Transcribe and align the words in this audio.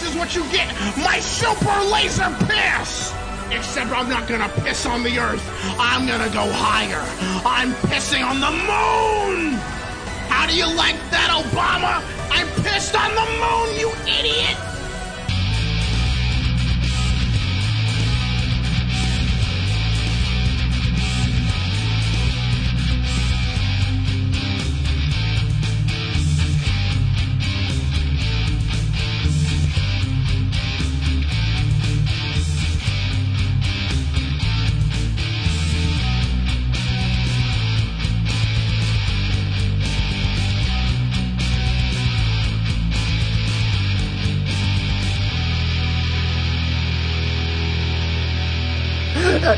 this 0.00 0.10
is 0.10 0.16
what 0.16 0.34
you 0.34 0.42
get. 0.50 0.68
My 0.98 1.20
super 1.20 1.78
laser 1.92 2.34
piss. 2.46 3.12
Except 3.50 3.90
I'm 3.90 4.08
not 4.08 4.26
gonna 4.28 4.48
piss 4.62 4.86
on 4.86 5.02
the 5.02 5.18
earth. 5.18 5.42
I'm 5.78 6.06
gonna 6.06 6.30
go 6.30 6.50
higher. 6.50 7.04
I'm 7.44 7.72
pissing 7.90 8.24
on 8.24 8.40
the 8.40 8.50
moon. 8.50 9.58
How 10.28 10.46
do 10.46 10.56
you 10.56 10.66
like 10.74 10.96
that, 11.10 11.28
Obama? 11.44 12.02
I'm 12.30 12.46
pissed 12.62 12.94
on 12.94 13.10
the 13.14 13.26
moon, 13.42 13.78
you 13.78 13.90
idiot. 14.06 14.69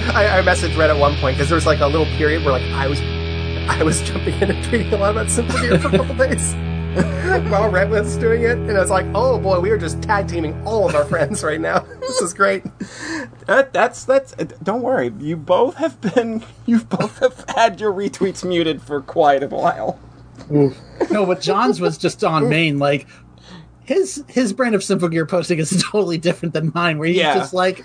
I, 0.14 0.38
I 0.38 0.42
messaged 0.42 0.76
Red 0.76 0.90
at 0.90 0.96
one 0.98 1.14
point 1.16 1.36
because 1.36 1.48
there 1.48 1.56
was 1.56 1.66
like 1.66 1.80
a 1.80 1.86
little 1.86 2.06
period 2.16 2.44
where 2.44 2.52
like 2.52 2.62
I 2.72 2.86
was, 2.86 3.00
I 3.70 3.82
was 3.82 4.00
jumping 4.02 4.34
in 4.40 4.50
and 4.50 4.64
tweeting 4.66 4.92
a 4.92 4.96
lot 4.96 5.12
about 5.12 5.26
Symphogear 5.26 5.80
for 5.80 5.88
a 5.88 5.98
couple 5.98 6.14
days 6.16 6.54
while 7.50 7.70
Red 7.70 7.88
was 7.90 8.16
doing 8.18 8.42
it, 8.42 8.58
and 8.58 8.72
I 8.72 8.80
was 8.80 8.90
like, 8.90 9.06
oh 9.14 9.38
boy, 9.38 9.60
we 9.60 9.70
are 9.70 9.78
just 9.78 10.02
tag 10.02 10.28
teaming 10.28 10.60
all 10.66 10.88
of 10.88 10.94
our 10.94 11.04
friends 11.06 11.42
right 11.42 11.60
now. 11.60 11.80
This 12.00 12.20
is 12.20 12.34
great. 12.34 12.64
That, 13.46 13.72
that's 13.72 14.04
that's. 14.04 14.34
uh, 14.34 14.44
Don't 14.62 14.82
worry. 14.82 15.12
You 15.18 15.36
both 15.36 15.76
have 15.76 15.98
been. 16.00 16.44
You 16.66 16.80
both 16.84 17.18
have 17.20 17.44
had 17.56 17.80
your 17.80 17.92
retweets 17.92 18.44
muted 18.46 18.82
for 18.82 19.00
quite 19.00 19.42
a 19.42 19.48
while. 19.48 19.98
No, 20.50 21.24
but 21.26 21.40
John's 21.40 21.80
was 21.80 21.96
just 21.96 22.22
on 22.24 22.48
main. 22.50 22.78
Like 22.78 23.06
his 23.84 24.22
his 24.28 24.52
brand 24.52 24.74
of 24.74 24.82
Symphogear 24.82 25.26
posting 25.28 25.58
is 25.58 25.82
totally 25.90 26.18
different 26.18 26.52
than 26.52 26.72
mine. 26.74 26.98
Where 26.98 27.08
he's 27.08 27.16
Yeah. 27.16 27.34
just 27.34 27.54
like, 27.54 27.84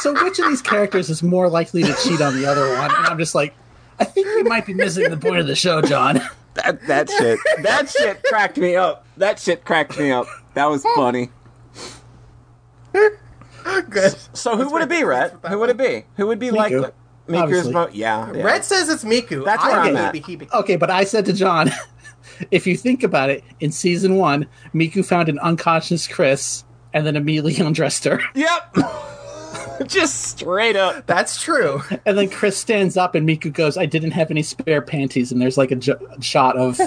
so 0.00 0.12
which 0.24 0.38
of 0.38 0.48
these 0.48 0.62
characters 0.62 1.10
is 1.10 1.22
more 1.22 1.48
likely 1.48 1.82
to 1.82 1.94
cheat 2.02 2.20
on 2.20 2.34
the 2.40 2.46
other 2.46 2.68
one? 2.76 2.94
And 2.94 3.06
I'm 3.06 3.18
just 3.18 3.34
like, 3.34 3.54
I 3.98 4.04
think 4.04 4.26
you 4.26 4.44
might 4.44 4.66
be 4.66 4.74
missing 4.74 5.10
the 5.10 5.16
point 5.16 5.38
of 5.38 5.46
the 5.46 5.56
show, 5.56 5.82
John. 5.82 6.20
That 6.54 6.86
that 6.88 7.08
shit. 7.10 7.38
That 7.62 7.88
shit 7.88 8.22
cracked 8.24 8.56
me 8.58 8.74
up. 8.76 9.06
That 9.16 9.38
shit 9.38 9.64
cracked 9.64 9.98
me 9.98 10.10
up. 10.10 10.26
That 10.54 10.66
was 10.66 10.82
funny. 10.96 11.30
Good. 12.92 14.16
So 14.32 14.56
who 14.56 14.70
would 14.72 14.82
it 14.82 14.88
be, 14.88 15.04
Rhett? 15.04 15.36
Who 15.48 15.58
would 15.58 15.70
it 15.70 15.76
be? 15.76 16.04
Who 16.16 16.26
would 16.26 16.38
be 16.38 16.50
like 16.50 16.72
Miku, 16.72 16.92
Miku's 17.28 17.36
obviously. 17.42 17.72
vote? 17.72 17.94
Yeah, 17.94 18.32
yeah. 18.32 18.42
Red 18.42 18.64
says 18.64 18.88
it's 18.88 19.04
Miku. 19.04 19.44
That's 19.44 19.62
I 19.62 19.68
where 19.70 19.78
I'm 19.80 19.84
think 19.86 19.98
at. 19.98 20.14
he'd 20.14 20.38
be- 20.38 20.44
he'd 20.46 20.52
Okay, 20.52 20.76
but 20.76 20.90
I 20.90 21.04
said 21.04 21.26
to 21.26 21.32
John, 21.32 21.70
if 22.50 22.66
you 22.66 22.76
think 22.76 23.02
about 23.02 23.30
it, 23.30 23.44
in 23.60 23.70
season 23.70 24.16
one, 24.16 24.46
Miku 24.74 25.04
found 25.04 25.28
an 25.28 25.38
unconscious 25.40 26.06
Chris 26.08 26.64
and 26.94 27.06
then 27.06 27.14
immediately 27.16 27.56
undressed 27.64 28.04
her. 28.04 28.20
Yep. 28.34 28.76
Just 29.86 30.22
straight 30.22 30.76
up. 30.76 31.06
That's 31.06 31.40
true. 31.40 31.82
And 32.06 32.16
then 32.18 32.28
Chris 32.30 32.56
stands 32.58 32.96
up 32.96 33.14
and 33.14 33.28
Miku 33.28 33.52
goes, 33.52 33.76
I 33.76 33.86
didn't 33.86 34.12
have 34.12 34.30
any 34.30 34.42
spare 34.42 34.82
panties. 34.82 35.32
And 35.32 35.40
there's 35.40 35.56
like 35.58 35.70
a 35.70 35.76
jo- 35.76 35.98
shot 36.20 36.56
of 36.56 36.78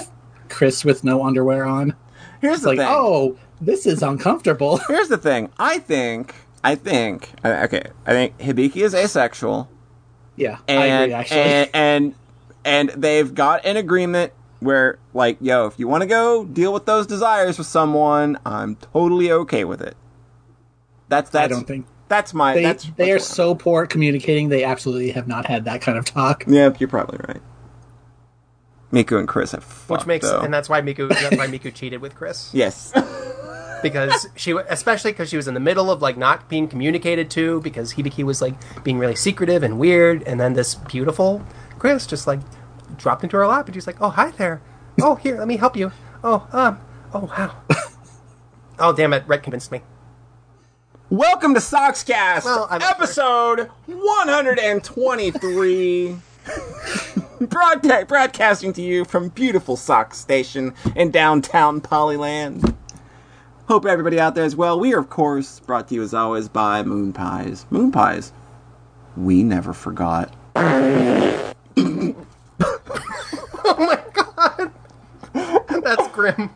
Chris 0.48 0.84
with 0.84 1.04
no 1.04 1.24
underwear 1.24 1.64
on. 1.64 1.94
Here's 2.40 2.54
It's 2.56 2.62
the 2.62 2.68
like, 2.70 2.78
thing. 2.78 2.86
oh, 2.90 3.38
this 3.60 3.86
is 3.86 4.02
uncomfortable. 4.02 4.76
Here's 4.88 5.08
the 5.08 5.18
thing. 5.18 5.50
I 5.58 5.78
think. 5.78 6.34
I 6.64 6.74
think. 6.74 7.30
uh, 7.44 7.62
Okay. 7.64 7.82
I 8.06 8.12
think 8.12 8.38
Hibiki 8.38 8.76
is 8.82 8.94
asexual, 8.94 9.68
yeah, 10.36 10.58
and 10.68 10.80
I 10.80 10.86
agree, 10.86 11.12
actually. 11.14 11.40
and 11.40 11.70
and 11.74 12.14
and 12.64 12.88
they've 12.90 13.34
got 13.34 13.64
an 13.66 13.76
agreement 13.76 14.32
where, 14.60 14.98
like, 15.12 15.38
yo, 15.40 15.66
if 15.66 15.78
you 15.78 15.88
want 15.88 16.02
to 16.02 16.06
go 16.06 16.44
deal 16.44 16.72
with 16.72 16.86
those 16.86 17.06
desires 17.08 17.58
with 17.58 17.66
someone, 17.66 18.38
I'm 18.46 18.76
totally 18.76 19.30
okay 19.32 19.64
with 19.64 19.80
it. 19.82 19.96
That's 21.08 21.30
that's. 21.30 21.44
I 21.44 21.48
don't 21.48 21.66
think. 21.66 21.86
That's 22.12 22.34
my. 22.34 22.52
They, 22.52 22.62
that's 22.62 22.84
they 22.98 23.10
are 23.10 23.14
that's 23.14 23.28
what- 23.30 23.34
so 23.36 23.54
poor 23.54 23.84
at 23.84 23.88
communicating, 23.88 24.50
they 24.50 24.64
absolutely 24.64 25.12
have 25.12 25.26
not 25.26 25.46
had 25.46 25.64
that 25.64 25.80
kind 25.80 25.96
of 25.96 26.04
talk. 26.04 26.44
Yeah, 26.46 26.70
you're 26.78 26.90
probably 26.90 27.18
right. 27.26 27.40
Miku 28.92 29.18
and 29.18 29.26
Chris 29.26 29.52
have 29.52 29.64
fucked, 29.64 30.02
Which 30.02 30.06
makes 30.06 30.28
though. 30.30 30.40
and 30.40 30.52
that's 30.52 30.68
why 30.68 30.82
Miku 30.82 31.08
that's 31.08 31.34
why 31.38 31.46
Miku 31.46 31.72
cheated 31.74 32.02
with 32.02 32.14
Chris 32.14 32.50
yes. 32.52 32.92
because 33.82 34.28
she 34.36 34.52
especially 34.68 35.12
because 35.12 35.30
she 35.30 35.38
was 35.38 35.48
in 35.48 35.54
the 35.54 35.60
middle 35.60 35.90
of 35.90 36.02
like 36.02 36.18
not 36.18 36.50
being 36.50 36.68
communicated 36.68 37.30
to 37.30 37.62
because 37.62 37.94
Hibiki 37.94 38.22
was 38.22 38.42
like 38.42 38.54
being 38.84 38.98
really 38.98 39.14
secretive 39.14 39.62
and 39.62 39.78
weird 39.78 40.22
and 40.24 40.38
then 40.38 40.52
this 40.52 40.74
beautiful 40.74 41.42
Chris 41.78 42.06
just 42.06 42.26
like 42.26 42.40
dropped 42.98 43.24
into 43.24 43.38
her 43.38 43.46
lap 43.46 43.64
and 43.64 43.74
she's 43.74 43.86
like 43.86 43.96
oh 44.02 44.10
hi 44.10 44.30
there 44.32 44.60
oh 45.00 45.14
here 45.14 45.38
let 45.38 45.48
me 45.48 45.56
help 45.56 45.74
you 45.74 45.90
oh 46.22 46.46
um 46.52 46.78
oh 47.14 47.20
wow 47.20 47.54
oh 48.78 48.92
damn 48.92 49.14
it 49.14 49.24
Red 49.26 49.42
convinced 49.42 49.72
me 49.72 49.80
Welcome 51.12 51.52
to 51.52 51.60
Soxcast, 51.60 52.46
Well, 52.46 52.66
episode 52.70 53.68
123. 53.84 56.08
Broadca- 57.42 58.06
broadcasting 58.08 58.72
to 58.72 58.80
you 58.80 59.04
from 59.04 59.28
beautiful 59.28 59.76
Sox 59.76 60.16
Station 60.16 60.72
in 60.96 61.10
downtown 61.10 61.82
Polyland. 61.82 62.74
Hope 63.68 63.84
everybody 63.84 64.18
out 64.18 64.34
there 64.34 64.46
is 64.46 64.56
well. 64.56 64.80
We 64.80 64.94
are, 64.94 65.00
of 65.00 65.10
course, 65.10 65.60
brought 65.60 65.88
to 65.88 65.94
you 65.96 66.02
as 66.02 66.14
always 66.14 66.48
by 66.48 66.82
Moon 66.82 67.12
Pies. 67.12 67.66
Moon 67.68 67.92
Pies. 67.92 68.32
We 69.14 69.42
never 69.42 69.74
forgot. 69.74 70.32
Oh 73.64 73.76
my 73.78 74.02
god, 74.12 74.72
that's 75.82 76.08
grim 76.08 76.50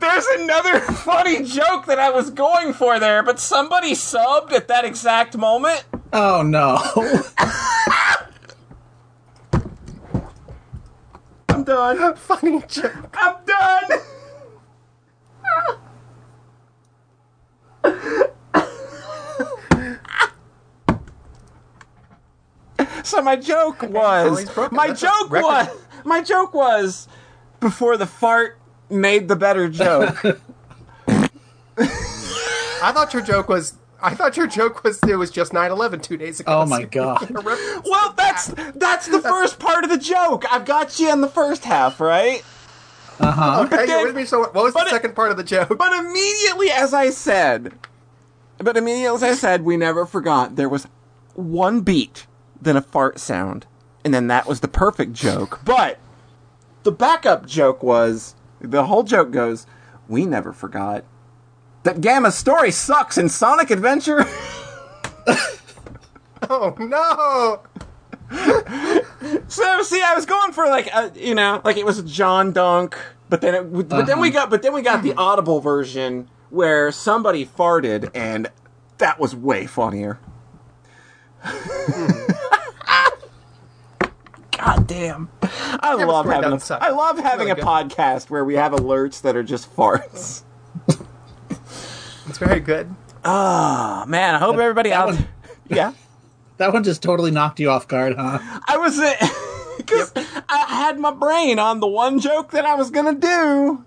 There's 0.00 0.26
another 0.26 0.80
funny 0.80 1.42
joke 1.42 1.86
that 1.86 1.98
I 1.98 2.10
was 2.10 2.30
going 2.30 2.72
for 2.72 2.98
there, 2.98 3.22
but 3.22 3.40
somebody 3.40 3.92
subbed 3.92 4.52
at 4.52 4.68
that 4.68 4.84
exact 4.84 5.36
moment. 5.36 5.84
Oh 6.12 6.42
no. 6.42 6.78
I'm 11.48 11.64
done. 11.64 12.16
funny 12.16 12.62
joke 12.68 13.14
I'm 13.14 13.36
done. 13.44 14.00
so 23.02 23.22
my 23.22 23.36
joke 23.36 23.82
was 23.82 24.46
my 24.70 24.92
joke 24.92 25.30
was 25.30 25.68
my 26.04 26.22
joke 26.22 26.52
was 26.52 27.08
before 27.60 27.96
the 27.96 28.06
fart 28.06 28.57
made 28.90 29.28
the 29.28 29.36
better 29.36 29.68
joke. 29.68 30.16
I 31.78 32.92
thought 32.92 33.12
your 33.12 33.22
joke 33.22 33.48
was 33.48 33.74
I 34.00 34.14
thought 34.14 34.36
your 34.36 34.46
joke 34.46 34.84
was 34.84 35.00
it 35.02 35.16
was 35.16 35.30
just 35.30 35.52
9/11 35.52 36.02
two 36.02 36.16
days 36.16 36.38
ago 36.40 36.60
Oh 36.62 36.66
my 36.66 36.84
God. 36.84 37.28
well, 37.84 38.14
that's 38.16 38.46
that's 38.74 39.06
the 39.08 39.20
first 39.20 39.58
part 39.58 39.84
of 39.84 39.90
the 39.90 39.98
joke. 39.98 40.44
I've 40.52 40.64
got 40.64 40.98
you 41.00 41.12
in 41.12 41.20
the 41.20 41.28
first 41.28 41.64
half, 41.64 42.00
right? 42.00 42.42
Uh 43.18 43.32
huh. 43.32 43.62
Okay 43.66 43.76
then- 43.78 43.88
you're 43.88 44.06
with 44.06 44.16
me 44.16 44.24
so 44.24 44.40
what 44.40 44.54
was 44.54 44.72
the 44.72 44.78
but 44.78 44.86
it- 44.86 44.90
second 44.90 45.14
part 45.16 45.30
of 45.30 45.36
the 45.36 45.44
joke 45.44 45.76
But 45.76 45.92
immediately 45.92 46.70
as 46.70 46.94
I 46.94 47.10
said, 47.10 47.72
but 48.58 48.76
immediately 48.76 49.14
as 49.16 49.22
I 49.22 49.34
said, 49.34 49.64
we 49.64 49.76
never 49.76 50.06
forgot 50.06 50.54
there 50.56 50.68
was 50.68 50.86
one 51.34 51.80
beat, 51.82 52.26
then 52.60 52.76
a 52.76 52.82
fart 52.82 53.18
sound, 53.20 53.66
and 54.04 54.12
then 54.14 54.26
that 54.28 54.46
was 54.46 54.60
the 54.60 54.68
perfect 54.68 55.12
joke. 55.12 55.60
But 55.64 55.98
the 56.84 56.92
backup 56.92 57.46
joke 57.46 57.82
was 57.82 58.34
the 58.60 58.84
whole 58.86 59.02
joke 59.02 59.30
goes, 59.30 59.66
we 60.08 60.26
never 60.26 60.52
forgot 60.52 61.04
that 61.84 62.00
Gamma's 62.00 62.36
story 62.36 62.70
sucks 62.70 63.16
in 63.18 63.28
Sonic 63.28 63.70
Adventure. 63.70 64.26
oh 66.50 66.74
no 66.78 67.62
so 69.48 69.82
see, 69.82 70.02
I 70.02 70.14
was 70.14 70.26
going 70.26 70.52
for 70.52 70.66
like 70.66 70.88
a, 70.88 71.12
you 71.14 71.34
know, 71.34 71.60
like 71.64 71.76
it 71.76 71.86
was 71.86 72.02
John 72.02 72.52
Dunk, 72.52 72.96
but 73.28 73.40
then 73.40 73.54
it, 73.54 73.88
but 73.88 74.06
then 74.06 74.20
we 74.20 74.28
uh-huh. 74.28 74.40
got 74.40 74.50
but 74.50 74.62
then 74.62 74.72
we 74.72 74.82
got 74.82 75.02
the 75.02 75.14
audible 75.14 75.60
version 75.60 76.28
where 76.50 76.90
somebody 76.92 77.46
farted 77.46 78.10
and 78.14 78.48
that 78.98 79.18
was 79.18 79.34
way 79.34 79.66
funnier. 79.66 80.18
Hmm. 81.40 82.32
Damn. 84.88 85.28
I 85.42 85.94
love 85.94 86.26
having 86.26 86.52
a. 86.52 86.78
I 86.80 86.88
love 86.90 87.18
having 87.18 87.46
Really 87.46 87.50
a 87.52 87.54
good. 87.56 87.64
podcast 87.64 88.30
where 88.30 88.44
we 88.44 88.54
have 88.54 88.72
alerts 88.72 89.20
that 89.22 89.36
are 89.36 89.42
just 89.44 89.74
farts. 89.76 90.42
it's 92.26 92.38
very 92.38 92.60
good 92.60 92.94
Oh 93.24 94.04
man, 94.06 94.34
I 94.34 94.38
hope 94.38 94.56
everybody 94.56 94.90
that 94.90 94.98
out 94.98 95.06
one- 95.14 95.28
Yeah. 95.68 95.92
that 96.56 96.72
one 96.72 96.82
just 96.84 97.02
totally 97.02 97.30
knocked 97.30 97.60
you 97.60 97.70
off 97.70 97.86
guard, 97.86 98.14
huh? 98.16 98.38
I 98.66 98.76
was 98.78 98.98
because 99.76 100.12
I 100.48 100.64
had 100.68 100.98
my 100.98 101.10
brain 101.12 101.58
on 101.58 101.80
the 101.80 101.86
one 101.86 102.18
joke 102.20 102.50
that 102.52 102.64
I 102.64 102.74
was 102.74 102.90
gonna 102.90 103.14
do, 103.14 103.84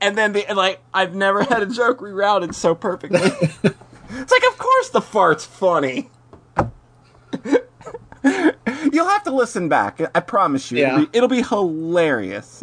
and 0.00 0.16
then 0.16 0.32
the 0.32 0.44
like 0.54 0.80
I've 0.94 1.14
never 1.16 1.42
had 1.42 1.62
a 1.62 1.66
joke 1.66 1.98
rerouted 2.00 2.54
so 2.54 2.74
perfectly. 2.76 3.20
it's 3.22 4.30
like, 4.30 4.44
of 4.48 4.58
course 4.58 4.90
the 4.90 5.00
fart's 5.00 5.44
funny. 5.44 6.10
You'll 8.92 9.08
have 9.08 9.22
to 9.24 9.32
listen 9.34 9.68
back. 9.68 10.00
I 10.14 10.20
promise 10.20 10.70
you, 10.70 10.78
Yeah. 10.78 10.94
it'll, 10.94 11.06
be, 11.06 11.18
it'll 11.18 11.28
be 11.28 11.42
hilarious. 11.42 12.62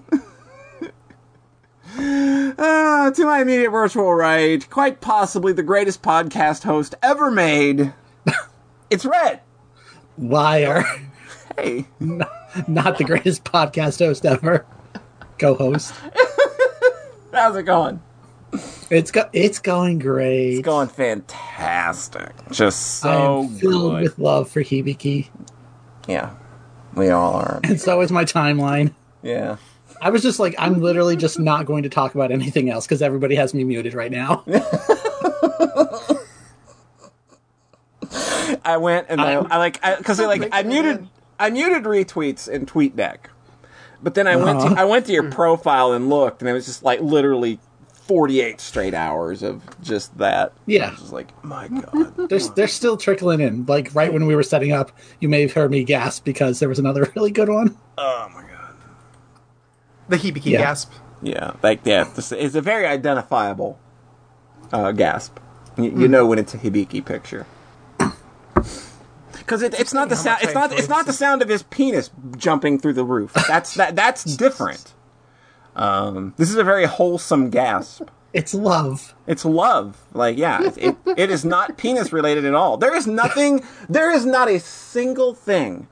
Uh, 1.98 3.12
to 3.12 3.26
my 3.26 3.42
immediate 3.42 3.72
virtual 3.72 4.14
right, 4.14 4.68
quite 4.70 5.02
possibly 5.02 5.54
the 5.54 5.64
greatest 5.64 6.02
podcast 6.02 6.64
host 6.64 6.96
ever 7.02 7.32
made. 7.32 7.94
it's 8.90 9.06
Red. 9.06 9.42
Liar. 10.18 10.84
Hey, 11.58 11.88
Not 12.00 12.98
the 12.98 13.04
greatest 13.06 13.44
podcast 13.44 14.00
host 14.00 14.26
ever. 14.26 14.66
Co-host. 15.38 15.94
how's 17.32 17.56
it 17.56 17.64
going? 17.64 18.02
It's 18.90 19.12
go- 19.12 19.30
it's 19.34 19.60
going 19.60 20.00
great. 20.00 20.54
It's 20.56 20.66
going 20.66 20.88
fantastic. 20.88 22.32
Just 22.52 22.98
so 23.00 23.44
I 23.44 23.48
filled 23.60 23.92
good. 23.92 24.02
with 24.04 24.20
love 24.20 24.50
for 24.50 24.64
Hibiki, 24.64 25.28
Yeah, 26.08 26.32
we 26.96 27.10
all 27.10 27.34
are. 27.36 27.60
and 27.64 27.80
so 27.80 28.02
is 28.02 28.12
my 28.12 28.26
timeline. 28.26 28.94
Yeah. 29.22 29.58
I 30.02 30.10
was 30.12 30.22
just 30.24 30.40
like, 30.40 30.56
I'm 30.58 30.80
literally 30.80 31.18
just 31.18 31.38
not 31.40 31.66
going 31.66 31.84
to 31.84 31.90
talk 31.90 32.16
about 32.16 32.32
anything 32.32 32.70
else 32.70 32.86
because 32.88 33.02
everybody 33.02 33.36
has 33.36 33.54
me 33.54 33.64
muted 33.66 33.94
right 33.94 34.12
now. 34.12 34.44
I 38.66 38.78
went 38.78 39.08
and 39.10 39.22
I, 39.22 39.34
I 39.34 39.58
like 39.58 39.82
because 39.98 40.20
I, 40.20 40.26
like 40.26 40.50
I 40.52 40.64
muted 40.64 41.08
I 41.40 41.50
muted 41.50 41.84
retweets 41.84 42.48
in 42.50 42.66
TweetDeck, 42.66 43.18
but 44.02 44.14
then 44.16 44.28
I 44.28 44.36
went 44.36 44.60
to 44.62 44.66
Uh-huh. 44.68 44.76
I 44.78 44.86
went 44.86 45.06
to 45.08 45.12
your 45.14 45.30
profile 45.32 45.92
and 45.94 46.10
looked, 46.10 46.42
and 46.42 46.50
it 46.50 46.54
was 46.54 46.66
just 46.66 46.82
like 46.84 47.02
literally 47.02 47.60
forty 48.10 48.42
eight 48.42 48.60
straight 48.60 48.96
hours 48.96 49.44
of 49.44 49.62
just 49.82 50.18
that. 50.18 50.52
Yeah. 50.66 50.88
I 50.88 50.90
was 50.90 51.00
just 51.00 51.14
like, 51.14 51.44
my 51.46 51.68
god. 51.68 52.16
They're, 52.30 52.40
they're 52.40 52.68
still 52.68 52.98
trickling 52.98 53.40
in. 53.40 53.66
Like 53.68 53.94
right 53.94 54.12
when 54.12 54.26
we 54.26 54.36
were 54.36 54.42
setting 54.44 54.72
up, 54.72 54.92
you 55.20 55.30
may 55.30 55.42
have 55.44 55.54
heard 55.54 55.70
me 55.70 55.84
gasp 55.84 56.26
because 56.26 56.60
there 56.60 56.68
was 56.68 56.80
another 56.80 57.12
really 57.16 57.30
good 57.32 57.50
one. 57.50 57.78
oh 58.00 58.30
my 58.34 58.42
god. 58.42 58.74
The 60.10 60.18
Hibiki 60.18 60.46
Yeah. 60.48 60.60
gasp. 60.62 60.92
Yeah, 61.22 61.52
like 61.62 61.82
yeah, 61.84 62.06
this 62.16 62.32
is 62.32 62.56
a 62.56 62.62
very 62.62 62.88
identifiable 62.88 63.78
uh, 64.74 64.92
gasp. 64.92 65.38
You, 65.78 65.92
you 65.92 66.08
know 66.08 66.26
when 66.26 66.40
it's 66.40 66.54
a 66.56 66.58
Hibiki 66.58 67.06
picture. 67.06 67.46
Because 69.34 69.62
it, 69.62 69.80
it's 69.80 69.94
not 69.94 70.10
the 70.10 70.16
sound. 70.16 70.40
It's 70.44 70.54
not. 70.54 70.72
It's 70.72 70.90
not 70.90 71.06
the 71.06 71.14
sound 71.14 71.42
of 71.42 71.50
his 71.50 71.64
penis 71.64 72.10
jumping 72.38 72.80
through 72.80 72.94
the 72.94 73.04
roof. 73.04 73.34
That's 73.48 73.74
that. 73.76 73.96
That's 73.96 74.24
different. 74.24 74.94
Um, 75.80 76.34
this 76.36 76.50
is 76.50 76.58
a 76.58 76.64
very 76.64 76.84
wholesome 76.84 77.50
gasp. 77.50 78.10
It's 78.34 78.54
love. 78.54 79.16
It's 79.28 79.46
love. 79.46 79.98
Like 80.14 80.38
yeah, 80.38 80.62
it, 80.62 80.78
it, 80.78 80.98
it 81.18 81.32
is 81.32 81.46
not 81.46 81.78
penis 81.78 82.12
related 82.12 82.44
at 82.44 82.54
all. 82.54 82.76
There 82.76 82.94
is 82.94 83.08
nothing. 83.08 83.64
There 83.88 84.12
is 84.12 84.26
not 84.26 84.50
a 84.50 84.60
single 84.60 85.34
thing 85.34 85.88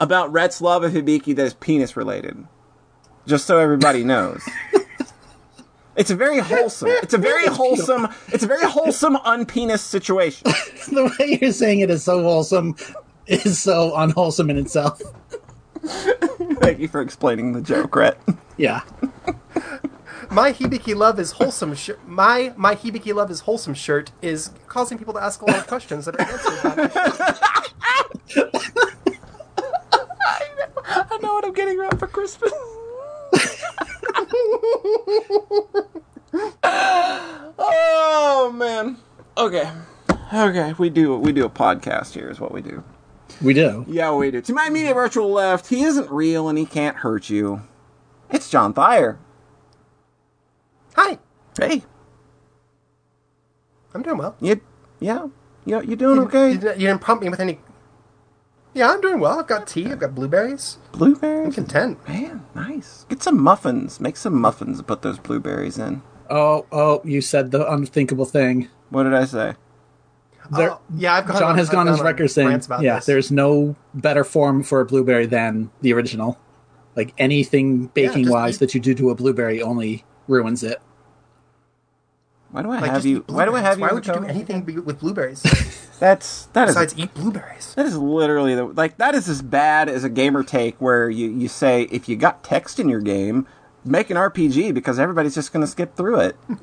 about 0.00 0.32
Rhett's 0.32 0.60
love 0.60 0.82
of 0.82 0.92
Hibiki 0.92 1.34
that 1.36 1.46
is 1.46 1.54
penis 1.54 1.96
related. 1.96 2.44
Just 3.24 3.46
so 3.46 3.58
everybody 3.58 4.02
knows. 4.02 4.42
It's 5.94 6.10
a 6.10 6.16
very 6.16 6.38
wholesome. 6.38 6.88
It's 6.90 7.14
a 7.14 7.18
very 7.18 7.46
wholesome. 7.46 8.08
It's 8.28 8.42
a 8.42 8.46
very 8.46 8.64
wholesome 8.64 9.16
unpenis 9.18 9.80
situation. 9.80 10.52
The 10.88 11.14
way 11.18 11.38
you're 11.40 11.52
saying 11.52 11.80
it 11.80 11.90
is 11.90 12.02
so 12.02 12.22
wholesome 12.22 12.74
is 13.26 13.60
so 13.60 13.94
unwholesome 13.94 14.48
in 14.48 14.56
itself. 14.56 15.02
Thank 15.82 16.78
you 16.78 16.88
for 16.88 17.02
explaining 17.02 17.52
the 17.52 17.60
joke, 17.60 17.94
Rhett. 17.94 18.18
Yeah. 18.58 18.82
My 20.30 20.52
Hibiki 20.52 20.94
love 20.94 21.18
is 21.18 21.32
wholesome. 21.32 21.74
Sh- 21.74 21.90
my 22.06 22.52
my 22.56 22.74
Hibiki 22.74 23.14
love 23.14 23.30
is 23.30 23.40
wholesome 23.40 23.72
shirt 23.72 24.10
is 24.20 24.50
causing 24.66 24.98
people 24.98 25.14
to 25.14 25.22
ask 25.22 25.40
a 25.40 25.46
lot 25.46 25.58
of 25.58 25.66
questions 25.66 26.04
that 26.04 26.16
are 26.16 26.20
answered. 26.20 26.62
By 26.62 26.90
I 31.10 31.18
know 31.22 31.32
what 31.34 31.44
I'm 31.46 31.52
getting 31.54 31.78
Rhett 31.78 31.98
for 31.98 32.08
Christmas. 32.08 32.52
oh 37.58 38.52
man. 38.54 38.98
Okay. 39.36 39.70
Okay, 40.32 40.74
we 40.78 40.90
do 40.90 41.16
we 41.16 41.32
do 41.32 41.44
a 41.44 41.50
podcast 41.50 42.12
here 42.12 42.28
is 42.28 42.38
what 42.40 42.52
we 42.52 42.60
do. 42.60 42.82
We 43.40 43.54
do. 43.54 43.84
Yeah, 43.88 44.14
we 44.14 44.30
do. 44.30 44.40
To 44.42 44.52
my 44.52 44.66
immediate 44.66 44.94
virtual 44.94 45.30
left, 45.30 45.68
he 45.68 45.84
isn't 45.84 46.10
real 46.10 46.48
and 46.48 46.58
he 46.58 46.66
can't 46.66 46.96
hurt 46.96 47.30
you. 47.30 47.62
It's 48.30 48.48
John 48.50 48.72
Thayer. 48.74 49.18
Hi, 50.96 51.18
Hey, 51.58 51.82
I'm 53.94 54.02
doing 54.02 54.18
well. 54.18 54.36
you, 54.40 54.60
yeah, 55.00 55.26
you, 55.64 55.80
you 55.82 55.96
doing 55.96 56.16
You, 56.16 56.22
okay? 56.26 56.52
didn't, 56.54 56.80
you 56.80 56.86
didn't 56.88 57.00
prompt 57.00 57.22
me 57.22 57.28
with 57.28 57.40
any. 57.40 57.58
Yeah, 58.74 58.90
I'm 58.92 59.00
doing 59.00 59.18
well. 59.18 59.38
I've 59.40 59.46
got 59.46 59.66
tea. 59.66 59.90
I've 59.90 59.98
got 59.98 60.14
blueberries. 60.14 60.78
Blueberries 60.92 61.18
I'm 61.18 61.18
Blueberries? 61.20 61.54
content. 61.54 62.08
Man, 62.08 62.44
nice. 62.54 63.06
Get 63.08 63.22
some 63.22 63.40
muffins. 63.40 63.98
Make 64.00 64.16
some 64.16 64.34
muffins 64.40 64.78
and 64.78 64.86
put 64.86 65.02
those 65.02 65.18
blueberries 65.18 65.78
in. 65.78 66.02
Oh, 66.30 66.66
oh, 66.70 67.00
you 67.04 67.20
said 67.20 67.50
the 67.50 67.70
unthinkable 67.72 68.26
thing. 68.26 68.68
What 68.90 69.04
did 69.04 69.14
I 69.14 69.24
say? 69.24 69.54
There, 70.50 70.72
Oh, 70.72 70.80
yeah, 70.94 71.14
I've 71.14 71.26
gone. 71.26 71.38
John 71.38 71.56
has 71.58 71.68
I've 71.70 71.74
gone 71.74 71.86
his 71.88 71.98
on 72.00 72.04
record 72.06 72.30
saying, 72.30 72.48
rants 72.48 72.66
about 72.66 72.82
yeah, 72.82 72.96
this. 72.96 73.06
there's 73.06 73.30
no 73.32 73.74
better 73.94 74.22
form 74.24 74.62
for 74.62 74.80
a 74.80 74.84
blueberry 74.84 75.26
than 75.26 75.70
the 75.80 75.92
original. 75.92 76.38
Like 76.98 77.14
anything 77.16 77.86
baking 77.94 78.24
just 78.24 78.32
wise 78.32 78.54
eat- 78.56 78.58
that 78.58 78.74
you 78.74 78.80
do 78.80 78.92
to 78.94 79.10
a 79.10 79.14
blueberry 79.14 79.62
only 79.62 80.04
ruins 80.26 80.62
it. 80.64 80.82
Why 82.50 82.62
do 82.62 82.70
I 82.70 82.80
Like, 82.80 82.84
have 82.90 82.94
just 82.96 83.06
you? 83.06 83.24
Why 83.28 83.44
do 83.44 83.54
I 83.54 83.60
have 83.60 83.78
blueberries. 83.78 83.78
you? 83.78 83.82
Why 83.82 83.92
would 83.92 84.06
you 84.06 84.14
do 84.14 84.24
anything 84.34 84.62
be- 84.62 84.78
with 84.78 84.98
blueberries 84.98 85.42
That's 86.00 86.46
that 86.54 86.68
is 86.68 86.74
besides 86.74 86.94
eat 86.98 87.14
blueberries? 87.14 87.74
that 87.76 87.86
is 87.86 87.96
literally 87.96 88.54
the 88.56 88.64
like 88.64 88.96
that 88.98 89.14
is 89.14 89.28
as 89.28 89.42
bad 89.42 89.88
as 89.88 90.02
a 90.02 90.08
gamer 90.08 90.42
take 90.42 90.80
where 90.80 91.08
you 91.08 91.28
you 91.30 91.46
say 91.46 91.82
if 91.92 92.08
you 92.08 92.16
got 92.16 92.42
text 92.42 92.80
in 92.80 92.88
your 92.88 93.00
game, 93.00 93.46
make 93.84 94.10
an 94.10 94.16
RPG 94.16 94.74
because 94.74 94.98
everybody's 94.98 95.34
just 95.36 95.52
going 95.52 95.60
to 95.60 95.66
skip 95.70 95.94
through 95.96 96.18
it. 96.20 96.36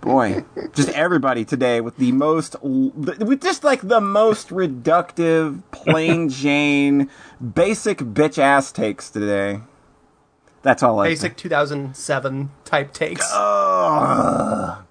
Boy, 0.00 0.44
just 0.74 0.90
everybody 0.90 1.44
today 1.44 1.80
with 1.80 1.96
the 1.96 2.12
most, 2.12 2.56
with 2.62 3.42
just 3.42 3.64
like 3.64 3.86
the 3.86 4.00
most 4.00 4.50
reductive, 4.50 5.62
plain 5.72 6.28
Jane, 6.28 7.10
basic 7.54 7.98
bitch 7.98 8.38
ass 8.38 8.70
takes 8.70 9.10
today. 9.10 9.60
That's 10.62 10.82
all 10.82 11.00
I. 11.00 11.08
Basic 11.08 11.36
2007 11.36 12.50
type 12.64 12.92
takes. 12.92 13.28
Ugh. 13.34 14.84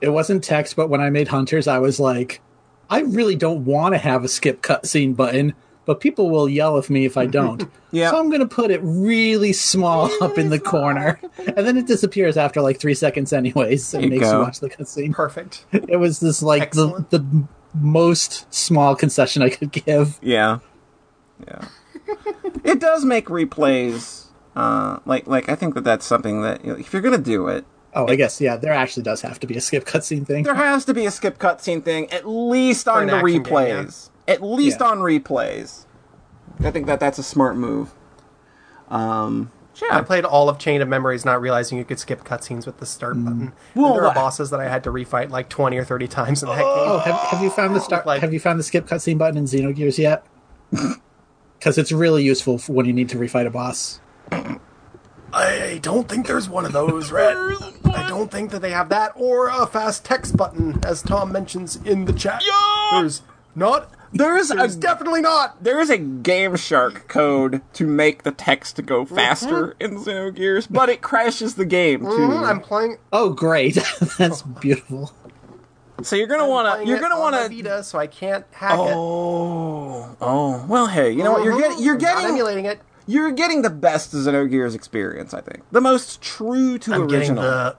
It 0.00 0.10
wasn't 0.10 0.44
text, 0.44 0.76
but 0.76 0.88
when 0.88 1.00
I 1.00 1.10
made 1.10 1.28
Hunters, 1.28 1.66
I 1.66 1.78
was 1.78 1.98
like, 1.98 2.40
I 2.88 3.00
really 3.00 3.36
don't 3.36 3.64
want 3.64 3.94
to 3.94 3.98
have 3.98 4.24
a 4.24 4.28
skip 4.28 4.62
cutscene 4.62 5.16
button, 5.16 5.54
but 5.90 5.98
people 5.98 6.30
will 6.30 6.48
yell 6.48 6.78
at 6.78 6.88
me 6.88 7.04
if 7.04 7.16
I 7.16 7.26
don't. 7.26 7.64
Yeah. 7.92 8.12
So 8.12 8.20
I'm 8.20 8.28
going 8.28 8.38
to 8.38 8.46
put 8.46 8.70
it 8.70 8.80
really 8.84 9.52
small 9.52 10.08
up 10.22 10.38
in 10.38 10.50
the 10.50 10.60
corner. 10.60 11.18
And 11.38 11.66
then 11.66 11.76
it 11.76 11.88
disappears 11.88 12.36
after 12.36 12.60
like 12.60 12.78
three 12.78 12.94
seconds, 12.94 13.32
anyways, 13.32 13.92
and 13.94 14.04
There 14.04 14.12
you 14.12 14.18
makes 14.20 14.30
go. 14.30 14.38
you 14.38 14.44
watch 14.44 14.60
the 14.60 14.70
cutscene. 14.70 15.12
Perfect. 15.12 15.64
It 15.72 15.96
was 15.96 16.20
this 16.20 16.40
like 16.40 16.70
the, 16.70 16.86
Excellent. 16.86 17.10
the 17.10 17.44
most 17.74 18.46
small 18.54 18.94
concession 18.94 19.42
I 19.42 19.48
could 19.48 19.72
give. 19.72 20.20
Yeah, 20.22 20.60
yeah. 21.44 21.64
it 22.62 22.78
does 22.78 23.04
make 23.04 23.26
replays. 23.26 24.26
Uh, 24.54 25.00
like, 25.04 25.26
like 25.26 25.48
I 25.48 25.56
think 25.56 25.74
that 25.74 25.82
that's 25.82 26.06
something 26.06 26.42
that 26.42 26.64
you 26.64 26.72
know, 26.72 26.78
if 26.78 26.92
you're 26.92 27.02
gonna 27.02 27.18
do 27.18 27.48
it, 27.48 27.64
Oh, 27.92 28.06
I 28.06 28.14
guess, 28.14 28.40
yeah, 28.40 28.56
there 28.56 28.72
actually 28.72 29.02
does 29.02 29.22
have 29.22 29.40
to 29.40 29.48
be 29.48 29.56
a 29.56 29.60
skip 29.60 29.84
cutscene 29.84 30.24
thing. 30.24 30.44
there 30.44 30.54
has 30.54 30.84
to 30.84 30.94
be 30.94 31.06
a 31.06 31.10
skip 31.10 31.38
cutscene 31.40 31.82
thing, 31.82 32.08
at 32.12 32.24
least 32.28 32.86
on 32.86 33.08
the 33.08 33.14
action 33.14 33.42
game, 33.42 33.42
replays. 33.42 34.09
At 34.30 34.42
least 34.42 34.78
Yeah. 34.80 34.86
on 34.88 34.98
replays. 34.98 35.84
I 36.62 36.70
think 36.70 36.86
that 36.86 37.00
that's 37.00 37.18
a 37.18 37.22
smart 37.22 37.56
move. 37.56 37.90
Um, 38.88 39.50
I 39.90 40.02
played 40.02 40.24
all 40.26 40.48
of 40.50 40.58
Chain 40.58 40.82
of 40.82 40.88
Memories, 40.88 41.24
not 41.24 41.40
realizing 41.40 41.78
you 41.78 41.84
could 41.84 41.98
skip 41.98 42.22
cutscenes 42.24 42.66
with 42.66 42.78
the 42.78 42.86
start 42.86 43.14
button. 43.24 43.52
Well, 43.74 43.94
there 43.94 44.02
are 44.02 44.08
that- 44.08 44.14
bosses 44.14 44.50
that 44.50 44.60
I 44.60 44.68
had 44.68 44.84
to 44.84 44.90
refight 44.92 45.30
like 45.30 45.48
20 45.48 45.78
or 45.78 45.84
30 45.84 46.06
times 46.06 46.42
in 46.42 46.48
that 46.50 46.60
Oh, 46.62 46.98
game. 47.04 47.12
have, 47.14 47.20
have 47.30 47.42
you 47.42 47.48
found 47.50 47.74
the 47.74 47.80
start? 47.80 48.04
Like- 48.06 48.20
have 48.20 48.32
you 48.32 48.40
found 48.40 48.58
the 48.58 48.62
skip 48.64 48.86
cutscene 48.86 49.16
button 49.16 49.38
in 49.38 49.44
Xenogears 49.44 49.98
yet? 49.98 50.24
Because 51.58 51.76
it's 51.76 51.92
really 51.92 52.24
useful 52.24 52.56
for 52.56 52.72
when 52.72 52.86
you 52.86 52.92
need 52.94 53.10
to 53.10 53.18
refight 53.18 53.46
a 53.46 53.50
boss. 53.50 54.00
I 55.32 55.78
don't 55.82 56.08
think 56.08 56.26
there's 56.26 56.48
one 56.48 56.64
of 56.64 56.72
those, 56.72 57.12
Red. 57.12 57.36
I 57.36 58.06
don't 58.08 58.30
think 58.30 58.50
that 58.50 58.62
they 58.62 58.70
have 58.70 58.88
that 58.88 59.12
or 59.14 59.48
a 59.48 59.66
fast 59.66 60.02
text 60.04 60.36
button, 60.38 60.80
as 60.84 61.02
Tom 61.02 61.30
mentions 61.32 61.76
in 61.76 62.06
the 62.06 62.12
chat. 62.14 62.42
There's 62.92 63.20
not. 63.54 63.90
There 64.12 64.36
is 64.36 64.48
There's 64.48 64.76
a 64.76 64.78
definitely 64.78 65.20
not. 65.20 65.62
there 65.62 65.80
is 65.80 65.90
a 65.90 65.98
Game 65.98 66.56
Shark 66.56 67.06
code 67.08 67.62
to 67.74 67.86
make 67.86 68.22
the 68.24 68.32
text 68.32 68.84
go 68.86 69.04
Mm-hmm. 69.04 69.14
faster 69.14 69.76
in 69.80 69.98
Xenogears, 69.98 70.66
but 70.70 70.88
it 70.88 71.00
crashes 71.02 71.54
the 71.54 71.64
game 71.64 72.00
too. 72.00 72.06
Mhm, 72.06 72.44
I'm 72.48 72.60
playing. 72.60 72.98
Oh, 73.12 73.30
great! 73.30 73.74
That's 74.18 74.42
beautiful. 74.42 75.12
so 76.02 76.16
you're 76.16 76.26
gonna 76.26 76.44
I'm 76.44 76.48
want 76.50 76.80
to 76.82 76.86
you're 76.86 76.98
gonna 77.00 77.14
on 77.14 77.20
want 77.20 77.36
my 77.36 77.48
to 77.48 77.54
Vita, 77.54 77.82
so 77.84 77.98
I 77.98 78.06
can't 78.06 78.44
hack 78.52 78.72
it. 78.72 78.78
Oh, 78.94 80.16
oh. 80.20 80.64
Well, 80.68 80.86
hey, 80.86 81.10
you 81.12 81.22
know 81.22 81.32
what? 81.32 81.44
You're 81.44 81.54
Mhm. 81.54 81.60
getting 81.60 81.78
you're 81.84 81.94
I'm 81.96 82.00
not 82.02 82.14
getting 82.16 82.26
emulating 82.30 82.64
it. 82.66 82.80
You're 83.06 83.32
getting 83.32 83.62
the 83.62 83.70
best 83.70 84.12
Xenogears 84.12 84.74
experience, 84.74 85.34
I 85.34 85.40
think. 85.40 85.62
The 85.72 85.80
most 85.80 86.20
true 86.22 86.78
to 86.78 86.92
I'm 86.94 87.06
getting 87.08 87.36
original. 87.38 87.42
the. 87.42 87.76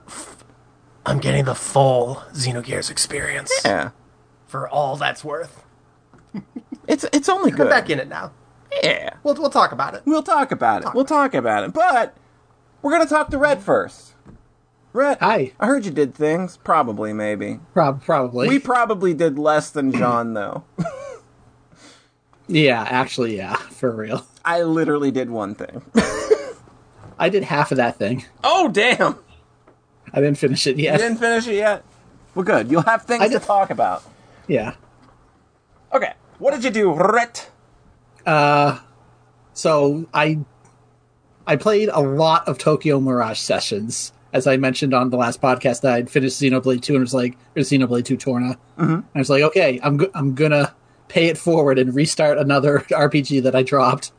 I'm 1.06 1.18
getting 1.18 1.44
the 1.46 1.54
full 1.54 2.22
Xenogears 2.32 2.90
experience 2.90 3.50
Yeah. 3.64 3.90
for 4.46 4.68
all 4.68 4.96
that's 4.96 5.24
worth. 5.24 5.61
It's 6.88 7.04
it's 7.12 7.28
only 7.28 7.50
I'm 7.52 7.56
good. 7.56 7.70
back 7.70 7.90
in 7.90 7.98
it 8.00 8.08
now. 8.08 8.32
Yeah. 8.82 9.10
We'll 9.22 9.34
we'll 9.34 9.50
talk 9.50 9.72
about 9.72 9.94
it. 9.94 10.02
We'll 10.04 10.22
talk 10.22 10.50
about 10.52 10.82
it. 10.82 10.88
We'll 10.94 11.04
talk 11.04 11.34
about 11.34 11.64
it. 11.64 11.72
But 11.72 12.16
we're 12.82 12.90
gonna 12.92 13.06
talk 13.06 13.30
to 13.30 13.38
Red 13.38 13.62
first. 13.62 14.14
Red, 14.94 15.18
Hi. 15.20 15.52
I 15.58 15.66
heard 15.66 15.86
you 15.86 15.90
did 15.90 16.14
things. 16.14 16.58
Probably, 16.58 17.14
maybe. 17.14 17.60
Prob- 17.72 18.02
probably. 18.04 18.48
We 18.48 18.58
probably 18.58 19.14
did 19.14 19.38
less 19.38 19.70
than 19.70 19.90
John, 19.90 20.34
though. 20.34 20.64
yeah, 22.48 22.82
actually, 22.82 23.36
yeah, 23.36 23.56
for 23.56 23.90
real. 23.90 24.26
I 24.44 24.62
literally 24.62 25.10
did 25.10 25.30
one 25.30 25.54
thing. 25.54 25.82
I 27.18 27.28
did 27.28 27.44
half 27.44 27.70
of 27.70 27.76
that 27.76 27.96
thing. 27.96 28.24
Oh, 28.44 28.68
damn! 28.68 29.16
I 30.12 30.20
didn't 30.20 30.36
finish 30.38 30.66
it 30.66 30.76
You 30.76 30.84
yet. 30.84 30.98
didn't 30.98 31.18
finish 31.18 31.46
it 31.46 31.54
yet. 31.54 31.84
Well, 32.34 32.44
good. 32.44 32.70
You'll 32.70 32.82
have 32.82 33.02
things 33.04 33.22
I 33.22 33.28
to 33.28 33.34
did- 33.38 33.42
talk 33.42 33.70
about. 33.70 34.02
Yeah. 34.48 34.74
Okay. 35.94 36.12
What 36.42 36.54
did 36.54 36.64
you 36.64 36.70
do, 36.70 36.92
Red? 36.92 37.40
So 39.54 40.08
I 40.12 40.40
I 41.46 41.54
played 41.54 41.88
a 41.88 42.00
lot 42.00 42.48
of 42.48 42.58
Tokyo 42.58 42.98
Mirage 42.98 43.38
sessions. 43.38 44.12
As 44.32 44.48
I 44.48 44.56
mentioned 44.56 44.92
on 44.92 45.10
the 45.10 45.16
last 45.16 45.40
podcast, 45.40 45.82
that 45.82 45.92
I'd 45.92 46.10
finished 46.10 46.40
Xenoblade 46.40 46.82
2 46.82 46.94
and 46.94 47.02
was 47.02 47.14
like, 47.14 47.36
or 47.56 47.62
Xenoblade 47.62 48.04
2 48.06 48.16
Torna. 48.16 48.58
Mm-hmm. 48.76 49.00
I 49.14 49.18
was 49.18 49.30
like, 49.30 49.44
okay, 49.44 49.78
I'm 49.84 49.98
go- 49.98 50.10
I'm 50.14 50.34
gonna 50.34 50.74
pay 51.06 51.26
it 51.26 51.38
forward 51.38 51.78
and 51.78 51.94
restart 51.94 52.38
another 52.38 52.80
RPG 52.90 53.44
that 53.44 53.54
I 53.54 53.62
dropped. 53.62 54.10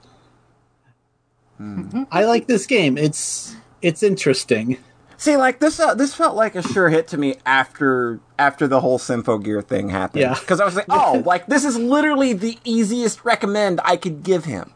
I 2.10 2.24
like 2.24 2.48
this 2.48 2.65
game. 2.65 2.98
It's 2.98 3.53
it's 3.82 4.01
interesting. 4.01 4.77
See, 5.24 5.38
like 5.38 5.60
this, 5.60 5.80
uh, 5.80 5.94
this 5.94 6.13
felt 6.13 6.36
like 6.36 6.53
a 6.53 6.62
sure 6.62 6.89
hit 6.89 7.08
to 7.08 7.18
me 7.18 7.38
after 7.46 8.20
after 8.38 8.68
the 8.68 8.82
whole 8.82 9.00
Symphogear 9.00 9.63
thing 9.63 9.88
happened. 9.88 10.24
Yeah. 10.24 10.38
because 10.38 10.60
I 10.60 10.65
was 10.65 10.75
like, 10.75 10.88
oh, 10.89 11.24
like 11.25 11.48
this 11.48 11.63
is 11.63 11.77
literally 11.77 12.34
the 12.34 12.58
easiest 12.65 13.24
recommend 13.24 13.80
I 13.86 13.96
could 13.96 14.24
give 14.24 14.44
him. 14.44 14.74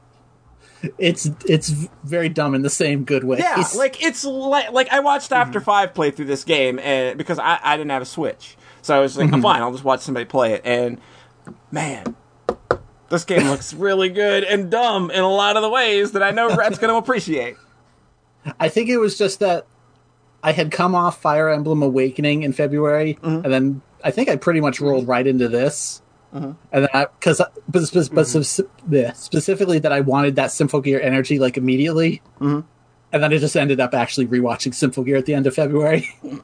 It's 0.98 1.30
it's 1.46 1.89
very 2.06 2.30
dumb 2.30 2.56
in 2.56 2.62
the 2.62 2.70
same 2.70 3.04
good 3.04 3.25
way. 3.25 3.39
Yeah, 3.39 3.56
It's- 3.56 3.75
like 3.77 4.01
it's 4.01 4.24
like 4.24 4.72
like 4.72 4.88
I 4.89 5.01
watched 5.01 5.32
mm-hmm. 5.32 5.42
After 5.42 5.60
Five 5.60 5.94
play 5.94 6.12
through 6.12 6.27
this 6.27 6.46
game, 6.46 6.80
and 6.80 7.18
because 7.18 7.39
I, 7.39 7.60
I 7.62 7.75
didn't 7.75 7.92
have 7.92 8.04
a 8.04 8.06
Switch, 8.06 8.56
so 8.82 8.96
I 8.96 9.01
was 9.01 9.18
like, 9.18 9.34
I'm 9.34 9.42
fine, 9.42 9.62
I'll 9.62 9.74
just 9.74 9.84
watch 9.84 10.00
somebody 10.00 10.27
play 10.27 10.54
it. 10.54 10.62
And 10.63 11.01
man, 11.72 12.16
this 13.10 13.25
game 13.25 13.48
looks 13.50 13.74
really 13.74 14.08
good 14.08 14.46
and 14.46 14.72
dumb 14.72 15.12
in 15.12 15.20
a 15.20 15.30
lot 15.30 15.58
of 15.58 15.62
the 15.62 15.70
ways 15.70 16.13
that 16.13 16.24
I 16.24 16.32
know 16.32 16.56
Rhett's 16.56 16.80
going 16.80 16.94
to 16.94 16.98
appreciate. 16.98 17.58
I 18.62 18.70
think 18.70 18.88
it 18.88 18.98
was 18.98 19.18
just 19.18 19.42
that 19.42 19.68
I 20.48 20.54
had 20.54 20.72
come 20.72 20.96
off 20.96 21.22
Fire 21.22 21.50
Emblem 21.50 21.84
Awakening 21.84 22.44
in 22.44 22.54
February, 22.54 23.16
mm-hmm. 23.16 23.44
and 23.44 23.54
then 23.54 23.82
I 24.01 24.12
think 24.12 24.30
I 24.30 24.38
pretty 24.38 24.62
much 24.62 24.80
rolled 24.80 25.06
right 25.06 25.27
into 25.27 25.50
this. 25.50 26.01
Mm-hmm. 26.34 26.51
And 26.72 26.88
then, 26.94 27.06
because 27.20 27.42
uh, 27.42 27.50
but, 27.68 27.86
spe- 27.86 28.13
but 28.13 28.25
mm-hmm. 28.27 28.42
spe- 28.44 28.70
yeah, 28.89 29.12
specifically 29.12 29.80
that 29.80 29.92
I 29.92 30.00
wanted 30.00 30.38
that 30.38 30.51
Symphogear 30.51 31.04
energy 31.04 31.38
like 31.38 31.58
immediately, 31.58 32.22
and 32.39 32.63
then 33.12 33.34
I 33.34 33.38
just 33.39 33.58
ended 33.58 33.82
up 33.82 33.94
actually 33.94 34.27
rewatching 34.27 34.72
Symphogear 34.72 35.18
at 35.18 35.25
the 35.25 35.34
end 35.34 35.48
of 35.48 35.54
February. 35.54 36.10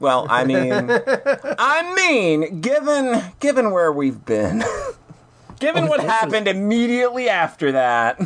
Well, 0.00 0.26
I 0.28 0.44
mean, 0.44 0.72
I 1.58 1.94
mean, 1.94 2.60
given 2.60 3.22
given 3.38 3.70
where 3.70 3.92
we've 3.92 4.24
been, 4.24 4.64
given 5.60 5.84
Oh, 5.84 5.86
what 5.86 5.98
this 5.98 6.06
is- 6.06 6.10
happened 6.10 6.48
immediately 6.48 7.28
after 7.28 7.70
that, 7.70 8.18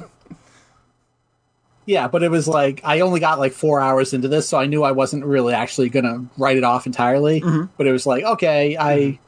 yeah, 1.87 2.09
but 2.09 2.25
it 2.25 2.31
was 2.31 2.49
like 2.49 2.81
I 2.85 3.01
only 3.01 3.21
got 3.21 3.39
like 3.39 3.53
four 3.53 3.81
hours 3.81 4.13
into 4.13 4.27
this, 4.29 4.49
so 4.49 4.59
I 4.59 4.67
knew 4.67 4.83
I 4.83 4.91
wasn't 4.93 5.25
really 5.25 5.55
actually 5.55 5.89
gonna 5.89 6.27
write 6.37 6.57
it 6.57 6.65
off 6.65 6.85
entirely. 6.85 7.41
Mm-hmm. 7.41 7.67
But 7.77 7.87
it 7.87 7.93
was 7.93 8.07
like, 8.07 8.25
okay, 8.25 8.77
I 8.77 8.99
mm-hmm. 8.99 9.23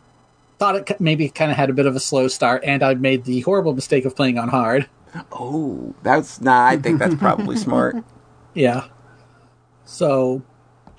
thought 0.58 0.76
it 0.76 1.00
maybe 1.00 1.28
kind 1.28 1.52
of 1.52 1.56
had 1.56 1.70
a 1.70 1.72
bit 1.72 1.86
of 1.86 1.94
a 1.94 2.00
slow 2.00 2.26
start, 2.26 2.64
and 2.64 2.82
I 2.82 2.94
made 2.94 3.24
the 3.24 3.40
horrible 3.40 3.74
mistake 3.74 4.04
of 4.04 4.16
playing 4.16 4.38
on 4.38 4.48
hard. 4.48 4.88
oh, 5.32 5.94
that's 6.02 6.40
nah. 6.40 6.66
I 6.66 6.76
think 6.76 6.98
that's 6.98 7.14
probably 7.14 7.56
smart. 7.68 7.96
Yeah. 8.54 8.88
So 9.84 10.42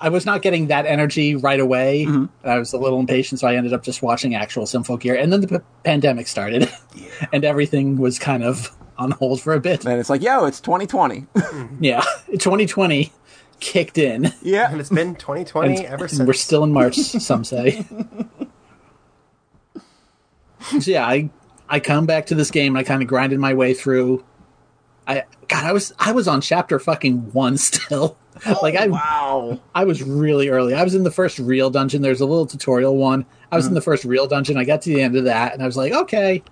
I 0.00 0.08
was 0.08 0.24
not 0.24 0.40
getting 0.40 0.68
that 0.68 0.86
energy 0.86 1.36
right 1.36 1.60
away. 1.60 2.06
Mm-hmm. 2.06 2.48
I 2.48 2.58
was 2.58 2.72
a 2.72 2.78
little 2.78 2.98
impatient, 2.98 3.38
so 3.40 3.46
I 3.46 3.56
ended 3.56 3.74
up 3.74 3.82
just 3.82 4.00
watching 4.00 4.34
actual 4.34 4.64
Symphogear. 4.64 5.22
And 5.22 5.30
then 5.30 5.42
the 5.42 5.46
p- 5.58 5.64
pandemic 5.84 6.26
started, 6.26 6.72
and 7.32 7.44
everything 7.44 7.98
was 7.98 8.18
kind 8.18 8.42
of 8.42 8.74
on 9.00 9.12
hold 9.12 9.40
for 9.40 9.54
a 9.54 9.60
bit. 9.60 9.84
And 9.84 9.98
it's 9.98 10.10
like, 10.10 10.22
yo, 10.22 10.44
it's 10.44 10.60
2020. 10.60 11.22
Mm-hmm. 11.22 11.82
Yeah. 11.82 12.04
2020 12.28 13.12
kicked 13.58 13.98
in. 13.98 14.32
yeah, 14.42 14.70
And 14.70 14.80
it's 14.80 14.90
been 14.90 15.16
2020 15.16 15.86
ever 15.86 16.06
since. 16.06 16.26
we're 16.26 16.32
still 16.34 16.62
in 16.64 16.72
March, 16.72 16.96
some 16.96 17.44
say. 17.44 17.84
so 20.80 20.90
yeah, 20.90 21.06
I 21.06 21.30
I 21.68 21.80
come 21.80 22.06
back 22.06 22.26
to 22.26 22.34
this 22.34 22.50
game 22.50 22.76
and 22.76 22.78
I 22.78 22.84
kind 22.84 23.02
of 23.02 23.08
grinded 23.08 23.38
my 23.38 23.54
way 23.54 23.74
through. 23.74 24.24
I 25.06 25.24
God, 25.48 25.64
I 25.64 25.72
was 25.72 25.92
I 25.98 26.12
was 26.12 26.28
on 26.28 26.40
chapter 26.40 26.78
fucking 26.78 27.32
one 27.32 27.56
still. 27.56 28.16
like 28.62 28.76
I 28.76 28.86
oh, 28.86 28.90
wow. 28.90 29.60
I 29.74 29.84
was 29.84 30.02
really 30.02 30.48
early. 30.48 30.74
I 30.74 30.82
was 30.84 30.94
in 30.94 31.04
the 31.04 31.10
first 31.10 31.38
real 31.38 31.70
dungeon. 31.70 32.02
There's 32.02 32.20
a 32.20 32.26
little 32.26 32.46
tutorial 32.46 32.96
one. 32.96 33.26
I 33.52 33.56
was 33.56 33.66
in 33.66 33.70
mm-hmm. 33.70 33.74
the 33.76 33.80
first 33.82 34.04
real 34.04 34.26
dungeon. 34.26 34.56
I 34.56 34.64
got 34.64 34.82
to 34.82 34.90
the 34.90 35.00
end 35.00 35.16
of 35.16 35.24
that, 35.24 35.52
and 35.52 35.62
I 35.62 35.66
was 35.66 35.76
like, 35.76 35.92
okay. 35.92 36.42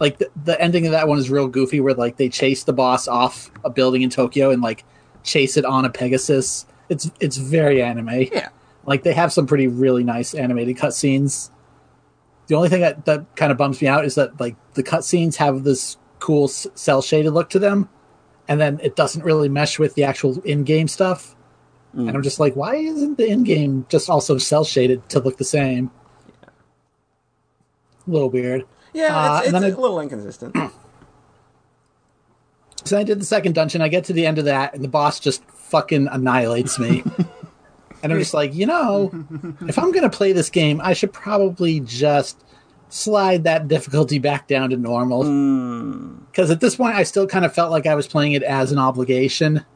Like 0.00 0.18
the, 0.18 0.30
the 0.44 0.60
ending 0.60 0.86
of 0.86 0.92
that 0.92 1.08
one 1.08 1.18
is 1.18 1.30
real 1.30 1.48
goofy, 1.48 1.80
where 1.80 1.94
like 1.94 2.16
they 2.16 2.28
chase 2.28 2.64
the 2.64 2.72
boss 2.72 3.08
off 3.08 3.50
a 3.64 3.70
building 3.70 4.02
in 4.02 4.10
Tokyo 4.10 4.50
and 4.50 4.62
like 4.62 4.84
chase 5.24 5.56
it 5.56 5.64
on 5.64 5.84
a 5.84 5.90
Pegasus. 5.90 6.66
It's 6.88 7.10
it's 7.20 7.36
very 7.36 7.82
anime. 7.82 8.22
Yeah. 8.32 8.50
Like 8.86 9.02
they 9.02 9.12
have 9.12 9.32
some 9.32 9.46
pretty 9.46 9.66
really 9.66 10.04
nice 10.04 10.34
animated 10.34 10.76
cutscenes. 10.76 11.50
The 12.46 12.54
only 12.54 12.70
thing 12.70 12.80
that, 12.80 13.04
that 13.04 13.36
kind 13.36 13.52
of 13.52 13.58
bums 13.58 13.82
me 13.82 13.88
out 13.88 14.06
is 14.06 14.14
that 14.14 14.40
like 14.40 14.56
the 14.72 14.82
cutscenes 14.82 15.36
have 15.36 15.64
this 15.64 15.98
cool 16.18 16.48
cell 16.48 17.02
shaded 17.02 17.32
look 17.32 17.50
to 17.50 17.58
them, 17.58 17.88
and 18.48 18.60
then 18.60 18.80
it 18.82 18.96
doesn't 18.96 19.22
really 19.22 19.48
mesh 19.48 19.78
with 19.78 19.94
the 19.94 20.04
actual 20.04 20.40
in 20.42 20.64
game 20.64 20.88
stuff. 20.88 21.36
Mm. 21.94 22.08
And 22.08 22.16
I'm 22.16 22.22
just 22.22 22.40
like, 22.40 22.54
why 22.54 22.76
isn't 22.76 23.18
the 23.18 23.26
in 23.26 23.44
game 23.44 23.84
just 23.88 24.08
also 24.08 24.38
cell 24.38 24.64
shaded 24.64 25.06
to 25.10 25.20
look 25.20 25.36
the 25.38 25.44
same? 25.44 25.90
A 28.06 28.10
little 28.10 28.30
weird. 28.30 28.64
Yeah, 28.92 29.16
Uh, 29.16 29.38
it's, 29.44 29.48
and 29.52 29.64
it's 29.64 29.74
a 29.74 29.78
I- 29.78 29.80
little 29.80 30.00
inconsistent. 30.00 30.56
So 32.84 32.96
I 32.98 33.02
did 33.02 33.20
the 33.20 33.24
second 33.24 33.54
dungeon. 33.54 33.82
I 33.82 33.88
get 33.88 34.04
to 34.04 34.12
the 34.12 34.24
end 34.24 34.38
of 34.38 34.46
that, 34.46 34.72
and 34.74 34.82
the 34.82 34.88
boss 34.88 35.20
just 35.20 35.44
fucking 35.50 36.08
annihilates 36.10 36.78
me. 36.78 37.02
and 38.02 38.12
I'm 38.12 38.18
just 38.18 38.32
like, 38.32 38.54
you 38.54 38.64
know, 38.66 39.10
if 39.66 39.78
I'm 39.78 39.92
gonna 39.92 40.08
play 40.08 40.32
this 40.32 40.48
game, 40.48 40.80
I 40.82 40.94
should 40.94 41.12
probably 41.12 41.80
just 41.80 42.42
slide 42.88 43.44
that 43.44 43.68
difficulty 43.68 44.18
back 44.18 44.46
down 44.48 44.70
to 44.70 44.76
normal. 44.76 45.22
Because 46.30 46.50
at 46.50 46.60
this 46.60 46.76
point, 46.76 46.94
I 46.94 47.02
still 47.02 47.26
kind 47.26 47.44
of 47.44 47.52
felt 47.52 47.70
like 47.70 47.86
I 47.86 47.94
was 47.94 48.06
playing 48.06 48.32
it 48.32 48.42
as 48.42 48.72
an 48.72 48.78
obligation. 48.78 49.66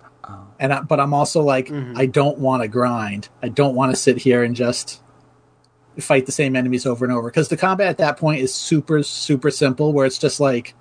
And 0.58 0.72
I, 0.72 0.80
but 0.80 1.00
I'm 1.00 1.12
also 1.12 1.42
like, 1.42 1.70
I 1.72 2.06
don't 2.06 2.38
want 2.38 2.62
to 2.62 2.68
grind. 2.68 3.28
I 3.42 3.48
don't 3.48 3.74
want 3.74 3.92
to 3.92 3.96
sit 3.96 4.18
here 4.18 4.42
and 4.44 4.54
just 4.56 5.02
fight 5.98 6.26
the 6.26 6.32
same 6.32 6.56
enemies 6.56 6.86
over 6.86 7.04
and 7.04 7.12
over. 7.12 7.28
Because 7.28 7.48
the 7.48 7.56
combat 7.56 7.88
at 7.88 7.98
that 7.98 8.16
point 8.16 8.40
is 8.40 8.54
super, 8.54 9.02
super 9.02 9.50
simple. 9.50 9.92
Where 9.92 10.06
it's 10.06 10.18
just 10.18 10.40
like 10.40 10.74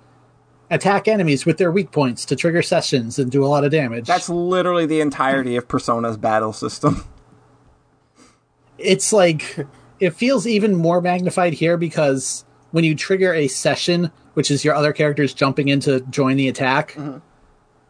attack 0.70 1.06
enemies 1.06 1.44
with 1.44 1.58
their 1.58 1.70
weak 1.70 1.90
points 1.92 2.24
to 2.24 2.36
trigger 2.36 2.62
sessions 2.62 3.18
and 3.18 3.30
do 3.30 3.44
a 3.44 3.46
lot 3.46 3.64
of 3.64 3.70
damage. 3.70 4.06
That's 4.06 4.28
literally 4.28 4.86
the 4.86 5.00
entirety 5.00 5.56
of 5.56 5.68
Persona's 5.68 6.16
battle 6.16 6.52
system. 6.52 7.04
it's 8.78 9.12
like 9.12 9.66
it 10.00 10.10
feels 10.14 10.46
even 10.46 10.74
more 10.74 11.00
magnified 11.00 11.52
here 11.52 11.76
because 11.76 12.44
when 12.72 12.84
you 12.84 12.94
trigger 12.94 13.32
a 13.32 13.48
session, 13.48 14.10
which 14.34 14.50
is 14.50 14.64
your 14.64 14.74
other 14.74 14.92
characters 14.92 15.34
jumping 15.34 15.68
in 15.68 15.80
to 15.80 16.00
join 16.00 16.36
the 16.36 16.48
attack, 16.48 16.92
mm-hmm. 16.92 17.18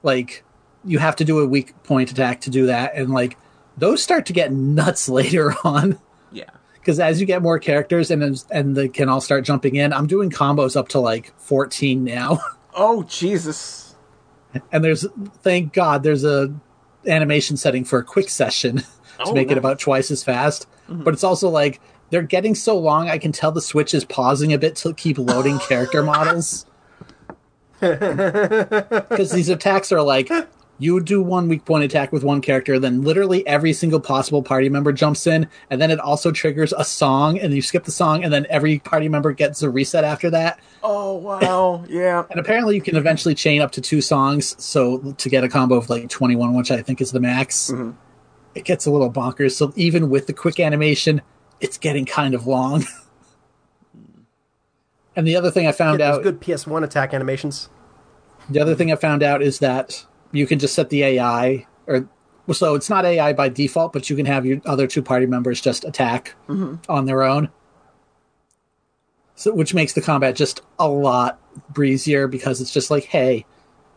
like 0.03 0.45
you 0.85 0.99
have 0.99 1.17
to 1.17 1.25
do 1.25 1.39
a 1.39 1.47
weak 1.47 1.81
point 1.85 2.11
attack 2.11 2.41
to 2.43 2.51
do 2.51 2.67
that, 2.67 2.95
and 2.95 3.11
like 3.11 3.39
those 3.77 4.03
start 4.03 4.27
to 4.27 4.33
get 4.33 4.53
nuts 4.53 5.09
later 5.09 5.55
on. 5.65 5.99
Because 6.83 6.99
as 7.01 7.21
you 7.21 7.27
get 7.27 7.41
more 7.43 7.59
characters 7.59 8.11
and 8.11 8.45
and 8.51 8.77
they 8.77 8.89
can 8.89 9.09
all 9.09 9.21
start 9.21 9.45
jumping 9.45 9.77
in, 9.77 9.93
I'm 9.93 10.07
doing 10.09 10.31
combos 10.31 10.77
up 10.77 10.89
to 10.89 10.99
like 11.01 11.33
14 11.39 12.05
now. 12.05 12.39
Oh 12.75 13.03
Jesus. 13.03 13.95
and 14.73 14.83
there's 14.83 15.05
thank 15.43 15.75
god 15.75 16.03
there's 16.03 16.25
a 16.25 16.55
animation 17.07 17.59
setting 17.59 17.85
for 17.85 17.99
a 17.99 18.03
quick 18.03 18.31
session 18.31 18.77
to 18.79 18.85
Oh, 19.27 19.35
make 19.35 19.51
it 19.51 19.59
about 19.59 19.79
twice 19.79 20.11
as 20.11 20.25
fast 20.25 20.67
mm-hmm. 20.89 21.03
but 21.05 21.13
it's 21.13 21.23
also 21.23 21.51
like 21.51 21.83
they're 22.09 22.23
getting 22.23 22.55
so 22.55 22.79
long 22.79 23.11
i 23.11 23.19
can 23.19 23.31
tell 23.31 23.53
the 23.53 23.61
switch 23.61 23.93
is 23.93 24.07
pausing 24.07 24.55
a 24.55 24.59
bit 24.59 24.75
to 24.77 24.95
keep 24.95 25.19
loading 25.19 25.59
character 25.69 26.03
models 26.03 26.65
because 27.79 29.33
these 29.33 29.51
attacks 29.51 29.93
are 29.93 30.01
like 30.03 30.31
you 30.83 31.01
do 31.01 31.23
one 31.23 31.49
weak 31.49 31.65
point 31.65 31.85
attack 31.85 32.13
with 32.13 32.25
one 32.25 32.41
character, 32.41 32.79
then 32.79 33.03
literally 33.03 33.47
every 33.47 33.73
single 33.73 34.01
possible 34.01 34.43
party 34.43 34.69
member 34.69 34.93
jumps 34.93 35.27
in, 35.27 35.49
and 35.71 35.81
then 35.81 35.91
it 35.91 36.01
also 36.01 36.33
triggers 36.33 36.73
a 36.73 36.85
song, 36.85 37.39
and 37.39 37.55
you 37.55 37.63
skip 37.63 37.85
the 37.85 37.93
song, 37.93 38.25
and 38.25 38.33
then 38.33 38.47
every 38.51 38.81
party 38.81 39.09
member 39.09 39.33
gets 39.33 39.63
a 39.63 39.71
reset 39.71 40.03
after 40.03 40.29
that. 40.31 40.59
Oh 40.83 41.15
wow, 41.15 41.85
yeah. 41.89 42.25
And 42.31 42.41
apparently, 42.41 42.75
you 42.75 42.83
can 42.83 42.97
eventually 42.97 43.35
chain 43.35 43.63
up 43.63 43.71
to 43.73 43.81
two 43.81 44.01
songs, 44.01 44.61
so 44.63 45.13
to 45.13 45.29
get 45.29 45.45
a 45.45 45.49
combo 45.49 45.77
of 45.77 45.89
like 45.89 46.09
21, 46.09 46.55
which 46.55 46.71
I 46.71 46.83
think 46.83 47.01
is 47.01 47.13
the 47.13 47.21
max. 47.21 47.71
Mm-hmm. 47.71 47.93
It 48.55 48.65
gets 48.65 48.85
a 48.85 48.91
little 48.91 49.11
bonkers. 49.11 49.53
So 49.53 49.73
even 49.77 50.11
with 50.11 50.27
the 50.27 50.35
quick 50.35 50.61
animation, 50.61 51.23
it's 51.61 51.79
getting 51.79 52.05
kind 52.05 52.35
of 52.35 52.47
long. 52.47 52.85
and 55.17 55.27
the 55.27 55.37
other 55.37 55.51
thing 55.51 55.67
I 55.67 55.73
found 55.73 56.01
Those 56.01 56.19
out, 56.19 56.23
good 56.23 56.41
PS1 56.41 56.85
attack 56.85 57.15
animations. 57.15 57.71
the 58.51 58.61
other 58.61 58.75
thing 58.75 58.93
I 58.93 58.97
found 58.97 59.23
out 59.23 59.43
is 59.43 59.61
that 59.61 60.05
you 60.33 60.47
can 60.47 60.59
just 60.59 60.75
set 60.75 60.91
the 60.91 61.03
AI, 61.05 61.67
or 61.87 62.09
so 62.53 62.75
it's 62.75 62.91
not 62.91 63.05
AI 63.05 63.33
by 63.33 63.49
default, 63.49 63.93
but 63.93 64.11
you 64.11 64.17
can 64.17 64.27
have 64.27 64.45
your 64.45 64.61
other 64.65 64.87
two 64.87 65.03
party 65.03 65.27
members 65.27 65.61
just 65.61 65.85
attack 65.85 66.35
mm-hmm. 66.49 66.77
on 66.91 67.07
their 67.07 67.23
own. 67.23 67.51
So, 69.35 69.55
which 69.55 69.75
makes 69.75 69.93
the 69.93 70.03
combat 70.03 70.37
just 70.37 70.61
a 70.79 70.89
lot 70.89 71.41
breezier 71.73 72.29
because 72.29 72.61
it's 72.61 72.73
just 72.73 72.91
like, 72.91 73.05
hey, 73.05 73.47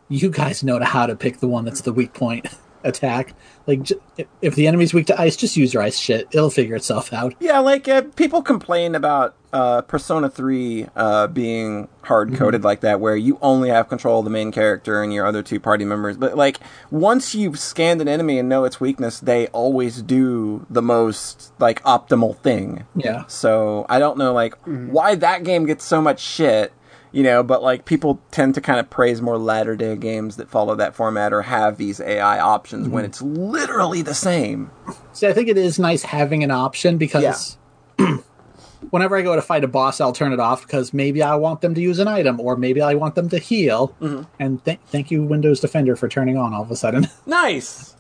you 0.10 0.30
guys 0.30 0.64
know 0.64 0.80
how 0.84 1.06
to 1.06 1.16
pick 1.16 1.40
the 1.40 1.48
one 1.48 1.66
that's 1.66 1.82
the 1.82 1.94
weak 1.94 2.14
point 2.14 2.48
attack. 2.86 3.34
Like, 3.68 3.84
j- 3.84 3.96
if 4.42 4.56
the 4.56 4.68
enemy's 4.68 4.94
weak 4.94 5.08
to 5.08 5.20
ice, 5.20 5.36
just 5.36 5.58
use 5.58 5.74
your 5.74 5.84
ice 5.84 5.98
shit. 5.98 6.28
It'll 6.32 6.50
figure 6.50 6.76
itself 6.76 7.12
out. 7.12 7.34
Yeah, 7.40 7.60
like 7.60 7.88
uh, 7.88 8.04
people 8.16 8.42
complain 8.42 8.94
about 8.96 9.36
uh, 9.52 9.82
Persona 9.82 10.30
3 10.30 10.88
uh, 10.96 11.28
being 11.28 11.88
hard 12.04 12.36
coded 12.36 12.64
like 12.64 12.82
that, 12.82 13.00
where 13.00 13.16
you 13.16 13.40
only 13.42 13.70
have 13.70 13.90
control 13.90 14.20
of 14.20 14.26
the 14.26 14.30
main 14.32 14.52
character 14.52 15.02
and 15.02 15.14
your 15.14 15.26
other 15.26 15.42
two 15.42 15.60
party 15.60 15.86
members. 15.86 16.18
But 16.18 16.36
like 16.38 16.60
once 16.92 17.34
you've 17.34 17.58
scanned 17.58 18.02
an 18.02 18.08
enemy 18.08 18.38
and 18.38 18.48
know 18.50 18.66
its 18.66 18.80
weakness, 18.80 19.20
they 19.20 19.48
always 19.48 20.02
do 20.02 20.66
the 20.70 20.82
most 20.82 21.54
like 21.58 21.82
optimal 21.84 22.38
thing. 22.38 22.86
Yeah. 22.96 23.26
So 23.28 23.86
I 23.90 23.98
don't 24.00 24.18
know 24.18 24.34
like 24.34 24.56
why 24.66 25.16
that 25.16 25.44
game 25.44 25.66
gets 25.66 25.86
so 25.86 26.02
much 26.02 26.20
shit, 26.20 26.74
you 27.16 27.24
know, 27.24 27.44
but 27.44 27.64
like 27.64 27.86
people 27.86 28.22
tend 28.30 28.56
to 28.56 28.62
kind 28.62 28.78
of 28.78 28.90
praise 28.90 29.22
more 29.22 29.38
latter 29.38 29.78
day 29.78 29.96
games 29.96 30.36
that 30.36 30.50
follow 30.50 30.76
that 30.76 30.94
format 30.94 31.32
or 31.32 31.44
have 31.44 31.78
these 31.78 32.02
AI 32.02 32.42
options 32.42 32.90
when 32.90 33.06
mhm. 33.06 33.08
it's 33.08 33.22
literally 33.22 34.02
the 34.02 34.14
same. 34.14 34.70
See, 35.14 35.26
I 35.26 35.32
think 35.32 35.48
it 35.48 35.58
is 35.58 35.80
nice 35.80 36.04
having 36.04 36.44
an 36.44 36.52
option 36.52 36.98
because 36.98 37.58
whenever 38.90 39.16
I 39.16 39.22
go 39.22 39.34
to 39.34 39.42
fight 39.42 39.64
a 39.64 39.68
boss, 39.70 40.02
I'll 40.02 40.12
turn 40.12 40.34
it 40.34 40.42
off 40.42 40.64
because 40.64 40.94
maybe 40.94 41.24
I 41.24 41.36
want 41.36 41.62
them 41.62 41.74
to 41.76 41.80
use 41.80 42.00
an 42.00 42.10
item 42.10 42.42
or 42.42 42.58
maybe 42.58 42.82
I 42.82 42.96
want 42.96 43.16
them 43.16 43.30
to 43.30 43.40
heal. 43.40 43.96
Mm-hmm. 44.02 44.24
And 44.38 44.66
th- 44.66 44.80
thank 44.88 45.10
you, 45.10 45.24
Windows 45.24 45.62
Defender, 45.62 45.96
for 45.96 46.10
turning 46.10 46.36
on 46.36 46.54
all 46.54 46.64
of 46.64 46.72
a 46.72 46.76
sudden. 46.76 47.08
Nice. 47.26 47.96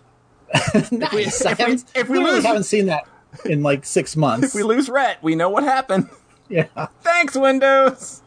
nice. 0.91 0.91
If 0.91 1.13
we- 1.13 1.55
haven't, 1.55 1.85
if 1.95 2.09
we 2.09 2.17
literally 2.17 2.35
lose- 2.35 2.45
haven't 2.45 2.63
seen 2.63 2.87
that 2.87 3.07
in 3.45 3.63
like 3.63 3.85
six 3.85 4.17
months. 4.17 4.47
If 4.47 4.55
we 4.55 4.63
lose 4.63 4.89
Rhett, 4.89 5.23
we 5.23 5.35
know 5.35 5.49
what 5.49 5.63
happened. 5.63 6.09
yeah. 6.49 6.67
Thanks, 7.01 7.35
Windows. 7.35 8.21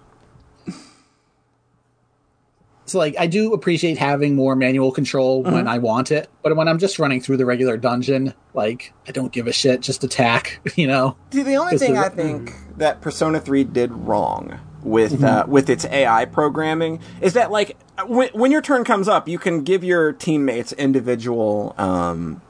So 2.88 2.98
like 2.98 3.14
I 3.18 3.26
do 3.26 3.52
appreciate 3.52 3.98
having 3.98 4.34
more 4.34 4.56
manual 4.56 4.90
control 4.92 5.42
Mm-hmm. 5.44 5.52
when 5.52 5.68
I 5.68 5.78
want 5.78 6.10
it, 6.10 6.28
but 6.42 6.56
when 6.56 6.68
I'm 6.68 6.78
just 6.78 6.98
running 6.98 7.20
through 7.20 7.36
the 7.36 7.46
regular 7.46 7.76
dungeon, 7.76 8.34
like 8.54 8.92
I 9.06 9.12
don't 9.12 9.30
give 9.32 9.46
a 9.46 9.52
shit, 9.52 9.80
just 9.82 10.02
attack, 10.04 10.60
you 10.76 10.86
know. 10.86 11.16
See, 11.32 11.42
the 11.42 11.56
only 11.56 11.72
This 11.72 11.82
thing 11.82 11.92
is- 11.96 11.98
I 11.98 12.08
think 12.08 12.52
that 12.78 13.00
Persona 13.00 13.40
3 13.40 13.64
did 13.64 13.92
wrong 13.92 14.58
with 14.82 15.22
uh, 15.24 15.44
with 15.48 15.68
its 15.68 15.84
AI 15.86 16.24
programming 16.24 17.00
is 17.20 17.34
that 17.34 17.50
like 17.50 17.76
when, 18.06 18.28
when 18.32 18.50
your 18.52 18.62
turn 18.62 18.84
comes 18.84 19.08
up, 19.08 19.28
you 19.28 19.38
can 19.38 19.64
give 19.64 19.82
your 19.84 20.12
teammates 20.12 20.72
individual 20.72 21.74
um, 21.78 22.40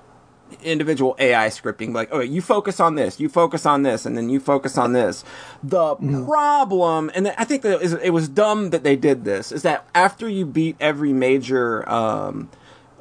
individual 0.62 1.16
AI 1.18 1.48
scripting. 1.48 1.94
Like, 1.94 2.08
oh, 2.12 2.20
you 2.20 2.40
focus 2.40 2.80
on 2.80 2.94
this, 2.94 3.20
you 3.20 3.28
focus 3.28 3.66
on 3.66 3.82
this, 3.82 4.06
and 4.06 4.16
then 4.16 4.28
you 4.28 4.40
focus 4.40 4.78
on 4.78 4.92
this. 4.92 5.24
The 5.62 5.96
problem, 5.96 7.10
and 7.14 7.28
I 7.36 7.44
think 7.44 7.62
that 7.62 7.72
it 7.72 7.80
was, 7.80 7.92
it 7.94 8.10
was 8.10 8.28
dumb 8.28 8.70
that 8.70 8.84
they 8.84 8.96
did 8.96 9.24
this, 9.24 9.52
is 9.52 9.62
that 9.62 9.86
after 9.94 10.28
you 10.28 10.46
beat 10.46 10.76
every 10.80 11.12
major 11.12 11.88
um, 11.88 12.50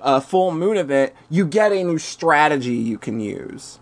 uh, 0.02 0.20
full 0.20 0.52
moon 0.52 0.78
event, 0.78 1.14
you 1.30 1.46
get 1.46 1.72
a 1.72 1.84
new 1.84 1.98
strategy 1.98 2.76
you 2.76 2.98
can 2.98 3.20
use. 3.20 3.80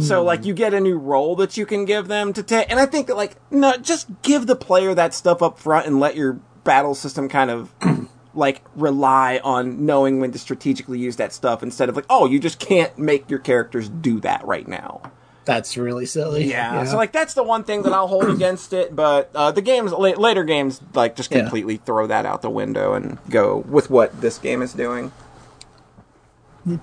So 0.00 0.22
like 0.22 0.46
you 0.46 0.54
get 0.54 0.72
a 0.72 0.80
new 0.80 0.96
role 0.96 1.36
that 1.36 1.58
you 1.58 1.66
can 1.66 1.84
give 1.84 2.08
them 2.08 2.32
to 2.32 2.42
take, 2.42 2.70
and 2.70 2.80
I 2.80 2.86
think 2.86 3.06
that 3.08 3.18
like 3.18 3.36
no, 3.50 3.76
just 3.76 4.08
give 4.22 4.46
the 4.46 4.56
player 4.56 4.94
that 4.94 5.12
stuff 5.12 5.42
up 5.42 5.58
front 5.58 5.86
and 5.86 6.00
let 6.00 6.16
your 6.16 6.40
battle 6.64 6.94
system 6.94 7.28
kind 7.28 7.50
of 7.50 7.70
like 8.34 8.62
rely 8.76 9.40
on 9.44 9.86
knowing 9.86 10.20
when 10.20 10.32
to 10.32 10.38
strategically 10.38 10.98
use 10.98 11.16
that 11.16 11.32
stuff 11.32 11.62
instead 11.62 11.88
of 11.88 11.96
like 11.96 12.06
oh 12.10 12.26
you 12.26 12.38
just 12.40 12.58
can't 12.58 12.96
make 12.98 13.28
your 13.30 13.38
characters 13.38 13.88
do 13.88 14.20
that 14.20 14.44
right 14.46 14.66
now. 14.68 15.00
That's 15.46 15.76
really 15.76 16.06
silly. 16.06 16.44
Yeah, 16.46 16.84
so 16.84 16.96
like 16.96 17.12
that's 17.12 17.34
the 17.34 17.42
one 17.42 17.64
thing 17.64 17.82
that 17.82 17.92
I'll 17.92 18.08
hold 18.08 18.30
against 18.30 18.72
it, 18.72 18.96
but 18.96 19.30
uh, 19.34 19.52
the 19.52 19.60
games 19.60 19.92
la- 19.92 19.98
later 20.16 20.42
games 20.42 20.80
like 20.94 21.16
just 21.16 21.30
Yeah. 21.30 21.40
completely 21.40 21.76
throw 21.76 22.06
that 22.06 22.24
out 22.24 22.40
the 22.40 22.48
window 22.48 22.94
and 22.94 23.18
go 23.28 23.58
with 23.68 23.90
what 23.90 24.20
this 24.22 24.38
game 24.38 24.62
is 24.62 24.72
doing. 24.72 25.12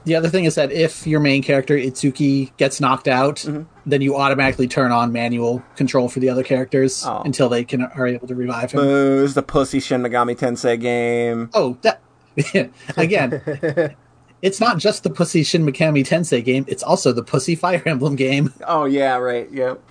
The 0.05 0.15
other 0.15 0.29
thing 0.29 0.45
is 0.45 0.55
that 0.55 0.71
if 0.71 1.07
your 1.07 1.19
main 1.19 1.41
character 1.41 1.75
Itsuki 1.75 2.55
gets 2.57 2.79
knocked 2.79 3.07
out, 3.07 3.37
Mm-hmm. 3.37 3.63
then 3.85 4.01
you 4.01 4.15
automatically 4.15 4.67
turn 4.67 4.91
on 4.91 5.11
manual 5.11 5.63
control 5.75 6.07
for 6.07 6.19
the 6.19 6.29
other 6.29 6.43
characters 6.43 7.03
Oh. 7.05 7.21
until 7.25 7.49
they 7.49 7.63
can 7.63 7.81
are 7.83 8.05
able 8.07 8.27
to 8.27 8.35
revive 8.35 8.71
him. 8.73 8.81
Boo, 8.81 9.23
it's 9.23 9.33
the 9.33 9.41
pussy 9.43 9.79
Shin 9.79 10.01
Megami 10.03 10.37
Tensei 10.37 10.79
game. 10.79 11.49
oh, 11.53 11.77
that 11.81 12.01
again. 12.97 13.41
it's 14.43 14.59
not 14.59 14.77
just 14.77 15.03
the 15.03 15.09
pussy 15.09 15.43
Shin 15.43 15.65
Megami 15.65 16.05
Tensei 16.07 16.43
game; 16.43 16.63
it's 16.67 16.83
also 16.83 17.11
the 17.11 17.23
pussy 17.23 17.55
Fire 17.55 17.81
Emblem 17.85 18.15
game. 18.15 18.53
Oh 18.67 18.85
yeah, 18.85 19.17
right, 19.17 19.51
yep. 19.51 19.81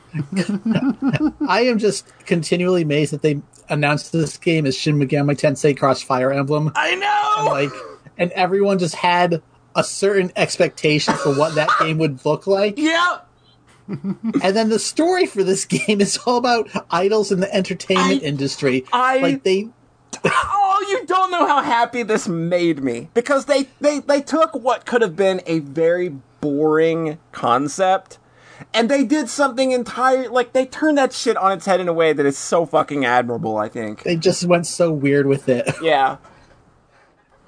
I 1.48 1.62
am 1.62 1.79
just 1.79 2.07
continually 2.26 2.83
amazed 2.83 3.12
that 3.12 3.22
they 3.22 3.40
announced 3.68 4.12
this 4.12 4.37
game 4.37 4.66
as 4.66 4.76
Shin 4.76 4.96
Megami 4.98 5.37
Tensei 5.38 5.76
Cross 5.76 6.03
Fire 6.03 6.33
Emblem. 6.33 6.72
I 6.74 6.94
know. 6.94 7.50
like 7.50 7.70
and 8.18 8.31
everyone 8.33 8.79
just 8.79 8.94
had 8.94 9.42
a 9.81 9.85
certain 9.85 10.31
expectation 10.37 11.14
for 11.14 11.35
what 11.37 11.55
that 11.55 11.69
game 11.81 11.99
would 11.99 12.25
look 12.25 12.47
like 12.47 12.75
Yeah. 12.77 13.19
and 13.88 14.55
then 14.57 14.69
the 14.69 14.79
story 14.79 15.27
for 15.27 15.43
this 15.43 15.64
game 15.64 16.01
is 16.01 16.16
all 16.19 16.37
about 16.37 16.69
idols 16.90 17.33
in 17.33 17.40
the 17.40 17.53
entertainment 17.55 18.23
I- 18.23 18.27
industry 18.27 18.85
I- 18.93 19.19
like 19.19 19.43
they 19.43 19.69
Oh, 20.25 20.87
you 20.90 21.07
don't 21.07 21.31
know 21.31 21.47
how 21.47 21.62
happy 21.62 22.03
this 22.03 22.27
made 22.29 22.83
me 22.83 23.09
because 23.14 23.45
they 23.47 23.69
they 23.81 24.01
they 24.01 24.21
took 24.21 24.55
what 24.55 24.85
could 24.87 25.03
have 25.03 25.14
been 25.16 25.40
a 25.47 25.61
very 25.61 26.09
boring 26.40 27.19
concept 27.33 28.19
and 28.75 28.88
they 28.90 29.05
did 29.05 29.29
something 29.29 29.71
entire 29.73 30.29
like 30.29 30.53
they 30.53 30.66
turned 30.66 30.99
that 30.99 31.12
shit 31.12 31.37
on 31.37 31.53
its 31.53 31.66
head 31.66 31.81
in 31.81 31.88
a 31.88 31.93
way 31.93 32.12
that 32.12 32.27
is 32.27 32.37
so 32.37 32.66
fucking 32.66 33.05
admirable, 33.05 33.57
I 33.57 33.69
think. 33.69 34.03
they 34.03 34.16
just 34.16 34.45
went 34.45 34.66
so 34.66 34.90
weird 34.93 35.27
with 35.27 35.49
it 35.49 35.69
Yeah. 35.83 36.16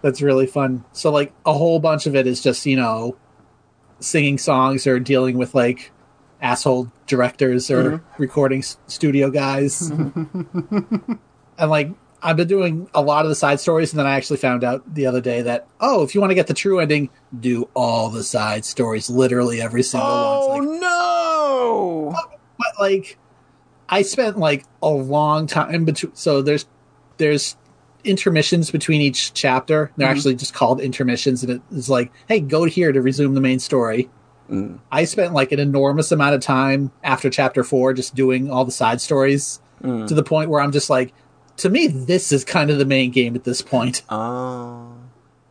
That's 0.03 0.21
really 0.21 0.47
fun 0.47 0.85
so 0.93 1.11
like 1.11 1.33
a 1.47 1.53
whole 1.53 1.79
bunch 1.79 2.07
of 2.07 2.15
it 2.15 2.27
is 2.27 2.43
just 2.43 2.67
you 2.67 2.77
know 2.77 3.17
singing 4.01 4.37
songs 4.37 4.87
or 4.87 4.99
dealing 4.99 5.39
with 5.39 5.55
like 5.55 5.93
asshole 6.41 6.91
directors 7.07 7.71
or 7.71 7.93
mm-hmm. 7.93 8.23
recording 8.23 8.59
s- 8.59 8.77
studio 8.87 9.31
guys 9.31 9.91
and 9.91 11.19
like 11.59 11.91
I've 12.23 12.37
been 12.37 12.47
doing 12.47 12.89
a 12.95 13.03
lot 13.03 13.25
of 13.25 13.31
the 13.31 13.35
side 13.35 13.59
stories, 13.59 13.93
and 13.93 13.99
then 13.99 14.07
I 14.07 14.15
actually 14.15 14.37
found 14.37 14.63
out 14.63 14.95
the 14.95 15.07
other 15.07 15.21
day 15.21 15.43
that 15.43 15.67
oh, 15.81 16.03
if 16.05 16.15
you 16.15 16.21
want 16.21 16.31
to 16.31 16.37
get 16.37 16.47
the 16.47 16.55
true 16.55 16.79
ending, 16.79 17.11
do 17.39 17.69
all 17.75 18.11
the 18.11 18.23
side 18.23 18.65
stories, 18.65 19.11
literally 19.11 19.61
every 19.61 19.83
single 19.83 20.09
Oh 20.09 20.49
one. 20.49 20.69
Like, 20.69 20.81
no. 20.81 22.15
but 22.59 22.81
like, 22.81 23.19
I 23.89 24.03
spent 24.03 24.39
like 24.39 24.65
a 24.81 24.89
long 24.89 25.49
time 25.49 25.85
between. 25.85 26.15
So 26.15 26.43
there's 26.43 26.67
there's 27.17 27.57
intermissions 28.05 28.71
between 28.71 29.01
each 29.01 29.35
chapter. 29.35 29.93
They're 29.97 30.07
mm-hmm. 30.07 30.17
actually 30.17 30.35
just 30.37 30.55
called 30.55 30.81
intermissions, 30.81 31.43
and 31.45 31.63
it's 31.71 31.89
like, 31.89 32.13
hey, 32.29 32.41
go 32.41 32.65
here 32.65 32.93
to 32.93 33.01
resume 33.01 33.35
the 33.35 33.41
main 33.41 33.59
story. 33.59 34.11
Mm. 34.51 34.81
I 34.91 35.05
spent 35.05 35.33
like 35.33 35.53
an 35.53 35.61
enormous 35.61 36.13
amount 36.13 36.35
of 36.35 36.41
time 36.41 36.91
after 37.03 37.31
chapter 37.31 37.65
four 37.65 37.93
just 37.95 38.15
doing 38.15 38.51
all 38.51 38.65
the 38.65 38.73
side 38.73 39.01
stories 39.01 39.61
mm. 39.83 40.07
to 40.07 40.15
the 40.15 40.23
point 40.23 40.51
where 40.51 40.61
I'm 40.61 40.73
just 40.73 40.91
like, 40.91 41.15
to 41.59 41.71
me, 41.71 41.87
this 41.87 42.33
is 42.33 42.45
kind 42.45 42.71
of 42.71 42.79
the 42.79 42.85
main 42.85 43.11
game 43.11 43.35
at 43.35 43.45
this 43.45 43.63
point. 43.63 44.03
Ah. 44.09 44.87
Oh. 44.87 44.95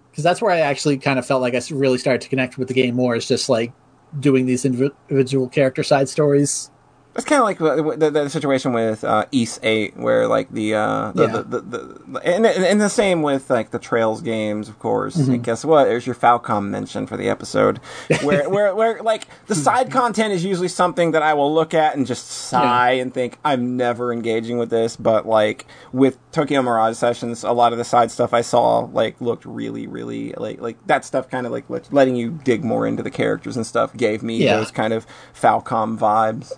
Because 0.10 0.24
that's 0.26 0.42
where 0.42 0.52
I 0.52 0.60
actually 0.60 0.98
kind 0.98 1.18
of 1.20 1.26
felt 1.26 1.42
like 1.42 1.56
I 1.56 1.62
really 1.72 1.98
started 1.98 2.22
to 2.22 2.30
connect 2.30 2.58
with 2.58 2.68
the 2.68 2.74
game 2.74 2.96
more, 2.96 3.16
is 3.16 3.28
just 3.28 3.48
like 3.48 3.72
doing 4.20 4.46
these 4.46 4.66
individual 4.66 5.48
character 5.48 5.84
side 5.84 6.10
stories. 6.10 6.71
It's 7.14 7.26
kind 7.26 7.40
of 7.42 7.46
like 7.46 7.58
the, 7.58 7.98
the, 7.98 8.10
the 8.10 8.30
situation 8.30 8.72
with 8.72 9.04
uh, 9.04 9.26
Ys 9.32 9.60
Eight, 9.64 9.98
where 9.98 10.28
like 10.28 10.50
the 10.52 10.76
uh, 10.76 11.12
the, 11.12 11.24
Yeah. 11.28 11.32
the, 11.46 11.60
the, 11.62 12.22
and, 12.24 12.46
and 12.46 12.80
the 12.80 12.90
same 12.90 13.22
with 13.22 13.50
like 13.50 13.72
the 13.72 13.80
Trails 13.80 14.22
games, 14.22 14.70
of 14.70 14.80
course. 14.80 15.18
Mm-hmm. 15.18 15.32
And 15.34 15.44
guess 15.44 15.66
what? 15.66 15.86
There's 15.86 16.06
your 16.06 16.16
Falcom 16.16 16.70
mention 16.70 17.08
for 17.08 17.18
the 17.18 17.28
episode, 17.28 17.80
where 18.24 18.50
where 18.50 18.74
where 18.80 19.02
like 19.04 19.28
the 19.48 19.56
side 19.56 19.92
content 19.92 20.32
is 20.34 20.46
usually 20.46 20.70
something 20.70 21.12
that 21.12 21.22
I 21.22 21.34
will 21.34 21.54
look 21.54 21.74
at 21.74 21.98
and 21.98 22.08
just 22.08 22.28
sigh 22.28 22.92
and 22.92 23.14
think 23.14 23.38
I'm 23.44 23.76
never 23.76 24.14
engaging 24.14 24.58
with 24.58 24.70
this. 24.70 24.96
But 24.96 25.26
like 25.28 25.66
with 25.92 26.18
Tokyo 26.32 26.62
Mirage 26.62 26.96
Sessions, 26.96 27.44
a 27.44 27.52
lot 27.52 27.74
of 27.74 27.78
the 27.78 27.84
side 27.84 28.10
stuff 28.12 28.34
I 28.34 28.42
saw 28.42 28.80
like 28.94 29.20
looked 29.20 29.44
really 29.46 29.86
really 29.86 30.32
like 30.38 30.62
like 30.62 30.78
that 30.88 31.04
stuff 31.04 31.30
kind 31.30 31.46
of 31.46 31.52
like 31.52 31.66
letting 31.92 32.16
you 32.16 32.40
dig 32.46 32.64
more 32.64 32.88
into 32.88 33.04
the 33.04 33.12
characters 33.12 33.58
and 33.58 33.68
stuff 33.68 33.96
gave 33.98 34.24
me 34.24 34.38
Yeah. 34.38 34.56
those 34.58 34.72
kind 34.72 34.94
of 34.94 35.06
Falcom 35.36 35.98
vibes. 35.98 36.54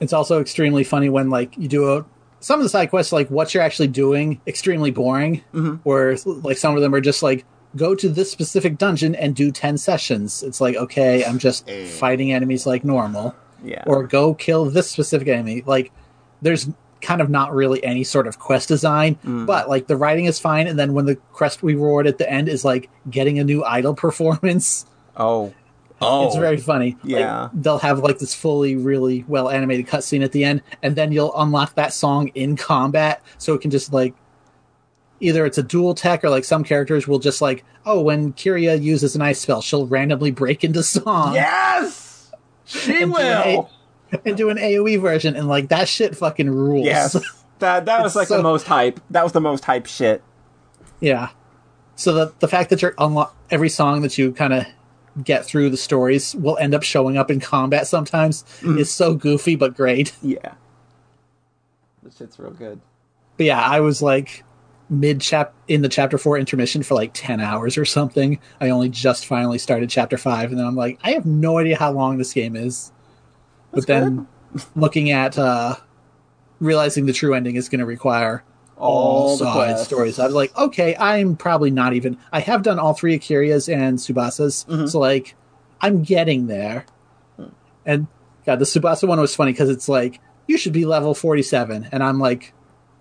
It's 0.00 0.12
also 0.12 0.40
extremely 0.40 0.84
funny 0.84 1.08
when 1.08 1.30
like 1.30 1.56
you 1.56 1.68
do 1.68 1.92
a 1.92 2.04
some 2.40 2.60
of 2.60 2.64
the 2.64 2.68
side 2.68 2.90
quests 2.90 3.12
like 3.12 3.28
what 3.30 3.54
you're 3.54 3.62
actually 3.62 3.88
doing 3.88 4.40
extremely 4.46 4.90
boring. 4.90 5.42
Mm-hmm. 5.54 5.74
Where 5.84 6.16
like 6.26 6.58
some 6.58 6.76
of 6.76 6.82
them 6.82 6.94
are 6.94 7.00
just 7.00 7.22
like 7.22 7.44
go 7.74 7.94
to 7.94 8.08
this 8.08 8.30
specific 8.30 8.78
dungeon 8.78 9.14
and 9.14 9.34
do 9.34 9.50
ten 9.50 9.78
sessions. 9.78 10.42
It's 10.42 10.60
like 10.60 10.76
okay, 10.76 11.24
I'm 11.24 11.38
just 11.38 11.68
fighting 11.70 12.32
enemies 12.32 12.66
like 12.66 12.84
normal. 12.84 13.34
Yeah. 13.64 13.82
Or 13.86 14.06
go 14.06 14.34
kill 14.34 14.66
this 14.66 14.88
specific 14.90 15.28
enemy. 15.28 15.62
Like 15.66 15.92
there's 16.42 16.68
kind 17.00 17.20
of 17.20 17.28
not 17.30 17.54
really 17.54 17.82
any 17.84 18.04
sort 18.04 18.26
of 18.26 18.38
quest 18.38 18.68
design, 18.68 19.16
Mm. 19.24 19.46
but 19.46 19.68
like 19.68 19.86
the 19.86 19.96
writing 19.96 20.24
is 20.26 20.38
fine. 20.38 20.66
And 20.66 20.78
then 20.78 20.92
when 20.94 21.04
the 21.06 21.16
quest 21.32 21.62
reward 21.62 22.06
at 22.06 22.18
the 22.18 22.30
end 22.30 22.48
is 22.48 22.64
like 22.64 22.88
getting 23.10 23.38
a 23.38 23.44
new 23.44 23.64
idol 23.64 23.94
performance. 24.06 24.86
Oh. 25.16 25.52
Oh. 26.00 26.26
It's 26.26 26.36
very 26.36 26.58
funny. 26.58 26.96
Like, 27.02 27.10
Yeah. 27.20 27.48
they'll 27.54 27.78
have 27.78 28.00
like 28.00 28.18
this 28.18 28.34
fully, 28.34 28.76
really 28.76 29.24
well 29.28 29.48
animated 29.48 29.86
cutscene 29.86 30.22
at 30.24 30.32
the 30.32 30.44
end, 30.44 30.62
and 30.82 30.94
then 30.96 31.10
you'll 31.12 31.34
unlock 31.36 31.74
that 31.76 31.92
song 31.94 32.28
in 32.34 32.56
combat, 32.56 33.22
so 33.38 33.54
it 33.54 33.60
can 33.62 33.70
just 33.70 33.92
like 33.92 34.14
either 35.20 35.46
it's 35.46 35.56
a 35.56 35.62
dual 35.62 35.94
tech 35.94 36.22
or 36.24 36.28
like 36.30 36.44
some 36.44 36.62
characters 36.62 37.08
will 37.08 37.18
just 37.18 37.40
like, 37.40 37.64
oh, 37.86 38.00
when 38.02 38.32
Kiria 38.34 38.80
uses 38.80 39.16
an 39.16 39.22
ice 39.22 39.40
spell, 39.40 39.62
she'll 39.62 39.86
randomly 39.86 40.30
break 40.30 40.62
into 40.64 40.82
song 40.82 41.32
Yes! 41.34 42.30
She 42.66 43.02
and 43.02 43.12
do, 43.14 43.18
an 43.18 43.46
will! 43.54 43.70
A- 44.12 44.18
and 44.28 44.36
do 44.36 44.50
an 44.50 44.58
AoE 44.58 45.00
version, 45.00 45.34
and 45.34 45.48
like 45.48 45.68
that 45.68 45.88
shit 45.88 46.16
fucking 46.16 46.50
rules. 46.50 46.86
Yes. 46.86 47.16
That 47.58 47.86
that 47.86 48.02
was 48.02 48.14
like 48.14 48.28
the 48.28 48.42
most 48.42 48.66
hype. 48.66 49.00
That 49.08 49.24
was 49.24 49.32
the 49.32 49.40
most 49.40 49.64
hype 49.64 49.86
shit. 49.86 50.22
yeah. 51.00 51.30
So 51.94 52.12
the 52.12 52.34
the 52.40 52.48
fact 52.48 52.68
that 52.68 52.82
you're 52.82 52.94
unlock 52.98 53.34
every 53.48 53.70
song 53.70 54.02
that 54.02 54.18
you 54.18 54.32
kind 54.32 54.52
of 54.52 54.66
get 55.24 55.44
through 55.46 55.70
the 55.70 55.76
stories 55.76 56.34
will 56.36 56.58
end 56.58 56.74
up 56.74 56.82
showing 56.82 57.16
up 57.16 57.30
in 57.30 57.40
combat 57.40 57.86
sometimes 57.86 58.42
Mm-hmm. 58.60 58.78
is 58.78 58.90
so 58.90 59.14
goofy 59.14 59.56
but 59.56 59.74
great. 59.76 60.12
Yeah. 60.22 60.54
This 62.02 62.16
shit's 62.18 62.38
real 62.38 62.50
good. 62.52 62.80
But 63.36 63.46
yeah, 63.46 63.60
I 63.60 63.80
was 63.80 64.00
like 64.02 64.44
mid 64.88 65.20
chap 65.20 65.52
in 65.66 65.82
the 65.82 65.88
chapter 65.88 66.16
four 66.18 66.38
intermission 66.38 66.82
for 66.82 66.94
like 66.94 67.10
ten 67.14 67.40
hours 67.40 67.76
or 67.76 67.84
something. 67.84 68.38
I 68.60 68.70
only 68.70 68.88
just 68.88 69.26
finally 69.26 69.58
started 69.58 69.90
chapter 69.90 70.16
five, 70.16 70.50
and 70.50 70.58
then 70.60 70.66
I'm 70.66 70.76
like, 70.76 70.98
I 71.02 71.12
have 71.12 71.26
no 71.26 71.58
idea 71.58 71.76
how 71.76 71.90
long 71.92 72.18
this 72.18 72.32
game 72.32 72.54
is. 72.56 72.92
but 73.72 73.86
then 73.86 74.26
looking 74.76 75.10
at 75.10 75.36
uh 75.38 75.74
realizing 76.60 77.06
the 77.06 77.12
true 77.12 77.34
ending 77.34 77.56
is 77.56 77.68
going 77.68 77.80
to 77.80 77.84
require 77.86 78.42
all, 78.76 79.28
All 79.30 79.36
the 79.36 79.44
side 79.44 79.78
stories. 79.78 80.18
I 80.18 80.26
was 80.26 80.34
like, 80.34 80.56
okay, 80.56 80.94
I'm 80.96 81.36
probably 81.36 81.70
not 81.70 81.94
even. 81.94 82.18
I 82.32 82.40
have 82.40 82.62
done 82.62 82.78
all 82.78 82.92
three 82.94 83.18
Akirias 83.18 83.72
and 83.72 83.98
Tsubasa's, 83.98 84.64
Mm-hmm. 84.68 84.86
so 84.86 84.98
like, 84.98 85.34
I'm 85.80 86.02
getting 86.02 86.46
there. 86.46 86.84
And 87.84 88.06
God, 88.44 88.58
the 88.58 88.64
Tsubasa 88.64 89.06
one 89.08 89.20
was 89.20 89.34
funny 89.34 89.52
because 89.52 89.70
it's 89.70 89.88
like 89.88 90.20
you 90.46 90.58
should 90.58 90.72
be 90.72 90.84
level 90.84 91.14
47, 91.14 91.88
and 91.92 92.02
I'm 92.02 92.18
like, 92.18 92.52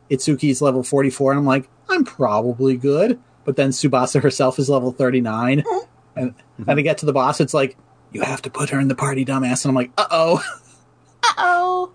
Itsuki's 0.10 0.62
level 0.62 0.84
44, 0.84 1.32
and 1.32 1.40
I'm 1.40 1.46
like, 1.46 1.68
I'm 1.90 2.04
probably 2.04 2.78
good. 2.78 3.20
But 3.44 3.56
then 3.56 3.70
Tsubasa 3.70 4.22
herself 4.22 4.60
is 4.60 4.70
level 4.70 4.92
39, 4.92 5.64
and 6.16 6.34
and 6.58 6.70
I 6.80 6.82
get 6.82 7.00
to 7.00 7.06
the 7.06 7.14
boss, 7.14 7.42
it's 7.42 7.54
like 7.54 7.78
you 8.12 8.22
have 8.22 8.42
to 8.44 8.50
put 8.50 8.70
her 8.70 8.80
in 8.80 8.88
the 8.88 8.96
party, 8.96 9.26
dumbass, 9.26 9.66
and 9.66 9.70
I'm 9.72 9.76
like, 9.76 9.92
uh 9.98 10.06
oh, 10.10 10.44
uh 11.24 11.34
oh, 11.38 11.92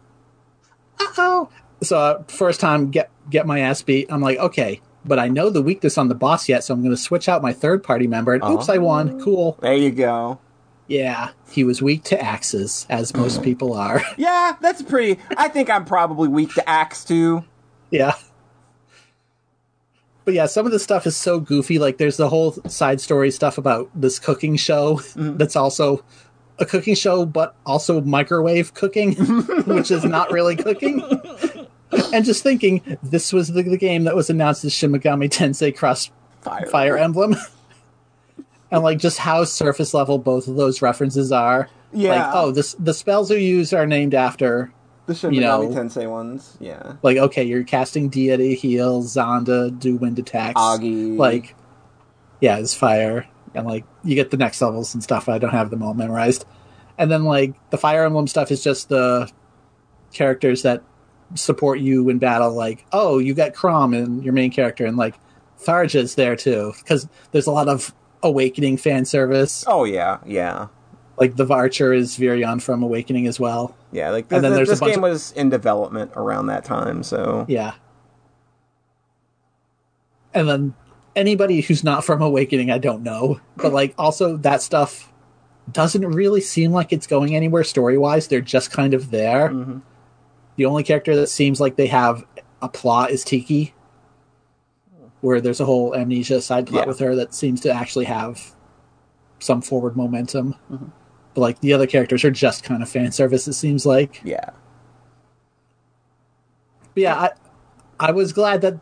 uh 1.00 1.04
oh. 1.18 1.48
So 1.82 1.96
uh, 1.98 2.22
first 2.24 2.60
time 2.60 2.90
get 2.90 3.10
get 3.30 3.46
my 3.46 3.60
ass 3.60 3.82
beat, 3.82 4.10
I'm 4.10 4.20
like, 4.20 4.38
okay. 4.38 4.80
But 5.04 5.18
I 5.18 5.28
know 5.28 5.48
the 5.48 5.62
weakness 5.62 5.96
on 5.96 6.08
the 6.08 6.14
boss 6.14 6.48
yet, 6.48 6.62
so 6.62 6.74
I'm 6.74 6.82
going 6.82 6.94
to 6.94 7.00
switch 7.00 7.28
out 7.28 7.40
my 7.40 7.52
third 7.52 7.82
party 7.82 8.06
member. 8.06 8.34
And 8.34 8.44
oops, 8.44 8.68
I 8.68 8.76
oh. 8.76 8.82
won. 8.82 9.20
Cool. 9.20 9.56
There 9.60 9.74
you 9.74 9.90
go. 9.90 10.40
Yeah, 10.86 11.30
he 11.48 11.62
was 11.62 11.80
weak 11.80 12.02
to 12.04 12.20
axes, 12.20 12.84
as 12.90 13.14
most 13.14 13.40
mm. 13.40 13.44
people 13.44 13.74
are. 13.74 14.02
Yeah, 14.18 14.56
that's 14.60 14.82
pretty. 14.82 15.22
I 15.36 15.48
think 15.48 15.70
I'm 15.70 15.84
probably 15.84 16.28
weak 16.28 16.52
to 16.54 16.68
axe 16.68 17.04
too. 17.04 17.44
yeah. 17.90 18.14
But 20.24 20.34
yeah, 20.34 20.46
some 20.46 20.66
of 20.66 20.72
the 20.72 20.78
stuff 20.78 21.06
is 21.06 21.16
so 21.16 21.40
goofy. 21.40 21.78
Like, 21.78 21.98
there's 21.98 22.16
the 22.16 22.28
whole 22.28 22.52
side 22.68 23.00
story 23.00 23.30
stuff 23.30 23.56
about 23.56 23.88
this 23.94 24.18
cooking 24.18 24.56
show 24.56 24.96
mm. 24.96 25.38
that's 25.38 25.56
also 25.56 26.04
a 26.58 26.66
cooking 26.66 26.94
show, 26.94 27.24
but 27.24 27.56
also 27.64 28.00
microwave 28.00 28.74
cooking, 28.74 29.14
which 29.66 29.90
is 29.90 30.04
not 30.04 30.30
really 30.30 30.56
cooking. 30.56 31.02
and 32.12 32.24
just 32.24 32.42
thinking, 32.42 32.98
this 33.02 33.32
was 33.32 33.48
the, 33.48 33.62
the 33.62 33.76
game 33.76 34.04
that 34.04 34.14
was 34.16 34.30
announced 34.30 34.64
as 34.64 34.72
Shin 34.72 34.92
Megami 34.92 35.28
Tensei 35.28 35.76
Cross 35.76 36.10
Fire. 36.42 36.66
Fire 36.66 36.96
Emblem. 36.96 37.36
and 38.70 38.82
like 38.82 38.98
just 38.98 39.18
how 39.18 39.44
surface 39.44 39.92
level 39.94 40.18
both 40.18 40.48
of 40.48 40.56
those 40.56 40.82
references 40.82 41.32
are. 41.32 41.68
Yeah. 41.92 42.26
Like, 42.26 42.34
oh, 42.34 42.50
this 42.52 42.74
the 42.74 42.94
spells 42.94 43.30
you 43.30 43.38
use 43.38 43.72
are 43.72 43.86
named 43.86 44.14
after 44.14 44.72
The 45.06 45.14
Shin 45.14 45.34
you 45.34 45.40
know- 45.40 45.68
Tensei 45.68 46.08
ones. 46.08 46.56
Yeah. 46.60 46.94
like 47.02 47.16
okay, 47.16 47.42
you're 47.44 47.64
casting 47.64 48.08
deity, 48.08 48.54
heal, 48.54 49.02
Zonda, 49.02 49.76
do 49.76 49.96
wind 49.96 50.18
attacks. 50.18 50.60
Agi. 50.60 51.16
Like 51.16 51.54
yeah, 52.40 52.58
it's 52.58 52.74
fire. 52.74 53.26
And 53.54 53.66
like 53.66 53.84
you 54.04 54.14
get 54.14 54.30
the 54.30 54.36
next 54.36 54.62
levels 54.62 54.94
and 54.94 55.02
stuff. 55.02 55.28
I 55.28 55.38
don't 55.38 55.50
have 55.50 55.70
them 55.70 55.82
all 55.82 55.94
memorized. 55.94 56.44
And 56.96 57.10
then 57.10 57.24
like 57.24 57.54
the 57.70 57.78
Fire 57.78 58.04
Emblem 58.04 58.26
stuff 58.26 58.50
is 58.50 58.62
just 58.62 58.88
the 58.88 59.30
characters 60.12 60.62
that 60.62 60.82
support 61.34 61.78
you 61.80 62.08
in 62.08 62.18
battle, 62.18 62.52
like, 62.52 62.84
oh, 62.92 63.18
you 63.18 63.34
got 63.34 63.54
Chrom 63.54 63.96
and 63.96 64.22
your 64.24 64.32
main 64.32 64.50
character 64.50 64.84
and 64.86 64.96
like 64.96 65.14
Tharja's 65.62 66.14
there 66.14 66.36
too. 66.36 66.72
Because 66.78 67.08
there's 67.32 67.46
a 67.46 67.52
lot 67.52 67.68
of 67.68 67.94
awakening 68.22 68.76
fan 68.76 69.04
service. 69.04 69.64
Oh 69.66 69.84
yeah, 69.84 70.18
yeah, 70.26 70.68
Like 71.16 71.36
the 71.36 71.44
Varcher 71.46 71.92
is 71.96 72.16
Virion 72.18 72.60
from 72.60 72.82
Awakening 72.82 73.26
as 73.26 73.38
well. 73.40 73.76
yeah. 73.92 74.10
Like 74.10 74.24
And 74.32 74.36
this, 74.36 74.42
then 74.42 74.52
there's 74.54 74.68
this 74.68 74.80
game 74.80 75.04
of- 75.04 75.10
was 75.10 75.32
in 75.32 75.48
development 75.50 76.12
around 76.16 76.46
that 76.46 76.64
time, 76.64 77.02
so 77.02 77.44
Yeah. 77.48 77.72
And 80.32 80.48
then 80.48 80.74
anybody 81.16 81.60
who's 81.60 81.82
not 81.82 82.04
from 82.04 82.22
Awakening, 82.22 82.70
I 82.70 82.78
don't 82.78 83.02
know. 83.02 83.40
But 83.56 83.72
like 83.72 83.94
also 83.98 84.36
that 84.38 84.62
stuff 84.62 85.12
doesn't 85.70 86.04
really 86.06 86.40
seem 86.40 86.72
like 86.72 86.92
it's 86.92 87.06
going 87.06 87.34
anywhere 87.34 87.64
story 87.64 87.98
wise. 87.98 88.28
They're 88.28 88.40
just 88.40 88.70
kind 88.70 88.94
of 88.94 89.10
there. 89.10 89.48
Mm-hmm. 89.50 89.78
The 90.60 90.66
only 90.66 90.82
character 90.82 91.16
that 91.16 91.28
seems 91.28 91.58
like 91.58 91.76
they 91.76 91.86
have 91.86 92.22
a 92.60 92.68
plot 92.68 93.10
is 93.12 93.24
Tiki. 93.24 93.72
Where 95.22 95.40
there's 95.40 95.58
a 95.58 95.64
whole 95.64 95.94
amnesia 95.94 96.42
side 96.42 96.66
plot 96.66 96.82
Yeah. 96.82 96.86
with 96.86 96.98
her 96.98 97.16
that 97.16 97.32
seems 97.32 97.62
to 97.62 97.72
actually 97.72 98.04
have 98.04 98.54
some 99.38 99.62
forward 99.62 99.96
momentum. 99.96 100.56
Mm-hmm. 100.70 100.88
But 101.32 101.40
like 101.40 101.60
the 101.62 101.72
other 101.72 101.86
characters 101.86 102.24
are 102.26 102.30
just 102.30 102.62
kind 102.62 102.82
of 102.82 102.90
fan 102.90 103.10
service, 103.10 103.48
it 103.48 103.54
seems 103.54 103.86
like. 103.86 104.20
yeah. 104.22 104.50
But 106.92 107.00
yeah, 107.04 107.16
I, 107.18 107.30
I 107.98 108.10
was 108.10 108.34
glad 108.34 108.60
that 108.60 108.80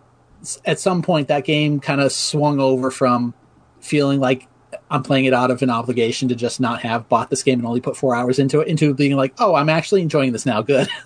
at 0.65 0.81
some 0.81 1.01
point 1.01 1.29
that 1.29 1.45
game 1.45 1.79
kind 1.79 2.01
of 2.01 2.11
swung 2.11 2.59
over 2.59 2.91
from 2.91 3.35
feeling 3.79 4.19
like 4.19 4.49
I'm 4.91 5.05
playing 5.05 5.27
it 5.27 5.33
out 5.33 5.53
of 5.53 5.63
an 5.63 5.71
obligation 5.71 6.29
to 6.31 6.35
just 6.35 6.59
not 6.59 6.81
have 6.83 7.09
bought 7.09 7.31
this 7.31 7.45
game 7.45 7.61
and 7.61 7.69
only 7.69 7.81
put 7.81 7.97
four 7.97 8.17
hours 8.17 8.41
into 8.41 8.59
it, 8.63 8.67
into 8.67 8.93
being 8.95 9.15
like, 9.15 9.35
oh, 9.39 9.55
I'm 9.55 9.69
actually 9.69 10.03
enjoying 10.03 10.33
this 10.33 10.45
now. 10.45 10.61
Good. 10.61 10.89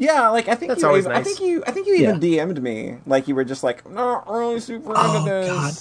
Yeah, 0.00 0.30
like 0.30 0.48
I 0.48 0.54
think 0.54 0.70
That's 0.70 0.80
you 0.80 0.88
always 0.88 1.04
even, 1.04 1.14
I 1.16 1.22
think 1.22 1.40
you 1.40 1.62
I 1.66 1.72
think 1.72 1.86
you 1.86 1.94
even 1.94 2.18
DM'd 2.20 2.62
me. 2.62 2.96
Like 3.06 3.28
you 3.28 3.34
were 3.34 3.44
just 3.44 3.62
like, 3.62 3.88
not 3.88 4.26
really 4.28 4.58
super 4.58 4.88
into 4.88 4.98
Oh, 4.98 5.24
this. 5.24 5.48
God. 5.48 5.74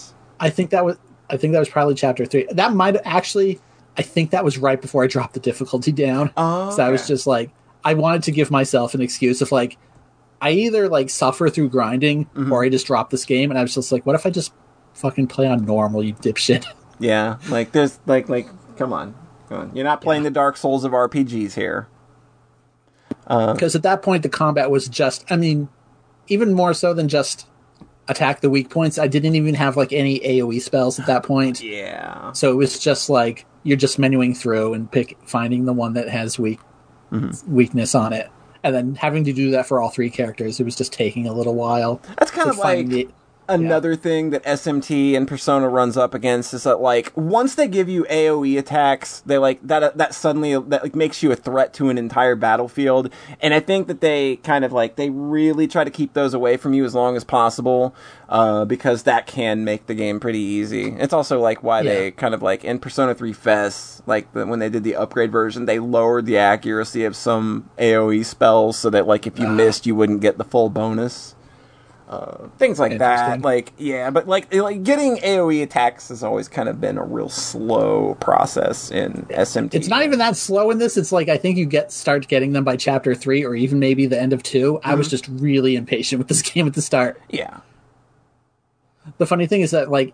I 0.45 0.49
think 0.49 0.71
that 0.71 0.83
was 0.83 0.97
I 1.29 1.37
think 1.37 1.53
that 1.53 1.59
was 1.59 1.69
probably 1.69 1.95
chapter 1.95 2.25
three. 2.25 2.45
That 2.51 2.73
might 2.73 2.97
actually 3.05 3.61
I 3.97 4.01
think 4.01 4.31
that 4.31 4.43
was 4.43 4.57
right 4.57 4.79
before 4.81 5.03
I 5.03 5.07
dropped 5.07 5.35
the 5.35 5.39
difficulty 5.39 5.93
down. 5.93 6.31
Oh, 6.35 6.69
so 6.71 6.83
I 6.83 6.89
was 6.89 7.07
just 7.07 7.25
like 7.27 7.49
I 7.83 7.93
wanted 7.93 8.23
to 8.23 8.31
give 8.31 8.51
myself 8.51 8.93
an 8.93 9.01
excuse 9.01 9.41
of 9.41 9.53
like 9.53 9.77
I 10.41 10.51
either 10.51 10.89
like 10.89 11.09
suffer 11.09 11.49
through 11.49 11.69
grinding 11.69 12.25
Mm-hmm. 12.25 12.51
or 12.51 12.65
I 12.65 12.69
just 12.69 12.87
drop 12.87 13.09
this 13.11 13.23
game 13.23 13.51
and 13.51 13.57
I 13.57 13.61
was 13.61 13.73
just 13.73 13.89
like, 13.91 14.05
what 14.05 14.15
if 14.15 14.25
I 14.25 14.31
just 14.31 14.51
fucking 14.95 15.27
play 15.27 15.47
on 15.47 15.63
normal, 15.65 16.03
you 16.03 16.13
dipshit? 16.13 16.65
Yeah, 17.01 17.37
like 17.47 17.71
there's 17.71 17.97
like 18.05 18.27
like 18.27 18.47
come 18.75 18.91
on. 18.91 19.15
Come 19.47 19.57
on. 19.61 19.71
You're 19.73 19.85
not 19.85 20.01
playing 20.01 20.23
the 20.23 20.29
Dark 20.29 20.57
Souls 20.57 20.83
of 20.83 20.91
RPGs 20.91 21.53
here. 21.53 21.87
Uh, 23.29 23.53
because 23.53 23.75
at 23.75 23.83
that 23.83 24.01
point 24.01 24.23
the 24.23 24.29
combat 24.29 24.71
was 24.71 24.87
just 24.87 25.23
I 25.31 25.35
mean, 25.35 25.69
even 26.27 26.53
more 26.53 26.73
so 26.73 26.93
than 26.93 27.07
just 27.07 27.47
attack 28.07 28.41
the 28.41 28.49
weak 28.49 28.69
points, 28.69 28.97
I 28.97 29.07
didn't 29.07 29.35
even 29.35 29.53
have 29.55 29.77
like 29.77 29.93
any 29.93 30.19
AoE 30.19 30.61
spells 30.61 30.99
at 30.99 31.05
that 31.05 31.23
point. 31.23 31.61
Yeah. 31.61 32.31
So 32.31 32.51
it 32.51 32.55
was 32.55 32.79
just 32.79 33.09
like 33.09 33.45
you're 33.63 33.77
just 33.77 33.99
menuing 33.99 34.35
through 34.35 34.73
and 34.73 34.91
pick 34.91 35.17
finding 35.25 35.65
the 35.65 35.73
one 35.73 35.93
that 35.93 36.09
has 36.09 36.39
weak 36.39 36.59
mm-hmm. 37.11 37.53
weakness 37.53 37.95
on 37.95 38.13
it. 38.13 38.29
And 38.63 38.75
then 38.75 38.95
having 38.95 39.23
to 39.23 39.33
do 39.33 39.51
that 39.51 39.67
for 39.67 39.79
all 39.79 39.89
three 39.89 40.09
characters, 40.09 40.59
it 40.59 40.63
was 40.63 40.75
just 40.75 40.91
taking 40.91 41.27
a 41.27 41.33
little 41.33 41.55
while. 41.55 42.01
That's 42.17 42.31
kind 42.31 42.49
of 42.49 42.57
like 42.57 42.87
the- 42.87 43.07
another 43.49 43.95
thing 43.95 44.29
that 44.29 44.43
SMT 44.43 45.15
and 45.17 45.27
Persona 45.27 45.67
runs 45.67 45.97
up 45.97 46.13
against 46.13 46.53
is 46.53 46.63
that 46.63 46.79
like 46.79 47.11
once 47.15 47.55
they 47.55 47.67
give 47.67 47.89
you 47.89 48.05
AoE 48.05 48.57
attacks, 48.57 49.21
they 49.25 49.37
like 49.37 49.59
that 49.63 49.97
that 49.97 50.13
suddenly 50.13 50.53
that 50.57 50.83
like 50.83 50.95
makes 50.95 51.21
you 51.23 51.31
a 51.31 51.35
threat 51.35 51.73
to 51.75 51.89
an 51.89 51.97
entire 51.97 52.35
battlefield. 52.35 53.11
And 53.41 53.53
I 53.53 53.59
think 53.59 53.87
that 53.87 54.01
they 54.01 54.37
kind 54.37 54.63
of 54.63 54.71
like 54.71 54.95
they 54.95 55.09
really 55.09 55.67
try 55.67 55.83
to 55.83 55.91
keep 55.91 56.13
those 56.13 56.33
away 56.33 56.55
from 56.57 56.73
you 56.73 56.85
as 56.85 56.95
long 56.95 57.15
as 57.17 57.23
possible 57.23 57.95
uh, 58.29 58.65
because 58.65 59.03
that 59.03 59.25
can 59.27 59.63
make 59.63 59.87
the 59.87 59.95
game 59.95 60.19
pretty 60.19 60.39
easy. 60.39 60.89
It's 60.97 61.13
also 61.13 61.39
like 61.39 61.63
why 61.63 61.81
Yeah. 61.81 61.93
they 61.93 62.11
kind 62.11 62.33
of 62.33 62.41
like 62.41 62.63
in 62.63 62.79
Persona 62.79 63.15
3 63.15 63.33
FES, 63.33 64.03
like 64.05 64.31
the, 64.33 64.45
when 64.45 64.59
they 64.59 64.69
did 64.69 64.83
the 64.83 64.95
upgrade 64.95 65.31
version, 65.31 65.65
they 65.65 65.79
lowered 65.79 66.25
the 66.25 66.37
accuracy 66.37 67.05
of 67.05 67.15
some 67.15 67.69
AoE 67.79 68.23
spells 68.23 68.77
so 68.77 68.89
that 68.91 69.07
like 69.07 69.25
if 69.25 69.39
you 69.39 69.47
Ah. 69.47 69.51
missed, 69.51 69.85
you 69.87 69.95
wouldn't 69.95 70.21
get 70.21 70.37
the 70.37 70.43
full 70.43 70.69
bonus 70.69 71.35
things 72.57 72.79
like 72.79 72.97
that. 72.97 73.41
Like 73.41 73.71
yeah, 73.77 74.09
but 74.09 74.27
like 74.27 74.51
like 74.53 74.83
getting 74.83 75.17
AOE 75.17 75.61
attacks 75.61 76.09
has 76.09 76.23
always 76.23 76.47
kind 76.47 76.67
of 76.67 76.81
been 76.81 76.97
a 76.97 77.03
real 77.03 77.29
slow 77.29 78.15
process 78.15 78.89
in 78.89 79.27
SMT. 79.29 79.75
It's 79.75 79.87
not 79.87 80.03
even 80.03 80.17
that 80.19 80.35
slow 80.35 80.71
in 80.71 80.79
this. 80.79 80.97
It's 80.97 81.11
like 81.11 81.29
I 81.29 81.37
think 81.37 81.57
you 81.57 81.65
get 81.65 81.91
start 81.91 82.27
getting 82.27 82.53
them 82.53 82.63
by 82.63 82.77
chapter 82.77 83.13
three 83.13 83.45
or 83.45 83.55
even 83.55 83.79
maybe 83.79 84.07
the 84.07 84.19
end 84.19 84.33
of 84.33 84.41
2 84.41 84.79
I 84.83 84.95
was 84.95 85.05
mm-hmm. 85.05 85.11
just 85.11 85.27
really 85.27 85.75
impatient 85.75 86.17
with 86.17 86.27
this 86.27 86.41
game 86.53 86.67
at 86.67 86.73
the 86.73 86.81
start. 86.81 87.21
yeah. 87.29 87.59
The 89.17 89.25
funny 89.25 89.47
thing 89.47 89.61
is 89.61 89.71
that 89.71 89.89
like 89.89 90.13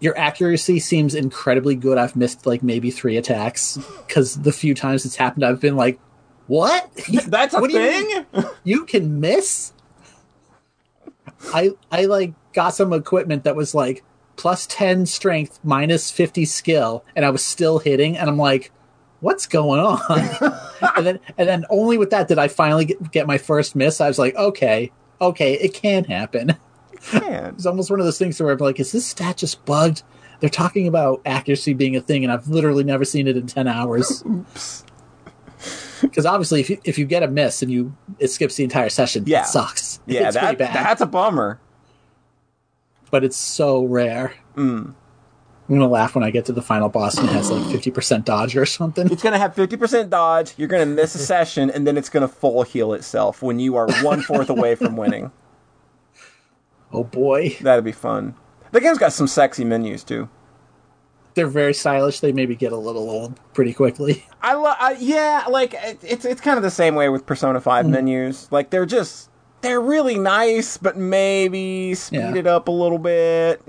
your 0.00 0.16
accuracy 0.18 0.78
seems 0.80 1.14
incredibly 1.14 1.74
good. 1.74 1.98
I've 1.98 2.16
missed 2.16 2.46
like 2.46 2.62
maybe 2.62 2.90
three 2.90 3.16
attacks 3.16 3.78
because 4.06 4.40
the 4.42 4.52
few 4.52 4.74
times 4.74 5.04
it's 5.04 5.16
happened, 5.16 5.44
I've 5.44 5.60
been 5.60 5.76
like, 5.76 5.98
"What? 6.46 6.90
That's 7.26 7.54
a 7.54 7.60
What 7.60 7.70
do 7.70 7.80
you 7.80 8.24
thing. 8.32 8.44
you 8.64 8.84
can 8.84 9.20
miss?" 9.20 9.72
I 11.52 11.72
I 11.90 12.04
like 12.06 12.34
got 12.52 12.70
some 12.70 12.92
equipment 12.92 13.44
that 13.44 13.56
was 13.56 13.74
like 13.74 14.04
plus 14.36 14.66
ten 14.66 15.06
strength, 15.06 15.60
minus 15.64 16.10
fifty 16.10 16.44
skill, 16.44 17.04
and 17.16 17.24
I 17.24 17.30
was 17.30 17.44
still 17.44 17.78
hitting, 17.78 18.16
and 18.16 18.28
I'm 18.28 18.36
like, 18.38 18.70
"What's 19.20 19.46
going 19.46 19.80
on?" 19.80 20.00
and 20.96 21.06
then 21.06 21.20
and 21.38 21.48
then 21.48 21.64
only 21.70 21.98
with 21.98 22.10
that 22.10 22.28
did 22.28 22.38
I 22.38 22.48
finally 22.48 22.84
get, 22.86 23.10
get 23.12 23.26
my 23.26 23.38
first 23.38 23.74
miss. 23.76 24.00
I 24.00 24.08
was 24.08 24.18
like, 24.18 24.34
"Okay, 24.36 24.90
okay, 25.20 25.54
it 25.54 25.72
can 25.74 26.04
happen." 26.04 26.56
Man. 27.12 27.52
It's 27.54 27.66
almost 27.66 27.90
one 27.90 28.00
of 28.00 28.06
those 28.06 28.18
things 28.18 28.40
where 28.40 28.50
I'm 28.52 28.58
like, 28.58 28.80
is 28.80 28.92
this 28.92 29.04
stat 29.06 29.36
just 29.36 29.62
bugged? 29.66 30.02
They're 30.40 30.48
talking 30.50 30.88
about 30.88 31.20
accuracy 31.26 31.74
being 31.74 31.96
a 31.96 32.00
thing, 32.00 32.24
and 32.24 32.32
I've 32.32 32.48
literally 32.48 32.82
never 32.84 33.04
seen 33.04 33.28
it 33.28 33.36
in 33.36 33.46
ten 33.46 33.68
hours. 33.68 34.22
Because 36.00 36.26
obviously, 36.26 36.60
if 36.60 36.68
you 36.68 36.78
if 36.84 36.98
you 36.98 37.06
get 37.06 37.22
a 37.22 37.28
miss 37.28 37.62
and 37.62 37.70
you 37.70 37.96
it 38.18 38.28
skips 38.28 38.56
the 38.56 38.64
entire 38.64 38.90
session, 38.90 39.24
Yeah. 39.26 39.42
it 39.42 39.46
sucks. 39.46 39.93
Yeah, 40.06 40.26
it's 40.28 40.34
that, 40.34 40.58
that's 40.58 41.00
a 41.00 41.06
bummer. 41.06 41.60
but 43.10 43.24
it's 43.24 43.36
so 43.36 43.84
rare. 43.84 44.34
Mm. 44.56 44.94
I'm 45.66 45.74
gonna 45.78 45.88
laugh 45.88 46.14
when 46.14 46.22
I 46.22 46.30
get 46.30 46.44
to 46.46 46.52
the 46.52 46.60
final 46.60 46.90
boss 46.90 47.16
and 47.16 47.26
it 47.28 47.32
has 47.32 47.50
like 47.50 47.70
fifty 47.72 47.90
percent 47.90 48.26
dodge 48.26 48.54
or 48.54 48.66
something. 48.66 49.10
It's 49.10 49.22
gonna 49.22 49.38
have 49.38 49.54
fifty 49.54 49.76
percent 49.78 50.10
dodge. 50.10 50.52
You're 50.58 50.68
gonna 50.68 50.84
miss 50.84 51.14
a 51.14 51.18
session, 51.18 51.70
and 51.70 51.86
then 51.86 51.96
it's 51.96 52.10
gonna 52.10 52.28
full 52.28 52.62
heal 52.64 52.92
itself 52.92 53.42
when 53.42 53.58
you 53.58 53.76
are 53.76 53.88
one 54.02 54.20
fourth 54.20 54.50
away 54.50 54.74
from 54.74 54.96
winning. 54.96 55.32
Oh 56.92 57.04
boy, 57.04 57.56
That'd 57.60 57.84
be 57.84 57.92
fun. 57.92 58.34
The 58.72 58.80
game's 58.80 58.98
got 58.98 59.12
some 59.12 59.26
sexy 59.26 59.64
menus 59.64 60.04
too. 60.04 60.28
they're 61.34 61.46
very 61.46 61.74
stylish. 61.74 62.20
They 62.20 62.30
maybe 62.32 62.54
get 62.54 62.72
a 62.72 62.76
little 62.76 63.08
old 63.10 63.40
pretty 63.54 63.72
quickly. 63.72 64.26
I 64.42 64.54
love, 64.54 64.76
yeah, 65.00 65.44
like 65.48 65.74
it, 65.74 65.98
it's 66.02 66.24
it's 66.24 66.40
kind 66.42 66.56
of 66.58 66.62
the 66.62 66.70
same 66.70 66.94
way 66.94 67.08
with 67.08 67.24
Persona 67.26 67.58
Mm. 67.58 67.62
Five 67.62 67.88
menus. 67.88 68.52
Like 68.52 68.68
they're 68.70 68.86
just 68.86 69.30
they're 69.64 69.80
really 69.80 70.18
nice, 70.18 70.76
but 70.76 70.96
maybe 70.96 71.94
speed 71.94 72.18
Yeah. 72.18 72.34
it 72.36 72.46
up 72.46 72.68
a 72.68 72.70
little 72.70 72.98
bit. 72.98 73.60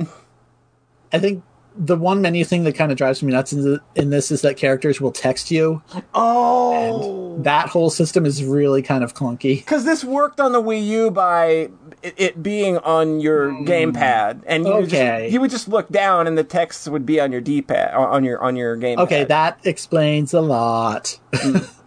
I 1.11 1.19
think 1.19 1.43
the 1.77 1.97
one 1.97 2.21
menu 2.21 2.45
thing 2.45 2.63
that 2.63 2.73
kind 2.75 2.89
of 2.91 2.97
drives 2.97 3.21
me 3.21 3.33
nuts 3.33 3.51
in, 3.51 3.61
the, 3.61 3.81
in 3.95 4.09
this 4.09 4.31
is 4.31 4.41
that 4.41 4.55
characters 4.55 5.01
will 5.01 5.11
text 5.11 5.51
you. 5.51 5.81
Oh, 6.13 7.37
That 7.43 7.67
whole 7.67 7.89
system 7.89 8.25
is 8.25 8.43
really 8.45 8.81
kind 8.81 9.03
of 9.03 9.13
clunky. 9.13 9.57
because 9.57 9.83
this 9.83 10.03
worked 10.03 10.39
on 10.39 10.51
the 10.53 10.61
Wii 10.61 10.85
U 10.87 11.11
by 11.11 11.69
it, 12.01 12.13
it 12.17 12.43
being 12.43 12.77
on 12.77 13.19
your 13.19 13.49
gamepad, 13.51 14.41
and 14.45 14.65
you 14.65 14.73
would 14.73 14.83
Mm. 14.85 14.87
Okay. 14.87 15.19
just, 15.23 15.33
you 15.33 15.41
would 15.41 15.51
just 15.51 15.67
look 15.67 15.89
down, 15.89 16.27
and 16.27 16.37
the 16.37 16.43
text 16.45 16.87
would 16.87 17.05
be 17.05 17.19
on 17.19 17.31
your 17.33 17.41
D-pad 17.41 17.93
on 17.93 18.23
your 18.23 18.41
on 18.41 18.55
your 18.55 18.77
gamepad. 18.77 18.99
Okay, 18.99 19.23
that 19.25 19.59
explains 19.65 20.33
a 20.33 20.41
lot. 20.41 21.19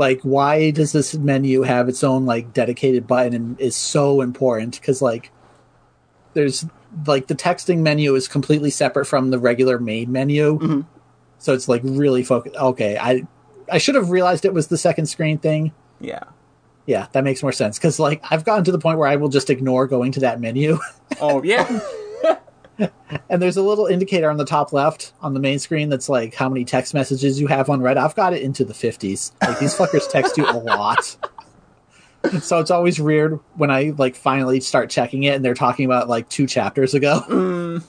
like, 0.00 0.22
why 0.22 0.70
does 0.70 0.92
this 0.92 1.14
menu 1.14 1.60
have 1.60 1.86
its 1.86 2.02
own 2.02 2.24
like 2.24 2.54
dedicated 2.54 3.06
button 3.06 3.34
and 3.34 3.60
is 3.60 3.76
so 3.76 4.22
important? 4.22 4.80
Because 4.80 5.02
like, 5.02 5.30
there's 6.32 6.64
like 7.06 7.26
the 7.26 7.34
texting 7.34 7.80
menu 7.80 8.14
is 8.14 8.26
completely 8.26 8.70
separate 8.70 9.04
from 9.04 9.30
the 9.30 9.38
regular 9.38 9.78
main 9.78 10.10
menu, 10.10 10.58
mm-hmm. 10.58 10.80
so 11.36 11.52
it's 11.52 11.68
like 11.68 11.82
really 11.84 12.24
focused. 12.24 12.56
Okay, 12.56 12.96
I 12.96 13.26
I 13.70 13.76
should 13.76 13.94
have 13.94 14.08
realized 14.08 14.46
it 14.46 14.54
was 14.54 14.68
the 14.68 14.78
second 14.78 15.06
screen 15.06 15.38
thing. 15.38 15.72
yeah. 16.00 16.24
Yeah, 16.86 17.06
that 17.12 17.22
makes 17.22 17.42
more 17.42 17.52
sense 17.52 17.78
because 17.78 18.00
like 18.00 18.24
I've 18.30 18.44
gotten 18.44 18.64
to 18.64 18.72
the 18.72 18.78
point 18.78 18.98
where 18.98 19.06
I 19.06 19.16
will 19.16 19.28
just 19.28 19.50
ignore 19.50 19.86
going 19.86 20.12
to 20.12 20.20
that 20.20 20.40
menu. 20.40 20.78
Oh 21.20 21.42
yeah. 21.42 21.80
And 23.28 23.40
there's 23.40 23.56
a 23.56 23.62
little 23.62 23.86
indicator 23.86 24.30
on 24.30 24.36
the 24.36 24.44
top 24.44 24.72
left 24.72 25.12
on 25.20 25.34
the 25.34 25.40
main 25.40 25.58
screen 25.58 25.88
that's 25.88 26.08
like 26.08 26.34
how 26.34 26.48
many 26.48 26.64
text 26.64 26.94
messages 26.94 27.40
you 27.40 27.46
have 27.46 27.68
on 27.70 27.80
Red. 27.80 27.96
I've 27.96 28.14
got 28.14 28.32
it 28.32 28.42
into 28.42 28.64
the 28.64 28.72
50s. 28.72 29.32
Like 29.40 29.58
these 29.58 29.76
fuckers 29.76 30.08
text 30.10 30.36
you 30.36 30.46
a 30.46 30.52
lot. 30.58 31.16
So 32.42 32.58
it's 32.58 32.70
always 32.70 33.00
weird 33.00 33.40
when 33.54 33.70
I 33.70 33.94
like 33.96 34.14
finally 34.14 34.60
start 34.60 34.90
checking 34.90 35.22
it 35.22 35.36
and 35.36 35.42
they're 35.42 35.54
talking 35.54 35.86
about 35.86 36.06
like 36.06 36.28
two 36.28 36.46
chapters 36.46 36.92
ago. 36.92 37.22
Mm. 37.26 37.82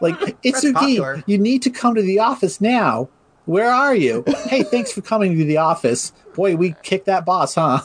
Like 0.00 0.18
Itsuki, 0.42 1.22
you 1.26 1.36
need 1.36 1.60
to 1.62 1.70
come 1.70 1.94
to 1.94 2.00
the 2.00 2.20
office 2.20 2.62
now. 2.62 3.10
Where 3.44 3.70
are 3.70 3.94
you? 3.94 4.24
hey, 4.48 4.62
thanks 4.62 4.92
for 4.92 5.02
coming 5.02 5.36
to 5.36 5.44
the 5.44 5.58
office. 5.58 6.12
Boy, 6.34 6.56
we 6.56 6.74
kicked 6.82 7.04
that 7.04 7.26
boss, 7.26 7.54
huh? 7.54 7.80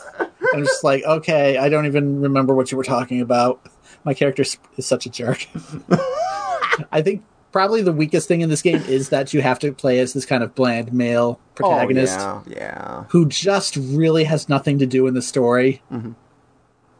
I'm 0.53 0.63
just 0.63 0.83
like, 0.83 1.03
okay, 1.03 1.57
I 1.57 1.67
don't 1.67 1.85
even 1.85 2.21
remember 2.21 2.55
what 2.55 2.71
you 2.71 2.77
were 2.77 2.83
talking 2.83 3.19
about. 3.19 3.59
My 4.05 4.13
character 4.13 4.43
is 4.43 4.57
is 4.77 4.85
such 4.85 5.05
a 5.05 5.09
jerk. 5.09 5.45
I 6.91 7.01
think 7.01 7.23
probably 7.51 7.81
the 7.81 7.91
weakest 7.93 8.27
thing 8.27 8.41
in 8.41 8.49
this 8.49 8.61
game 8.61 8.81
is 8.87 9.09
that 9.09 9.33
you 9.33 9.41
have 9.41 9.59
to 9.59 9.71
play 9.71 9.99
as 9.99 10.13
this 10.13 10.25
kind 10.25 10.43
of 10.43 10.53
bland 10.55 10.93
male 10.93 11.39
oh, 11.39 11.49
protagonist 11.55 12.19
Oh, 12.19 12.43
yeah. 12.47 12.55
Yeah. 12.57 13.03
who 13.09 13.27
just 13.27 13.75
really 13.77 14.25
has 14.25 14.47
nothing 14.49 14.79
to 14.79 14.85
do 14.85 15.07
in 15.07 15.13
the 15.13 15.21
story. 15.21 15.81
Mm-hmm. 15.91 16.11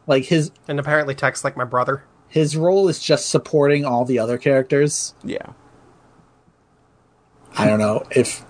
Like 0.06 0.24
his 0.24 0.50
And 0.66 0.80
apparently 0.80 1.14
texts 1.14 1.44
like 1.44 1.56
my 1.56 1.64
brother. 1.64 2.02
his 2.28 2.56
role 2.56 2.88
is 2.88 3.00
just 3.00 3.28
supporting 3.28 3.84
all 3.84 4.04
the 4.04 4.18
other 4.18 4.38
characters. 4.38 5.14
Yeah. 5.22 5.52
I 7.58 7.66
don't 7.66 7.78
know 7.78 8.04
if 8.10 8.44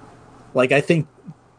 like 0.54 0.72
I 0.72 0.80
think 0.80 1.08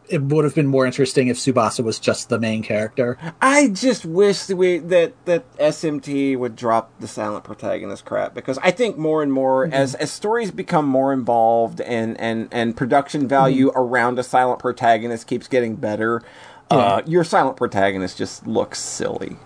it 0.08 0.22
would 0.22 0.44
have 0.44 0.54
been 0.54 0.66
more 0.66 0.86
interesting 0.86 1.28
if 1.28 1.36
Tsubasa 1.36 1.84
was 1.84 1.98
just 1.98 2.28
the 2.28 2.38
main 2.38 2.62
character. 2.62 3.18
I 3.40 3.68
just 3.68 4.04
wish 4.04 4.44
that 4.46 4.56
we 4.56 4.78
that 4.78 5.12
that 5.26 5.56
SMT 5.58 6.38
would 6.38 6.56
drop 6.56 6.92
the 7.00 7.08
silent 7.08 7.44
protagonist 7.44 8.04
crap 8.04 8.34
because 8.34 8.58
I 8.58 8.70
think 8.70 8.96
more 8.96 9.22
and 9.22 9.32
more 9.32 9.64
mm-hmm. 9.64 9.74
as 9.74 9.94
as 9.96 10.10
stories 10.10 10.50
become 10.50 10.86
more 10.86 11.12
involved 11.12 11.80
and 11.80 12.18
and 12.20 12.48
and 12.50 12.76
production 12.76 13.22
mm-hmm. 13.22 13.28
value 13.28 13.70
around 13.74 14.18
a 14.18 14.22
silent 14.22 14.60
protagonist 14.60 15.26
keeps 15.26 15.48
getting 15.48 15.76
better, 15.76 16.22
uh, 16.70 17.02
your 17.06 17.24
silent 17.24 17.56
protagonist 17.56 18.18
just 18.18 18.46
looks 18.46 18.78
silly. 18.78 19.36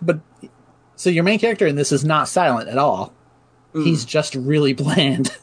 But 0.00 0.20
so 0.96 1.10
your 1.10 1.24
main 1.24 1.38
character 1.38 1.66
in 1.66 1.76
this 1.76 1.92
is 1.92 2.04
not 2.04 2.28
silent 2.28 2.68
at 2.68 2.78
all. 2.78 3.12
He's 3.72 4.04
mm. 4.04 4.08
just 4.08 4.34
really 4.34 4.72
bland. 4.74 5.36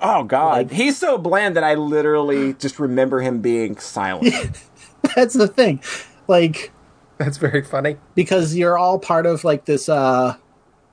Oh 0.00 0.22
God, 0.24 0.52
Like- 0.68 0.70
he's 0.72 0.96
so 0.96 1.18
bland 1.18 1.56
that 1.56 1.64
I 1.64 1.74
literally 1.74 2.54
just 2.54 2.78
remember 2.78 3.20
him 3.20 3.40
being 3.40 3.78
silent. 3.78 4.34
That's 5.16 5.34
the 5.34 5.48
thing. 5.48 5.82
Like 6.28 6.72
That's 7.18 7.36
very 7.38 7.62
funny. 7.62 7.96
because 8.14 8.54
you're 8.54 8.78
all 8.78 8.98
part 8.98 9.26
of 9.26 9.42
like 9.44 9.64
this 9.64 9.88
uh 9.88 10.36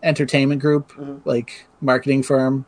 entertainment 0.01 0.61
group 0.61 0.91
like 1.25 1.65
marketing 1.81 2.23
firm. 2.23 2.65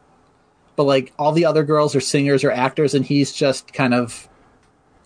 But 0.75 0.83
like 0.83 1.11
all 1.17 1.31
the 1.31 1.45
other 1.45 1.63
girls 1.63 1.95
are 1.95 1.99
singers 2.01 2.43
or 2.43 2.51
actors 2.51 2.93
and 2.93 3.03
he's 3.05 3.31
just 3.31 3.73
kind 3.73 3.93
of 3.95 4.27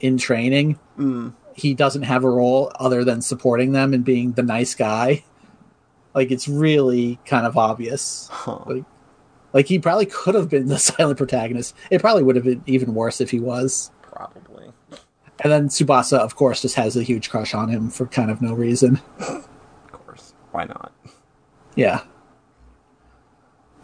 in 0.01 0.17
training. 0.17 0.79
He 1.55 1.73
doesn't 1.73 2.03
have 2.03 2.23
a 2.23 2.29
role 2.29 2.71
other 2.75 3.03
than 3.03 3.21
supporting 3.21 3.71
them 3.71 3.93
and 3.93 4.03
being 4.03 4.33
the 4.33 4.43
nice 4.43 4.75
guy. 4.75 5.23
Like 6.13 6.29
it's 6.31 6.47
really 6.47 7.19
kind 7.25 7.45
of 7.45 7.57
obvious. 7.57 8.29
Like, 8.47 8.83
like 9.53 9.67
he 9.67 9.77
probably 9.79 10.05
could 10.05 10.35
have 10.35 10.49
been 10.49 10.67
the 10.67 10.77
silent 10.89 11.17
protagonist 11.17 11.75
it 11.89 12.01
probably 12.01 12.23
would 12.23 12.35
have 12.35 12.45
been 12.45 12.63
even 12.65 12.93
worse 12.93 13.19
if 13.21 13.31
he 13.31 13.39
was 13.39 13.91
Probably. 14.03 14.71
and 15.41 15.51
then 15.51 15.67
Tsubasa, 15.69 16.17
of 16.19 16.35
course, 16.35 16.61
just 16.61 16.75
has 16.75 16.95
a 16.97 17.03
huge 17.03 17.29
crush 17.29 17.53
on 17.53 17.69
him 17.69 17.89
for 17.89 18.05
kind 18.05 18.29
of 18.29 18.41
no 18.41 18.53
reason. 18.53 18.99
Of 19.93 20.05
course. 20.05 20.33
Why 20.51 20.65
not? 20.65 20.91
Yeah. 21.75 22.01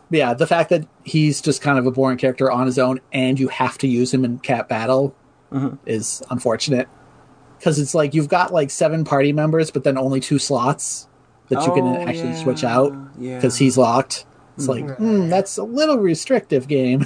Yeah, 0.10 0.34
the 0.34 0.48
fact 0.48 0.70
that 0.70 0.88
he's 1.04 1.42
just 1.42 1.62
kind 1.62 1.78
of 1.78 1.86
a 1.86 1.92
boring 1.92 2.18
character 2.18 2.50
on 2.52 2.66
his 2.66 2.80
own 2.80 3.00
and 3.12 3.40
you 3.40 3.50
have 3.50 3.78
to 3.80 3.88
use 3.88 4.14
him 4.14 4.24
in 4.24 4.40
cat 4.40 4.70
battle 4.70 5.16
mm-hmm. 5.52 5.76
is 5.86 6.22
unfortunate. 6.30 6.88
because 7.58 7.80
it's 7.80 7.94
like 7.96 8.14
you've 8.14 8.30
got 8.30 8.54
like 8.54 8.70
seven 8.70 9.04
party 9.04 9.34
members, 9.34 9.72
but 9.72 9.84
then 9.84 9.98
only 9.98 10.20
two 10.20 10.40
slots 10.40 11.08
that 11.50 11.66
you 11.66 11.74
can 11.74 11.86
Oh, 11.86 12.08
actually 12.08 12.30
yeah, 12.30 12.44
switch 12.44 12.64
out 12.64 12.94
yeah. 13.18 13.36
because 13.36 13.58
he's 13.58 13.78
locked. 13.78 14.26
It's 14.58 14.68
like 14.68 14.98
hmm, 14.98 15.30
that's 15.30 15.58
a 15.58 15.64
little 15.64 15.98
restrictive 16.00 16.68
game, 16.68 17.06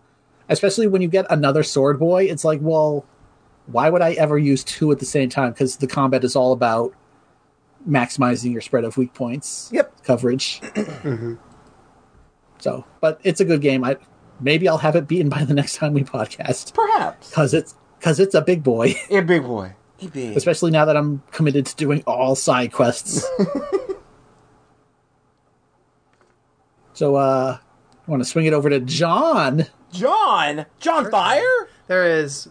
especially 0.48 0.86
when 0.86 1.02
you 1.02 1.08
get 1.08 1.26
another 1.30 1.62
sword 1.62 1.98
boy. 1.98 2.24
It's 2.24 2.44
like, 2.44 2.60
well, 2.62 3.06
why 3.66 3.88
would 3.90 4.02
I 4.02 4.12
ever 4.12 4.36
use 4.38 4.62
two 4.62 4.92
at 4.92 4.98
the 4.98 5.06
same 5.06 5.28
time? 5.30 5.52
Because 5.52 5.76
the 5.76 5.86
combat 5.86 6.22
is 6.24 6.36
all 6.36 6.52
about 6.52 6.92
maximizing 7.88 8.52
your 8.52 8.60
spread 8.60 8.84
of 8.84 8.98
weak 8.98 9.14
points 9.14 9.70
Yep. 9.72 10.02
coverage. 10.04 10.60
So, 12.58 12.84
but 13.00 13.18
it's 13.24 13.40
a 13.40 13.44
good 13.46 13.62
game. 13.62 13.82
I 13.84 13.96
maybe 14.38 14.68
I'll 14.68 14.76
have 14.76 14.94
it 14.94 15.08
beaten 15.08 15.30
by 15.30 15.44
the 15.44 15.54
next 15.60 15.76
time 15.76 15.94
we 15.94 16.04
podcast 16.04 16.74
Perhaps. 16.74 17.30
because 17.30 17.54
it's 17.54 17.74
because 17.98 18.20
it's 18.20 18.34
a 18.34 18.42
big 18.42 18.62
boy. 18.62 18.94
A 19.10 19.20
big 19.22 19.44
boy. 19.44 19.74
A 20.02 20.08
big. 20.08 20.36
Especially 20.36 20.70
now 20.70 20.84
that 20.84 20.94
I'm 20.96 21.22
committed 21.32 21.64
to 21.66 21.76
doing 21.76 22.02
all 22.06 22.34
side 22.34 22.70
quests. 22.72 23.24
so, 27.00 27.16
uh, 27.16 27.56
I 28.06 28.10
want 28.10 28.22
to 28.22 28.28
swing 28.28 28.44
it 28.44 28.52
over 28.52 28.68
to 28.68 28.78
John. 28.78 29.64
John. 29.90 30.66
John 30.80 31.10
Fire. 31.10 31.68
There 31.86 32.04
is 32.04 32.46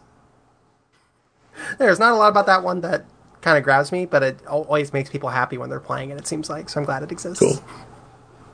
there's 1.77 1.99
not 1.99 2.13
a 2.13 2.15
lot 2.15 2.29
about 2.29 2.47
that 2.47 2.63
one 2.63 2.81
that 2.81 3.05
kind 3.41 3.59
of 3.59 3.63
grabs 3.63 3.91
me, 3.91 4.07
but 4.07 4.23
it 4.23 4.45
always 4.47 4.91
makes 4.91 5.11
people 5.11 5.29
happy 5.29 5.57
when 5.59 5.69
they're 5.69 5.79
playing 5.79 6.09
it. 6.09 6.17
It 6.17 6.25
seems 6.25 6.49
like 6.49 6.67
so 6.67 6.79
I'm 6.79 6.85
glad 6.85 7.03
it 7.03 7.11
exists. 7.11 7.39
Cool. 7.39 7.63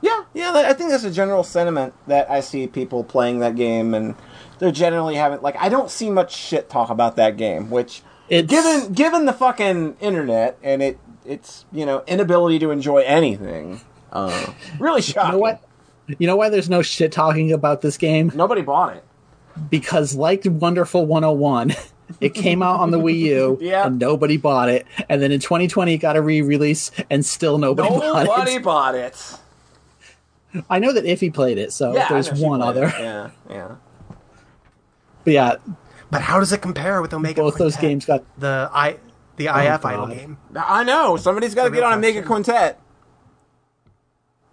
Yeah, 0.02 0.24
yeah. 0.34 0.52
I 0.54 0.74
think 0.74 0.90
that's 0.90 1.04
a 1.04 1.10
general 1.10 1.42
sentiment 1.42 1.94
that 2.08 2.30
I 2.30 2.40
see 2.40 2.66
people 2.66 3.02
playing 3.02 3.38
that 3.40 3.56
game, 3.56 3.94
and 3.94 4.14
they're 4.58 4.70
generally 4.70 5.14
having 5.14 5.40
like 5.40 5.56
I 5.56 5.70
don't 5.70 5.90
see 5.90 6.10
much 6.10 6.36
shit 6.36 6.68
talk 6.68 6.90
about 6.90 7.16
that 7.16 7.38
game, 7.38 7.70
which 7.70 8.02
It's- 8.28 8.50
given 8.50 8.92
given 8.92 9.24
the 9.24 9.32
fucking 9.32 9.96
internet 10.00 10.58
and 10.62 10.82
it 10.82 10.98
it's 11.24 11.64
you 11.72 11.86
know 11.86 12.04
inability 12.06 12.58
to 12.60 12.70
enjoy 12.70 12.98
anything, 12.98 13.80
uh, 14.12 14.52
really 14.78 15.00
shocking. 15.02 15.28
You 15.30 15.32
know 15.32 15.38
what? 15.38 15.62
You 16.18 16.26
know 16.26 16.36
why 16.36 16.48
there's 16.50 16.70
no 16.70 16.82
shit 16.82 17.12
talking 17.12 17.52
about 17.52 17.80
this 17.82 17.96
game? 17.96 18.30
Nobody 18.34 18.62
bought 18.62 18.96
it. 18.96 19.04
Because, 19.70 20.14
like 20.14 20.42
Wonderful 20.44 21.06
101, 21.06 21.74
it 22.20 22.34
came 22.34 22.62
out 22.62 22.80
on 22.80 22.90
the 22.90 22.98
Wii 22.98 23.18
U 23.18 23.58
Yeah. 23.62 23.86
and 23.86 23.98
nobody 23.98 24.36
bought 24.36 24.68
it. 24.68 24.86
And 25.08 25.20
then 25.22 25.32
in 25.32 25.40
2020, 25.40 25.94
it 25.94 25.98
got 25.98 26.16
a 26.16 26.22
re 26.22 26.42
release 26.42 26.90
and 27.10 27.24
still 27.24 27.58
nobody, 27.58 27.88
bought 27.88 28.24
Nobody 28.26 28.52
it. 28.52 28.62
bought 28.62 28.94
it. 28.94 29.38
I 30.70 30.78
know 30.78 30.92
that 30.92 31.04
Iffy 31.04 31.32
played 31.32 31.58
it, 31.58 31.72
so 31.72 31.94
Yeah, 31.94 32.06
I 32.06 32.08
there's 32.14 32.32
one 32.32 32.62
other. 32.62 32.84
it. 32.84 32.94
Yeah, 32.98 33.30
yeah. 33.50 33.74
But 35.24 35.32
yeah, 35.32 35.56
But 36.10 36.22
how 36.22 36.38
does 36.38 36.52
it 36.52 36.62
compare 36.62 37.02
with 37.02 37.12
Omega? 37.12 37.40
both 37.42 37.56
those 37.58 37.76
games 37.76 38.04
got. 38.06 38.22
the 38.38 38.70
I 38.72 38.98
the 39.36 39.46
IF 39.46 39.82
God. 39.82 39.84
idle 39.84 40.06
game. 40.06 40.38
I 40.56 40.84
know 40.84 41.16
somebody's 41.16 41.54
got 41.54 41.64
to 41.64 41.70
get 41.70 41.82
on 41.82 41.94
Omega 41.94 42.22
Quintet. 42.22 42.80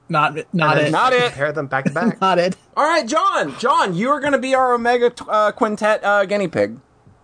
Not, 0.10 0.38
not 0.54 0.78
it. 0.78 0.92
Not 0.92 1.14
it. 1.14 1.30
Compare 1.32 1.52
them 1.54 1.68
back 1.68 1.86
to 1.86 1.92
back. 1.92 2.20
Not 2.22 2.38
it. 2.38 2.56
All 2.76 2.84
right, 2.86 3.08
John. 3.08 3.58
John, 3.58 3.96
you 3.96 4.10
are 4.10 4.20
going 4.20 4.34
to 4.34 4.38
be 4.38 4.54
our 4.54 4.74
Omega 4.74 5.10
t- 5.10 5.26
uh, 5.28 5.52
Quintet 5.54 6.04
uh, 6.04 6.26
guinea 6.26 6.48
pig. 6.50 6.78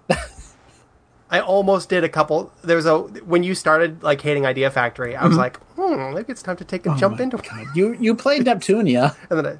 I 1.29 1.39
almost 1.41 1.89
did 1.89 2.03
a 2.03 2.09
couple. 2.09 2.51
There 2.63 2.75
was 2.75 2.85
a 2.87 2.97
when 2.99 3.43
you 3.43 3.53
started 3.53 4.01
like 4.01 4.21
hating 4.21 4.45
Idea 4.45 4.71
Factory. 4.71 5.15
I 5.15 5.27
was 5.27 5.37
like, 5.37 5.57
hmm, 5.75 6.13
maybe 6.15 6.31
it's 6.31 6.41
time 6.41 6.55
to 6.57 6.63
take 6.65 6.85
a 6.87 6.95
jump 6.95 6.99
Mm-hmm. 6.99 7.13
Oh 7.13 7.17
my 7.17 7.23
into 7.23 7.37
God. 7.37 7.61
it. 7.61 7.67
You 7.75 7.93
you 7.99 8.15
played 8.15 8.43
Neptunia. 8.45 9.15
And 9.29 9.37
then, 9.39 9.45
I, 9.45 9.59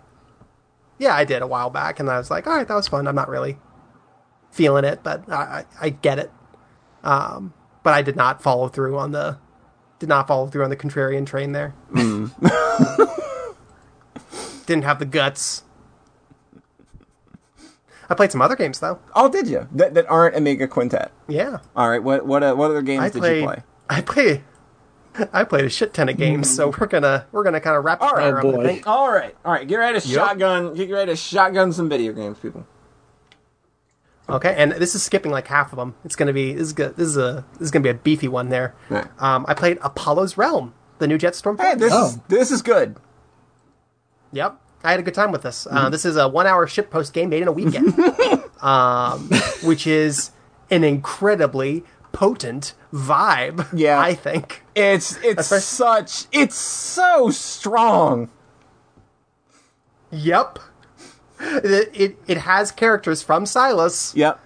yeah, 0.97 1.13
I 1.13 1.25
did 1.25 1.41
a 1.43 1.47
while 1.47 1.69
back, 1.69 1.99
and 1.99 2.09
I 2.09 2.17
was 2.17 2.31
like, 2.31 2.47
all 2.47 2.55
right, 2.55 2.67
that 2.67 2.73
was 2.73 2.87
fun. 2.87 3.07
I'm 3.07 3.15
not 3.15 3.29
really 3.29 3.57
feeling 4.51 4.83
it, 4.85 5.01
but 5.03 5.29
I, 5.31 5.35
I, 5.35 5.65
I 5.81 5.89
get 5.89 6.17
it. 6.19 6.31
Um, 7.03 7.53
but 7.83 7.93
I 7.93 8.01
did 8.01 8.15
not 8.15 8.41
follow 8.41 8.67
through 8.67 8.97
on 8.97 9.11
the 9.11 9.37
did 9.99 10.09
not 10.09 10.27
follow 10.27 10.47
through 10.47 10.63
on 10.63 10.69
the 10.69 10.75
contrarian 10.77 11.25
train 11.25 11.51
there. 11.51 11.73
Didn't 14.65 14.83
have 14.83 14.99
the 14.99 15.05
guts. 15.05 15.63
I 18.09 18.15
played 18.15 18.31
some 18.31 18.41
other 18.41 18.55
games 18.55 18.79
though. 18.79 18.99
Oh, 19.15 19.29
did 19.29 19.47
you? 19.47 19.67
That, 19.71 19.93
that 19.95 20.07
aren't 20.09 20.35
Omega 20.35 20.67
Quintet. 20.67 21.11
Yeah, 21.27 21.59
All 21.75 21.89
right. 21.89 22.01
What 22.01 22.25
what 22.25 22.43
uh, 22.43 22.55
what 22.55 22.71
other 22.71 22.81
games 22.81 23.03
I 23.03 23.09
did 23.09 23.19
played. 23.19 23.41
you 23.41 23.45
play? 23.47 23.63
I 23.89 24.01
played. 24.01 24.43
I 25.33 25.43
played 25.43 25.65
a 25.65 25.69
shit 25.69 25.93
ton 25.93 26.07
of 26.07 26.17
games, 26.17 26.49
so 26.55 26.69
we're 26.79 26.85
gonna 26.87 27.25
we're 27.31 27.43
gonna 27.43 27.59
kind 27.59 27.75
of 27.75 27.83
wrap 27.83 28.01
All 28.01 28.13
right, 28.13 28.31
up, 28.33 28.41
boy. 28.41 28.81
All 28.85 29.11
right. 29.11 29.35
All 29.43 29.51
right. 29.51 29.67
Get 29.67 29.75
ready 29.75 29.99
to 29.99 30.07
Yep. 30.07 30.15
shotgun. 30.17 30.73
Get 30.75 30.89
ready 30.91 31.11
to 31.11 31.15
shotgun 31.15 31.73
some 31.73 31.89
video 31.89 32.13
games, 32.13 32.37
people. 32.39 32.65
Okay, 34.29 34.53
and 34.57 34.71
this 34.73 34.95
is 34.95 35.03
skipping 35.03 35.31
like 35.31 35.47
half 35.47 35.71
of 35.73 35.77
them. 35.77 35.95
It's 36.05 36.15
gonna 36.15 36.33
be 36.33 36.53
this 36.53 36.63
is 36.67 36.73
good. 36.73 36.95
This 36.95 37.07
is 37.07 37.17
a 37.17 37.45
this 37.53 37.63
is 37.63 37.71
gonna 37.71 37.83
be 37.83 37.89
a 37.89 37.93
beefy 37.95 38.27
one 38.27 38.49
there. 38.49 38.75
Right. 38.89 39.07
Um, 39.21 39.45
I 39.47 39.53
played 39.53 39.77
Apollo's 39.81 40.37
Realm, 40.37 40.73
the 40.99 41.07
new 41.07 41.17
Jetstorm. 41.17 41.59
Hey, 41.59 41.75
this 41.75 41.91
Oh. 41.93 42.05
is 42.07 42.17
this 42.27 42.51
is 42.51 42.61
good. 42.61 42.97
Yep, 44.31 44.61
I 44.83 44.91
had 44.91 44.99
a 44.99 45.03
good 45.03 45.13
time 45.15 45.31
with 45.31 45.41
this. 45.41 45.65
Uh, 45.69 45.89
this 45.89 46.05
is 46.05 46.15
a 46.15 46.27
one-hour 46.27 46.67
ship 46.67 46.91
post 46.91 47.13
game 47.13 47.29
made 47.29 47.41
in 47.41 47.47
a 47.47 47.51
weekend, 47.51 47.93
um, 48.61 49.29
which 49.63 49.87
is 49.87 50.31
an 50.69 50.83
incredibly 50.83 51.83
potent 52.11 52.73
vibe. 52.93 53.67
Yeah. 53.73 53.99
I 53.99 54.13
think. 54.13 54.63
It's 54.75 55.17
it's 55.23 55.51
Especially- 55.51 55.59
such 55.61 56.25
it's 56.31 56.55
so 56.55 57.31
strong. 57.31 58.29
Yep. 60.11 60.59
It, 61.39 61.89
it 61.93 62.17
it 62.27 62.37
has 62.39 62.71
characters 62.71 63.21
from 63.21 63.45
Silas. 63.45 64.13
Yep. 64.15 64.39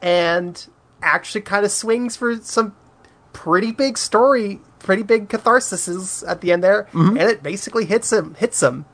and 0.00 0.66
actually 1.02 1.40
kind 1.42 1.64
of 1.64 1.70
swings 1.70 2.16
for 2.16 2.36
some 2.36 2.74
pretty 3.32 3.72
big 3.72 3.98
story, 3.98 4.60
pretty 4.78 5.02
big 5.02 5.28
catharsis 5.28 6.22
at 6.22 6.40
the 6.40 6.52
end 6.52 6.62
there, 6.62 6.84
Mm-hmm. 6.92 7.16
and 7.18 7.30
it 7.30 7.42
basically 7.42 7.84
hits 7.86 8.12
him, 8.12 8.34
hits 8.34 8.62
him. 8.62 8.84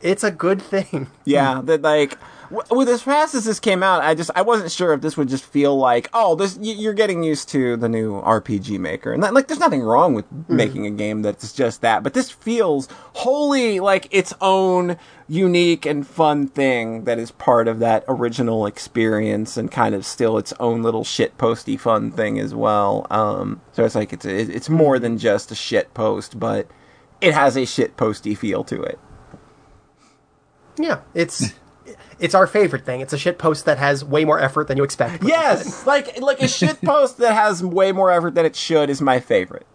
It's 0.00 0.24
a 0.24 0.30
good 0.30 0.62
thing. 0.62 1.08
Yeah, 1.24 1.60
that 1.64 1.82
like 1.82 2.18
with 2.50 2.88
as 2.88 3.02
fast 3.02 3.34
as 3.34 3.44
this 3.44 3.60
came 3.60 3.82
out, 3.82 4.02
I 4.02 4.14
just 4.14 4.30
I 4.34 4.42
wasn't 4.42 4.72
sure 4.72 4.92
if 4.92 5.00
this 5.00 5.16
would 5.16 5.28
just 5.28 5.44
feel 5.44 5.76
like 5.76 6.08
oh 6.12 6.34
this 6.34 6.58
you're 6.60 6.94
getting 6.94 7.22
used 7.22 7.48
to 7.50 7.76
the 7.76 7.88
new 7.88 8.20
RPG 8.20 8.78
maker, 8.78 9.12
and 9.12 9.22
that, 9.22 9.34
like 9.34 9.46
there's 9.46 9.60
nothing 9.60 9.82
wrong 9.82 10.14
with 10.14 10.24
making 10.48 10.86
a 10.86 10.90
game 10.90 11.22
that's 11.22 11.52
just 11.52 11.80
that, 11.82 12.02
but 12.02 12.14
this 12.14 12.30
feels 12.30 12.88
wholly 13.14 13.80
like 13.80 14.08
its 14.10 14.34
own 14.40 14.96
unique 15.28 15.86
and 15.86 16.06
fun 16.06 16.48
thing 16.48 17.04
that 17.04 17.18
is 17.18 17.30
part 17.30 17.68
of 17.68 17.78
that 17.78 18.04
original 18.08 18.66
experience 18.66 19.56
and 19.56 19.70
kind 19.70 19.94
of 19.94 20.04
still 20.04 20.36
its 20.36 20.52
own 20.58 20.82
little 20.82 21.04
shit 21.04 21.38
posty 21.38 21.76
fun 21.76 22.10
thing 22.10 22.40
as 22.40 22.52
well. 22.52 23.06
Um, 23.10 23.60
so 23.72 23.84
it's 23.84 23.94
like 23.94 24.12
it's 24.12 24.24
it's 24.24 24.68
more 24.68 24.98
than 24.98 25.18
just 25.18 25.52
a 25.52 25.54
shit 25.54 25.94
post, 25.94 26.40
but 26.40 26.66
it 27.20 27.32
has 27.34 27.56
a 27.56 27.64
shit 27.64 27.96
posty 27.96 28.34
feel 28.34 28.64
to 28.64 28.82
it. 28.82 28.98
Yeah, 30.78 31.00
it's 31.14 31.52
it's 32.20 32.34
our 32.34 32.46
favorite 32.46 32.84
thing. 32.84 33.00
It's 33.00 33.12
a 33.12 33.18
shit 33.18 33.38
post 33.38 33.64
that 33.64 33.78
has 33.78 34.04
way 34.04 34.24
more 34.24 34.38
effort 34.38 34.68
than 34.68 34.76
you 34.76 34.84
expect. 34.84 35.24
Yes, 35.26 35.86
like 35.86 36.20
like 36.20 36.40
a 36.40 36.48
shit 36.48 36.80
post 36.84 37.18
that 37.18 37.34
has 37.34 37.64
way 37.64 37.92
more 37.92 38.10
effort 38.10 38.34
than 38.34 38.44
it 38.46 38.54
should 38.54 38.90
is 38.90 39.00
my 39.00 39.18
favorite. 39.20 39.66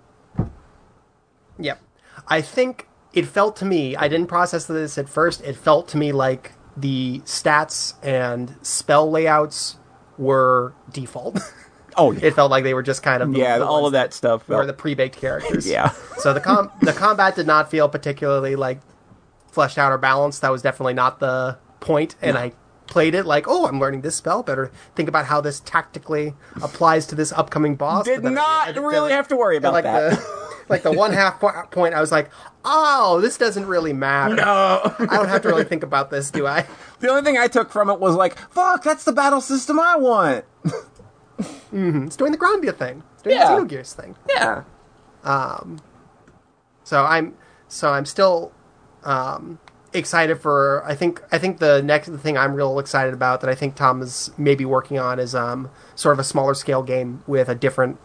Yep. 1.59 1.81
I 2.27 2.41
think 2.41 2.87
it 3.13 3.25
felt 3.25 3.55
to 3.57 3.65
me, 3.65 3.95
I 3.95 4.07
didn't 4.07 4.27
process 4.27 4.65
this 4.65 4.97
at 4.97 5.07
first, 5.09 5.41
it 5.43 5.55
felt 5.55 5.87
to 5.89 5.97
me 5.97 6.11
like 6.11 6.53
the 6.77 7.19
stats 7.25 7.93
and 8.03 8.55
spell 8.61 9.09
layouts 9.09 9.77
were 10.17 10.73
default. 10.91 11.39
Oh 11.97 12.11
yeah, 12.11 12.19
it 12.23 12.33
felt 12.33 12.51
like 12.51 12.63
they 12.63 12.73
were 12.73 12.83
just 12.83 13.03
kind 13.03 13.23
of 13.23 13.31
the- 13.31 13.39
yeah, 13.39 13.57
the 13.57 13.65
all 13.65 13.85
of 13.85 13.93
that 13.93 14.13
stuff. 14.13 14.47
were 14.49 14.55
felt- 14.55 14.67
the 14.67 14.73
pre-baked 14.73 15.15
characters. 15.17 15.67
Yeah. 15.67 15.89
So 16.17 16.33
the 16.33 16.41
com 16.41 16.71
the 16.81 16.93
combat 16.93 17.35
did 17.35 17.47
not 17.47 17.71
feel 17.71 17.87
particularly 17.87 18.55
like 18.55 18.81
fleshed 19.51 19.77
out 19.77 19.91
or 19.93 19.97
balanced. 19.97 20.41
That 20.41 20.51
was 20.51 20.61
definitely 20.61 20.93
not 20.95 21.19
the 21.19 21.57
point. 21.85 22.15
And 22.21 22.37
I 22.37 22.51
played 22.87 23.15
it 23.15 23.25
like, 23.25 23.45
oh, 23.47 23.65
I'm 23.67 23.79
learning 23.79 24.01
this 24.01 24.15
spell. 24.15 24.43
Better 24.43 24.71
think 24.95 25.07
about 25.07 25.25
how 25.25 25.39
this 25.41 25.59
tactically 25.61 26.33
applies 26.61 27.07
to 27.07 27.15
this 27.15 27.31
upcoming 27.31 27.75
boss. 27.75 28.05
Did 28.05 28.23
not 28.23 28.67
at 28.69 28.75
the- 28.75 28.81
really 28.81 29.11
have 29.13 29.27
to 29.29 29.37
worry 29.37 29.55
about 29.57 29.73
like 29.73 29.83
that. 29.85 30.11
The, 30.19 30.55
like 30.69 30.83
the 30.83 30.91
one 30.91 31.13
half 31.13 31.39
point, 31.71 31.93
I 31.95 32.01
was 32.01 32.11
like, 32.11 32.29
oh, 32.65 33.21
this 33.21 33.37
doesn't 33.37 33.65
really 33.67 33.93
matter. 33.93 34.35
no, 34.35 34.81
I 34.99 35.05
don't 35.15 35.29
have 35.29 35.41
to 35.43 35.47
really 35.47 35.63
think 35.63 35.83
about 35.83 36.09
this, 36.11 36.29
do 36.31 36.45
I? 36.47 36.65
the 36.99 37.09
only 37.09 37.21
thing 37.23 37.37
I 37.37 37.47
took 37.47 37.71
from 37.71 37.89
it 37.89 37.99
was 37.99 38.15
like, 38.15 38.37
"Fuck, 38.51 38.83
that's 38.83 39.03
the 39.03 39.13
battle 39.13 39.41
system 39.41 39.79
I 39.79 39.95
want." 39.97 40.45
It's 41.71 42.15
doing 42.15 42.31
the 42.31 42.37
Grandia 42.37 42.75
thing. 42.75 43.03
It's 43.13 43.23
doing 43.23 43.35
Yeah. 43.35 43.55
the 43.55 43.61
Xenogears 43.61 43.93
thing. 43.93 44.15
Yeah, 44.29 44.63
Um. 45.23 45.79
So 46.83 47.03
I'm 47.03 47.35
so 47.67 47.89
I'm 47.89 48.05
still 48.05 48.51
um, 49.03 49.59
excited 49.95 50.39
for. 50.39 50.83
I 50.85 50.95
think 50.95 51.21
I 51.31 51.37
think 51.37 51.59
the 51.59 51.81
next 51.81 52.09
thing 52.09 52.37
I'm 52.37 52.53
real 52.53 52.77
excited 52.79 53.13
about 53.13 53.41
that 53.41 53.49
I 53.49 53.55
think 53.55 53.75
Tom 53.75 54.01
is 54.01 54.31
maybe 54.37 54.65
working 54.65 54.99
on 54.99 55.19
is 55.19 55.33
um, 55.33 55.69
sort 55.95 56.13
of 56.13 56.19
a 56.19 56.23
smaller 56.23 56.53
scale 56.53 56.83
game 56.83 57.23
with 57.27 57.49
a 57.49 57.55
different 57.55 57.97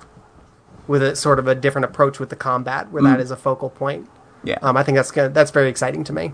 with 0.87 1.03
a 1.03 1.15
sort 1.15 1.39
of 1.39 1.47
a 1.47 1.55
different 1.55 1.85
approach 1.85 2.19
with 2.19 2.31
the 2.31 2.37
combat 2.37 2.91
where 2.91 3.03
that 3.03 3.21
is 3.21 3.31
a 3.31 3.37
focal 3.37 3.71
point. 3.71 4.09
yeah. 4.43 4.59
Um, 4.63 4.77
I 4.77 4.83
think 4.83 4.97
that's 4.97 5.11
gonna, 5.11 5.29
that's 5.29 5.51
very 5.51 5.69
exciting 5.69 6.03
to 6.05 6.13
me. 6.13 6.33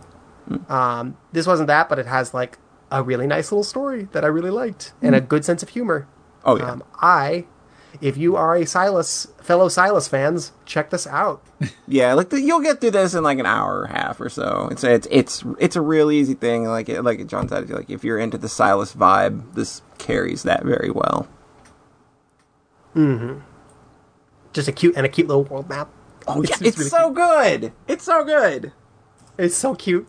Um, 0.69 1.17
this 1.33 1.47
wasn't 1.47 1.67
that, 1.67 1.89
but 1.89 1.99
it 1.99 2.07
has 2.07 2.33
like 2.33 2.59
a 2.91 3.03
really 3.03 3.27
nice 3.27 3.51
little 3.51 3.65
story 3.65 4.09
that 4.13 4.25
I 4.25 4.29
really 4.29 4.51
liked 4.51 4.93
and 5.03 5.15
a 5.15 5.21
good 5.21 5.45
sense 5.45 5.63
of 5.63 5.71
humor. 5.71 6.07
oh 6.45 6.57
yeah, 6.57 6.71
Um, 6.71 6.85
I, 7.03 7.47
if 8.01 8.17
you 8.17 8.37
are 8.37 8.55
a 8.57 8.67
Silas 8.67 9.27
fellow 9.43 9.69
Silas 9.69 10.09
fans, 10.09 10.53
check 10.65 10.91
this 10.91 11.07
out. 11.07 11.43
Yeah, 11.89 12.15
like 12.15 12.31
the, 12.31 12.41
you'll 12.41 12.61
get 12.63 12.81
through 12.81 12.91
this 12.91 13.15
in 13.15 13.23
like 13.23 13.39
an 13.39 13.47
hour 13.47 13.79
or 13.79 13.85
a 13.85 13.93
half 13.93 14.21
or 14.21 14.29
so. 14.29 14.69
It's 14.73 14.83
it's 14.83 15.07
it's 15.11 15.45
it's 15.61 15.77
a 15.77 15.81
real 15.81 16.11
easy 16.11 16.35
thing. 16.35 16.65
Like 16.65 16.89
it, 16.89 17.03
like 17.03 17.25
John 17.29 17.49
said, 17.49 17.71
like 17.71 17.89
if 17.91 18.03
you're 18.03 18.19
into 18.19 18.37
the 18.39 18.49
Silas 18.49 18.93
vibe, 18.93 19.55
this 19.55 19.83
carries 19.99 20.43
that 20.43 20.65
very 20.65 20.91
well. 20.91 21.29
Mm-hmm. 22.95 23.41
Just 24.53 24.69
a 24.69 24.73
cute 24.73 24.97
and 24.97 25.07
a 25.07 25.09
cute 25.09 25.29
little 25.29 25.45
world 25.45 25.69
map. 25.69 25.89
Oh 26.27 26.43
yeah, 26.43 26.57
It's- 26.57 26.61
it's, 26.61 26.69
it's 26.69 26.79
really 26.79 26.91
so 26.91 27.11
good. 27.13 27.73
It's 27.87 28.05
so 28.05 28.25
good. 28.25 28.73
It's 29.39 29.55
so 29.57 29.75
cute. 29.75 30.09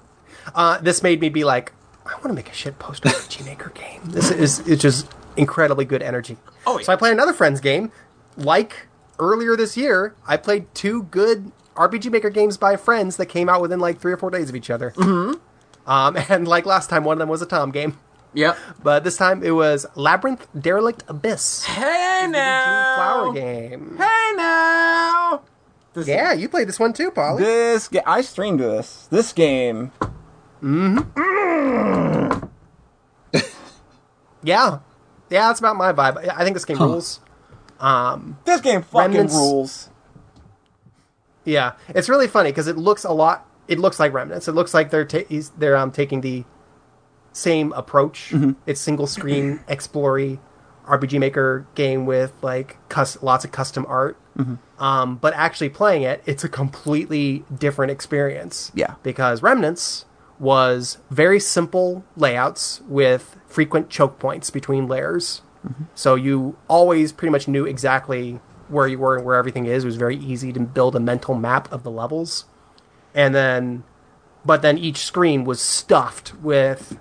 Uh, 0.56 0.80
this 0.80 1.04
made 1.04 1.20
me 1.22 1.30
be 1.30 1.44
like, 1.44 1.74
I 2.06 2.14
want 2.14 2.28
to 2.28 2.34
make 2.34 2.50
a 2.50 2.54
shit 2.54 2.80
poster 2.80 3.10
post 3.10 3.30
RPG 3.40 3.46
Maker 3.46 3.70
game. 3.76 4.02
This 4.06 4.32
is 4.32 4.60
it's 4.68 4.82
just 4.82 5.12
incredibly 5.38 5.86
good 5.86 6.02
energy. 6.02 6.38
Oh, 6.66 6.80
So 6.80 6.92
I 6.92 6.96
played 6.96 7.14
another 7.14 7.34
friend's 7.34 7.60
game. 7.62 7.92
Like 8.36 8.88
earlier 9.20 9.56
this 9.56 9.76
year, 9.78 10.16
I 10.28 10.38
played 10.38 10.74
two 10.76 11.04
good 11.04 11.52
RPG 11.76 12.12
Maker 12.12 12.30
games 12.30 12.58
by 12.58 12.76
friends 12.76 13.18
that 13.18 13.28
came 13.28 13.50
out 13.50 13.62
within 13.62 13.80
like 13.80 14.00
three 14.00 14.12
or 14.12 14.18
four 14.18 14.30
days 14.32 14.50
of 14.50 14.56
each 14.56 14.70
other. 14.70 14.92
Mm-hmm. 14.92 15.90
Um, 15.90 16.18
and 16.30 16.48
like 16.48 16.66
last 16.66 16.90
time, 16.90 17.04
one 17.04 17.14
of 17.14 17.20
them 17.20 17.30
was 17.30 17.42
a 17.42 17.46
Tom 17.46 17.72
game. 17.72 17.98
Yep. 18.34 18.58
But 18.84 19.04
this 19.04 19.18
time 19.18 19.42
it 19.44 19.52
was 19.52 19.86
Labyrinth 19.96 20.48
Derelict 20.60 21.04
Abyss. 21.08 21.64
Hey 21.66 22.28
now. 22.30 22.96
Flower 22.96 23.34
game. 23.34 23.96
Hey 23.98 24.32
now. 24.36 25.42
This, 25.94 26.08
Yeah, 26.08 26.34
you 26.34 26.48
played 26.50 26.68
this 26.68 26.80
one 26.80 26.94
too, 26.94 27.10
Polly. 27.10 27.42
This 27.44 27.88
ga- 27.88 28.04
I 28.06 28.22
streamed 28.22 28.60
this. 28.60 29.08
This 29.10 29.34
game. 29.34 29.92
Mmm. 30.62 31.08
Yeah. 34.44 34.80
Yeah, 35.30 35.48
that's 35.48 35.60
about 35.60 35.76
my 35.76 35.92
vibe. 35.94 36.28
I 36.30 36.44
think 36.44 36.56
this 36.56 36.66
game 36.66 36.78
Huh. 36.78 36.86
rules. 36.86 37.20
This 38.46 38.62
game 38.62 38.82
fucking 38.82 39.12
Remnants- 39.12 39.34
rules. 39.34 39.90
Yeah, 41.46 41.74
it's 41.90 42.10
really 42.10 42.28
funny 42.28 42.50
because 42.52 42.68
it 42.68 42.78
looks 42.78 43.04
a 43.06 43.12
lot. 43.12 43.46
It 43.68 43.80
looks 43.80 44.00
like 44.00 44.14
Remnants. 44.14 44.48
It 44.48 44.52
looks 44.54 44.74
like 44.74 44.90
they're 44.92 45.06
ta- 45.06 45.28
they're 45.58 45.78
um, 45.78 45.92
taking 45.92 46.22
the 46.22 46.44
same 47.32 47.72
approach. 47.74 48.34
It's 48.66 48.82
single 48.82 49.08
screen 49.08 49.62
explory 49.68 50.40
RPG 50.86 51.20
Maker 51.20 51.66
game 51.76 52.06
with 52.06 52.34
like 52.42 52.78
cus- 52.90 53.22
lots 53.22 53.46
of 53.46 53.52
custom 53.52 53.86
art. 53.88 54.18
Um, 54.80 55.16
but 55.18 55.34
actually 55.34 55.70
playing 55.70 56.04
it, 56.04 56.22
it's 56.26 56.44
a 56.44 56.50
completely 56.50 57.44
different 57.58 57.92
experience. 57.92 58.72
Yeah. 58.76 58.96
because 59.04 59.42
Remnants 59.42 60.06
was 60.40 61.00
very 61.10 61.40
simple 61.40 62.04
layouts 62.16 62.82
with 62.88 63.36
frequent 63.58 63.90
choke 63.90 64.20
points 64.20 64.52
between 64.52 64.88
layers. 64.88 65.42
So 65.96 66.14
you 66.14 66.56
always 66.68 67.12
pretty 67.12 67.32
much 67.32 67.48
knew 67.48 67.66
exactly 67.66 68.40
where 68.68 68.88
you 68.88 69.00
were 69.00 69.16
and 69.16 69.26
where 69.26 69.36
everything 69.36 69.66
is. 69.66 69.84
It 69.84 69.88
was 69.88 69.96
very 69.96 70.16
easy 70.16 70.54
to 70.54 70.60
build 70.60 70.96
a 70.96 71.00
mental 71.00 71.34
map 71.34 71.72
of 71.72 71.82
the 71.82 71.90
levels. 71.90 72.46
And 73.16 73.34
then 73.34 73.84
but 74.46 74.62
then 74.62 74.78
each 74.78 75.00
screen 75.00 75.44
was 75.44 75.60
stuffed 75.60 76.36
with 76.40 77.00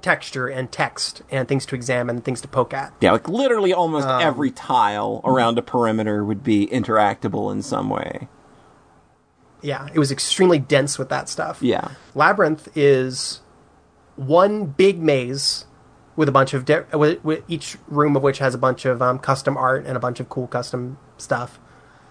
texture 0.00 0.48
and 0.48 0.72
text 0.72 1.20
and 1.30 1.46
things 1.46 1.66
to 1.66 1.74
examine, 1.74 2.22
things 2.22 2.40
to 2.40 2.48
poke 2.48 2.72
at. 2.72 2.94
Yeah, 3.02 3.12
like 3.12 3.28
literally 3.28 3.74
almost 3.74 4.08
Um, 4.08 4.22
every 4.22 4.50
tile 4.50 5.20
around 5.22 5.58
a 5.58 5.62
perimeter 5.62 6.24
would 6.24 6.42
be 6.42 6.66
interactable 6.68 7.52
in 7.52 7.60
some 7.60 7.90
way. 7.90 8.28
Yeah, 9.60 9.88
it 9.92 9.98
was 9.98 10.10
extremely 10.10 10.58
dense 10.58 10.98
with 10.98 11.10
that 11.10 11.28
stuff. 11.28 11.58
Yeah. 11.60 11.88
Labyrinth 12.14 12.74
is 12.74 13.42
one 14.16 14.66
big 14.66 14.98
maze 14.98 15.66
with 16.16 16.28
a 16.28 16.32
bunch 16.32 16.54
of 16.54 16.66
with, 16.94 17.22
with 17.24 17.42
each 17.48 17.76
room 17.88 18.16
of 18.16 18.22
which 18.22 18.38
has 18.38 18.54
a 18.54 18.58
bunch 18.58 18.84
of 18.84 19.00
um, 19.02 19.18
custom 19.18 19.56
art 19.56 19.84
and 19.86 19.96
a 19.96 20.00
bunch 20.00 20.18
of 20.20 20.28
cool 20.28 20.46
custom 20.46 20.98
stuff, 21.18 21.60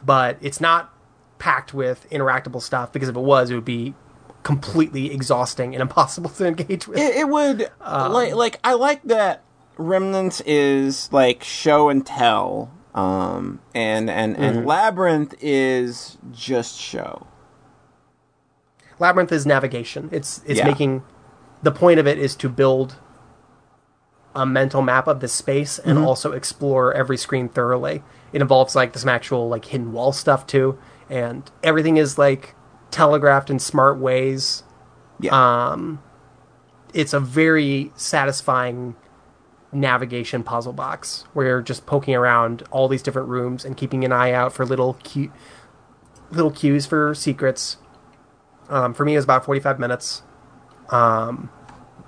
but 0.03 0.38
it's 0.41 0.62
not 0.62 0.93
packed 1.39 1.74
with 1.74 2.08
interactable 2.12 2.62
stuff 2.62 2.91
because 2.93 3.10
if 3.10 3.16
it 3.16 3.22
was, 3.22 3.49
it 3.49 3.56
would 3.56 3.66
be 3.66 3.93
completely 4.43 5.12
exhausting 5.12 5.74
and 5.74 5.82
impossible 5.88 6.30
to 6.30 6.45
engage 6.45 6.88
with. 6.88 6.99
It, 6.99 7.16
it 7.16 7.28
would 7.30 7.72
Um, 7.82 8.14
like 8.14 8.34
like 8.36 8.60
I 8.64 8.74
like 8.74 9.01
that 9.03 9.43
Remnants 9.78 10.41
is 10.45 11.12
like 11.12 11.43
show 11.43 11.89
and 11.89 12.06
tell, 12.06 12.72
um, 12.93 13.60
and 13.74 14.10
and 14.10 14.36
Mm-hmm. 14.36 14.43
and 14.43 14.66
Labyrinth 14.68 15.34
is 15.41 16.18
just 16.32 16.80
show. 16.80 17.26
Labyrinth 18.99 19.32
is 19.32 19.45
navigation. 19.45 20.10
It's 20.12 20.41
it's 20.45 20.60
Yeah. 20.60 20.66
making 20.68 21.03
the 21.66 21.72
point 21.72 21.99
of 21.99 22.05
it 22.07 22.18
is 22.20 22.36
to 22.38 22.47
build 22.49 22.95
a 24.36 24.45
mental 24.45 24.82
map 24.82 25.07
of 25.07 25.20
the 25.20 25.28
space 25.28 25.80
and 25.80 25.97
Mm-hmm. 25.97 26.07
also 26.07 26.32
explore 26.32 26.93
every 26.93 27.18
screen 27.18 27.49
thoroughly. 27.49 28.03
It 28.34 28.41
involves 28.41 28.76
like 28.76 28.95
some 28.97 29.09
actual 29.09 29.47
like 29.49 29.66
hidden 29.66 29.91
wall 29.93 30.11
stuff 30.11 30.45
too, 30.45 30.78
and 31.09 31.49
everything 31.63 31.97
is 31.97 32.18
like 32.18 32.53
telegraphed 32.91 33.49
in 33.49 33.59
smart 33.59 33.97
ways. 33.97 34.63
Yeah, 35.20 35.78
It's 36.93 37.13
a 37.13 37.20
very 37.20 37.91
satisfying 37.95 38.95
navigation 39.72 40.43
puzzle 40.43 40.74
box 40.74 41.26
where 41.34 41.47
you're 41.47 41.61
just 41.61 41.86
poking 41.86 42.16
around 42.16 42.63
all 42.72 42.88
these 42.88 43.01
different 43.01 43.28
rooms 43.30 43.66
and 43.66 43.76
keeping 43.78 44.03
an 44.05 44.11
eye 44.11 44.32
out 44.34 44.51
for 44.53 44.66
little 44.66 44.97
cu- 45.03 45.32
little 46.32 46.51
cues 46.51 46.86
for 46.86 47.16
secrets. 47.16 47.78
Um, 48.70 48.93
for 48.93 49.05
me, 49.05 49.13
it 49.13 49.18
was 49.18 49.24
about 49.26 49.45
forty 49.45 49.59
five 49.61 49.80
minutes, 49.80 50.24
um, 50.89 51.49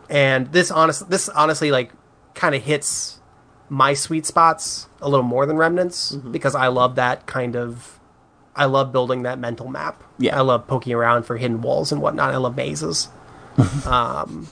and 0.09 0.51
this 0.51 0.71
honest 0.71 1.09
this 1.09 1.29
honestly 1.29 1.71
like 1.71 1.91
kind 2.33 2.53
of 2.55 2.63
hits 2.63 3.19
my 3.69 3.93
sweet 3.93 4.25
spots 4.25 4.87
a 5.01 5.09
little 5.09 5.25
more 5.25 5.45
than 5.45 5.57
Remnants 5.57 6.11
because 6.13 6.55
I 6.55 6.67
love 6.67 6.95
that 6.95 7.25
kind 7.25 7.55
of. 7.55 7.99
I 8.55 8.65
love 8.65 8.91
building 8.91 9.21
that 9.23 9.37
mental 9.37 9.67
map. 9.67 10.01
Yeah. 10.17 10.35
I 10.37 10.41
love 10.41 10.65
poking 10.67 10.93
around 10.93 11.23
for 11.23 11.37
hidden 11.37 11.61
walls 11.61 11.91
and 11.91 12.01
whatnot. 12.01 12.33
I 12.33 12.37
love 12.37 12.55
mazes. 12.55 13.09
um, 13.85 14.47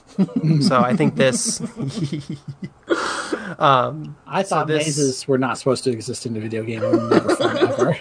so 0.60 0.80
I 0.80 0.94
think 0.94 1.16
this. 1.16 1.60
I 3.58 4.42
thought 4.44 4.66
this- 4.66 4.86
mazes 4.86 5.26
were 5.26 5.38
not 5.38 5.58
supposed 5.58 5.82
to 5.84 5.90
exist 5.90 6.26
in 6.26 6.36
a 6.36 6.40
video 6.40 6.62
game. 6.62 6.80
Never 6.82 7.36
fun 7.36 7.58
ever. 7.58 7.98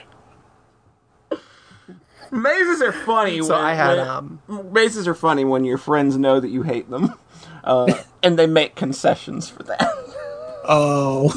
mazes 2.32 2.82
are 2.82 2.92
funny. 2.92 3.42
So 3.42 3.54
when- 3.56 3.64
I 3.64 3.74
had 3.74 3.98
when- 3.98 4.08
um, 4.08 4.40
mazes 4.72 5.08
are 5.08 5.16
funny 5.16 5.46
when 5.46 5.64
your 5.66 5.78
friends 5.78 6.18
know 6.18 6.40
that 6.40 6.50
you 6.50 6.64
hate 6.64 6.90
them, 6.90 7.14
uh, 7.66 7.94
and 8.24 8.40
they 8.40 8.48
make 8.48 8.76
concessions 8.76 9.50
for 9.50 9.64
that. 9.64 9.82
Oh, 10.68 11.32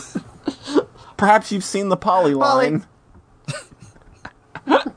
Perhaps 1.19 1.53
you've 1.53 1.63
seen 1.65 1.91
the 1.91 1.99
polyline. 1.99 2.87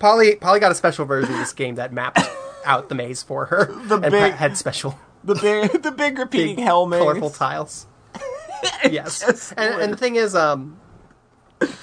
Polly. 0.00 0.34
Polly 0.36 0.60
got 0.60 0.72
a 0.72 0.74
special 0.74 1.04
version 1.04 1.32
of 1.34 1.38
this 1.38 1.52
game 1.52 1.76
that 1.76 1.92
mapped 1.92 2.18
out 2.64 2.88
the 2.88 2.94
maze 2.96 3.22
for 3.22 3.46
her 3.46 3.66
The 3.86 4.00
and 4.00 4.10
big- 4.10 4.32
had 4.34 4.56
special 4.56 4.98
The 5.22 5.34
big, 5.36 5.82
the 5.82 5.92
big 5.92 6.18
repeating 6.18 6.58
hell 6.58 6.88
colorful 6.90 7.30
tiles. 7.30 7.86
yes, 8.90 9.52
and, 9.56 9.80
and 9.82 9.92
the 9.92 9.96
thing 9.96 10.16
is, 10.16 10.34
um, 10.34 10.80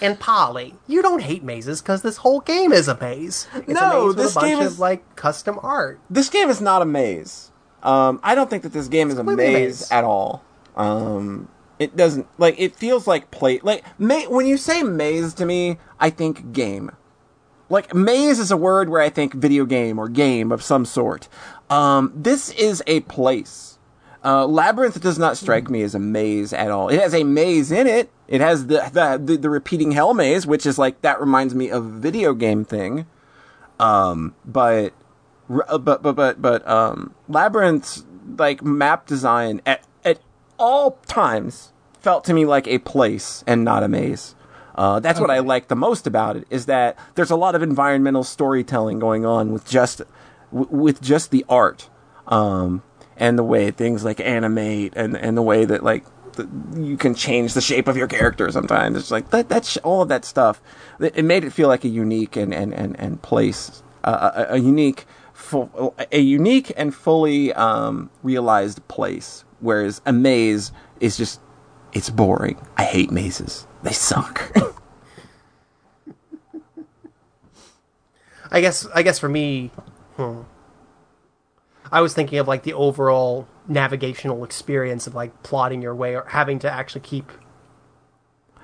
and 0.02 0.20
Polly, 0.20 0.76
you 0.88 1.02
don't 1.02 1.22
hate 1.22 1.44
mazes 1.44 1.82
because 1.82 2.02
this 2.02 2.18
whole 2.18 2.42
game 2.42 2.74
is 2.74 2.88
a 2.90 2.98
maze. 3.00 3.48
It's 3.56 3.68
No, 3.70 4.06
a 4.06 4.08
maze 4.08 4.16
this 4.16 4.36
game 4.44 4.60
of 4.60 4.66
is- 4.66 4.80
like 4.80 5.16
custom 5.16 5.60
art. 5.64 6.00
this 6.10 6.30
game 6.30 6.50
is 6.50 6.60
not 6.60 6.82
a 6.82 6.86
maze. 6.86 7.52
Um, 7.84 8.20
I 8.24 8.34
don't 8.34 8.50
think 8.50 8.64
that 8.64 8.74
this 8.74 8.88
game 8.88 9.10
is 9.10 9.16
a 9.16 9.18
completely 9.18 9.46
a 9.46 9.54
maze, 9.54 9.82
maze. 9.82 9.92
at 9.92 10.04
all. 10.04 10.44
Um, 10.76 11.50
it 11.80 11.96
doesn't 11.96 12.28
like 12.38 12.56
it 12.58 12.76
feels 12.76 13.06
like 13.08 13.30
play 13.30 13.60
like 13.62 13.84
ma- 14.00 14.30
when 14.30 14.46
you 14.46 14.58
say 14.58 14.84
maze 14.84 15.34
to 15.36 15.46
me, 15.46 15.78
I 16.00 16.10
think 16.10 16.54
game. 16.54 16.92
Like 17.70 17.94
maze 17.94 18.40
is 18.40 18.52
a 18.52 18.58
word 18.58 18.90
where 18.90 19.02
I 19.02 19.10
think 19.10 19.34
video 19.34 19.66
game 19.66 20.00
or 20.00 20.08
game 20.08 20.52
of 20.52 20.64
some 20.64 20.86
sort. 20.86 21.28
Um, 21.70 22.14
this 22.16 22.50
is 22.52 22.82
a 22.88 23.02
place. 23.02 23.80
Uh, 24.24 24.46
Labyrinth 24.48 25.02
does 25.02 25.20
not 25.20 25.36
strike 25.36 25.70
me 25.70 25.82
as 25.82 25.94
a 25.94 26.00
maze 26.00 26.54
at 26.54 26.72
all. 26.72 26.88
It 26.88 27.02
has 27.02 27.14
a 27.14 27.26
maze 27.26 27.72
in 27.72 27.88
it. 27.88 28.10
It 28.28 28.40
has 28.40 28.68
the 28.68 28.90
the, 28.94 29.20
the, 29.22 29.38
the 29.38 29.50
repeating 29.50 29.92
hell 29.92 30.14
maze, 30.14 30.48
which 30.48 30.66
is 30.66 30.78
like 30.78 31.02
that 31.02 31.20
reminds 31.20 31.54
me 31.54 31.70
of 31.70 31.86
a 31.86 31.90
video 31.90 32.34
game 32.34 32.64
thing. 32.64 33.06
Um, 33.80 34.36
but 34.46 34.94
but 35.80 36.02
but 36.02 36.14
but 36.16 36.42
but 36.42 36.68
um 36.68 37.14
labyrinth's 37.28 38.04
like 38.38 38.64
map 38.64 39.06
design 39.06 39.62
at 39.66 39.86
at 40.04 40.20
all 40.58 41.00
times 41.08 41.72
felt 42.00 42.24
to 42.26 42.34
me 42.34 42.46
like 42.46 42.68
a 42.68 42.80
place 42.80 43.44
and 43.48 43.64
not 43.64 43.84
a 43.84 43.88
maze. 43.88 44.36
Uh, 44.76 45.00
that's 45.00 45.20
what 45.20 45.30
I 45.30 45.40
like 45.40 45.68
the 45.68 45.76
most 45.76 46.08
about 46.08 46.36
it 46.36 46.48
is 46.50 46.66
that 46.66 46.98
there's 47.14 47.30
a 47.30 47.36
lot 47.36 47.54
of 47.54 47.62
environmental 47.62 48.24
storytelling 48.24 48.98
going 48.98 49.24
on 49.24 49.52
with 49.54 49.70
just 49.70 50.02
w- 50.52 50.68
with 50.76 51.00
just 51.00 51.30
the 51.30 51.46
art 51.48 51.90
um, 52.28 52.82
and 53.16 53.38
the 53.38 53.44
way 53.44 53.70
things 53.70 54.04
like 54.04 54.20
animate 54.20 54.94
and 54.96 55.16
and 55.16 55.38
the 55.38 55.44
way 55.44 55.64
that 55.64 55.84
like 55.84 56.04
the, 56.34 56.50
you 56.76 56.98
can 56.98 57.14
change 57.14 57.54
the 57.54 57.62
shape 57.62 57.88
of 57.88 57.96
your 57.96 58.08
character 58.08 58.52
sometimes. 58.52 58.98
It's 58.98 59.12
like 59.12 59.30
that 59.30 59.48
that's 59.48 59.78
all 59.78 60.02
of 60.02 60.10
that 60.10 60.26
stuff. 60.26 60.60
It, 61.00 61.18
it 61.18 61.24
made 61.24 61.44
it 61.44 61.52
feel 61.52 61.68
like 61.68 61.84
a 61.84 61.90
unique 61.90 62.36
and 62.36 62.52
and 62.52 62.74
and, 62.74 63.00
and 63.00 63.22
place 63.22 63.84
uh, 64.04 64.32
a, 64.50 64.56
a 64.56 64.58
unique 64.58 65.06
full, 65.44 65.94
a 66.12 66.20
unique 66.20 66.72
and 66.78 66.96
fully 66.96 67.54
um, 67.54 68.10
realized 68.24 68.88
place 68.88 69.44
whereas 69.64 70.02
a 70.06 70.14
maze 70.14 70.72
is 71.00 71.18
just 71.18 71.40
it's 71.94 72.10
boring. 72.10 72.58
I 72.76 72.84
hate 72.84 73.12
mazes. 73.12 73.66
They 73.82 73.94
suck. 73.94 74.52
I 78.52 78.62
guess 78.62 78.86
I 78.94 79.02
guess 79.02 79.18
for 79.20 79.30
me, 79.30 79.72
hmm, 80.18 80.42
I 81.92 82.02
was 82.02 82.14
thinking 82.14 82.38
of 82.38 82.48
like 82.48 82.64
the 82.64 82.74
overall 82.74 83.48
navigational 83.68 84.44
experience 84.44 85.08
of 85.08 85.16
like 85.16 85.42
plotting 85.44 85.82
your 85.82 85.96
way 85.96 86.16
or 86.16 86.26
having 86.26 86.60
to 86.60 86.72
actually 86.72 87.02
keep 87.02 87.32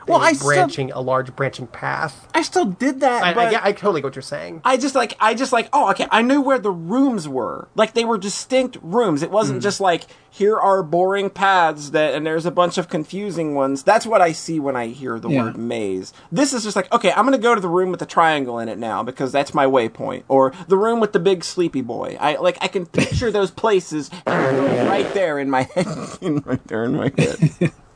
well, 0.08 0.22
I 0.22 0.34
still, 0.34 0.48
branching 0.48 0.92
a 0.92 1.02
large 1.02 1.36
branching 1.36 1.68
path. 1.68 2.28
I 2.34 2.42
still 2.42 2.66
did 2.66 3.02
that. 3.02 3.24
I, 3.24 3.34
but 3.34 3.56
I, 3.56 3.70
I 3.70 3.72
totally 3.72 4.02
get 4.02 4.08
what 4.08 4.16
you're 4.16 4.24
saying. 4.24 4.62
I 4.64 4.78
just 4.78 4.96
like 4.96 5.16
I 5.20 5.34
just 5.34 5.52
like 5.52 5.70
oh 5.74 5.90
okay 5.92 6.08
I 6.12 6.22
knew 6.22 6.42
where 6.42 6.60
the 6.60 6.72
rooms 6.72 7.28
were 7.28 7.68
like 7.76 7.94
they 7.94 8.06
were 8.06 8.18
distinct 8.18 8.78
rooms 8.82 9.22
it 9.22 9.32
wasn't 9.32 9.58
hmm. 9.58 9.64
just 9.64 9.80
like 9.80 10.06
here 10.30 10.58
are 10.58 10.84
boring 10.84 11.30
paths 11.30 11.92
that 11.92 12.14
and 12.14 12.26
there's 12.26 12.46
a 12.46 12.52
bunch 12.52 12.78
of 12.78 12.90
confusing 12.90 13.56
ones 13.56 13.84
that's 13.84 14.06
what 14.06 14.22
I 14.22 14.32
see 14.32 14.60
when 14.60 14.76
I 14.76 14.88
hear 14.88 15.20
the 15.20 15.30
Yeah. 15.30 15.46
word 15.46 15.58
maze 15.58 16.14
this 16.32 16.54
is 16.54 16.64
just 16.64 16.76
like 16.76 16.92
okay 16.92 17.12
I'm 17.12 17.26
gonna 17.26 17.38
go 17.38 17.56
to 17.56 17.62
the 17.62 17.68
room 17.68 17.92
with 17.92 18.00
the 18.00 18.06
triangle 18.06 18.60
in 18.60 18.70
it 18.70 18.78
now 18.78 19.04
because 19.04 19.32
that's 19.32 19.54
my 19.54 19.66
waypoint 19.66 20.24
or 20.28 20.54
the 20.68 20.78
room 20.78 21.00
with 21.00 21.14
the 21.14 21.20
big 21.20 21.44
sleepy 21.44 21.82
boy 21.82 22.18
I 22.20 22.36
like 22.38 22.58
I 22.62 22.68
can 22.68 22.86
picture 22.86 23.32
those 23.32 23.52
places 23.52 24.10
right 24.28 25.12
there 25.14 25.40
in 25.40 25.50
my 25.50 25.64
head 25.76 26.46
right 26.46 26.64
there 26.68 26.86
in 26.86 26.96
my 26.96 27.12
head 27.18 27.72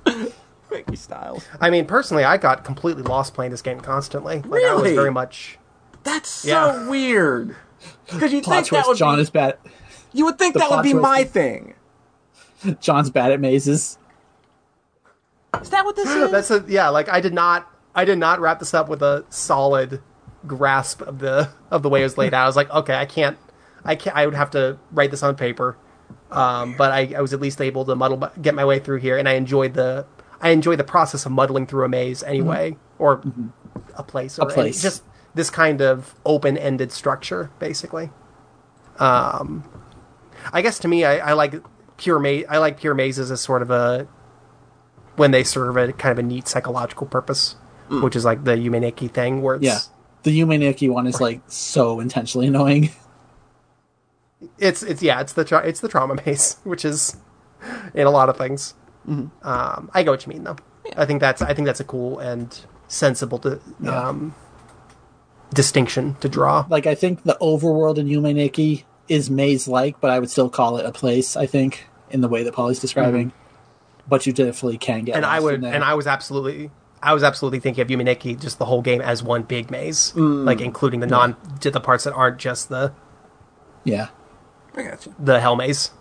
Mickey 0.74 0.96
Styles 0.96 1.46
I 1.62 1.70
mean, 1.70 1.86
personally, 1.86 2.24
I 2.24 2.38
got 2.38 2.64
completely 2.66 3.04
lost 3.04 3.34
playing 3.34 3.52
this 3.52 3.62
game 3.62 3.80
constantly. 3.80 4.36
Like, 4.42 4.64
I 4.64 4.74
was 4.74 4.84
Really? 4.84 4.96
very 4.96 5.12
much. 5.12 5.58
that's 6.04 6.30
so 6.30 6.48
Yeah. 6.50 6.90
weird 6.90 7.56
because 8.12 8.34
you 8.34 8.42
think 8.44 8.68
that 8.70 8.88
would 8.88 8.98
John 8.98 9.18
be, 9.18 9.22
is 9.22 9.30
bad. 9.30 9.58
you 10.12 10.26
would 10.26 10.38
think 10.38 10.54
the 10.54 10.60
that 10.60 10.70
would 10.72 10.84
be 10.84 10.92
twist 10.92 11.02
my 11.02 11.24
thing. 11.24 11.76
John's 12.80 13.10
bad 13.10 13.32
at 13.32 13.40
mazes. 13.40 13.98
Is 15.62 15.70
that 15.70 15.86
what 15.86 15.96
this 15.96 16.10
is? 16.10 16.32
That's 16.32 16.50
a 16.52 16.64
yeah. 16.68 16.90
Like 16.90 17.10
I 17.10 17.20
did 17.22 17.34
not. 17.34 17.70
I 17.96 18.06
did 18.06 18.18
not 18.18 18.40
wrap 18.40 18.60
this 18.60 18.74
up 18.74 18.90
with 18.90 19.04
a 19.04 19.24
solid 19.30 20.02
grasp 20.48 21.02
of 21.02 21.20
the 21.20 21.50
of 21.70 21.84
the 21.84 21.90
way 21.90 22.00
it 22.02 22.04
was 22.04 22.18
laid 22.18 22.34
out. 22.34 22.44
I 22.44 22.48
was 22.48 22.56
like, 22.56 22.70
okay, 22.72 22.96
I 22.96 23.06
can't. 23.06 23.38
I 23.86 23.96
can't. 23.96 24.16
I 24.16 24.26
would 24.26 24.34
have 24.36 24.50
to 24.52 24.80
write 24.92 25.12
this 25.12 25.22
on 25.22 25.36
paper. 25.36 25.78
Um, 26.32 26.74
but 26.76 26.92
I, 26.92 27.14
I 27.18 27.22
was 27.22 27.34
at 27.34 27.40
least 27.40 27.62
able 27.62 27.86
to 27.86 27.96
muddle, 27.96 28.18
get 28.42 28.56
my 28.56 28.66
way 28.66 28.80
through 28.80 28.98
here, 29.00 29.18
and 29.20 29.30
I 29.30 29.34
enjoyed 29.34 29.76
the. 29.76 30.08
I 30.44 30.50
enjoy 30.50 30.76
the 30.76 30.84
process 30.84 31.26
of 31.26 31.32
muddling 31.32 31.66
through 31.66 31.86
a 31.86 31.90
maze 31.90 32.22
anyway, 32.22 32.72
mm-hmm. 32.72 33.04
or 33.04 33.18
mm-hmm. 33.20 33.48
a 33.96 34.04
place, 34.04 34.38
or 34.38 34.46
any- 34.46 34.54
place. 34.54 34.82
just 34.82 35.04
this 35.34 35.50
kind 35.50 35.82
of 35.82 36.14
open-ended 36.26 36.92
structure, 36.92 37.50
basically. 37.58 38.12
Um, 39.00 39.68
I 40.52 40.62
guess 40.62 40.78
to 40.80 40.88
me, 40.88 41.06
I, 41.06 41.30
I 41.30 41.34
like 41.34 41.56
pure 41.98 42.20
maze. 42.20 42.46
I 42.50 42.58
like 42.58 42.80
pure 42.80 42.94
mazes 42.94 43.32
as 43.32 43.42
sort 43.42 43.62
of 43.62 43.72
a 43.72 44.08
when 45.16 45.32
they 45.32 45.44
serve 45.44 45.78
a 45.78 45.94
kind 45.94 46.12
of 46.12 46.20
a 46.20 46.28
neat 46.28 46.48
psychological 46.48 47.08
purpose, 47.08 47.56
mm. 47.90 48.04
which 48.04 48.16
is 48.16 48.26
like 48.26 48.44
the 48.44 48.52
Yume 48.52 48.80
Nikki 48.82 49.08
thing, 49.08 49.42
where 49.42 49.56
it's 49.56 49.64
Yeah, 49.64 49.80
the 50.24 50.38
Yume 50.38 50.60
Nikki 50.60 50.90
one 50.90 51.08
is 51.08 51.22
like 51.22 51.42
so 51.48 52.00
intentionally 52.02 52.48
annoying. 52.48 52.92
it's 54.60 54.84
it's 54.84 55.02
yeah, 55.02 55.22
it's 55.22 55.34
the 55.34 55.46
tra- 55.46 55.66
it's 55.66 55.80
the 55.80 55.88
trauma 55.88 56.16
maze, 56.26 56.58
which 56.64 56.84
is 56.84 57.16
in 57.94 58.06
a 58.06 58.12
lot 58.12 58.28
of 58.28 58.38
things. 58.38 58.74
Um, 59.08 59.92
I 59.94 60.04
get 60.04 60.10
what 60.10 60.26
you 60.26 60.34
mean 60.34 60.44
though. 60.44 60.56
I 60.96 61.06
think 61.06 61.20
that's 61.22 61.42
I 61.42 61.54
think 61.54 61.66
that's 61.66 61.80
a 61.80 61.84
cool 61.86 62.20
and 62.20 62.58
sensible 62.88 63.40
to, 63.40 63.60
um, 63.88 64.36
distinction 65.54 66.16
to 66.22 66.30
draw. 66.30 66.66
Like 66.70 66.88
I 66.88 66.96
think 66.96 67.24
the 67.24 67.38
overworld 67.42 67.98
in 67.98 68.08
Yume 68.08 68.34
Nikki 68.36 68.86
is 69.08 69.30
maze-like, 69.30 70.00
but 70.00 70.10
I 70.12 70.20
would 70.20 70.30
still 70.30 70.50
call 70.50 70.78
it 70.78 70.86
a 70.86 70.92
place. 70.92 71.36
I 71.36 71.46
think 71.46 71.88
in 72.10 72.22
the 72.22 72.28
way 72.28 72.44
that 72.44 72.54
Polly's 72.54 72.80
describing. 72.80 73.34
But 74.08 74.26
you 74.26 74.34
definitely 74.34 74.78
can 74.78 75.06
get. 75.06 75.16
and 75.16 75.26
I 75.26 75.40
would 75.40 75.62
there. 75.62 75.74
and 75.74 75.84
I 75.84 75.94
was 75.94 76.08
absolutely 76.08 76.72
I 77.02 77.14
was 77.14 77.24
absolutely 77.24 77.60
thinking 77.60 77.82
of 77.82 77.88
Yume 77.88 78.04
Nikki 78.04 78.36
just 78.36 78.60
the 78.60 78.66
whole 78.66 78.82
game 78.82 79.02
as 79.02 79.24
one 79.24 79.44
big 79.44 79.72
maze, 79.72 80.14
like 80.16 80.62
including 80.62 81.00
the 81.00 81.08
non 81.08 81.36
to 81.62 81.72
the 81.72 81.80
parts 81.80 82.04
that 82.06 82.14
aren't 82.14 82.38
just 82.38 82.70
the 82.70 82.94
yeah. 83.84 84.10
I 84.76 84.84
got 84.84 85.06
you. 85.06 85.16
the 85.20 85.40
hell 85.40 85.56
maze. 85.56 85.92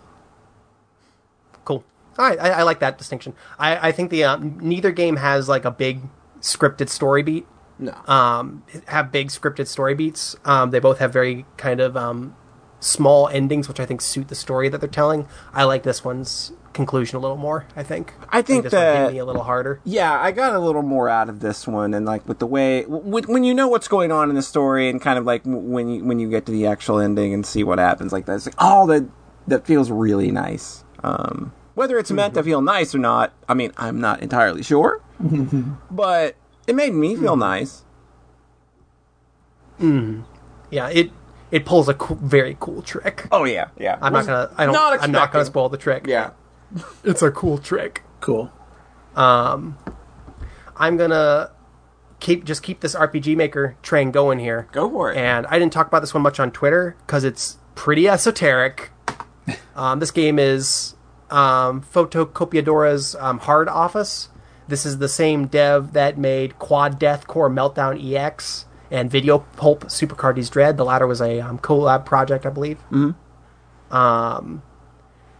All 2.17 2.27
right, 2.29 2.39
I, 2.39 2.49
I 2.49 2.63
like 2.63 2.79
that 2.79 2.97
distinction. 2.97 3.33
I, 3.57 3.89
I 3.89 3.91
think 3.91 4.09
the 4.11 4.23
um, 4.23 4.57
neither 4.61 4.91
game 4.91 5.15
has 5.17 5.49
like 5.49 5.65
a 5.65 5.71
big 5.71 6.01
scripted 6.41 6.89
story 6.89 7.23
beat. 7.23 7.47
No. 7.79 7.93
Um, 8.07 8.63
have 8.85 9.11
big 9.11 9.29
scripted 9.29 9.67
story 9.67 9.95
beats. 9.95 10.35
Um, 10.45 10.69
they 10.71 10.79
both 10.79 10.99
have 10.99 11.11
very 11.11 11.45
kind 11.57 11.79
of 11.79 11.97
um, 11.97 12.35
small 12.79 13.27
endings, 13.29 13.67
which 13.67 13.79
I 13.79 13.85
think 13.85 14.01
suit 14.01 14.27
the 14.27 14.35
story 14.35 14.69
that 14.69 14.79
they're 14.79 14.89
telling. 14.89 15.27
I 15.53 15.63
like 15.63 15.81
this 15.83 16.03
one's 16.03 16.51
conclusion 16.73 17.17
a 17.17 17.19
little 17.19 17.37
more. 17.37 17.65
I 17.75 17.81
think. 17.83 18.13
I 18.29 18.41
think 18.43 18.63
one 18.65 18.71
hit 18.71 18.71
that- 18.71 19.11
me 19.13 19.17
a 19.17 19.25
little 19.25 19.43
harder. 19.43 19.79
yeah, 19.83 20.13
I 20.19 20.31
got 20.31 20.53
a 20.53 20.59
little 20.59 20.83
more 20.83 21.09
out 21.09 21.29
of 21.29 21.39
this 21.39 21.67
one, 21.67 21.95
and 21.95 22.05
like 22.05 22.27
with 22.27 22.37
the 22.39 22.45
way 22.47 22.83
when 22.83 23.43
you 23.43 23.53
know 23.55 23.67
what's 23.67 23.87
going 23.87 24.11
on 24.11 24.29
in 24.29 24.35
the 24.35 24.41
story, 24.43 24.87
and 24.87 25.01
kind 25.01 25.17
of 25.17 25.25
like 25.25 25.41
when 25.45 25.87
you 25.89 26.03
when 26.05 26.19
you 26.19 26.29
get 26.29 26.45
to 26.45 26.51
the 26.51 26.67
actual 26.67 26.99
ending 26.99 27.33
and 27.33 27.43
see 27.45 27.63
what 27.63 27.79
happens, 27.79 28.13
like 28.13 28.27
that's 28.27 28.45
like 28.45 28.55
oh 28.59 28.85
that 28.87 29.09
that 29.47 29.65
feels 29.65 29.89
really 29.89 30.29
nice. 30.31 30.83
Um, 31.03 31.53
whether 31.75 31.97
it's 31.97 32.11
meant 32.11 32.33
to 32.35 32.43
feel 32.43 32.61
nice 32.61 32.93
or 32.93 32.99
not, 32.99 33.33
I 33.47 33.53
mean, 33.53 33.71
I'm 33.77 33.99
not 33.99 34.21
entirely 34.21 34.63
sure, 34.63 35.01
but 35.91 36.35
it 36.67 36.75
made 36.75 36.93
me 36.93 37.15
feel 37.15 37.35
nice. 37.35 37.83
Yeah, 39.79 40.89
it 40.89 41.11
it 41.51 41.65
pulls 41.65 41.89
a 41.89 41.93
cool, 41.93 42.17
very 42.21 42.57
cool 42.59 42.81
trick. 42.81 43.27
Oh 43.31 43.43
yeah, 43.43 43.67
yeah. 43.77 43.97
I'm 44.01 44.13
not 44.13 44.25
gonna. 44.25 44.49
I 44.57 44.65
don't. 44.65 44.75
I'm 44.75 45.11
not 45.11 45.31
gonna 45.31 45.41
expecting- 45.41 45.45
spoil 45.45 45.69
the 45.69 45.77
trick. 45.77 46.05
Yeah, 46.07 46.31
it's 47.03 47.21
a 47.21 47.31
cool 47.31 47.57
trick. 47.57 48.03
Cool. 48.21 48.51
Um, 49.15 49.77
I'm 50.75 50.97
gonna 50.97 51.51
keep 52.19 52.45
just 52.45 52.63
keep 52.63 52.79
this 52.79 52.95
RPG 52.95 53.35
Maker 53.35 53.75
train 53.83 54.11
going 54.11 54.39
here. 54.39 54.67
go 54.71 54.89
for 54.89 55.11
it. 55.11 55.17
And 55.17 55.45
I 55.47 55.59
didn't 55.59 55.73
talk 55.73 55.87
about 55.87 55.99
this 55.99 56.13
one 56.13 56.23
much 56.23 56.39
on 56.39 56.51
Twitter 56.51 56.95
because 57.05 57.23
it's 57.23 57.57
pretty 57.75 58.07
esoteric. 58.07 58.91
um, 59.75 59.99
this 59.99 60.09
game 60.11 60.39
is 60.39 60.95
um, 61.33 61.81
Photocopiadora's 61.81 63.15
um, 63.15 63.39
Hard 63.39 63.67
Office. 63.67 64.29
This 64.67 64.85
is 64.85 64.99
the 64.99 65.09
same 65.09 65.47
dev 65.47 65.93
that 65.93 66.17
made 66.17 66.59
Quad 66.59 66.99
Death 66.99 67.27
Core 67.27 67.49
Meltdown 67.49 67.99
EX 67.99 68.65
and 68.91 69.09
Video 69.09 69.39
Pulp 69.57 69.85
Supercardy's 69.85 70.49
Dread. 70.49 70.77
The 70.77 70.85
latter 70.85 71.07
was 71.07 71.21
a 71.21 71.39
um, 71.39 71.57
collab 71.57 72.05
project, 72.05 72.45
I 72.45 72.49
believe. 72.49 72.77
Mm-hmm. 72.91 73.95
Um, 73.95 74.61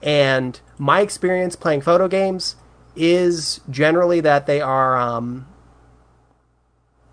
and 0.02 0.60
my 0.78 1.02
experience 1.02 1.56
playing 1.56 1.82
photo 1.82 2.08
games 2.08 2.56
is 2.96 3.62
generally 3.70 4.20
that 4.20 4.48
they 4.48 4.62
are 4.62 4.98
um, 4.98 5.48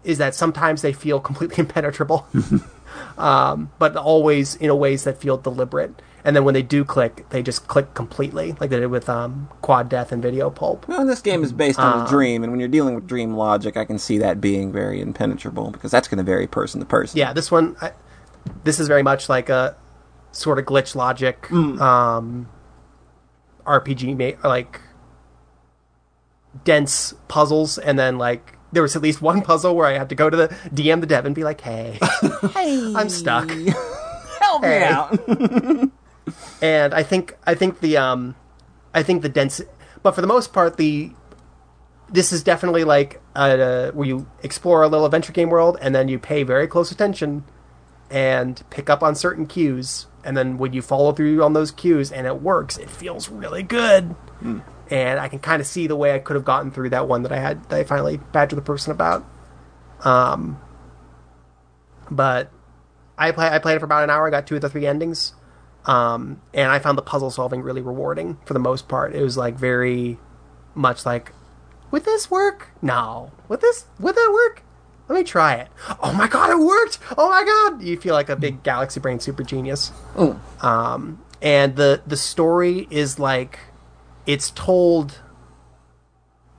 is 0.03 0.19
that 0.19 0.35
sometimes 0.35 0.81
they 0.83 0.93
feel 0.95 1.21
completely 1.29 1.59
impenetrable, 1.59 2.27
um, 3.19 3.71
but 3.79 3.95
always 3.95 4.57
in 4.57 4.71
a 4.71 4.75
ways 4.75 5.05
that 5.05 5.19
feel 5.19 5.37
deliberate. 5.37 6.01
And 6.25 6.37
then 6.37 6.45
when 6.45 6.55
they 6.55 6.63
do 6.63 6.85
click, 6.85 7.27
they 7.31 7.43
just 7.43 7.67
click 7.67 7.95
completely, 7.95 8.55
like 8.61 8.71
they 8.71 8.79
did 8.81 8.89
with 8.89 9.09
um, 9.09 9.49
Quad 9.63 9.89
Death 9.89 10.13
and 10.13 10.23
Video 10.23 10.51
Pulp. 10.51 10.87
Well, 10.87 11.07
this 11.07 11.21
game 11.21 11.43
is 11.43 11.53
based 11.53 11.79
on 11.79 12.07
a 12.07 12.09
dream, 12.09 12.43
and 12.43 12.53
when 12.53 12.61
you're 12.61 12.69
dealing 12.69 12.95
with 12.95 13.07
dream 13.07 13.35
logic, 13.35 13.77
I 13.77 13.85
can 13.85 13.99
see 13.99 14.19
that 14.19 14.41
being 14.41 14.71
very 14.71 15.01
impenetrable 15.01 15.71
because 15.71 15.91
that's 15.91 16.09
going 16.09 16.19
to 16.19 16.25
vary 16.25 16.47
person 16.47 16.81
to 16.81 16.87
person. 16.87 17.19
Yeah, 17.19 17.33
this 17.33 17.51
one, 17.51 17.77
I, 17.81 17.93
this 18.65 18.79
is 18.79 18.89
very 18.89 19.03
much 19.03 19.29
like 19.29 19.49
a 19.49 19.77
sort 20.33 20.59
of 20.59 20.67
glitch 20.67 20.95
logic 20.95 21.51
um, 21.51 22.49
RPG, 23.65 24.45
like 24.45 24.81
dense 26.65 27.15
puzzles, 27.29 27.79
and 27.79 27.99
then 27.99 28.19
like 28.19 28.57
there 28.73 28.83
was 28.83 28.95
at 28.97 29.03
least 29.03 29.23
one 29.23 29.43
puzzle 29.43 29.75
where 29.75 29.87
I 29.87 29.99
had 29.99 30.09
to 30.11 30.15
go 30.15 30.31
to 30.31 30.37
the 30.37 30.49
DM 30.69 31.01
the 31.01 31.07
dev 31.07 31.25
and 31.27 31.35
be 31.35 31.45
like, 31.45 31.61
"Hey, 31.61 31.99
Hey, 32.53 32.93
I'm 32.97 33.09
stuck." 33.09 33.51
Help 34.41 34.63
me 34.63 34.83
out. 34.83 35.91
and 36.63 36.95
I 36.95 37.03
think 37.03 37.37
I 37.45 37.55
think 37.55 37.81
the 37.81 37.97
um 37.97 38.37
I 38.95 39.03
think 39.03 39.23
the 39.23 39.29
dense 39.29 39.61
but 40.03 40.15
for 40.15 40.21
the 40.21 40.27
most 40.27 40.53
part 40.53 40.77
the 40.77 41.13
this 42.13 42.33
is 42.33 42.43
definitely 42.43 42.85
like 42.85 43.21
uh, 43.35 43.91
where 43.93 44.07
you 44.07 44.27
explore 44.43 44.83
a 44.83 44.89
little 44.89 45.07
adventure 45.07 45.33
game 45.33 45.49
world 45.49 45.79
and 45.81 45.95
then 45.95 46.09
you 46.09 46.19
pay 46.19 46.43
very 46.43 46.67
close 46.67 46.91
attention 46.91 47.45
and 48.11 48.63
pick 48.71 48.91
up 48.91 49.03
on 49.03 49.15
certain 49.15 49.47
cues. 49.47 50.07
And 50.25 50.37
then 50.37 50.59
when 50.59 50.73
you 50.73 50.83
follow 50.83 51.13
through 51.13 51.43
on 51.43 51.53
those 51.53 51.71
cues 51.71 52.11
and 52.11 52.27
it 52.27 52.43
works 52.43 52.77
it 52.77 52.91
feels 52.91 53.29
really 53.29 53.63
good. 53.63 54.17
And 54.91 55.21
I 55.21 55.29
can 55.29 55.39
kind 55.39 55.61
of 55.61 55.69
see 55.69 55.87
the 55.87 55.95
way 55.95 56.15
I 56.15 56.19
could 56.19 56.35
have 56.35 56.45
gotten 56.45 56.73
through 56.73 56.91
that 56.91 57.07
one 57.07 57.23
that 57.23 57.33
I 57.33 57.39
had 57.39 57.69
that 57.69 57.79
I 57.79 57.85
finally 57.85 58.17
badgered 58.17 58.59
the 58.59 58.63
person 58.63 58.91
about. 58.91 59.25
Um 60.05 60.61
but 62.11 62.51
I 63.17 63.31
play 63.31 63.49
I 63.49 63.61
played 63.61 63.77
it 63.77 63.79
for 63.79 63.85
about 63.85 64.03
an 64.03 64.11
hour 64.11 64.27
I 64.27 64.31
got 64.31 64.47
two 64.47 64.57
of 64.57 64.63
the 64.63 64.69
three 64.69 64.87
endings 64.87 65.33
um, 65.87 66.41
and 66.53 66.71
I 66.71 66.79
found 66.79 66.99
the 66.99 67.03
puzzle 67.03 67.31
solving 67.31 67.63
really 67.63 67.81
rewarding 67.81 68.39
for 68.45 68.53
the 68.53 68.61
most 68.61 68.89
part. 68.89 69.15
It 69.15 69.23
was 69.23 69.37
like 69.37 69.55
very 69.55 70.19
much 70.75 71.07
like, 71.07 71.33
would 71.91 72.05
this 72.05 72.31
work? 72.31 72.69
No. 72.83 73.33
Would 73.49 73.61
this? 73.61 73.87
Would 73.99 74.15
that 74.15 74.31
work? 74.33 74.63
Let 75.09 75.17
me 75.19 75.25
try 75.25 75.55
it. 75.55 75.69
Oh 76.01 76.13
my 76.13 76.29
god, 76.29 76.51
it 76.51 76.59
worked! 76.61 77.01
Oh 77.19 77.29
my 77.29 77.43
god! 77.45 77.83
You 77.83 77.97
feel 77.97 78.15
like 78.15 78.29
a 78.29 78.37
big 78.37 78.63
galaxy 78.63 79.01
brain 79.01 79.19
super 79.19 79.43
genius. 79.43 79.91
Um, 80.61 81.25
and 81.43 81.75
the 81.75 82.01
the 82.07 82.17
story 82.17 82.87
is 82.91 83.19
like, 83.19 83.59
it's 84.25 84.53
told 84.53 85.19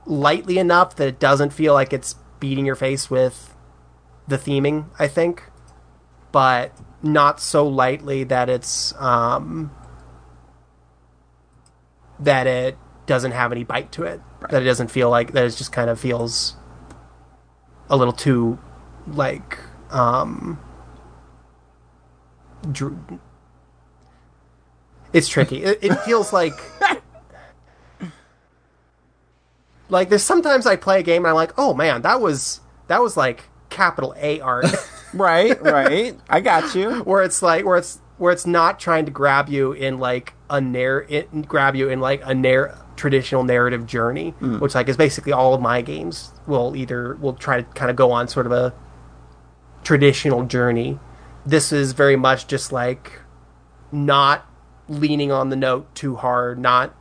lightly 0.04 0.58
enough 0.58 0.96
that 0.96 1.08
it 1.08 1.18
doesn't 1.18 1.54
feel 1.54 1.72
like 1.72 1.94
it's 1.94 2.16
beating 2.40 2.66
your 2.66 2.76
face 2.76 3.08
with 3.08 3.54
the 4.28 4.36
theming. 4.36 4.84
I 4.98 5.08
think, 5.08 5.44
but 6.30 6.72
not 7.02 7.40
so 7.40 7.66
lightly 7.66 8.24
that 8.24 8.48
it's 8.48 8.94
um, 9.00 9.70
that 12.18 12.46
it 12.46 12.78
doesn't 13.06 13.32
have 13.32 13.52
any 13.52 13.64
bite 13.64 13.92
to 13.92 14.04
it. 14.04 14.20
That 14.50 14.62
it 14.62 14.66
doesn't 14.66 14.88
feel 14.88 15.10
like 15.10 15.32
that. 15.32 15.44
It 15.44 15.56
just 15.56 15.72
kind 15.72 15.90
of 15.90 15.98
feels 16.00 16.56
a 17.88 17.96
little 17.96 18.12
too 18.12 18.58
like 19.06 19.58
um 19.90 20.58
dr- 22.70 23.18
it's 25.12 25.28
tricky 25.28 25.62
it, 25.62 25.78
it 25.82 25.94
feels 26.00 26.32
like 26.32 26.54
like 29.90 30.08
there's 30.08 30.22
sometimes 30.22 30.66
i 30.66 30.74
play 30.76 31.00
a 31.00 31.02
game 31.02 31.24
and 31.24 31.30
i'm 31.30 31.34
like 31.34 31.52
oh 31.58 31.74
man 31.74 32.00
that 32.02 32.20
was 32.20 32.60
that 32.86 33.02
was 33.02 33.16
like 33.16 33.44
capital 33.68 34.14
a 34.16 34.40
art 34.40 34.64
Right, 35.14 35.60
right. 35.62 36.18
I 36.28 36.40
got 36.40 36.74
you. 36.74 37.00
where 37.00 37.22
it's 37.22 37.42
like 37.42 37.64
where 37.64 37.76
it's 37.76 38.00
where 38.18 38.32
it's 38.32 38.46
not 38.46 38.78
trying 38.78 39.04
to 39.06 39.10
grab 39.10 39.48
you 39.48 39.72
in 39.72 39.98
like 39.98 40.34
a 40.48 40.60
narr- 40.60 41.06
grab 41.46 41.74
you 41.74 41.88
in 41.88 42.00
like 42.00 42.22
a 42.24 42.34
narr- 42.34 42.78
traditional 42.96 43.42
narrative 43.42 43.86
journey, 43.86 44.30
hmm. 44.30 44.58
which 44.58 44.74
like 44.74 44.88
is 44.88 44.96
basically 44.96 45.32
all 45.32 45.54
of 45.54 45.60
my 45.60 45.82
games 45.82 46.32
will 46.46 46.76
either 46.76 47.16
will 47.16 47.34
try 47.34 47.56
to 47.60 47.64
kind 47.74 47.90
of 47.90 47.96
go 47.96 48.12
on 48.12 48.28
sort 48.28 48.46
of 48.46 48.52
a 48.52 48.72
traditional 49.82 50.44
journey. 50.44 50.98
This 51.44 51.72
is 51.72 51.92
very 51.92 52.16
much 52.16 52.46
just 52.46 52.70
like 52.70 53.20
not 53.90 54.46
leaning 54.88 55.32
on 55.32 55.48
the 55.48 55.56
note 55.56 55.92
too 55.94 56.16
hard, 56.16 56.58
not 56.58 56.94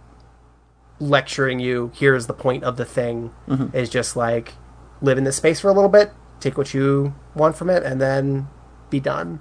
lecturing 1.00 1.60
you. 1.60 1.92
Here's 1.94 2.28
the 2.28 2.34
point 2.34 2.64
of 2.64 2.78
the 2.78 2.86
thing. 2.86 3.32
Mm-hmm. 3.48 3.76
Is 3.76 3.90
just 3.90 4.16
like 4.16 4.54
live 5.02 5.18
in 5.18 5.24
this 5.24 5.36
space 5.36 5.60
for 5.60 5.70
a 5.70 5.74
little 5.74 5.90
bit, 5.90 6.12
take 6.40 6.58
what 6.58 6.74
you 6.74 7.14
want 7.36 7.56
from 7.56 7.70
it, 7.70 7.84
and 7.84 8.00
then 8.02 8.48
be 8.90 9.00
done. 9.00 9.40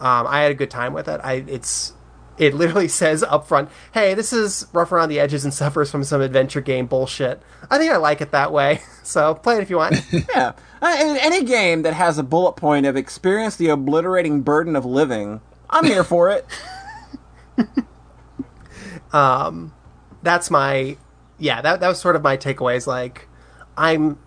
Um, 0.00 0.26
I 0.28 0.42
had 0.42 0.52
a 0.52 0.54
good 0.54 0.70
time 0.70 0.92
with 0.92 1.08
it. 1.08 1.20
I 1.24 1.44
it's 1.46 1.92
it 2.38 2.54
literally 2.54 2.88
says 3.02 3.22
up 3.22 3.46
front, 3.48 3.68
"Hey, 3.92 4.14
this 4.14 4.32
is 4.32 4.66
rough 4.72 4.92
around 4.92 5.08
the 5.08 5.18
edges 5.20 5.44
and 5.44 5.52
suffers 5.62 5.90
from 5.90 6.04
some 6.04 6.20
adventure 6.20 6.60
game 6.60 6.86
bullshit." 6.86 7.42
I 7.70 7.78
think 7.78 7.92
I 7.92 7.96
like 7.96 8.20
it 8.20 8.30
that 8.32 8.52
way. 8.52 8.80
So 9.08 9.32
play 9.34 9.56
it 9.56 9.62
if 9.62 9.70
you 9.70 9.78
want. 9.78 9.96
Yeah. 10.12 10.52
Uh, 10.82 10.96
in 11.00 11.16
any 11.16 11.42
game 11.42 11.80
that 11.80 11.94
has 11.94 12.18
a 12.18 12.22
bullet 12.22 12.56
point 12.56 12.84
of 12.84 12.94
experience 12.94 13.56
the 13.56 13.70
obliterating 13.70 14.42
burden 14.42 14.76
of 14.76 14.84
living, 14.84 15.40
I'm 15.70 15.86
here 15.86 16.04
for 16.04 16.28
it. 16.28 16.44
um, 19.14 19.72
That's 20.22 20.50
my 20.50 20.98
yeah. 21.38 21.62
That 21.62 21.80
that 21.80 21.88
was 21.88 21.98
sort 21.98 22.16
of 22.16 22.22
my 22.22 22.36
takeaways. 22.36 22.86
Like 22.86 23.28
I'm 23.78 24.18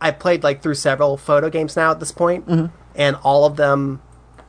I 0.00 0.10
played 0.10 0.42
like 0.44 0.62
through 0.62 0.74
several 0.74 1.16
photo 1.16 1.50
games 1.50 1.76
now 1.76 1.90
at 1.90 2.00
this 2.00 2.12
point, 2.12 2.48
and 2.94 3.16
all 3.16 3.44
of 3.44 3.56
them, 3.56 4.02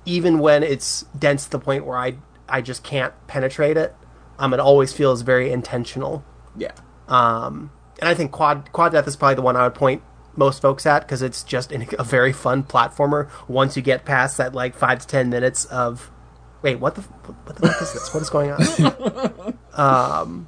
even 0.05 0.39
when 0.39 0.63
it's 0.63 1.03
dense 1.17 1.45
to 1.45 1.51
the 1.51 1.59
point 1.59 1.85
where 1.85 1.97
I 1.97 2.15
I 2.47 2.61
just 2.61 2.83
can't 2.83 3.13
penetrate 3.27 3.77
it, 3.77 3.95
um, 4.37 4.53
it 4.53 4.59
always 4.59 4.93
feels 4.93 5.21
very 5.21 5.51
intentional. 5.51 6.23
Yeah. 6.57 6.73
Um, 7.07 7.71
and 7.99 8.09
I 8.09 8.13
think 8.13 8.31
Quad 8.31 8.71
Quad 8.71 8.91
Death 8.91 9.07
is 9.07 9.15
probably 9.15 9.35
the 9.35 9.41
one 9.41 9.55
I 9.55 9.63
would 9.63 9.75
point 9.75 10.01
most 10.35 10.61
folks 10.61 10.85
at 10.85 11.01
because 11.01 11.21
it's 11.21 11.43
just 11.43 11.71
a 11.71 12.03
very 12.03 12.31
fun 12.33 12.63
platformer. 12.63 13.29
Once 13.47 13.75
you 13.75 13.81
get 13.81 14.05
past 14.05 14.37
that, 14.37 14.53
like 14.53 14.75
five 14.75 14.99
to 14.99 15.07
ten 15.07 15.29
minutes 15.29 15.65
of, 15.65 16.11
wait, 16.61 16.79
what 16.79 16.95
the 16.95 17.01
what 17.01 17.55
the 17.55 17.67
fuck 17.67 17.81
is 17.81 17.93
this? 17.93 18.13
What 18.13 18.21
is 18.23 18.29
going 18.29 18.51
on? 18.51 19.57
um, 19.73 20.47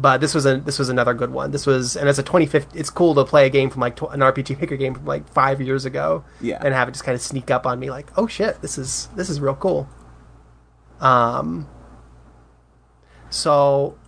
but 0.00 0.20
this 0.20 0.32
was 0.34 0.46
a 0.46 0.58
this 0.58 0.78
was 0.78 0.88
another 0.88 1.12
good 1.12 1.30
one. 1.30 1.50
This 1.50 1.66
was 1.66 1.96
and 1.96 2.08
it's 2.08 2.18
a 2.18 2.22
2015. 2.22 2.78
It's 2.80 2.88
cool 2.88 3.14
to 3.16 3.24
play 3.24 3.46
a 3.46 3.50
game 3.50 3.68
from 3.68 3.80
like 3.80 3.96
tw- 3.96 4.12
an 4.12 4.20
RPG 4.20 4.60
Maker 4.60 4.76
game 4.76 4.94
from 4.94 5.04
like 5.04 5.28
five 5.28 5.60
years 5.60 5.84
ago, 5.84 6.24
Yeah. 6.40 6.58
and 6.64 6.72
have 6.72 6.88
it 6.88 6.92
just 6.92 7.04
kind 7.04 7.16
of 7.16 7.20
sneak 7.20 7.50
up 7.50 7.66
on 7.66 7.78
me 7.80 7.90
like, 7.90 8.10
oh 8.16 8.26
shit, 8.28 8.62
this 8.62 8.78
is 8.78 9.08
this 9.16 9.28
is 9.28 9.40
real 9.40 9.54
cool. 9.56 9.88
Um. 11.00 11.68
So 13.30 13.98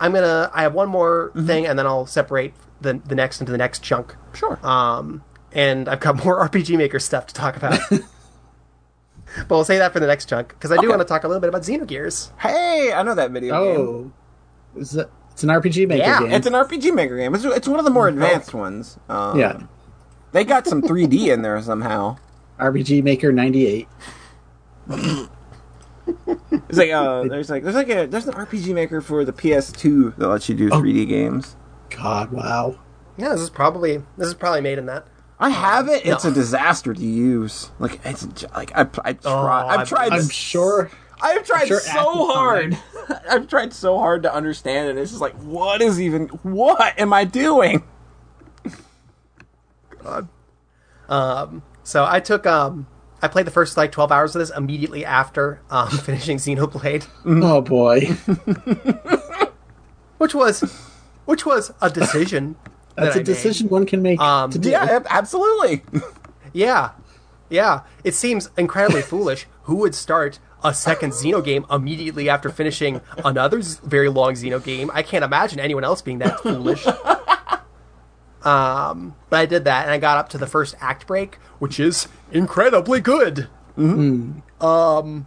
I'm 0.00 0.12
gonna. 0.12 0.50
I 0.54 0.62
have 0.62 0.74
one 0.74 0.88
more 0.88 1.32
thing, 1.46 1.66
and 1.66 1.78
then 1.78 1.86
I'll 1.86 2.06
separate 2.06 2.54
the 2.80 3.00
the 3.04 3.14
next 3.14 3.40
into 3.40 3.52
the 3.52 3.58
next 3.58 3.82
chunk. 3.82 4.14
Sure. 4.34 4.58
Um, 4.66 5.24
and 5.52 5.88
I've 5.88 6.00
got 6.00 6.16
more 6.24 6.46
RPG 6.48 6.76
Maker 6.76 6.98
stuff 6.98 7.26
to 7.28 7.34
talk 7.34 7.56
about. 7.56 7.78
but 7.90 9.50
we'll 9.50 9.64
say 9.64 9.78
that 9.78 9.92
for 9.92 10.00
the 10.00 10.06
next 10.06 10.28
chunk 10.28 10.48
because 10.48 10.70
I 10.70 10.76
do 10.76 10.80
Okay. 10.82 10.88
want 10.88 11.00
to 11.00 11.04
talk 11.06 11.24
a 11.24 11.28
little 11.28 11.40
bit 11.40 11.48
about 11.48 11.62
Xenogears. 11.62 12.30
hey, 12.38 12.92
I 12.92 13.02
know 13.02 13.14
that 13.14 13.30
video 13.30 13.74
game. 13.74 14.14
Oh, 14.76 14.80
is 14.80 14.90
that, 14.92 15.10
it's 15.30 15.42
an 15.42 15.48
RPG 15.50 15.88
Maker 15.88 16.02
Yeah, 16.02 16.20
game. 16.20 16.32
It's 16.32 16.46
an 16.46 16.52
RPG 16.52 16.94
Maker 16.94 17.16
game. 17.16 17.34
It's, 17.34 17.44
it's 17.44 17.66
one 17.68 17.78
of 17.78 17.84
the 17.84 17.90
more 17.90 18.08
advanced 18.08 18.52
ones. 18.54 18.98
Um, 19.08 19.38
yeah, 19.38 19.60
They 20.32 20.44
got 20.44 20.66
some 20.66 20.82
3D 20.82 21.28
in 21.32 21.42
there 21.42 21.60
somehow. 21.62 22.16
RPG 22.58 23.02
Maker 23.02 23.32
'98. 23.32 23.88
It's 26.68 26.78
like 26.78 26.90
uh, 26.90 27.22
there's 27.24 27.48
like 27.50 27.62
there's 27.62 27.74
like 27.74 27.88
a 27.88 28.06
there's 28.06 28.26
an 28.26 28.34
RPG 28.34 28.74
Maker 28.74 29.00
for 29.00 29.24
the 29.24 29.32
PS2 29.32 30.16
that 30.16 30.28
lets 30.28 30.48
you 30.48 30.54
do 30.54 30.68
3D 30.70 31.08
games. 31.08 31.56
God, 31.90 32.30
wow. 32.32 32.78
Yeah, 33.16 33.30
this 33.30 33.40
is 33.40 33.50
probably 33.50 34.02
this 34.18 34.28
is 34.28 34.34
probably 34.34 34.60
made 34.60 34.78
in 34.78 34.86
that. 34.86 35.06
I 35.38 35.50
have 35.50 35.88
it. 35.88 36.04
It's 36.06 36.24
No. 36.24 36.30
a 36.30 36.34
disaster 36.34 36.94
to 36.94 37.00
use. 37.04 37.70
Like 37.78 38.00
it's 38.04 38.26
like 38.54 38.72
I 38.76 38.82
I 39.04 39.12
try, 39.14 39.16
Oh, 39.24 39.46
I've 39.68 39.80
I- 39.80 39.84
tried. 39.84 40.12
I'm 40.12 40.28
sure. 40.28 40.90
I've 41.22 41.46
tried 41.46 41.68
sure 41.68 41.80
so 41.80 42.26
hard. 42.32 42.76
I've 43.30 43.46
tried 43.48 43.72
so 43.72 43.98
hard 43.98 44.24
to 44.24 44.34
understand 44.34 44.88
it. 44.90 45.00
It's 45.00 45.10
just 45.12 45.20
like, 45.22 45.34
what 45.34 45.80
is 45.80 46.00
even? 46.00 46.28
What 46.42 46.98
am 46.98 47.12
I 47.12 47.24
doing? 47.24 47.84
God. 50.02 50.28
Um, 51.08 51.62
so 51.84 52.04
I 52.08 52.20
took 52.20 52.46
um, 52.46 52.86
I 53.20 53.28
played 53.28 53.46
the 53.46 53.50
first 53.50 53.76
like 53.76 53.92
twelve 53.92 54.10
hours 54.10 54.34
of 54.34 54.40
this 54.40 54.50
immediately 54.50 55.04
after 55.04 55.60
um, 55.70 55.88
finishing 55.90 56.38
Xenoblade, 56.38 57.06
Oh 57.24 57.60
boy, 57.60 58.00
which 60.18 60.34
was 60.34 60.60
which 61.24 61.46
was 61.46 61.72
a 61.80 61.90
decision. 61.90 62.56
that 62.96 63.04
that's 63.04 63.16
I 63.16 63.18
a 63.18 63.20
made. 63.20 63.26
decision 63.26 63.68
one 63.68 63.86
can 63.86 64.02
make 64.02 64.20
Um, 64.20 64.50
to 64.50 64.58
do. 64.58 64.70
Yeah, 64.70 65.00
absolutely. 65.08 65.82
Yeah, 66.52 66.90
yeah. 67.48 67.82
It 68.04 68.14
seems 68.14 68.50
incredibly 68.56 69.02
foolish. 69.02 69.46
Who 69.64 69.76
would 69.76 69.94
start 69.94 70.38
a 70.64 70.74
second 70.74 71.12
Xeno 71.12 71.44
game 71.44 71.66
immediately 71.70 72.28
after 72.28 72.50
finishing 72.50 73.00
another 73.24 73.60
very 73.82 74.08
long 74.08 74.34
Xeno 74.34 74.62
game? 74.62 74.90
I 74.92 75.02
can't 75.02 75.24
imagine 75.24 75.60
anyone 75.60 75.84
else 75.84 76.02
being 76.02 76.18
that 76.18 76.40
foolish. 76.40 76.86
um, 78.42 79.14
but 79.30 79.40
I 79.40 79.46
did 79.46 79.64
that, 79.64 79.84
and 79.84 79.90
I 79.92 79.98
got 79.98 80.18
up 80.18 80.28
to 80.30 80.38
the 80.38 80.46
first 80.46 80.74
act 80.80 81.06
break, 81.06 81.36
which 81.58 81.78
is 81.78 82.08
incredibly 82.30 83.00
good. 83.00 83.48
Um, 84.60 85.26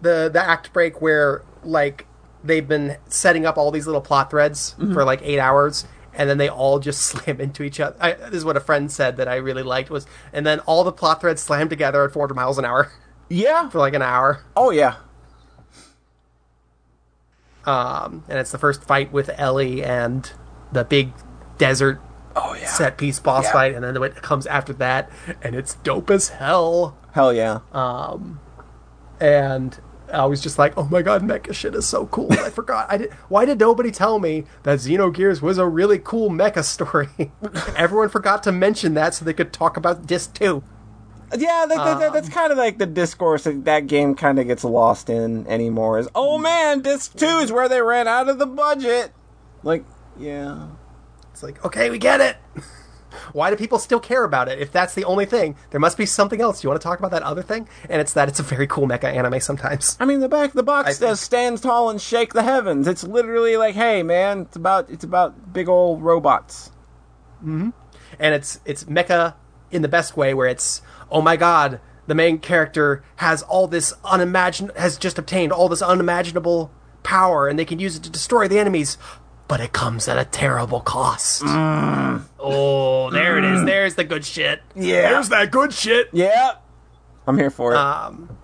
the 0.00 0.30
the 0.32 0.40
act 0.42 0.72
break 0.72 1.00
where 1.00 1.42
like 1.62 2.06
they've 2.44 2.66
been 2.66 2.96
setting 3.08 3.46
up 3.46 3.56
all 3.56 3.70
these 3.70 3.86
little 3.86 4.00
plot 4.00 4.30
threads 4.30 4.74
for 4.92 5.04
like 5.04 5.20
eight 5.22 5.38
hours 5.38 5.86
and 6.14 6.28
then 6.28 6.38
they 6.38 6.48
all 6.48 6.78
just 6.78 7.00
slam 7.06 7.40
into 7.40 7.62
each 7.62 7.80
other 7.80 7.96
I, 8.00 8.12
this 8.12 8.34
is 8.34 8.44
what 8.44 8.56
a 8.56 8.60
friend 8.60 8.90
said 8.90 9.16
that 9.16 9.28
i 9.28 9.36
really 9.36 9.62
liked 9.62 9.90
was 9.90 10.06
and 10.32 10.44
then 10.44 10.60
all 10.60 10.84
the 10.84 10.92
plot 10.92 11.20
threads 11.20 11.42
slam 11.42 11.68
together 11.68 12.04
at 12.04 12.12
400 12.12 12.34
miles 12.34 12.58
an 12.58 12.64
hour 12.64 12.90
Yeah. 13.28 13.68
for 13.70 13.78
like 13.78 13.94
an 13.94 14.02
hour 14.02 14.42
Oh 14.56 14.70
yeah. 14.70 14.96
um, 17.64 18.24
and 18.28 18.38
it's 18.38 18.50
the 18.52 18.58
first 18.58 18.82
fight 18.84 19.12
with 19.12 19.30
Elly 19.36 19.82
and 19.84 20.30
the 20.72 20.84
big 20.84 21.12
desert 21.58 22.00
Oh 22.34 22.54
yeah. 22.54 22.66
set 22.66 22.96
piece 22.98 23.20
boss 23.20 23.44
Yeah. 23.44 23.52
fight 23.52 23.74
and 23.74 23.84
then 23.84 24.02
it 24.02 24.16
comes 24.16 24.46
after 24.46 24.72
that 24.74 25.10
and 25.42 25.54
it's 25.54 25.74
dope 25.76 26.10
as 26.10 26.30
hell 26.30 26.96
Hell 27.12 27.32
yeah. 27.34 27.58
Um, 27.72 28.40
and 29.20 29.78
I 30.10 30.24
was 30.24 30.40
just 30.40 30.58
like, 30.58 30.72
"Oh 30.78 30.84
my 30.84 31.02
god, 31.02 31.22
mecha 31.22 31.52
shit 31.54 31.74
is 31.74 31.86
so 31.86 32.06
cool!" 32.06 32.32
I 32.32 32.48
forgot. 32.60 32.90
I 32.90 32.96
did. 32.96 33.12
Why 33.28 33.44
did 33.44 33.60
nobody 33.60 33.90
tell 33.90 34.18
me 34.18 34.44
that 34.62 34.78
Xenogears 34.78 35.42
was 35.42 35.58
a 35.58 35.66
really 35.66 35.98
cool 35.98 36.30
mecha 36.30 36.64
story? 36.64 37.08
Everyone 37.76 38.08
forgot 38.08 38.42
to 38.44 38.52
mention 38.52 38.94
that 38.94 39.12
so 39.12 39.26
they 39.26 39.34
could 39.34 39.52
talk 39.52 39.76
about 39.76 40.06
Disc 40.06 40.32
Two. 40.32 40.64
Yeah, 41.36 41.66
that- 41.68 42.12
that's 42.12 42.28
kind 42.28 42.52
of 42.52 42.58
like 42.58 42.78
the 42.78 42.86
discourse 42.86 43.44
that 43.44 43.64
that 43.64 43.86
game 43.86 44.14
kind 44.14 44.38
of 44.38 44.46
gets 44.46 44.64
lost 44.64 45.08
in 45.10 45.46
anymore. 45.46 45.98
Is 45.98 46.08
oh 46.14 46.38
man, 46.38 46.80
disc 46.80 47.16
two 47.16 47.26
is 47.26 47.50
where 47.52 47.68
they 47.68 47.80
ran 47.82 48.06
out 48.08 48.28
of 48.28 48.38
the 48.38 48.46
budget. 48.46 49.12
Like, 49.62 49.84
yeah, 50.18 50.66
It's 51.32 51.42
like, 51.42 51.64
okay, 51.64 51.88
we 51.90 51.98
get 51.98 52.20
it. 52.20 52.36
Why 53.34 53.50
do 53.50 53.56
people 53.56 53.78
still 53.78 54.00
care 54.00 54.24
about 54.24 54.48
it? 54.48 54.58
If 54.58 54.72
that's 54.72 54.94
the 54.94 55.04
only 55.04 55.26
thing, 55.26 55.54
there 55.70 55.78
must 55.80 55.98
be 55.98 56.06
something 56.06 56.40
else. 56.40 56.64
You 56.64 56.70
want 56.70 56.80
to 56.80 56.84
talk 56.84 56.98
about 56.98 57.10
that 57.10 57.22
other 57.22 57.42
thing? 57.42 57.68
And 57.90 58.00
it's 58.00 58.14
that 58.14 58.28
it's 58.28 58.40
a 58.40 58.42
very 58.42 58.66
cool 58.66 58.88
mecha 58.88 59.04
anime 59.04 59.38
sometimes. 59.40 59.96
I 60.00 60.06
mean 60.06 60.20
the 60.20 60.28
back 60.30 60.48
of 60.50 60.54
the 60.54 60.62
box 60.62 60.96
says 60.98 61.20
"stands 61.20 61.60
tall 61.60 61.90
and 61.90 62.00
shake 62.00 62.32
the 62.32 62.42
heavens." 62.42 62.88
It's 62.88 63.04
literally 63.04 63.56
like, 63.56 63.74
hey 63.74 64.02
man, 64.02 64.40
it's 64.42 64.56
about 64.56 64.90
it's 64.90 65.04
about 65.04 65.52
big 65.52 65.68
old 65.68 66.02
robots. 66.02 66.70
Hmm. 67.40 67.70
and 68.18 68.34
it's 68.34 68.60
it's 68.64 68.84
mecha 68.84 69.34
in 69.70 69.82
the 69.82 69.88
best 69.88 70.16
way 70.16 70.32
where 70.34 70.46
it's 70.48 70.80
oh 71.12 71.22
my 71.22 71.36
god 71.36 71.78
the 72.08 72.14
main 72.16 72.38
character 72.38 73.04
has 73.16 73.42
all 73.42 73.68
this 73.68 73.92
unimagin 74.04 74.76
has 74.76 74.96
just 74.98 75.18
obtained 75.18 75.52
all 75.52 75.68
this 75.68 75.82
unimaginable 75.82 76.72
power 77.04 77.46
and 77.46 77.56
they 77.58 77.64
can 77.64 77.78
use 77.78 77.94
it 77.96 78.02
to 78.02 78.10
destroy 78.10 78.48
the 78.48 78.58
enemies 78.58 78.98
but 79.48 79.60
it 79.60 79.72
comes 79.74 80.08
at 80.08 80.16
a 80.16 80.24
terrible 80.24 80.80
cost. 80.80 81.42
Oh, 81.44 83.10
there 83.10 83.36
it 83.36 83.44
is. 83.44 83.64
There's 83.66 83.96
the 83.96 84.04
good 84.04 84.24
shit. 84.24 84.62
Yeah. 84.74 85.10
There's 85.10 85.28
that 85.28 85.50
good 85.50 85.74
shit. 85.74 86.08
Yeah. 86.10 86.52
I'm 87.26 87.36
here 87.36 87.50
for 87.50 87.72
it. 87.72 87.76
Um, 87.76 88.38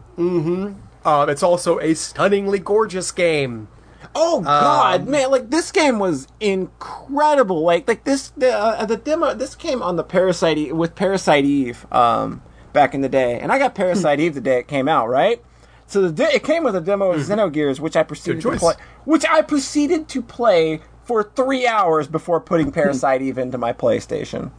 it's 1.31 1.43
also 1.43 1.79
a 1.79 1.95
stunningly 1.95 2.59
gorgeous 2.59 3.11
game. 3.11 3.69
oh 4.14 4.43
god, 4.43 5.03
um, 5.03 5.11
man, 5.11 5.31
like 5.31 5.49
this 5.49 5.73
game 5.73 5.99
was 5.99 6.29
incredible. 6.41 7.62
Like 7.62 7.89
like 7.89 8.05
this 8.05 8.31
the 8.37 8.53
uh, 8.53 8.85
the 8.85 8.97
demo 8.99 9.33
this 9.33 9.55
came 9.55 9.83
on 9.83 9.97
the 9.97 10.05
Parasite 10.05 10.59
E- 10.59 10.73
with 10.73 10.95
Parasite 10.95 11.45
Eve 11.45 11.87
um 11.93 12.43
back 12.79 12.95
in 12.95 13.01
the 13.01 13.09
day. 13.09 13.41
And 13.41 13.51
I 13.51 13.59
got 13.59 13.74
Parasite 13.74 14.20
Eve 14.24 14.35
the 14.35 14.41
day 14.41 14.61
it 14.61 14.68
came 14.68 14.87
out, 14.87 15.09
right? 15.09 15.43
So 15.89 16.03
the 16.03 16.12
de- 16.12 16.37
it 16.37 16.45
came 16.45 16.62
with 16.62 16.76
a 16.76 16.81
demo 16.81 17.11
of 17.11 17.20
mm-hmm. 17.20 17.33
Xenogears 17.33 17.81
which 17.81 17.97
I 17.97 18.05
proceeded 18.05 18.41
to 18.43 18.57
play 18.57 18.74
which 19.05 19.24
I 19.26 19.43
proceeded 19.43 20.09
to 20.11 20.22
play 20.22 20.81
for 21.03 21.24
3 21.24 21.66
hours 21.66 22.07
before 22.07 22.41
putting 22.41 22.70
Parasite 22.70 23.22
Eve 23.22 23.39
into 23.39 23.59
my 23.59 23.72
PlayStation. 23.72 24.53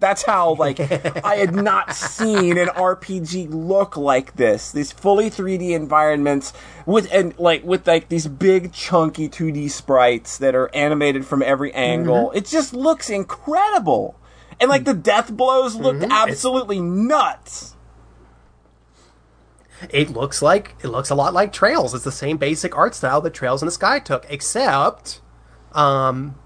That's 0.00 0.22
how 0.22 0.54
like 0.54 0.80
I 1.24 1.36
had 1.36 1.54
not 1.54 1.94
seen 1.94 2.56
an 2.56 2.68
RPG 2.68 3.48
look 3.50 3.98
like 3.98 4.36
this. 4.36 4.72
These 4.72 4.92
fully 4.92 5.28
3D 5.28 5.72
environments 5.72 6.54
with 6.86 7.12
and 7.12 7.38
like 7.38 7.64
with 7.64 7.86
like 7.86 8.08
these 8.08 8.28
big 8.28 8.72
chunky 8.72 9.28
2D 9.28 9.70
sprites 9.70 10.38
that 10.38 10.54
are 10.54 10.74
animated 10.74 11.26
from 11.26 11.42
every 11.42 11.72
angle. 11.74 12.28
Mm-hmm. 12.28 12.38
It 12.38 12.46
just 12.46 12.72
looks 12.72 13.10
incredible. 13.10 14.16
And 14.62 14.70
like 14.70 14.84
the 14.84 14.94
death 14.94 15.32
blows 15.32 15.74
looked 15.74 16.04
absolutely 16.08 16.80
nuts. 16.80 17.74
It 19.90 20.10
looks 20.10 20.40
like 20.40 20.76
it 20.82 20.88
looks 20.88 21.10
a 21.10 21.14
lot 21.16 21.34
like 21.34 21.52
Trails. 21.52 21.92
It's 21.94 22.04
the 22.04 22.12
same 22.12 22.36
basic 22.36 22.76
art 22.76 22.94
style 22.94 23.20
that 23.22 23.34
Trails 23.34 23.60
in 23.62 23.66
the 23.66 23.72
Sky 23.72 23.98
took, 23.98 24.24
except 24.30 25.20
um, 25.72 26.36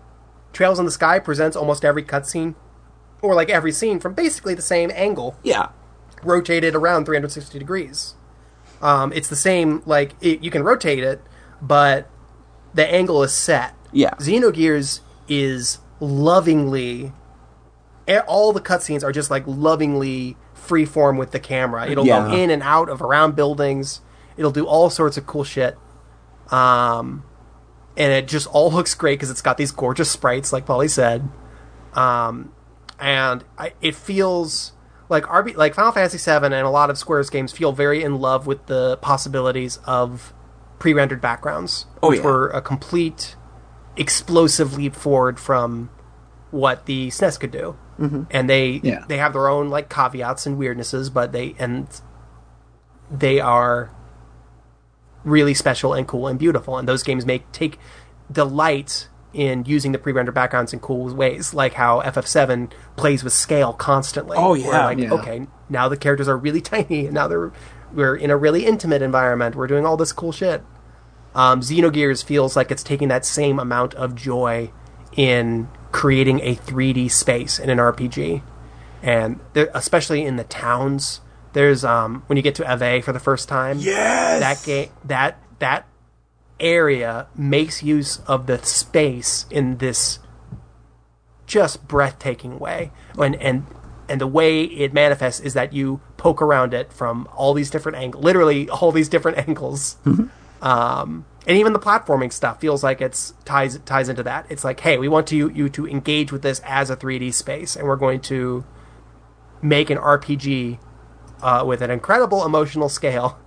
Trails 0.54 0.78
in 0.78 0.86
the 0.86 0.90
Sky 0.90 1.18
presents 1.18 1.54
almost 1.56 1.84
every 1.84 2.02
cutscene 2.02 2.54
or 3.20 3.34
like 3.34 3.50
every 3.50 3.72
scene 3.72 4.00
from 4.00 4.14
basically 4.14 4.54
the 4.54 4.62
same 4.62 4.90
angle, 4.94 5.36
Yeah. 5.42 5.68
rotated 6.22 6.74
around 6.74 7.04
360 7.04 7.58
degrees. 7.58 8.14
Um, 8.80 9.12
it's 9.12 9.28
the 9.28 9.36
same 9.36 9.82
like 9.84 10.12
it, 10.22 10.42
you 10.42 10.50
can 10.50 10.62
rotate 10.62 11.04
it, 11.04 11.20
but 11.60 12.08
the 12.72 12.86
angle 12.90 13.22
is 13.22 13.32
set. 13.34 13.74
Yeah. 13.92 14.14
Xenogears 14.14 15.00
is 15.28 15.78
lovingly 16.00 17.12
all 18.26 18.52
the 18.52 18.60
cutscenes 18.60 19.02
are 19.04 19.12
just 19.12 19.30
like 19.30 19.44
lovingly 19.46 20.36
freeform 20.56 21.18
with 21.18 21.30
the 21.32 21.40
camera. 21.40 21.86
It'll 21.88 22.06
Yeah. 22.06 22.28
go 22.28 22.34
in 22.34 22.50
and 22.50 22.62
out 22.62 22.88
of 22.88 23.00
around 23.02 23.36
buildings. 23.36 24.00
It'll 24.36 24.50
do 24.50 24.66
all 24.66 24.90
sorts 24.90 25.16
of 25.16 25.26
cool 25.26 25.44
shit. 25.44 25.76
Um, 26.50 27.24
and 27.96 28.12
it 28.12 28.28
just 28.28 28.46
all 28.48 28.70
looks 28.72 28.94
great 28.94 29.18
because 29.18 29.30
it's 29.30 29.42
got 29.42 29.56
these 29.56 29.70
gorgeous 29.72 30.10
sprites, 30.10 30.52
like 30.52 30.66
Polly 30.66 30.88
said. 30.88 31.28
Um, 31.94 32.52
and 33.00 33.44
I, 33.58 33.72
it 33.80 33.94
feels 33.94 34.72
like 35.08 35.24
RB, 35.24 35.56
like 35.56 35.74
Final 35.74 35.92
Fantasy 35.92 36.18
VII 36.18 36.46
and 36.46 36.54
a 36.54 36.70
lot 36.70 36.90
of 36.90 36.98
Square's 36.98 37.30
games 37.30 37.52
feel 37.52 37.72
very 37.72 38.02
in 38.02 38.18
love 38.20 38.46
with 38.46 38.66
the 38.66 38.96
possibilities 38.98 39.78
of 39.86 40.32
pre-rendered 40.78 41.20
backgrounds, 41.20 41.86
Oh, 42.02 42.10
which 42.10 42.18
yeah. 42.20 42.26
were 42.26 42.48
a 42.48 42.60
complete 42.60 43.36
explosive 43.96 44.76
leap 44.76 44.94
forward 44.94 45.38
from 45.40 45.88
what 46.50 46.86
the 46.86 47.08
SNES 47.08 47.40
could 47.40 47.50
do. 47.50 47.76
Mm-hmm. 47.98 48.24
And 48.30 48.48
they 48.50 48.80
Yeah. 48.82 49.04
they 49.08 49.16
have 49.18 49.32
their 49.32 49.48
own 49.48 49.68
like 49.70 49.88
caveats 49.88 50.46
and 50.46 50.58
weirdnesses, 50.58 51.12
but 51.12 51.32
they 51.32 51.54
and 51.58 51.88
they 53.10 53.40
are 53.40 53.90
really 55.24 55.54
special 55.54 55.92
and 55.94 56.06
cool 56.06 56.26
and 56.28 56.38
beautiful. 56.38 56.78
And 56.78 56.88
those 56.88 57.02
games 57.02 57.24
make 57.26 57.50
take 57.52 57.78
delight 58.30 59.08
in 59.32 59.64
using 59.66 59.92
the 59.92 59.98
pre-rendered 59.98 60.34
backgrounds 60.34 60.72
in 60.72 60.80
cool 60.80 61.14
ways, 61.14 61.52
like 61.52 61.74
how 61.74 62.00
FF7 62.00 62.70
plays 62.96 63.22
with 63.22 63.32
scale 63.34 63.72
constantly. 63.74 64.36
Oh, 64.38 64.54
yeah. 64.54 64.86
like 64.86 64.98
Yeah. 64.98 65.12
okay, 65.12 65.46
now 65.68 65.88
the 65.88 65.96
characters 65.96 66.26
are 66.28 66.36
really 66.36 66.60
tiny, 66.72 67.06
and 67.06 67.14
now 67.14 67.28
they're 67.28 67.52
we're 67.92 68.16
in 68.16 68.30
a 68.30 68.36
really 68.36 68.66
intimate 68.66 69.02
environment. 69.02 69.54
We're 69.54 69.66
doing 69.68 69.86
all 69.86 69.96
this 69.96 70.12
cool 70.12 70.32
shit. 70.32 70.62
Um, 71.34 71.60
Xenogears 71.60 72.24
feels 72.24 72.56
like 72.56 72.70
it's 72.70 72.82
taking 72.82 73.08
that 73.08 73.24
same 73.24 73.58
amount 73.58 73.94
of 73.94 74.14
joy 74.14 74.70
in 75.16 75.68
creating 75.96 76.40
a 76.40 76.54
3D 76.54 77.10
space 77.10 77.58
in 77.58 77.70
an 77.70 77.78
RPG, 77.78 78.42
and 79.02 79.40
there, 79.54 79.70
especially 79.72 80.26
in 80.26 80.36
the 80.36 80.44
towns. 80.44 81.22
There's 81.54 81.86
um, 81.86 82.22
when 82.26 82.36
you 82.36 82.42
get 82.42 82.54
to 82.56 82.64
Aveh 82.64 83.02
for 83.02 83.14
the 83.14 83.18
first 83.18 83.48
time. 83.48 83.78
Yes. 83.78 84.40
That 84.40 84.66
game, 84.66 84.90
that 85.04 85.40
that 85.58 85.88
area 86.60 87.28
makes 87.34 87.82
use 87.82 88.18
of 88.26 88.46
the 88.46 88.62
space 88.62 89.46
in 89.50 89.78
this 89.78 90.18
just 91.46 91.88
breathtaking 91.88 92.58
way, 92.58 92.92
and 93.18 93.34
and 93.36 93.64
and 94.06 94.20
the 94.20 94.26
way 94.26 94.64
it 94.64 94.92
manifests 94.92 95.40
is 95.40 95.54
that 95.54 95.72
you 95.72 96.02
poke 96.18 96.42
around 96.42 96.74
it 96.74 96.92
from 96.92 97.26
all 97.34 97.54
these 97.54 97.70
different 97.70 97.96
angles, 97.96 98.22
literally 98.22 98.68
all 98.68 98.92
these 98.92 99.08
different 99.08 99.38
angles. 99.48 99.96
Um, 100.60 101.24
and 101.46 101.56
even 101.56 101.72
the 101.72 101.78
platforming 101.78 102.32
stuff 102.32 102.60
feels 102.60 102.82
like 102.82 103.00
it's 103.00 103.34
ties 103.44 103.78
ties 103.84 104.08
into 104.08 104.22
that. 104.24 104.46
It's 104.48 104.64
like, 104.64 104.80
hey, 104.80 104.98
we 104.98 105.08
want 105.08 105.26
to, 105.28 105.36
you 105.36 105.68
to 105.70 105.86
engage 105.86 106.32
with 106.32 106.42
this 106.42 106.60
as 106.64 106.90
a 106.90 106.96
3D 106.96 107.32
space, 107.32 107.76
and 107.76 107.86
we're 107.86 107.96
going 107.96 108.20
to 108.22 108.64
make 109.62 109.88
an 109.90 109.98
RPG 109.98 110.78
uh, 111.42 111.64
with 111.66 111.82
an 111.82 111.90
incredible 111.90 112.44
emotional 112.44 112.88
scale 112.88 113.38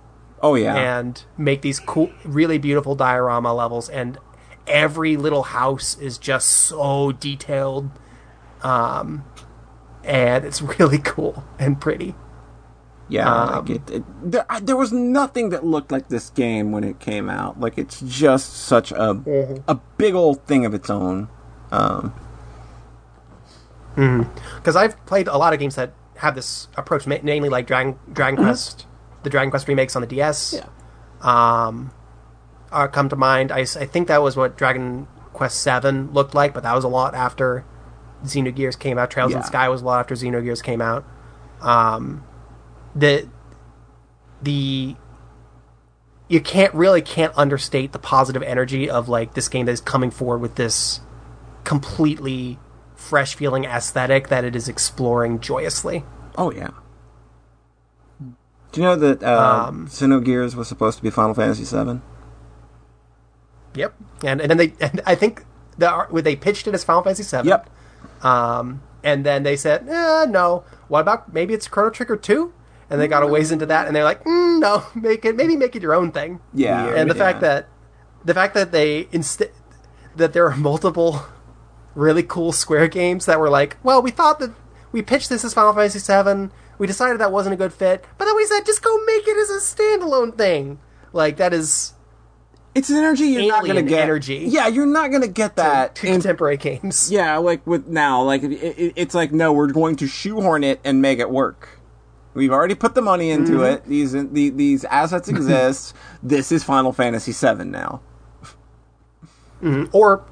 Oh 0.42 0.54
yeah. 0.54 0.74
and 0.76 1.22
make 1.36 1.62
these 1.62 1.78
cool, 1.80 2.10
really 2.24 2.58
beautiful 2.58 2.94
diorama 2.94 3.52
levels. 3.52 3.88
And 3.88 4.18
every 4.66 5.16
little 5.16 5.42
house 5.42 5.98
is 5.98 6.16
just 6.18 6.48
so 6.48 7.12
detailed, 7.12 7.90
um, 8.62 9.24
and 10.04 10.44
it's 10.44 10.62
really 10.78 10.98
cool 10.98 11.44
and 11.58 11.80
pretty. 11.80 12.14
Yeah, 13.10 13.28
Um, 13.30 13.54
like 13.66 13.70
it, 13.70 13.90
it, 13.90 14.30
there, 14.30 14.46
I, 14.48 14.60
there 14.60 14.76
was 14.76 14.92
nothing 14.92 15.50
that 15.50 15.64
looked 15.66 15.90
like 15.92 16.08
this 16.08 16.30
game 16.30 16.70
when 16.72 16.84
it 16.84 17.00
came 17.00 17.28
out. 17.28 17.58
Like 17.60 17.76
it's 17.76 18.00
just 18.00 18.54
such 18.54 18.92
a 18.92 19.10
a 19.68 19.74
big 19.98 20.14
old 20.14 20.44
thing 20.46 20.64
of 20.64 20.72
its 20.74 20.88
own. 20.88 21.28
Um, 21.72 22.14
Because 23.96 24.76
I've 24.76 25.04
played 25.06 25.28
a 25.28 25.36
lot 25.36 25.52
of 25.52 25.58
games 25.58 25.74
that 25.74 25.92
have 26.18 26.34
this 26.34 26.68
approach, 26.76 27.06
ma- 27.06 27.16
namely 27.22 27.48
like 27.48 27.66
Dragon 27.66 27.98
Dragon 28.12 28.36
Quest, 28.44 28.86
the 29.24 29.30
Dragon 29.30 29.50
Quest 29.50 29.68
remakes 29.68 29.96
on 29.96 30.02
the 30.02 30.08
DS. 30.08 30.54
yeah, 30.56 30.66
um, 31.20 31.90
uh, 32.72 32.86
come 32.86 33.08
to 33.08 33.16
mind. 33.16 33.50
I, 33.52 33.60
I 33.60 33.64
think 33.86 34.08
that 34.08 34.22
was 34.22 34.36
what 34.36 34.56
Dragon 34.56 35.06
Quest 35.32 35.60
Seven 35.60 36.12
looked 36.12 36.34
like, 36.34 36.54
but 36.54 36.62
that 36.62 36.74
was 36.74 36.84
a 36.84 36.88
lot 36.88 37.14
after 37.14 37.64
Xenogears 38.24 38.78
came 38.78 38.96
out. 38.98 39.10
Trails 39.10 39.32
in 39.32 39.38
the 39.40 39.46
Sky 39.46 39.68
was 39.68 39.82
a 39.82 39.84
lot 39.84 39.98
after 40.00 40.14
Xenogears 40.14 40.62
came 40.62 40.80
out. 40.80 41.04
Um, 41.60 42.24
the 42.94 43.28
the 44.42 44.96
you 46.28 46.40
can't 46.40 46.72
really 46.74 47.02
can't 47.02 47.32
understate 47.36 47.92
the 47.92 47.98
positive 47.98 48.42
energy 48.42 48.88
of 48.88 49.08
like 49.08 49.34
this 49.34 49.48
game 49.48 49.66
that 49.66 49.72
is 49.72 49.80
coming 49.80 50.10
forward 50.10 50.38
with 50.38 50.54
this 50.54 51.00
completely 51.64 52.58
fresh 52.94 53.34
feeling 53.34 53.64
aesthetic 53.64 54.28
that 54.28 54.44
it 54.44 54.54
is 54.54 54.68
exploring 54.68 55.40
joyously. 55.40 56.04
oh 56.36 56.50
yeah. 56.52 56.70
Do 58.72 58.80
you 58.80 58.86
know 58.86 58.94
that 58.96 59.22
uh, 59.22 59.66
Um, 59.68 59.88
Xenogears 59.88 60.54
was 60.54 60.68
supposed 60.68 60.96
to 60.98 61.02
be 61.02 61.10
Final 61.10 61.34
Fantasy 61.34 61.64
VII? 61.64 62.00
Yep, 63.74 63.94
and 64.24 64.40
and 64.40 64.50
then 64.50 64.56
they 64.58 64.74
and 64.80 65.00
I 65.04 65.14
think 65.16 65.44
the 65.76 66.06
they 66.22 66.36
pitched 66.36 66.68
it 66.68 66.74
as 66.74 66.84
Final 66.84 67.02
Fantasy 67.02 67.24
Seven. 67.24 67.48
Yep. 67.48 67.70
Um, 68.24 68.82
and 69.02 69.24
then 69.24 69.42
they 69.42 69.56
said, 69.56 69.88
eh, 69.88 70.26
no. 70.28 70.64
What 70.88 71.00
about 71.00 71.32
maybe 71.32 71.54
it's 71.54 71.66
Chrono 71.68 71.90
Trigger 71.90 72.16
2? 72.16 72.52
And 72.90 73.00
they 73.00 73.06
got 73.06 73.22
a 73.22 73.26
ways 73.26 73.52
into 73.52 73.66
that, 73.66 73.86
and 73.86 73.94
they're 73.94 74.04
like, 74.04 74.24
mm, 74.24 74.60
no, 74.60 74.84
make 75.00 75.24
it, 75.24 75.36
maybe 75.36 75.56
make 75.56 75.76
it 75.76 75.82
your 75.82 75.94
own 75.94 76.10
thing. 76.10 76.40
Yeah. 76.52 76.86
And 76.88 77.08
the 77.08 77.14
yeah. 77.14 77.18
fact 77.18 77.40
that, 77.40 77.68
the 78.24 78.34
fact 78.34 78.54
that 78.54 78.72
they 78.72 79.08
instead, 79.12 79.52
that 80.16 80.32
there 80.32 80.46
are 80.46 80.56
multiple 80.56 81.22
really 81.94 82.22
cool 82.22 82.52
Square 82.52 82.88
games 82.88 83.26
that 83.26 83.38
were 83.38 83.50
like, 83.50 83.76
well, 83.82 84.02
we 84.02 84.10
thought 84.10 84.38
that 84.40 84.52
we 84.92 85.02
pitched 85.02 85.28
this 85.28 85.44
as 85.44 85.54
Final 85.54 85.72
Fantasy 85.72 86.00
VII, 86.00 86.52
we 86.78 86.86
decided 86.86 87.20
that 87.20 87.32
wasn't 87.32 87.54
a 87.54 87.56
good 87.56 87.72
fit, 87.72 88.04
but 88.18 88.24
then 88.24 88.34
we 88.36 88.44
said, 88.46 88.66
just 88.66 88.82
go 88.82 88.96
make 89.04 89.26
it 89.26 89.36
as 89.36 89.50
a 89.50 89.60
standalone 89.60 90.36
thing. 90.36 90.80
Like, 91.12 91.36
that 91.36 91.52
is 91.52 91.94
it's 92.74 92.88
an 92.88 92.96
energy 92.96 93.24
you're 93.24 93.48
not 93.48 93.64
going 93.64 93.76
to 93.76 93.82
get. 93.82 94.00
energy. 94.00 94.44
Yeah, 94.48 94.68
you're 94.68 94.86
not 94.86 95.10
going 95.10 95.22
to 95.22 95.28
get 95.28 95.56
that. 95.56 95.96
to 95.96 96.06
in- 96.06 96.14
contemporary 96.14 96.56
games. 96.56 97.10
yeah, 97.10 97.36
like 97.38 97.66
with 97.66 97.88
now, 97.88 98.22
like 98.22 98.42
it, 98.42 98.52
it, 98.52 98.92
it's 98.96 99.14
like 99.14 99.32
no, 99.32 99.52
we're 99.52 99.72
going 99.72 99.96
to 99.96 100.06
shoehorn 100.06 100.62
it 100.62 100.80
and 100.84 101.02
make 101.02 101.18
it 101.18 101.30
work. 101.30 101.79
We've 102.34 102.52
already 102.52 102.74
put 102.76 102.94
the 102.94 103.02
money 103.02 103.30
into 103.30 103.52
Mm-hmm. 103.52 103.64
it. 103.64 103.84
These 103.86 104.12
the, 104.12 104.50
these 104.50 104.84
assets 104.84 105.28
exist. 105.36 105.94
this 106.22 106.52
is 106.52 106.62
Final 106.64 106.92
Fantasy 106.92 107.32
VII 107.32 107.64
now. 107.64 108.00
or 109.92 110.24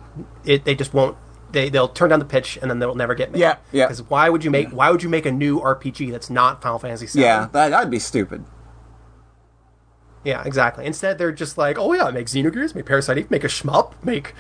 it, 0.44 0.64
they 0.64 0.74
just 0.74 0.94
won't. 0.94 1.16
They 1.50 1.70
they'll 1.70 1.88
turn 1.88 2.10
down 2.10 2.18
the 2.18 2.24
pitch 2.24 2.58
and 2.60 2.70
then 2.70 2.78
they'll 2.78 2.94
never 2.94 3.14
get 3.14 3.32
made. 3.32 3.40
Yeah, 3.40 3.56
yeah. 3.72 3.86
Because 3.86 4.02
why 4.02 4.28
would 4.28 4.44
you 4.44 4.50
make 4.50 4.68
why 4.70 4.90
would 4.90 5.02
you 5.02 5.08
make 5.08 5.26
a 5.26 5.32
new 5.32 5.60
RPG 5.60 6.10
that's 6.10 6.28
not 6.30 6.62
Final 6.62 6.78
Fantasy 6.78 7.06
VII? 7.06 7.20
Yeah, 7.24 7.48
that, 7.52 7.70
that'd 7.70 7.90
be 7.90 7.98
stupid. 7.98 8.44
Yeah, 10.24 10.42
exactly. 10.44 10.84
Instead, 10.84 11.16
they're 11.16 11.32
just 11.32 11.56
like, 11.56 11.78
oh 11.78 11.92
yeah, 11.94 12.10
make 12.10 12.26
Xenogears, 12.26 12.74
make 12.74 12.84
Parasite 12.84 13.16
Eve, 13.18 13.30
make 13.30 13.44
a 13.44 13.48
shmup, 13.48 13.92
make 14.04 14.34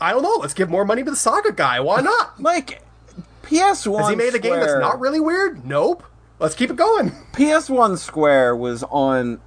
I 0.00 0.10
don't 0.12 0.22
know, 0.22 0.36
let's 0.40 0.52
give 0.52 0.68
more 0.68 0.84
money 0.84 1.02
to 1.04 1.10
the 1.10 1.16
Saga 1.16 1.52
guy. 1.52 1.80
Why 1.80 2.00
not? 2.00 2.38
Like 2.40 2.82
PS1 3.44 3.98
Has 4.00 4.08
he 4.10 4.16
made 4.16 4.34
a 4.34 4.38
game 4.38 4.58
that's 4.60 4.78
not 4.80 5.00
really 5.00 5.20
weird? 5.20 5.64
Nope. 5.64 6.02
Let's 6.38 6.54
keep 6.54 6.70
it 6.70 6.76
going. 6.76 7.10
PS1 7.32 7.98
Square 7.98 8.56
was 8.56 8.82
on 8.84 9.40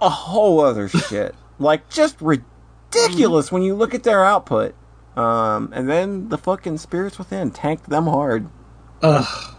a 0.00 0.08
whole 0.08 0.60
other 0.60 0.88
shit. 1.08 1.34
Like 1.58 1.88
just 1.90 2.20
ridiculous 2.20 3.50
when 3.52 3.62
you 3.62 3.74
look 3.74 3.94
at 3.94 4.02
their 4.02 4.24
output. 4.24 4.74
Um, 5.16 5.70
and 5.74 5.88
then 5.88 6.28
the 6.28 6.38
fucking 6.38 6.78
Spirits 6.78 7.18
Within 7.18 7.50
tanked 7.50 7.88
them 7.90 8.06
hard. 8.06 8.48
Ugh, 9.02 9.54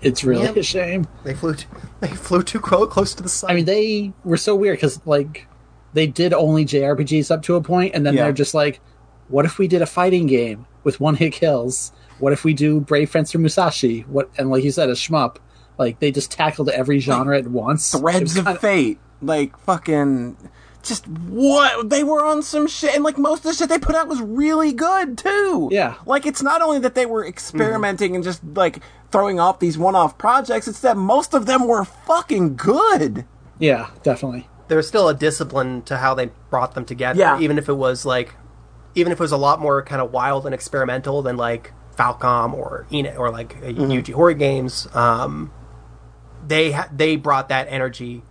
it's 0.00 0.22
really 0.24 0.44
Yep. 0.44 0.56
a 0.56 0.62
shame. 0.62 1.06
They 1.24 1.34
flew. 1.34 1.54
T- 1.56 1.66
they 2.00 2.08
flew 2.08 2.42
too 2.42 2.60
close 2.60 3.14
to 3.14 3.22
the 3.22 3.28
sun. 3.28 3.50
I 3.50 3.54
mean, 3.54 3.64
they 3.64 4.12
were 4.24 4.36
so 4.36 4.54
weird 4.54 4.76
because 4.78 5.04
like 5.06 5.46
they 5.92 6.06
did 6.06 6.32
only 6.32 6.64
JRPGs 6.64 7.30
up 7.30 7.42
to 7.42 7.56
a 7.56 7.60
point, 7.60 7.94
and 7.94 8.06
then 8.06 8.14
Yeah. 8.14 8.24
they're 8.24 8.32
just 8.32 8.54
like, 8.54 8.80
"What 9.28 9.44
if 9.44 9.58
we 9.58 9.66
did 9.68 9.82
a 9.82 9.86
fighting 9.86 10.26
game 10.26 10.66
with 10.84 11.00
one 11.00 11.16
hit 11.16 11.32
kills? 11.32 11.92
What 12.18 12.32
if 12.32 12.44
we 12.44 12.54
do 12.54 12.80
Brave 12.80 13.10
Fencer 13.10 13.38
Musashi? 13.38 14.02
What?" 14.08 14.30
And 14.38 14.50
like 14.50 14.62
you 14.64 14.70
said, 14.70 14.88
a 14.88 14.92
shmup. 14.92 15.36
Like 15.78 15.98
they 16.00 16.10
just 16.10 16.30
tackled 16.30 16.68
every 16.68 16.98
genre 16.98 17.38
at 17.38 17.48
once. 17.48 17.92
Threads 17.92 18.36
of 18.36 18.44
kinda- 18.44 18.60
Fate. 18.60 18.98
Like 19.20 19.56
fucking 19.58 20.36
just 20.82 21.06
what 21.06 21.90
they 21.90 22.02
were 22.02 22.24
on 22.24 22.42
some 22.42 22.66
shit 22.66 22.92
and 22.96 23.04
like 23.04 23.16
most 23.16 23.38
of 23.38 23.44
the 23.44 23.52
shit 23.54 23.68
they 23.68 23.78
put 23.78 23.94
out 23.94 24.08
was 24.08 24.20
really 24.20 24.72
good 24.72 25.16
too. 25.16 25.68
Yeah. 25.70 25.94
Like 26.06 26.26
it's 26.26 26.42
not 26.42 26.60
only 26.60 26.80
that 26.80 26.96
they 26.96 27.06
were 27.06 27.24
experimenting 27.24 28.16
and 28.16 28.24
just 28.24 28.42
like 28.56 28.80
throwing 29.12 29.38
off 29.38 29.60
these 29.60 29.78
one-off 29.78 30.18
projects, 30.18 30.66
it's 30.66 30.80
that 30.80 30.96
most 30.96 31.34
of 31.34 31.46
them 31.46 31.68
were 31.68 31.84
fucking 31.84 32.56
good. 32.56 33.24
Yeah, 33.60 33.90
definitely. 34.02 34.48
there 34.66 34.76
was 34.76 34.88
still 34.88 35.08
a 35.08 35.14
discipline 35.14 35.82
to 35.82 35.98
how 35.98 36.14
they 36.14 36.30
brought 36.50 36.74
them 36.74 36.84
together. 36.84 37.20
Yeah. 37.20 37.38
Even 37.38 37.58
if 37.58 37.68
it 37.68 37.74
was 37.74 38.04
like, 38.04 38.34
even 38.96 39.12
if 39.12 39.20
it 39.20 39.22
was 39.22 39.30
a 39.32 39.36
lot 39.36 39.60
more 39.60 39.84
kind 39.84 40.02
of 40.02 40.10
wild 40.12 40.46
and 40.46 40.54
experimental 40.54 41.22
than 41.22 41.36
like 41.36 41.72
Falcom 41.96 42.54
or 42.54 42.86
Enix 42.90 43.16
or 43.16 43.30
like 43.30 43.56
uh, 43.58 43.66
Mm-hmm. 43.66 43.82
Yuji 43.82 44.14
Horii 44.14 44.36
games. 44.38 44.88
Um, 44.94 45.52
they 46.46 46.78
they 46.92 47.16
brought 47.16 47.48
that 47.48 47.66
energy, 47.68 48.22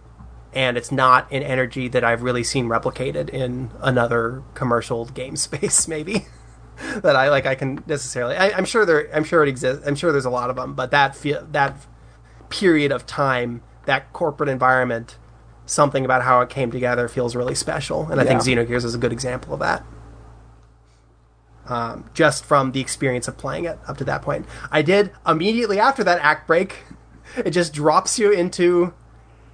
and 0.54 0.78
it's 0.78 0.92
not 0.92 1.32
an 1.32 1.44
energy 1.44 1.88
that 1.90 2.04
I've 2.04 2.24
really 2.24 2.44
seen 2.44 2.68
replicated 2.68 3.30
in 3.30 3.72
another 3.82 4.44
commercial 4.54 5.06
game 5.06 5.36
space. 5.38 5.88
Maybe 5.88 6.26
that 7.04 7.16
I 7.16 7.30
like. 7.30 7.46
I 7.46 7.56
can 7.56 7.84
necessarily. 7.88 8.36
I, 8.36 8.52
I'm 8.52 8.66
sure 8.66 8.86
there. 8.86 9.10
I'm 9.14 9.24
sure 9.24 9.44
it 9.44 9.50
exists. 9.50 9.86
I'm 9.88 9.96
sure 9.96 10.12
there's 10.12 10.26
a 10.26 10.30
lot 10.30 10.50
of 10.50 10.56
them, 10.56 10.74
but 10.74 10.92
that 10.92 11.16
feel, 11.16 11.46
that 11.52 11.76
period 12.50 12.92
of 12.92 13.06
time, 13.06 13.62
that 13.86 14.12
corporate 14.14 14.50
environment, 14.50 15.18
something 15.66 16.06
about 16.06 16.24
how 16.24 16.42
it 16.42 16.50
came 16.50 16.72
together 16.72 17.08
feels 17.08 17.36
really 17.36 17.56
special, 17.56 18.08
and 18.12 18.20
I 18.20 18.26
think 18.26 18.42
Xenogears 18.42 18.84
is 18.84 18.96
a 18.96 18.98
good 18.98 19.14
example 19.14 19.54
of 19.54 19.60
that. 19.60 19.84
Um, 21.68 22.10
just 22.14 22.44
from 22.44 22.72
the 22.72 22.82
experience 22.82 23.28
of 23.28 23.38
playing 23.38 23.66
it 23.66 23.80
up 23.88 23.98
to 23.98 24.04
that 24.06 24.22
point, 24.22 24.46
I 24.72 24.82
did 24.82 25.12
immediately 25.26 25.80
after 25.80 26.04
that 26.04 26.20
act 26.22 26.48
break. 26.48 26.84
It 27.38 27.52
just 27.52 27.74
drops 27.74 28.18
you 28.20 28.32
into 28.32 28.94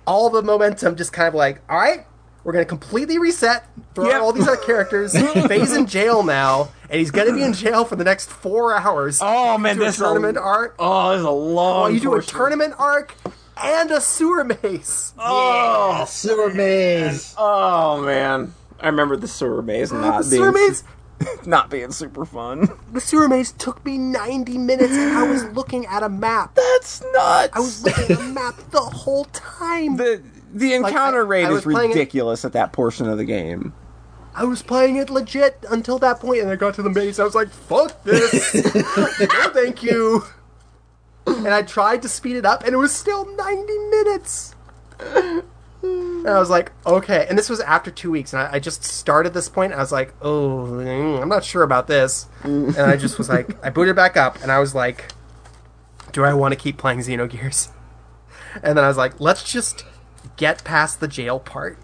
all 0.06 0.30
the 0.30 0.42
momentum, 0.42 0.96
just 0.96 1.12
kind 1.14 1.28
of 1.28 1.34
like, 1.36 1.62
all 1.70 1.78
right, 1.78 2.06
we're 2.44 2.54
gonna 2.54 2.66
completely 2.66 3.18
reset, 3.20 3.66
throw 3.94 4.06
Yep. 4.10 4.22
all 4.22 4.32
these 4.32 4.48
other 4.48 4.56
characters. 4.58 5.14
Fei's 5.14 5.76
in 5.76 5.86
jail 5.86 6.24
now, 6.24 6.70
and 6.90 7.00
he's 7.00 7.12
gonna 7.12 7.34
be 7.34 7.44
in 7.44 7.54
jail 7.54 7.84
for 7.84 7.96
the 7.98 8.04
next 8.06 8.30
four 8.30 8.74
hours. 8.76 9.20
Oh 9.22 9.58
man, 9.58 9.76
do 9.76 9.82
a 9.82 9.86
this 9.86 9.98
tournament 9.98 10.38
arc. 10.38 10.76
Oh, 10.80 11.10
there's 11.12 11.24
a 11.24 11.30
long. 11.30 11.84
Oh, 11.84 11.88
you 11.88 12.00
do 12.00 12.14
a 12.16 12.22
tournament 12.22 12.74
arc 12.80 13.14
and 13.62 13.92
a 13.92 14.00
sewer 14.00 14.44
maze. 14.46 15.14
Oh, 15.20 16.06
Sewer 16.08 16.54
maze. 16.54 17.36
oh 17.38 18.02
man, 18.02 18.54
I 18.80 18.86
remember 18.88 19.18
the 19.18 19.28
sewer 19.28 19.62
maze 19.62 19.92
not 19.92 20.02
The 20.02 20.08
not 20.08 20.26
sewer 20.26 20.52
maze. 20.54 20.84
not 21.46 21.70
being 21.70 21.92
super 21.92 22.26
fun. 22.26 22.70
The 22.92 23.02
sewer 23.02 23.28
maze 23.28 23.52
took 23.52 23.84
me 23.86 23.98
ninety 23.98 24.58
minutes, 24.58 24.94
and 24.94 25.18
I 25.18 25.24
was 25.30 25.44
looking 25.56 25.86
at 25.86 26.04
a 26.04 26.10
map. 26.10 26.56
That's 26.56 27.02
nuts. 27.14 27.50
I 27.54 27.60
was 27.60 27.84
looking 27.84 28.16
at 28.16 28.20
a 28.22 28.24
map 28.24 28.56
the 28.72 28.80
whole 28.82 29.26
time. 29.26 29.98
the 29.98 30.22
the 30.54 30.74
encounter 30.74 31.20
I- 31.26 31.28
rate 31.28 31.46
I 31.46 31.52
is 31.54 31.66
was 31.66 31.76
it- 31.76 31.88
ridiculous 31.88 32.46
at 32.46 32.54
that 32.54 32.72
portion 32.74 33.08
of 33.08 33.18
the 33.18 33.26
game. 33.26 33.74
I 34.36 34.44
was 34.44 34.62
playing 34.62 34.98
it 34.98 35.10
legit 35.10 35.66
until 35.72 35.98
that 36.00 36.20
point, 36.20 36.42
and 36.42 36.52
I 36.52 36.56
got 36.56 36.76
to 36.76 36.84
the 36.84 36.92
maze. 36.92 37.20
I 37.20 37.24
was 37.24 37.34
like, 37.34 37.50
"Fuck 37.50 38.04
this! 38.04 38.54
no, 39.20 39.50
thank 39.52 39.82
you." 39.82 40.24
And 41.26 41.48
I 41.48 41.64
tried 41.64 42.04
to 42.04 42.10
speed 42.10 42.36
it 42.36 42.46
up, 42.46 42.64
and 42.64 42.74
it 42.74 42.78
was 42.78 42.94
still 42.94 43.26
ninety 43.36 43.78
minutes. 43.90 44.54
And 46.20 46.30
I 46.30 46.40
was 46.40 46.50
like, 46.50 46.72
"Okay." 46.86 47.26
And 47.30 47.38
this 47.38 47.50
was 47.50 47.60
after 47.62 47.90
two 47.90 48.12
weeks, 48.12 48.34
and 48.34 48.42
I, 48.42 48.54
I 48.54 48.60
just 48.60 48.84
started 48.84 49.34
this 49.34 49.48
point. 49.48 49.74
I 49.74 49.78
was 49.78 49.92
like, 49.92 50.14
"Oh, 50.22 50.66
mm, 50.68 51.22
I'm 51.22 51.30
not 51.30 51.44
sure 51.44 51.64
about 51.64 51.88
this." 51.88 52.28
And 52.44 52.78
I 52.78 52.98
just 52.98 53.18
was 53.18 53.30
like, 53.30 53.56
I 53.64 53.70
booted 53.70 53.96
back 53.96 54.18
up, 54.18 54.42
and 54.42 54.52
I 54.52 54.60
was 54.60 54.76
like, 54.76 55.12
"Do 56.12 56.26
I 56.26 56.34
want 56.34 56.54
to 56.54 56.60
keep 56.60 56.78
playing 56.78 57.00
Xenogears?" 57.00 57.70
And 58.64 58.76
then 58.78 58.84
I 58.84 58.88
was 58.88 58.98
like, 58.98 59.20
"Let's 59.20 59.44
just 59.50 59.86
get 60.36 60.64
past 60.64 61.00
the 61.00 61.08
jail 61.08 61.40
part." 61.40 61.78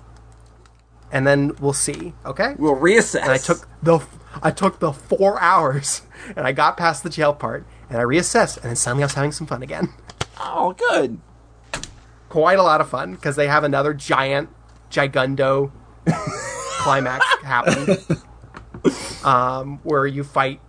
And 1.12 1.28
then 1.28 1.56
we'll 1.60 1.74
see, 1.74 2.14
okay? 2.26 2.56
We'll 2.58 2.76
reassess. 2.76 3.22
and 3.22 3.32
I 3.32 3.38
took 3.38 3.68
the 3.84 4.00
I 4.42 4.50
took 4.50 4.80
the 4.80 4.92
four 4.92 5.40
hours 5.40 6.02
and 6.36 6.48
I 6.48 6.52
got 6.52 6.76
past 6.76 7.04
the 7.04 7.10
jail 7.12 7.34
part 7.34 7.68
and 7.88 8.00
I 8.00 8.02
reassessed 8.02 8.58
and 8.58 8.66
then 8.66 8.76
suddenly 8.76 9.04
I 9.04 9.06
was 9.06 9.14
having 9.14 9.32
some 9.32 9.46
fun 9.46 9.62
again. 9.62 9.94
Oh, 10.40 10.74
good. 10.74 11.20
Quite 12.34 12.58
a 12.58 12.64
lot 12.64 12.82
of 12.82 12.90
fun 12.90 13.12
because 13.12 13.36
they 13.36 13.46
have 13.46 13.64
another 13.64 13.94
giant 13.94 14.50
gigundo 14.90 15.72
climax 16.80 17.24
happen, 17.44 17.96
um, 19.24 19.80
where 19.84 20.08
you 20.08 20.24
fight. 20.24 20.60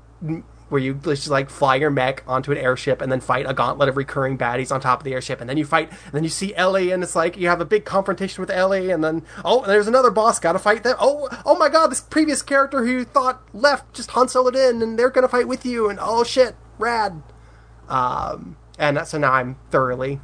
Where 0.68 0.78
you 0.78 0.92
just 0.92 1.28
like 1.28 1.48
fly 1.48 1.76
your 1.76 1.88
mech 1.88 2.22
onto 2.26 2.52
an 2.52 2.58
airship 2.58 3.00
and 3.00 3.10
then 3.10 3.20
fight 3.20 3.46
a 3.48 3.54
gauntlet 3.54 3.88
of 3.88 3.96
recurring 3.96 4.36
baddies 4.36 4.70
on 4.70 4.82
top 4.82 5.00
of 5.00 5.04
the 5.04 5.14
airship, 5.14 5.40
and 5.40 5.48
then 5.48 5.56
you 5.56 5.64
fight, 5.64 5.88
and 5.88 6.12
then 6.12 6.22
you 6.22 6.28
see 6.28 6.54
Elly, 6.54 6.90
and 6.90 7.02
it's 7.02 7.16
like 7.16 7.38
you 7.38 7.48
have 7.48 7.62
a 7.62 7.64
big 7.64 7.86
confrontation 7.86 8.42
with 8.42 8.50
Elly, 8.50 8.90
and 8.90 9.02
then 9.02 9.22
oh, 9.42 9.62
and 9.62 9.72
there's 9.72 9.88
another 9.88 10.10
boss, 10.10 10.38
gotta 10.38 10.58
fight 10.58 10.82
them. 10.82 10.96
Oh, 11.00 11.30
oh 11.46 11.56
my 11.56 11.70
god, 11.70 11.86
this 11.86 12.02
previous 12.02 12.42
character 12.42 12.84
who 12.84 12.90
you 12.90 13.04
thought 13.06 13.42
left 13.54 13.94
just 13.94 14.10
Han 14.10 14.26
Soloed 14.26 14.54
in, 14.54 14.82
and 14.82 14.98
they're 14.98 15.08
gonna 15.08 15.28
fight 15.28 15.48
with 15.48 15.64
you, 15.64 15.88
and 15.88 15.98
oh 15.98 16.24
shit, 16.24 16.56
rad. 16.78 17.22
Um, 17.88 18.58
and 18.78 19.06
so 19.06 19.16
now 19.16 19.32
I'm 19.32 19.56
thoroughly 19.70 20.20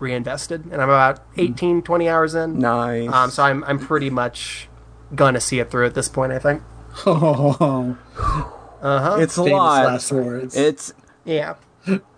reinvested, 0.00 0.64
and 0.66 0.74
I'm 0.82 0.88
about 0.88 1.20
18, 1.36 1.82
20 1.82 2.08
hours 2.08 2.34
in. 2.34 2.58
Nice. 2.58 3.12
Um, 3.12 3.30
so 3.30 3.42
I'm 3.42 3.64
I'm 3.64 3.78
pretty 3.78 4.10
much 4.10 4.68
gonna 5.14 5.40
see 5.40 5.58
it 5.60 5.70
through 5.70 5.86
at 5.86 5.94
this 5.94 6.08
point. 6.08 6.32
I 6.32 6.38
think. 6.38 6.62
Oh, 7.06 7.96
Uh 8.80 9.00
huh. 9.00 9.16
it's 9.20 9.36
a 9.36 9.42
famous 9.42 9.52
lot. 9.58 9.84
last 9.86 10.12
words. 10.12 10.56
It's 10.56 10.92
Yeah. 11.24 11.54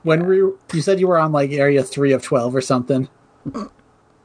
when 0.03 0.27
were 0.27 0.35
you, 0.35 0.59
you 0.75 0.83
said 0.83 1.01
you 1.01 1.09
were 1.09 1.19
on 1.19 1.33
like 1.33 1.51
area 1.53 1.83
three 1.83 2.13
of 2.13 2.23
twelve 2.23 2.55
or 2.55 2.61
something? 2.61 3.09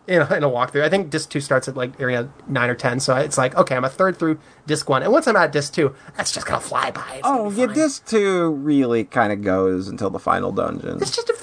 In 0.07 0.21
a, 0.21 0.33
in 0.35 0.43
a 0.43 0.49
walkthrough, 0.49 0.83
I 0.83 0.89
think 0.89 1.09
disc 1.09 1.29
two 1.31 1.39
starts 1.39 1.67
at 1.67 1.75
like 1.75 1.99
area 1.99 2.29
nine 2.47 2.69
or 2.69 2.75
ten, 2.75 2.99
so 2.99 3.15
it's 3.15 3.37
like 3.39 3.55
okay, 3.55 3.75
I'm 3.75 3.83
a 3.85 3.89
third 3.89 4.17
through 4.17 4.37
disc 4.67 4.87
one, 4.87 5.01
and 5.01 5.11
once 5.11 5.25
I'm 5.27 5.35
at 5.35 5.51
disc 5.51 5.73
two, 5.73 5.95
that's 6.15 6.31
just 6.31 6.45
gonna 6.45 6.59
fly 6.59 6.91
by. 6.91 7.01
It's 7.15 7.21
gonna 7.23 7.41
oh 7.41 7.49
yeah, 7.51 7.65
fine. 7.67 7.75
disc 7.75 8.05
two 8.05 8.51
really 8.51 9.03
kind 9.05 9.31
of 9.33 9.41
goes 9.41 9.87
until 9.87 10.09
the 10.11 10.19
final 10.19 10.51
dungeon. 10.51 10.97
It's 11.01 11.09
just 11.15 11.29
a 11.29 11.33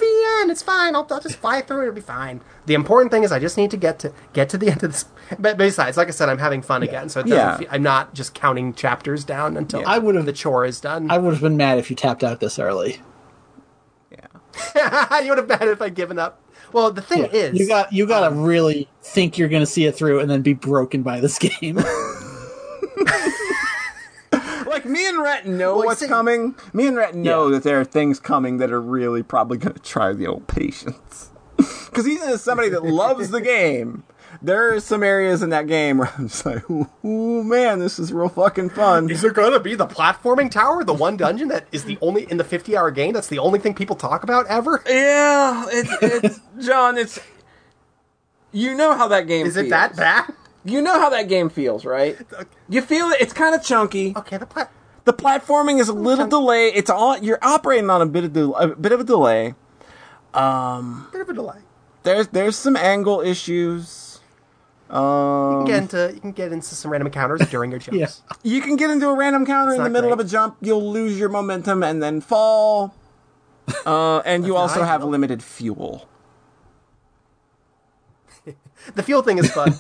It's 0.50 0.62
fine. 0.62 0.94
I'll, 0.94 1.06
I'll 1.10 1.20
just 1.20 1.36
fly 1.36 1.60
through 1.60 1.80
it. 1.80 1.82
It'll 1.84 1.94
be 1.94 2.00
fine. 2.00 2.40
The 2.66 2.74
important 2.74 3.10
thing 3.10 3.22
is 3.24 3.32
I 3.32 3.38
just 3.38 3.56
need 3.56 3.70
to 3.72 3.76
get 3.76 3.98
to 4.00 4.12
get 4.32 4.48
to 4.50 4.58
the 4.58 4.68
end 4.70 4.82
of 4.82 4.92
this. 4.92 5.04
But 5.38 5.56
besides, 5.56 5.96
like 5.96 6.08
I 6.08 6.10
said, 6.10 6.28
I'm 6.28 6.38
having 6.38 6.62
fun 6.62 6.82
again, 6.82 7.08
so 7.08 7.20
it 7.20 7.26
doesn't 7.26 7.62
Yeah. 7.62 7.68
I'm 7.72 7.82
not 7.82 8.14
just 8.14 8.34
counting 8.34 8.74
chapters 8.74 9.24
down 9.24 9.56
until. 9.56 9.82
I 9.86 9.98
would've- 9.98 10.26
the 10.26 10.32
chore 10.32 10.64
is 10.64 10.80
done. 10.80 11.10
I 11.10 11.18
would 11.18 11.32
have 11.32 11.42
been 11.42 11.56
mad 11.56 11.78
if 11.78 11.88
you 11.90 11.96
tapped 11.96 12.22
out 12.22 12.40
this 12.40 12.58
early. 12.58 13.00
yeah. 14.10 15.20
you 15.22 15.28
would 15.30 15.38
have 15.38 15.48
been 15.48 15.58
mad 15.58 15.68
if 15.68 15.80
I'd 15.82 15.94
given 15.94 16.18
up. 16.18 16.38
Well, 16.72 16.90
the 16.90 17.02
thing 17.02 17.24
is, 17.32 17.58
you 17.58 17.66
got 17.68 17.92
you 17.92 18.06
got 18.06 18.20
to 18.20 18.26
um, 18.28 18.42
really 18.44 18.88
think 19.02 19.36
you're 19.36 19.48
going 19.48 19.62
to 19.62 19.66
see 19.66 19.84
it 19.86 19.94
through 19.96 20.20
and 20.20 20.30
then 20.30 20.42
be 20.42 20.54
broken 20.54 21.02
by 21.02 21.20
this 21.20 21.38
game. 21.40 21.78
Like 24.84 24.86
me 24.92 25.08
and 25.08 25.18
Rhett 25.22 25.46
know 25.46 25.76
Well, 25.76 25.86
what's 25.86 26.00
see- 26.00 26.08
coming. 26.08 26.54
Me 26.72 26.86
and 26.86 26.96
Rhett 26.96 27.14
know 27.14 27.46
Yeah. 27.48 27.52
that 27.56 27.62
there 27.64 27.80
are 27.80 27.84
things 27.84 28.18
coming 28.20 28.58
that 28.58 28.72
are 28.72 28.80
really 28.80 29.22
probably 29.22 29.58
going 29.58 29.74
to 29.74 29.80
try 29.82 30.12
the 30.12 30.26
old 30.26 30.46
patience. 30.48 31.30
Because 31.92 32.06
he's 32.06 32.22
as 32.22 32.40
somebody 32.42 32.70
that 32.70 32.82
loves 32.84 33.28
the 33.30 33.40
game, 33.42 34.04
there 34.40 34.72
are 34.74 34.80
some 34.80 35.02
areas 35.02 35.42
in 35.42 35.50
that 35.50 35.66
game 35.66 35.98
where 35.98 36.10
I'm 36.16 36.26
just 36.28 36.46
like, 36.46 36.68
ooh, 36.70 36.88
ooh, 37.04 37.44
man, 37.44 37.80
this 37.80 37.98
is 37.98 38.12
real 38.14 38.30
fucking 38.30 38.70
fun. 38.70 39.10
Is 39.10 39.20
there 39.20 39.30
gonna 39.30 39.60
be 39.60 39.74
the 39.74 39.86
platforming 39.86 40.50
tower, 40.50 40.82
the 40.84 40.94
one 40.94 41.18
dungeon 41.18 41.48
that 41.48 41.66
is 41.70 41.84
the 41.84 41.98
only 42.00 42.22
in 42.30 42.38
the 42.38 42.44
fifty-hour 42.44 42.90
game? 42.92 43.12
That's 43.12 43.28
the 43.28 43.38
only 43.38 43.58
thing 43.58 43.74
people 43.74 43.94
talk 43.94 44.22
about 44.22 44.46
ever. 44.46 44.82
Yeah, 44.88 45.66
it's, 45.68 45.90
it's 46.02 46.40
John. 46.66 46.96
It's 46.96 47.18
you 48.52 48.74
know 48.74 48.94
how 48.94 49.06
that 49.08 49.26
game 49.26 49.46
Is 49.46 49.56
it 49.58 49.68
that 49.68 49.94
bad? 49.94 50.32
You 50.64 50.80
know 50.80 50.98
how 51.00 51.08
that 51.10 51.28
game 51.28 51.48
feels, 51.50 51.84
right? 51.84 52.16
You 52.68 52.80
feel 52.80 53.08
it. 53.10 53.20
It's 53.20 53.32
kind 53.32 53.54
of 53.54 53.62
chunky. 53.62 54.14
Okay, 54.16 54.36
the 54.38 54.46
plat. 54.46 54.70
The 55.04 55.12
platforming 55.12 55.78
is 55.80 55.88
a 55.88 55.92
little 55.92 56.26
delay. 56.26 56.68
It's 56.68 56.88
on. 56.88 57.22
You're 57.24 57.38
operating 57.42 57.90
on 57.90 58.00
a 58.00 58.06
bit 58.06 58.24
of 58.24 58.32
del- 58.32 58.54
a 58.56 58.68
bit 58.68 58.92
of 58.92 59.00
a 59.00 59.04
delay. 59.04 59.54
Bit 60.32 61.20
of 61.20 61.28
a 61.28 61.32
delay. 61.34 61.58
There's 62.04 62.28
there's 62.28 62.56
some 62.56 62.76
angle 62.76 63.20
issues. 63.20 64.20
Um, 64.88 65.00
You 65.02 65.56
can 65.58 65.64
get 65.66 65.82
into 65.82 66.14
you 66.14 66.20
can 66.20 66.32
get 66.32 66.52
into 66.52 66.74
some 66.74 66.90
random 66.90 67.06
encounters 67.08 67.40
during 67.50 67.70
your 67.70 67.80
jumps. 67.80 67.98
Yeah. 67.98 68.36
you 68.42 68.60
can 68.62 68.76
get 68.76 68.90
into 68.90 69.08
a 69.08 69.14
random 69.14 69.44
counter 69.44 69.74
in 69.74 69.82
the 69.82 69.90
middle 69.90 70.10
great. 70.10 70.20
of 70.20 70.26
a 70.26 70.28
jump. 70.30 70.56
You'll 70.60 70.90
lose 70.92 71.18
your 71.18 71.28
momentum 71.28 71.82
and 71.82 72.02
then 72.02 72.20
fall. 72.20 72.94
Uh, 73.86 74.18
and 74.26 74.44
you 74.44 74.56
also 74.56 74.82
have 74.82 75.04
limited 75.04 75.40
fuel. 75.42 76.08
The 78.96 79.02
fuel 79.04 79.22
thing 79.22 79.38
is 79.38 79.50
fun. 79.52 79.74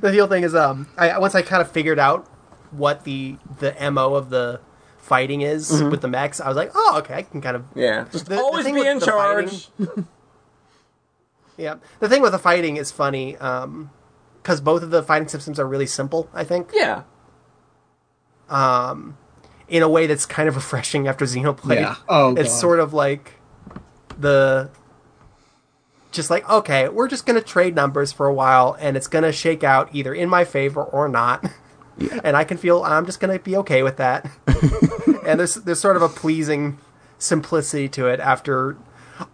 The 0.00 0.10
fuel 0.12 0.26
thing 0.26 0.42
is 0.44 0.54
um 0.54 0.86
I 0.96 1.18
once 1.18 1.34
I 1.34 1.42
kind 1.42 1.60
of 1.62 1.70
figured 1.70 1.98
out 1.98 2.26
what 2.70 3.04
the 3.04 3.36
the 3.58 3.74
mo 3.90 4.14
of 4.14 4.30
the 4.30 4.60
fighting 4.98 5.40
is 5.42 5.70
Mm-hmm. 5.70 5.90
with 5.90 6.00
the 6.00 6.08
mechs. 6.08 6.40
I 6.40 6.48
was 6.48 6.56
like, 6.56 6.70
oh 6.74 6.96
okay, 6.98 7.14
I 7.14 7.22
can 7.22 7.40
kind 7.40 7.56
of 7.56 7.64
Yeah, 7.74 8.06
just 8.10 8.26
The- 8.26 8.36
the 8.36 8.40
always 8.40 8.64
thing 8.64 8.74
be 8.74 8.86
in 8.86 8.98
the 8.98 9.06
charge. 9.06 9.68
yeah. 11.56 11.76
The 12.00 12.08
thing 12.08 12.22
with 12.22 12.32
the 12.32 12.38
fighting 12.38 12.76
is 12.76 12.90
funny 12.90 13.36
um 13.38 13.90
because 14.42 14.60
both 14.60 14.82
of 14.82 14.90
the 14.90 15.02
fighting 15.02 15.28
systems 15.28 15.60
are 15.60 15.66
really 15.66 15.86
simple. 15.86 16.28
I 16.34 16.42
think 16.44 16.70
Yeah, 16.74 17.02
Um, 18.48 19.16
in 19.68 19.82
a 19.82 19.88
way 19.88 20.06
that's 20.06 20.26
kind 20.26 20.48
of 20.48 20.56
refreshing 20.62 21.06
after 21.06 21.24
Xenoblade. 21.24 21.76
Yeah. 21.76 21.94
Oh, 22.08 22.34
it's 22.34 22.50
God. 22.50 22.58
sort 22.60 22.80
of 22.80 22.92
like 22.92 23.34
the 24.18 24.70
just 26.12 26.30
like 26.30 26.48
okay, 26.48 26.88
we're 26.88 27.08
just 27.08 27.26
gonna 27.26 27.40
trade 27.40 27.74
numbers 27.74 28.12
for 28.12 28.26
a 28.26 28.34
while, 28.34 28.76
and 28.78 28.96
it's 28.96 29.08
gonna 29.08 29.32
shake 29.32 29.64
out 29.64 29.88
either 29.92 30.14
in 30.14 30.28
my 30.28 30.44
favor 30.44 30.82
or 30.82 31.08
not. 31.08 31.44
And 32.24 32.36
I 32.36 32.44
can 32.44 32.56
feel 32.56 32.82
I'm 32.82 33.04
just 33.04 33.20
gonna 33.20 33.38
be 33.38 33.56
okay 33.58 33.82
with 33.82 33.98
that. 33.98 34.30
and 35.26 35.38
there's 35.38 35.56
there's 35.56 35.80
sort 35.80 35.96
of 35.96 36.02
a 36.02 36.08
pleasing 36.08 36.78
simplicity 37.18 37.88
to 37.90 38.06
it 38.06 38.18
after 38.18 38.76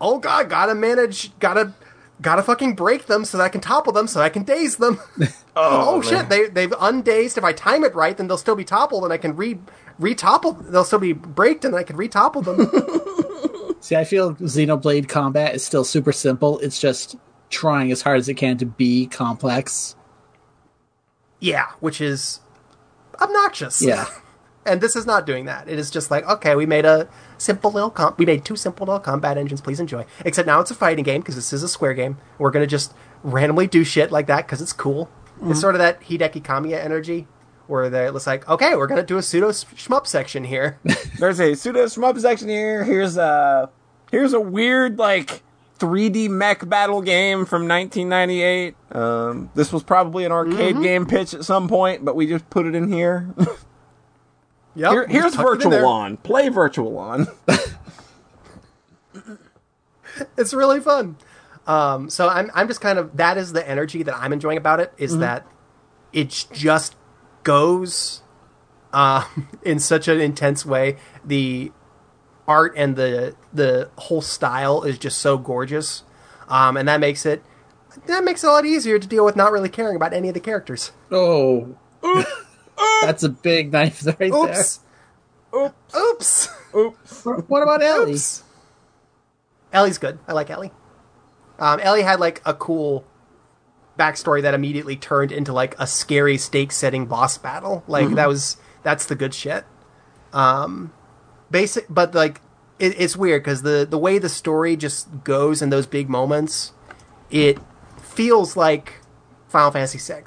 oh 0.01 0.18
god, 0.18 0.51
gotta 0.51 0.74
manage 0.74 1.39
gotta 1.39 1.72
gotta 2.21 2.43
fucking 2.43 2.75
break 2.75 3.07
them 3.07 3.25
so 3.25 3.39
that 3.39 3.45
I 3.45 3.49
can 3.49 3.61
topple 3.61 3.93
them 3.93 4.07
so 4.07 4.21
I 4.21 4.29
can 4.29 4.43
daze 4.45 4.77
them. 4.77 5.01
Oh, 5.61 5.97
oh, 5.97 6.03
shit, 6.03 6.29
they 6.29 6.47
they've 6.47 6.73
undazed. 6.79 7.37
If 7.37 7.43
I 7.43 7.53
time 7.53 7.83
it 7.83 7.93
right, 7.93 8.16
then 8.16 8.29
they'll 8.29 8.39
still 8.39 8.55
be 8.55 8.64
toppled 8.64 9.03
and 9.03 9.12
I 9.12 9.16
can 9.16 9.35
re 9.35 9.59
retopple 10.01 10.71
they'll 10.71 10.85
still 10.85 11.01
be 11.01 11.12
braked 11.12 11.64
and 11.64 11.75
I 11.75 11.83
can 11.83 11.97
retopple 11.97 12.45
them. 12.45 13.75
See, 13.81 13.97
I 13.97 14.05
feel 14.05 14.37
Xenoblade 14.37 15.09
combat 15.09 15.57
is 15.57 15.64
still 15.64 15.83
super 15.83 16.12
simple. 16.12 16.61
It's 16.61 16.81
just 16.81 17.16
trying 17.51 17.91
as 17.91 18.03
hard 18.03 18.19
as 18.19 18.29
it 18.29 18.35
can 18.35 18.57
to 18.59 18.66
be 18.66 19.07
complex. 19.09 19.97
yeah, 21.41 21.66
which 21.81 22.01
is 22.01 22.39
obnoxious. 23.21 23.83
Yeah. 23.83 24.07
and 24.69 24.81
this 24.81 24.95
is 24.97 25.07
not 25.07 25.27
doing 25.27 25.47
that. 25.47 25.69
It 25.69 25.79
is 25.79 25.91
just 25.91 26.11
like, 26.11 26.29
okay, 26.29 26.55
we 26.55 26.66
made 26.66 26.85
a 26.85 27.09
simple 27.39 27.71
little 27.71 27.91
comp. 27.91 28.19
We 28.19 28.27
made 28.27 28.45
two 28.45 28.57
simple 28.57 28.87
little 28.87 29.01
combat 29.01 29.37
engines. 29.39 29.61
Please 29.61 29.81
enjoy. 29.81 30.05
Except 30.25 30.47
now 30.47 30.61
it's 30.61 30.71
a 30.71 30.75
fighting 30.75 31.05
game 31.05 31.21
because 31.21 31.35
this 31.37 31.53
is 31.53 31.62
a 31.62 31.69
square 31.69 31.95
game. 31.95 32.19
We're 32.39 32.51
gonna 32.51 32.66
just 32.66 32.95
randomly 33.23 33.66
do 33.66 33.85
shit 33.85 34.11
like 34.12 34.27
that 34.29 34.47
because 34.47 34.61
it's 34.62 34.73
cool. 34.73 35.11
It's 35.45 35.61
sort 35.61 35.75
of 35.75 35.79
that 35.81 36.01
Hideki 36.03 36.43
Kamiya 36.43 36.83
energy 36.85 37.27
where 37.69 37.89
they're 37.91 38.14
it's 38.14 38.27
like, 38.27 38.49
okay, 38.49 38.75
we're 38.75 38.87
gonna 38.89 39.03
do 39.03 39.19
a 39.19 39.23
pseudo 39.23 39.51
shmup 39.51 40.07
section 40.07 40.45
here. 40.45 40.79
there's 41.19 41.41
a 41.41 41.55
pseudo 41.55 41.85
shmup 41.85 42.19
section 42.21 42.49
here. 42.49 42.83
Here's 42.85 43.16
a 43.16 43.71
here's 44.11 44.33
a 44.33 44.41
weird 44.41 44.99
like 44.99 45.43
3D 45.79 46.29
mech 46.29 46.69
battle 46.69 47.03
game 47.03 47.45
from 47.47 47.69
1998. 47.69 48.75
Um, 48.91 49.49
this 49.55 49.73
was 49.73 49.85
probably 49.85 50.25
an 50.25 50.33
arcade 50.33 50.75
Mm-hmm. 50.75 50.83
game 50.83 51.07
pitch 51.07 51.35
at 51.35 51.45
some 51.45 51.69
point, 51.69 52.05
but 52.05 52.16
we 52.16 52.27
just 52.27 52.51
put 52.51 52.66
it 52.66 52.75
in 52.75 52.93
here. 52.93 53.33
yep. 54.79 54.93
Here, 54.93 55.07
here's 55.07 55.24
just 55.24 55.37
tucked 55.37 55.61
it 55.61 55.64
in 55.64 55.70
Virtual. 55.70 55.89
On. 55.89 56.16
Play 56.18 56.49
Virtual 56.49 56.99
On. 56.99 57.26
it's 60.37 60.55
really 60.55 60.81
fun. 60.81 61.16
Um, 61.66 62.09
so 62.09 62.29
I'm 62.29 62.51
I'm 62.55 62.66
just 62.66 62.81
kind 62.81 62.99
of 62.99 63.16
that 63.18 63.37
is 63.37 63.53
the 63.53 63.68
energy 63.68 64.03
that 64.03 64.14
I'm 64.14 64.33
enjoying 64.33 64.57
about 64.57 64.81
it 64.81 64.93
is 64.97 65.18
that 65.18 65.47
it 66.12 66.47
just 66.53 66.97
goes 67.43 68.22
uh, 68.93 69.26
in 69.62 69.79
such 69.79 70.09
an 70.09 70.20
intense 70.20 70.64
way. 70.64 70.97
The 71.24 71.72
art 72.47 72.72
and 72.76 72.97
the 72.97 73.37
the 73.53 73.91
whole 73.99 74.22
style 74.22 74.83
is 74.83 74.99
just 74.99 75.18
so 75.18 75.37
gorgeous, 75.37 76.05
um, 76.49 76.76
and 76.76 76.89
that 76.89 77.01
makes 77.01 77.26
it 77.26 77.43
that 78.07 78.24
makes 78.24 78.45
it 78.45 78.47
a 78.47 78.51
lot 78.51 78.64
easier 78.64 78.99
to 78.99 79.07
deal 79.07 79.24
with 79.24 79.37
not 79.37 79.53
really 79.53 79.68
caring 79.68 79.97
about 79.97 80.12
any 80.12 80.29
of 80.29 80.35
the 80.35 80.41
characters. 80.41 80.93
Oh. 81.11 81.76
That's 83.03 83.22
a 83.22 83.29
big 83.29 83.72
knife 83.72 84.05
right 84.20 84.33
Oops. 84.33 84.81
Oops. 85.55 85.97
Oops. 85.97 86.49
Oops. 86.74 87.24
What 87.49 87.62
about 87.62 87.83
Elly? 87.83 88.12
Oops. 88.12 88.43
Elly's 89.72 89.99
good. 89.99 90.18
I 90.26 90.33
like 90.33 90.51
Elly. 90.51 90.72
Um, 91.59 91.81
Elly 91.81 92.03
had 92.03 92.20
like 92.20 92.41
a 92.45 92.55
cool 92.55 93.05
backstory 93.99 94.43
that 94.43 94.55
immediately 94.55 94.97
turned 94.97 95.33
into 95.33 95.53
like 95.53 95.74
a 95.79 95.87
scary 95.87 96.39
stake 96.39 96.72
setting 96.72 97.07
boss 97.07 97.37
battle. 97.39 97.83
Like 97.89 98.11
that 98.11 98.29
was 98.29 98.57
that's 98.83 99.07
the 99.07 99.14
good 99.14 99.35
shit. 99.35 99.64
Um, 100.33 100.93
basic, 101.51 101.87
but 101.89 102.14
like 102.14 102.41
it, 102.79 102.99
it's 103.01 103.16
weird 103.16 103.43
because 103.43 103.62
the 103.62 103.87
the 103.89 103.99
way 103.99 104.18
the 104.18 104.29
story 104.29 104.76
just 104.76 105.24
goes 105.24 105.62
in 105.62 105.70
those 105.70 105.87
big 105.87 106.09
moments, 106.09 106.72
it 107.31 107.59
feels 108.01 108.57
like 108.57 109.01
Final 109.49 109.70
Fantasy 109.70 109.99
VI. 109.99 110.24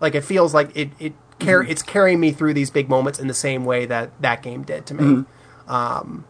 Like 0.00 0.14
it 0.14 0.22
feels 0.22 0.52
like 0.52 0.74
it 0.76 0.90
it 0.98 1.14
car- 1.40 1.62
it's 1.62 1.82
carrying 1.82 2.20
me 2.20 2.32
through 2.32 2.54
these 2.54 2.70
big 2.70 2.88
moments 2.88 3.18
in 3.18 3.26
the 3.26 3.34
same 3.34 3.64
way 3.64 3.86
that 3.86 4.10
that 4.22 4.42
game 4.42 4.62
did 4.62 4.86
to 4.86 4.94
me. 4.94 5.24
Um, 5.66 6.24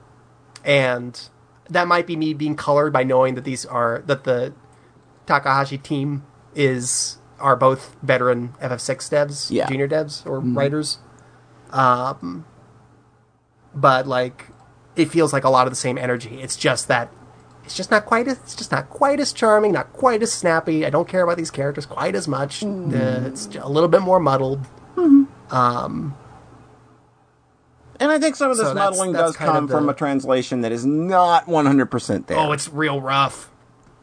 and 0.65 1.21
that 1.69 1.87
might 1.89 2.07
be 2.07 2.17
me 2.17 2.35
being 2.35 2.57
colored 2.57 2.93
by 2.93 3.03
knowing 3.05 3.35
that 3.35 3.45
these 3.45 3.65
are 3.67 4.03
that 4.07 4.25
the 4.25 4.53
Takahashi 5.27 5.79
team 5.79 6.25
is 6.55 7.19
are 7.39 7.57
both 7.57 7.97
veteran 8.03 8.55
FF6 8.61 9.09
devs, 9.09 9.51
Yeah. 9.51 9.67
junior 9.67 9.89
devs 9.89 10.27
or 10.27 10.41
writers. 10.41 10.99
Um, 11.71 12.45
but 13.75 14.07
like 14.07 14.49
it 14.97 15.07
feels 15.07 15.33
like 15.33 15.45
a 15.45 15.49
lot 15.51 15.67
of 15.67 15.73
the 15.73 15.77
same 15.77 15.97
energy. 15.97 16.41
It's 16.43 16.57
just 16.57 16.89
that 16.89 17.11
it's 17.65 17.77
just 17.77 17.91
not 17.91 18.05
quite 18.05 18.27
as 18.27 18.39
it's 18.39 18.57
just 18.57 18.73
not 18.73 18.91
quite 18.91 19.21
as 19.21 19.33
charming, 19.33 19.73
not 19.73 19.93
quite 19.93 20.23
as 20.23 20.33
snappy. 20.33 20.85
I 20.85 20.91
don't 20.91 21.09
care 21.09 21.23
about 21.23 21.37
these 21.37 21.51
characters 21.51 21.87
quite 21.87 22.15
as 22.17 22.27
much. 22.29 22.63
Uh, 22.65 23.23
it's 23.27 23.47
a 23.57 23.69
little 23.69 23.89
bit 23.89 24.03
more 24.03 24.19
muddled. 24.21 24.67
And 28.01 28.11
I 28.11 28.19
think 28.19 28.35
some 28.37 28.51
of 28.51 28.57
this 28.57 28.67
So 28.67 28.75
that's- 28.75 28.93
muddling 28.93 29.13
that's 29.13 29.33
does 29.33 29.37
come 29.37 29.65
of 29.65 29.71
from 29.71 29.89
a 29.89 29.95
translation 29.95 30.63
that 30.63 30.73
is 30.73 30.87
not 30.87 31.47
100% 31.47 32.27
there. 32.27 32.39
Oh, 32.39 32.53
it's 32.53 32.69
real 32.69 33.01
rough. 33.01 33.51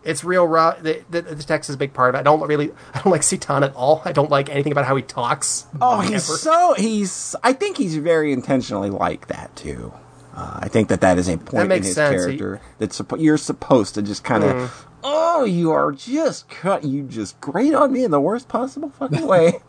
It's 0.03 0.23
real 0.23 0.47
rough. 0.47 0.81
The, 0.83 1.03
the, 1.09 1.21
the 1.23 1.43
text 1.43 1.69
is 1.69 1.75
a 1.75 1.77
big 1.77 1.93
part 1.93 2.13
of 2.13 2.15
it. 2.15 2.19
I 2.19 2.23
don't 2.23 2.39
really, 2.47 2.71
I 2.93 3.01
don't 3.01 3.11
like 3.11 3.21
Citan 3.21 3.63
at 3.63 3.75
all. 3.75 4.01
I 4.05 4.11
don't 4.11 4.29
like 4.29 4.49
anything 4.49 4.71
about 4.71 4.85
how 4.85 4.95
he 4.95 5.01
talks. 5.01 5.65
Oh, 5.81 5.99
he's 6.01 6.23
so 6.23 6.75
he's. 6.77 7.35
I 7.43 7.53
think 7.53 7.77
he's 7.77 7.95
very 7.97 8.31
intentionally 8.31 8.89
like 8.91 9.27
that 9.27 9.55
too. 9.55 9.91
Uh, 10.35 10.59
I 10.61 10.67
think 10.69 10.89
that 10.89 11.01
that 11.01 11.17
is 11.17 11.27
a 11.27 11.37
point 11.37 11.71
in 11.71 11.81
his 11.83 11.95
sense. 11.95 12.13
He- 12.25 12.37
character 12.37 12.61
that 12.77 12.91
suppo- 12.91 13.19
you're 13.21 13.37
supposed 13.37 13.95
to 13.95 14.01
just 14.03 14.23
kind 14.23 14.43
of. 14.43 14.55
Mm. 14.55 14.69
Oh, 15.03 15.43
you 15.43 15.71
are 15.71 15.91
just 15.91 16.47
cut. 16.49 16.83
You 16.83 17.03
just 17.03 17.41
grate 17.41 17.73
on 17.73 17.91
me 17.91 18.03
in 18.03 18.11
the 18.11 18.21
worst 18.21 18.47
possible 18.47 18.89
fucking 18.91 19.25
way. 19.25 19.53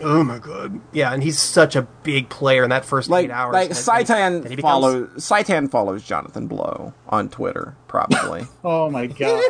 Oh 0.00 0.22
my 0.22 0.38
god. 0.38 0.80
Yeah, 0.92 1.12
and 1.12 1.22
he's 1.22 1.38
such 1.38 1.74
a 1.76 1.82
big 2.02 2.28
player 2.28 2.62
in 2.64 2.70
that 2.70 2.84
first 2.84 3.08
like 3.10 3.26
eight 3.26 3.30
hours. 3.30 3.52
like 3.52 3.68
that- 3.70 3.76
that- 3.84 4.06
Citan 4.06 4.42
becomes- 4.42 4.60
follows 4.62 5.08
Citan 5.16 5.70
follows 5.70 6.02
Jonathan 6.04 6.46
Blow 6.46 6.94
on 7.08 7.28
Twitter 7.28 7.74
probably. 7.88 8.46
Oh 8.64 8.88
my 8.90 9.06
god. 9.06 9.42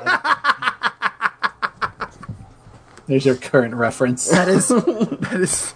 There's 3.07 3.25
your 3.25 3.37
current 3.37 3.75
reference. 3.75 4.29
That 4.29 4.49
is 4.49 4.69
that 4.69 5.29
is 5.41 5.75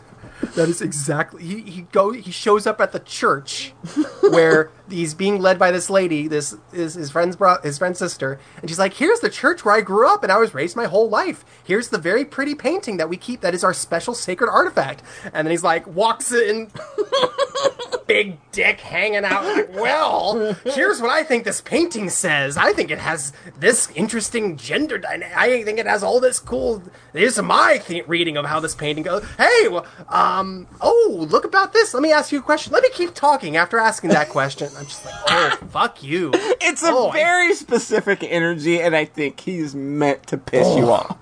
that 0.55 0.69
is 0.69 0.83
exactly 0.83 1.43
he 1.43 1.61
he 1.63 1.81
go 1.93 2.13
he 2.13 2.31
shows 2.31 2.67
up 2.67 2.81
at 2.81 2.93
the 2.93 2.99
church 3.01 3.73
where 4.21 4.71
he's 4.93 5.15
being 5.15 5.41
led 5.41 5.59
by 5.59 5.71
this 5.71 5.89
lady 5.91 6.29
this 6.29 6.55
is 6.73 6.95
his 6.95 7.11
friend's 7.11 7.37
bro- 7.37 7.61
his 7.63 7.79
friend's 7.79 7.99
sister 7.99 8.39
and 8.61 8.71
she's 8.71 8.79
like 8.79 8.95
here's 8.95 9.21
the 9.21 9.31
church 9.31 9.65
where 9.65 9.75
I 9.75 9.81
grew 9.81 10.07
up 10.09 10.23
and 10.23 10.31
I 10.31 10.39
was 10.39 10.55
raised 10.55 10.77
my 10.77 10.85
whole 10.87 11.09
life. 11.09 11.45
Here's 11.65 11.89
the 11.89 11.99
very 11.99 12.25
pretty 12.25 12.55
painting 12.55 12.99
that 12.99 13.09
we 13.09 13.17
keep 13.17 13.41
that 13.41 13.55
is 13.55 13.65
our 13.65 13.75
special 13.75 14.15
sacred 14.15 14.51
artifact. 14.51 15.03
And 15.33 15.47
then 15.47 15.51
he's 15.51 15.65
like 15.65 15.87
walks 15.87 16.33
in 16.33 16.71
big 18.07 18.37
dick 18.51 18.81
hanging 18.81 19.25
out 19.25 19.45
like 19.45 19.73
well 19.75 20.55
here's 20.65 21.01
what 21.01 21.11
I 21.11 21.23
think 21.23 21.45
this 21.45 21.61
painting 21.61 22.11
says. 22.11 22.57
I 22.57 22.73
think 22.73 22.91
it 22.91 22.99
has 22.99 23.33
this 23.59 23.91
interesting 23.95 24.57
gender 24.57 24.99
dynamic 24.99 25.37
I 25.37 25.63
think 25.63 25.79
it 25.79 25.87
has 25.87 26.03
all 26.03 26.21
this 26.21 26.39
cool 26.39 26.83
here's 27.13 27.41
my 27.41 27.79
th- 27.79 28.07
reading 28.09 28.37
of 28.37 28.45
how 28.45 28.61
this 28.61 28.75
painting 28.75 29.05
goes 29.05 29.25
hey 29.39 29.69
well, 29.69 29.87
um 30.09 30.67
oh 30.81 31.27
look 31.31 31.45
about 31.45 31.73
this. 31.73 31.95
Let 31.95 32.03
me 32.03 32.13
ask 32.13 32.33
you 32.33 32.41
a 32.41 32.43
question. 32.43 32.73
Let 32.73 32.83
me 32.83 32.91
keep 32.93 33.15
talking 33.15 33.57
after 33.57 33.79
asking 33.79 34.11
that 34.11 34.29
question 34.29 34.69
I'm 34.83 34.89
just 34.89 35.05
like 35.05 35.15
oh 35.29 35.51
fuck 35.71 36.03
you 36.03 36.33
It's 36.35 36.83
a 36.83 36.89
Oh, 36.91 37.11
I- 37.11 37.13
very 37.13 37.55
specific 37.55 38.25
energy, 38.25 38.81
and 38.81 38.97
I 38.97 39.05
think 39.05 39.39
he's 39.39 39.77
meant 39.77 40.27
to 40.27 40.37
piss 40.37 40.67
you 40.77 40.87
Oh. 40.87 40.93
off. 40.93 41.19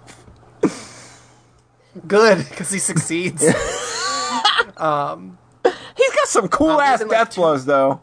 good 2.06 2.38
because 2.48 2.70
he 2.70 2.78
succeeds 2.78 3.42
He's 3.44 3.54
got 4.76 6.26
some 6.26 6.48
cool 6.48 6.70
Um, 6.70 6.80
ass 6.80 6.86
there's 6.86 7.00
been, 7.00 7.08
like, 7.08 7.18
death 7.18 7.30
two- 7.34 7.40
blows, 7.42 7.64
though. 7.66 8.00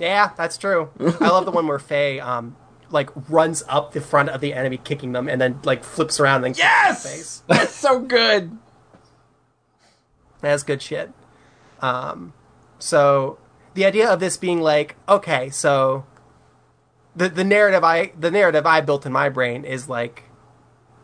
Yeah, 0.00 0.32
that's 0.36 0.58
true. 0.58 0.90
I 0.98 1.28
love 1.28 1.44
the 1.44 1.52
one 1.52 1.66
where 1.68 1.78
Fei, 1.78 2.18
um, 2.20 2.56
like 2.90 3.10
runs 3.30 3.62
up 3.68 3.92
the 3.92 4.00
front 4.00 4.28
of 4.30 4.40
the 4.40 4.52
enemy, 4.54 4.76
kicking 4.78 5.12
them, 5.12 5.28
and 5.28 5.40
then 5.40 5.60
like 5.64 5.84
flips 5.84 6.18
around 6.20 6.44
and 6.44 6.54
then 6.54 6.54
kicks 6.54 6.66
them 6.68 6.86
in 6.88 6.94
the 6.94 7.00
face. 7.00 7.42
That's 7.46 7.74
so 7.74 8.00
good. 8.00 8.58
That's 10.40 10.62
good 10.64 10.82
shit. 10.82 11.12
Um, 11.80 12.32
so 12.78 13.38
the 13.74 13.84
idea 13.84 14.10
of 14.10 14.20
this 14.20 14.36
being 14.36 14.60
like, 14.60 14.96
okay, 15.08 15.50
so 15.50 16.04
the 17.14 17.28
the 17.28 17.44
narrative 17.44 17.84
I 17.84 18.12
the 18.18 18.30
narrative 18.30 18.66
I 18.66 18.80
built 18.80 19.06
in 19.06 19.12
my 19.12 19.28
brain 19.28 19.64
is 19.64 19.88
like, 19.88 20.24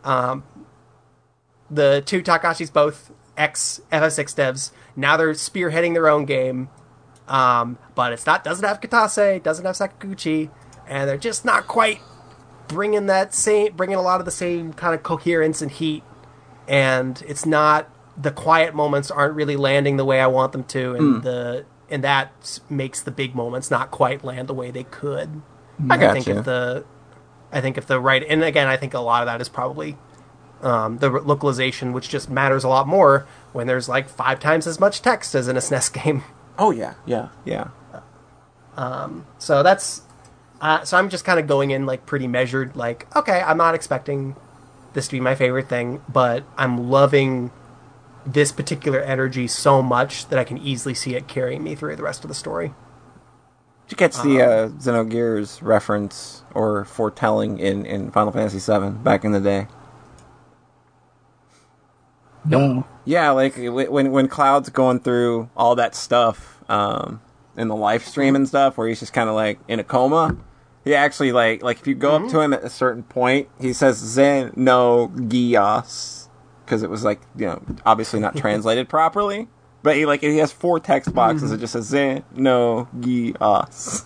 um, 0.04 0.44
the 1.70 2.02
two 2.04 2.22
Takahashis 2.22 2.72
both 2.72 3.12
ex 3.36 3.80
FF6 3.90 4.34
devs. 4.34 4.70
Now 4.94 5.16
they're 5.16 5.32
spearheading 5.32 5.94
their 5.94 6.08
own 6.08 6.24
game, 6.24 6.68
um, 7.28 7.78
but 7.94 8.12
it's 8.12 8.26
not 8.26 8.44
doesn't 8.44 8.66
have 8.66 8.80
Kitase, 8.80 9.42
doesn't 9.42 9.64
have 9.64 9.76
Sakaguchi, 9.76 10.50
and 10.86 11.08
they're 11.08 11.16
just 11.16 11.44
not 11.44 11.66
quite 11.66 12.00
bringing 12.68 13.06
that 13.06 13.34
same 13.34 13.74
bringing 13.74 13.96
a 13.96 14.02
lot 14.02 14.20
of 14.20 14.24
the 14.24 14.32
same 14.32 14.72
kind 14.72 14.94
of 14.94 15.02
coherence 15.02 15.60
and 15.60 15.70
heat 15.70 16.02
and 16.68 17.22
it's 17.26 17.44
not 17.44 17.91
the 18.16 18.30
quiet 18.30 18.74
moments 18.74 19.10
aren't 19.10 19.34
really 19.34 19.56
landing 19.56 19.96
the 19.96 20.04
way 20.04 20.20
I 20.20 20.26
want 20.26 20.52
them 20.52 20.64
to, 20.64 20.94
and 20.94 21.22
the 21.22 21.64
and 21.90 22.04
that 22.04 22.60
makes 22.70 23.00
the 23.02 23.10
big 23.10 23.34
moments 23.34 23.70
not 23.70 23.90
quite 23.90 24.24
land 24.24 24.48
the 24.48 24.54
way 24.54 24.70
they 24.70 24.84
could. 24.84 25.42
I 25.90 25.94
I 26.06 26.12
think 26.12 26.26
you. 26.26 26.38
if 26.38 26.44
the 26.44 26.84
I 27.52 27.60
think 27.60 27.76
if 27.78 27.86
the 27.86 28.00
right 28.00 28.24
and 28.28 28.42
again 28.44 28.66
I 28.68 28.76
think 28.76 28.94
a 28.94 29.00
lot 29.00 29.22
of 29.22 29.26
that 29.26 29.40
is 29.40 29.48
probably 29.48 29.96
um, 30.62 30.98
the 30.98 31.10
localization, 31.10 31.92
which 31.92 32.08
just 32.08 32.30
matters 32.30 32.64
a 32.64 32.68
lot 32.68 32.86
more 32.86 33.26
when 33.52 33.66
there's 33.66 33.88
like 33.88 34.08
five 34.08 34.38
times 34.38 34.66
as 34.66 34.78
much 34.78 35.02
text 35.02 35.34
as 35.34 35.48
in 35.48 35.56
a 35.56 35.60
SNES 35.60 35.92
game. 36.04 36.22
oh 36.58 36.70
yeah, 36.70 36.94
yeah, 37.04 37.28
yeah. 37.44 37.68
Um, 38.76 39.26
So 39.38 39.62
that's 39.62 40.02
uh, 40.60 40.84
so 40.84 40.96
I'm 40.96 41.08
just 41.10 41.24
kind 41.24 41.40
of 41.40 41.46
going 41.46 41.72
in 41.72 41.84
like 41.86 42.06
pretty 42.06 42.28
measured. 42.28 42.76
Like, 42.76 43.14
okay, 43.16 43.40
I'm 43.40 43.56
not 43.58 43.74
expecting 43.74 44.36
this 44.92 45.06
to 45.08 45.12
be 45.12 45.20
my 45.20 45.34
favorite 45.34 45.68
thing, 45.68 46.00
but 46.08 46.44
I'm 46.56 46.88
loving 46.88 47.50
this 48.24 48.52
particular 48.52 49.00
energy 49.00 49.46
so 49.46 49.82
much 49.82 50.28
that 50.28 50.38
I 50.38 50.44
can 50.44 50.58
easily 50.58 50.94
see 50.94 51.14
it 51.14 51.28
carrying 51.28 51.62
me 51.62 51.74
through 51.74 51.96
the 51.96 52.02
rest 52.02 52.24
of 52.24 52.28
the 52.28 52.34
story. 52.34 52.74
Did 53.88 53.92
you 53.92 53.96
catch 53.96 54.22
the 54.22 54.42
uh, 54.42 54.68
Xenogears 54.68 55.60
reference 55.60 56.44
or 56.54 56.84
foretelling 56.84 57.58
in, 57.58 57.84
in 57.84 58.10
Final 58.10 58.32
Fantasy 58.32 58.58
VII 58.58 58.90
back 58.90 59.24
in 59.24 59.32
the 59.32 59.40
day? 59.40 59.66
No. 62.44 62.86
Yeah, 63.04 63.30
like 63.30 63.54
when 63.56 64.10
when 64.10 64.28
Cloud's 64.28 64.68
going 64.68 65.00
through 65.00 65.50
all 65.56 65.74
that 65.76 65.94
stuff 65.94 66.62
um, 66.68 67.20
in 67.56 67.68
the 67.68 67.76
live 67.76 68.04
stream 68.04 68.34
and 68.34 68.48
stuff, 68.48 68.76
where 68.76 68.88
he's 68.88 69.00
just 69.00 69.12
kind 69.12 69.28
of 69.28 69.34
like 69.34 69.58
in 69.68 69.78
a 69.80 69.84
coma. 69.84 70.36
He 70.84 70.94
actually 70.94 71.32
like 71.32 71.62
like 71.62 71.78
if 71.78 71.86
you 71.86 71.94
go 71.94 72.16
up 72.16 72.28
to 72.30 72.40
him 72.40 72.52
at 72.52 72.64
a 72.64 72.70
certain 72.70 73.04
point, 73.04 73.48
he 73.60 73.72
says 73.72 73.98
Zen 73.98 74.52
no 74.56 75.08
Gias 75.14 76.21
because 76.72 76.82
it 76.82 76.88
was 76.88 77.04
like 77.04 77.20
you 77.36 77.44
know 77.44 77.62
obviously 77.84 78.18
not 78.18 78.34
translated 78.34 78.88
properly. 78.88 79.48
But 79.82 79.96
he 79.96 80.06
like 80.06 80.20
he 80.22 80.38
has 80.38 80.52
four 80.52 80.80
text 80.80 81.12
boxes 81.12 81.50
It 81.50 81.54
mm-hmm. 81.54 81.60
just 81.60 81.72
says 81.74 81.86
Zen 81.86 82.24
no 82.34 82.88
Gias. 82.98 84.04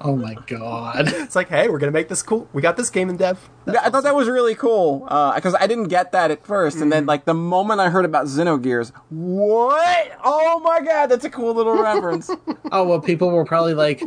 Oh 0.00 0.14
my 0.14 0.34
god. 0.46 1.08
It's 1.08 1.36
like, 1.36 1.48
hey, 1.48 1.68
we're 1.68 1.78
gonna 1.78 1.92
make 1.92 2.08
this 2.08 2.22
cool. 2.22 2.48
We 2.52 2.62
got 2.62 2.76
this 2.76 2.90
game 2.90 3.08
in 3.08 3.16
dev. 3.16 3.48
Yeah, 3.66 3.80
I 3.82 3.90
thought 3.90 4.02
that 4.02 4.14
was 4.14 4.28
really 4.28 4.54
cool 4.54 5.06
uh, 5.08 5.34
because 5.34 5.54
I 5.54 5.66
didn't 5.66 5.88
get 5.88 6.12
that 6.12 6.30
at 6.30 6.42
1st 6.42 6.82
and 6.82 6.92
then 6.92 7.02
mm-hmm. 7.02 7.08
like 7.08 7.24
the 7.26 7.34
moment 7.34 7.80
I 7.80 7.90
heard 7.90 8.04
about 8.04 8.26
Xenogears, 8.26 8.92
what? 9.10 10.18
Oh 10.24 10.60
my 10.60 10.80
god, 10.80 11.06
that's 11.06 11.24
a 11.24 11.30
cool 11.30 11.54
little 11.54 11.74
reference. 11.82 12.30
Oh 12.72 12.84
well, 12.86 13.00
people 13.00 13.30
were 13.30 13.44
probably 13.44 13.74
like, 13.74 14.02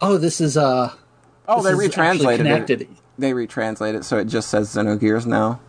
"Oh, 0.00 0.18
this 0.18 0.40
is 0.40 0.56
uh, 0.56 0.92
Oh, 1.48 1.62
this 1.62 1.72
they 1.72 1.88
retranslated 1.88 2.38
connected." 2.38 2.80
it. 2.82 2.88
They 3.18 3.32
retranslated 3.32 4.00
it 4.00 4.04
so 4.04 4.18
it 4.18 4.26
just 4.26 4.50
says 4.50 4.74
Xenogears 4.74 5.26
now. 5.26 5.60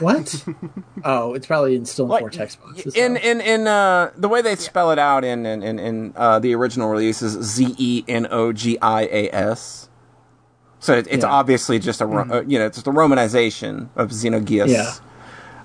What? 0.00 0.44
oh, 1.04 1.34
it's 1.34 1.46
probably 1.46 1.76
in 1.76 1.84
still 1.84 2.06
in 2.06 2.10
Like, 2.10 2.20
four 2.20 2.30
text 2.30 2.60
boxes. 2.62 2.94
In 2.94 3.14
though. 3.14 3.20
in 3.20 3.40
in 3.40 3.66
uh, 3.66 4.12
the 4.16 4.28
way 4.28 4.40
they 4.42 4.56
spell 4.56 4.90
it 4.92 4.98
out 4.98 5.24
in 5.24 5.44
in 5.44 5.62
in, 5.62 5.78
in 5.78 6.12
uh, 6.16 6.38
the 6.38 6.54
original 6.54 6.88
release 6.88 7.20
is 7.22 7.32
Z 7.44 7.74
E 7.78 8.04
N 8.08 8.26
O 8.30 8.52
G 8.52 8.78
I 8.80 9.02
A 9.02 9.30
S. 9.30 9.88
So 10.80 10.94
it, 10.94 11.06
it's 11.10 11.22
Yeah. 11.24 11.30
obviously 11.30 11.78
just 11.78 12.00
a 12.00 12.06
ro- 12.06 12.26
uh, 12.30 12.42
you 12.46 12.58
know 12.58 12.66
it's 12.66 12.76
just 12.78 12.86
a 12.86 12.90
romanization 12.92 13.88
of 13.94 14.10
Xenogears. 14.10 14.68
Yeah. 14.68 14.94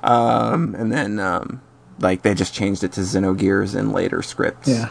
Um, 0.03 0.75
and 0.75 0.91
then 0.91 1.19
um, 1.19 1.61
like 1.99 2.21
they 2.21 2.33
just 2.33 2.53
changed 2.53 2.83
it 2.83 2.91
to 2.93 3.01
Xenogears 3.01 3.73
in 3.77 3.91
later 3.91 4.21
scripts. 4.21 4.67
yeah. 4.67 4.89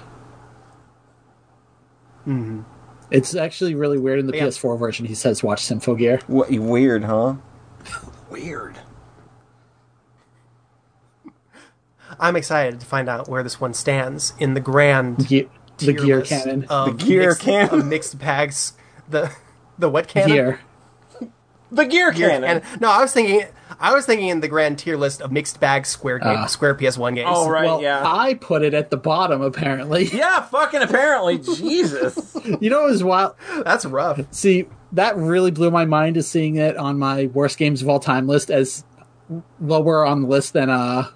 It's 3.11 3.35
actually 3.35 3.75
really 3.75 3.97
weird 3.99 4.19
in 4.21 4.27
the 4.27 4.37
Yeah. 4.37 4.45
PS4 4.49 4.79
version. 4.79 5.07
He 5.07 5.15
says, 5.15 5.43
"Watch 5.43 5.65
Symphogear." 5.65 6.23
What, 6.25 6.51
weird, 6.51 7.05
huh? 7.05 7.37
weird. 8.31 8.77
I'm 12.21 12.37
excited 12.37 12.81
to 12.81 12.87
find 12.87 13.09
out 13.09 13.29
where 13.29 13.43
this 13.43 13.61
one 13.61 13.75
stands 13.75 14.33
in 14.39 14.55
the 14.55 14.61
grand 14.61 15.27
Ge- 15.29 15.47
the 15.79 15.93
gear 15.93 16.23
canon. 16.23 16.65
of 16.69 16.99
The 16.99 17.05
gear 17.05 17.29
mixed, 17.31 17.41
canon. 17.43 17.81
of 17.81 17.87
mixed 17.95 18.19
bags. 18.19 18.73
The 19.09 19.33
the 19.79 19.89
what 19.89 20.09
canon? 20.09 20.29
Gear. 20.31 20.61
The 21.71 21.85
gear 21.85 22.11
Gear 22.13 22.31
canon. 22.31 22.61
canon. 22.63 22.81
No, 22.81 22.91
I 22.91 23.01
was 23.03 23.13
thinking. 23.13 23.43
I 23.81 23.93
was 23.95 24.07
thinking 24.07 24.29
in 24.29 24.41
the 24.41 24.49
grand 24.49 24.79
tier 24.79 24.97
list 24.97 25.21
of 25.21 25.31
mixed 25.31 25.61
bag 25.61 25.85
Square 25.87 26.21
game, 26.21 26.39
Ah. 26.39 26.47
Square 26.47 26.77
PS1 26.77 27.15
games. 27.15 27.29
Oh, 27.31 27.49
right. 27.49 27.67
well, 27.67 27.83
yeah. 27.83 28.03
I 28.05 28.35
put 28.35 28.63
it 28.63 28.73
at 28.75 28.91
the 28.91 28.97
bottom. 28.97 29.43
Apparently, 29.43 30.05
Yeah, 30.13 30.41
fucking 30.41 30.81
apparently. 30.83 31.39
Jesus. 31.57 32.35
you 32.61 32.71
know, 32.71 32.87
it 32.87 32.91
was 32.91 33.05
wild. 33.05 33.35
That's 33.65 33.85
rough. 33.85 34.21
See, 34.33 34.67
that 34.93 35.17
really 35.19 35.51
blew 35.51 35.71
my 35.71 35.85
mind 35.85 36.17
is 36.17 36.27
seeing 36.29 36.57
it 36.57 36.77
on 36.79 36.99
my 36.99 37.27
worst 37.27 37.59
games 37.59 37.83
of 37.83 37.89
all 37.89 38.01
time 38.01 38.27
list 38.27 38.51
as 38.51 38.83
lower 39.61 40.05
on 40.07 40.23
the 40.23 40.29
list 40.29 40.55
than 40.55 40.71
uh, 40.71 41.09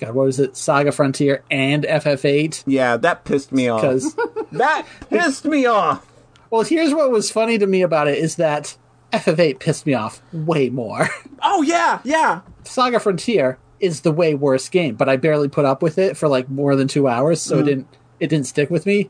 God, 0.00 0.14
what 0.14 0.24
was 0.24 0.40
it? 0.40 0.56
Saga 0.56 0.92
Frontier 0.92 1.44
and 1.50 1.84
FF8. 1.84 2.64
Yeah, 2.66 2.96
that 2.96 3.24
pissed 3.24 3.52
me 3.52 3.68
off. 3.68 3.82
Because, 3.82 4.16
That 4.52 4.86
pissed 5.10 5.44
me 5.44 5.66
off. 5.66 6.06
well, 6.50 6.62
here's 6.62 6.94
what 6.94 7.10
was 7.10 7.30
funny 7.30 7.58
to 7.58 7.66
me 7.66 7.82
about 7.82 8.08
it 8.08 8.18
is 8.18 8.36
that 8.36 8.76
FF8 9.12 9.58
pissed 9.60 9.84
me 9.84 9.94
off 9.94 10.22
way 10.32 10.70
more. 10.70 11.08
Oh 11.42 11.62
yeah, 11.62 12.00
yeah. 12.04 12.42
Saga 12.64 13.00
Frontier 13.00 13.58
is 13.80 14.02
the 14.02 14.12
way 14.12 14.34
worse 14.34 14.68
game, 14.68 14.94
but 14.94 15.08
I 15.08 15.16
barely 15.16 15.48
put 15.48 15.64
up 15.64 15.82
with 15.82 15.96
it 15.96 16.18
for 16.18 16.28
like 16.28 16.50
more 16.50 16.76
than 16.76 16.86
two 16.86 17.08
hours, 17.08 17.40
so 17.40 17.56
it 17.56 17.62
mm. 17.62 17.64
didn't 17.64 17.96
it 18.20 18.26
didn't 18.28 18.46
stick 18.46 18.68
with 18.68 18.84
me. 18.84 19.08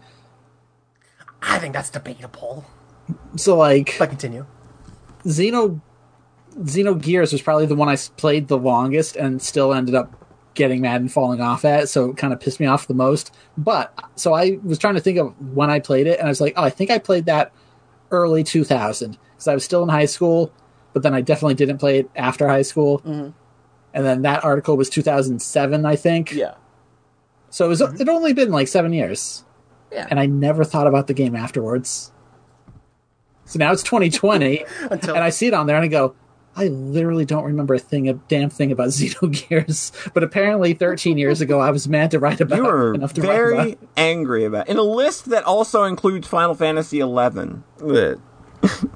I 1.43 1.59
think 1.59 1.74
that's 1.74 1.91
debatable. 1.91 2.64
So 3.34 3.57
like 3.57 3.97
But 3.99 4.11
continue. 4.11 4.47
Xeno 5.24 5.80
Xeno 6.57 7.03
Gears 7.03 7.32
was 7.32 7.43
probably 7.43 7.66
the 7.66 7.74
one 7.74 7.88
I 7.88 7.97
played 8.16 8.47
the 8.47 8.59
longest 8.59 9.16
and 9.16 9.43
still 9.43 9.74
ended 9.74 9.97
up 9.97 10.20
getting 10.55 10.80
mad 10.80 11.01
and 11.01 11.12
falling 11.12 11.40
off 11.40 11.64
at, 11.64 11.88
so 11.88 12.11
it 12.11 12.16
kind 12.16 12.32
of 12.32 12.40
pissed 12.40 12.61
me 12.61 12.66
off 12.66 12.86
the 12.86 12.94
most. 12.94 13.34
But 13.57 13.92
so 14.16 14.34
I 14.34 14.59
was 14.62 14.78
trying 14.78 14.94
to 14.94 15.01
think 15.01 15.18
of 15.18 15.34
when 15.55 15.70
I 15.70 15.80
played 15.80 16.07
it, 16.07 16.18
and 16.18 16.26
I 16.26 16.30
was 16.30 16.40
like, 16.40 16.55
oh, 16.57 16.64
I 16.64 16.70
think 16.70 16.90
I 16.90 16.98
played 16.98 17.26
that 17.26 17.53
early 18.11 18.42
2000 18.42 19.16
because 19.32 19.48
I 19.48 19.55
was 19.55 19.64
still 19.64 19.82
in 19.82 19.88
high 19.88 20.07
school, 20.07 20.53
but 20.92 21.03
then 21.03 21.14
I 21.14 21.20
definitely 21.20 21.55
didn't 21.55 21.78
play 21.78 22.01
it 22.01 22.11
after 22.16 22.48
high 22.48 22.62
school. 22.62 23.01
Mm-hmm. 23.01 23.30
And 23.92 24.07
then 24.07 24.22
that 24.22 24.44
article 24.44 24.76
was 24.76 24.88
2007, 24.88 25.84
I 25.84 25.96
think. 25.96 26.32
Yeah. 26.32 26.55
So 27.51 27.66
it 27.66 27.68
was 27.68 27.80
mm-hmm. 27.80 28.01
it 28.01 28.09
only 28.09 28.32
been 28.32 28.51
like 28.51 28.68
seven 28.68 28.92
years. 28.92 29.44
Yeah. 29.92 30.07
And 30.09 30.20
I 30.20 30.26
never 30.26 30.62
thought 30.64 30.86
about 30.86 31.09
the 31.09 31.14
game 31.14 31.34
afterwards. 31.34 32.12
So 33.44 33.59
now 33.59 33.72
it's 33.72 33.82
2020, 33.82 34.64
Until- 34.90 35.14
and 35.14 35.24
I 35.24 35.30
see 35.30 35.48
it 35.48 35.55
on 35.55 35.66
there, 35.66 35.76
and 35.76 35.84
I 35.84 35.88
go, 35.88 36.14
I 36.57 36.66
literally 36.66 37.24
don't 37.24 37.44
remember 37.44 37.74
a 37.74 37.78
thing, 37.78 38.09
a 38.09 38.14
damn 38.14 38.51
thing 38.51 38.72
about 38.72 38.88
Xenogears. 38.88 40.12
But 40.12 40.22
apparently, 40.22 40.74
13 40.74 41.16
years 41.16 41.40
ago, 41.40 41.61
I 41.61 41.70
was 41.70 41.88
mad 41.88 42.11
to 42.11 42.18
write 42.18 42.40
about 42.40 42.57
You 42.57 42.64
were 42.64 42.94
enough 42.94 43.14
to 43.14 43.22
write 43.22 43.28
very 43.28 43.72
about. 43.72 43.88
angry 43.96 44.45
about 44.45 44.68
in 44.68 44.76
a 44.76 44.83
list 44.83 45.26
that 45.26 45.45
also 45.45 45.84
includes 45.84 46.26
Final 46.26 46.54
Fantasy 46.54 46.99
XI. 46.99 48.16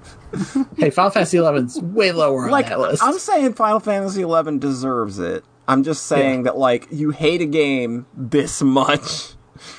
Hey, 0.76 0.90
Final 0.90 1.12
Fantasy 1.12 1.36
11's 1.36 1.80
way 1.80 2.10
lower 2.10 2.50
Like 2.50 2.66
on 2.66 2.70
that 2.70 2.80
list. 2.80 3.02
I'm 3.04 3.18
saying, 3.18 3.54
Final 3.54 3.78
Fantasy 3.78 4.22
XI 4.22 4.58
deserves 4.58 5.20
it. 5.20 5.44
I'm 5.68 5.84
just 5.84 6.06
saying 6.06 6.42
that 6.42 6.58
like 6.58 6.88
you 6.90 7.10
hate 7.10 7.40
a 7.40 7.46
game 7.46 8.06
this 8.14 8.60
much 8.60 9.34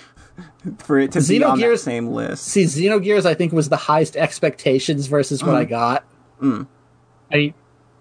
for 0.80 0.98
it 0.98 1.12
to 1.12 1.22
be 1.22 1.44
on 1.44 1.60
that 1.60 1.66
Xenogears- 1.66 1.80
same 1.80 2.08
list. 2.08 2.46
See, 2.46 2.64
Xenogears, 2.64 3.26
I 3.26 3.34
think, 3.34 3.52
was 3.52 3.70
the 3.70 3.78
highest 3.78 4.16
expectations 4.16 5.08
versus 5.08 5.44
what 5.44 5.56
I 5.56 5.66
mm. 5.66 5.70
got. 5.70 6.06
Mm. 6.42 6.68
I 7.32 7.36
mean, 7.36 7.54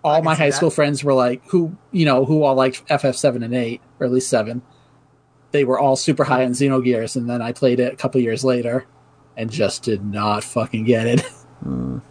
all 0.04 0.22
my 0.22 0.34
high 0.34 0.50
that. 0.50 0.56
school 0.56 0.70
friends 0.70 1.02
were 1.02 1.14
like, 1.14 1.42
who, 1.48 1.76
you 1.90 2.04
know, 2.04 2.24
who 2.26 2.42
all 2.44 2.54
liked 2.54 2.86
FF7 2.88 3.42
and 3.44 3.54
8, 3.54 3.80
or 3.98 4.06
at 4.06 4.12
least 4.12 4.28
7. 4.28 4.62
They 5.50 5.64
were 5.64 5.78
all 5.78 5.96
super 5.96 6.24
high 6.24 6.44
on 6.44 6.50
Xenogears, 6.52 7.16
and 7.16 7.28
then 7.30 7.40
I 7.40 7.52
played 7.52 7.80
it 7.80 7.92
a 7.92 7.96
couple 7.96 8.20
years 8.20 8.44
later 8.44 8.86
and 9.36 9.50
just 9.50 9.82
did 9.82 10.04
not 10.04 10.44
fucking 10.44 10.84
get 10.84 11.06
it. 11.06 11.22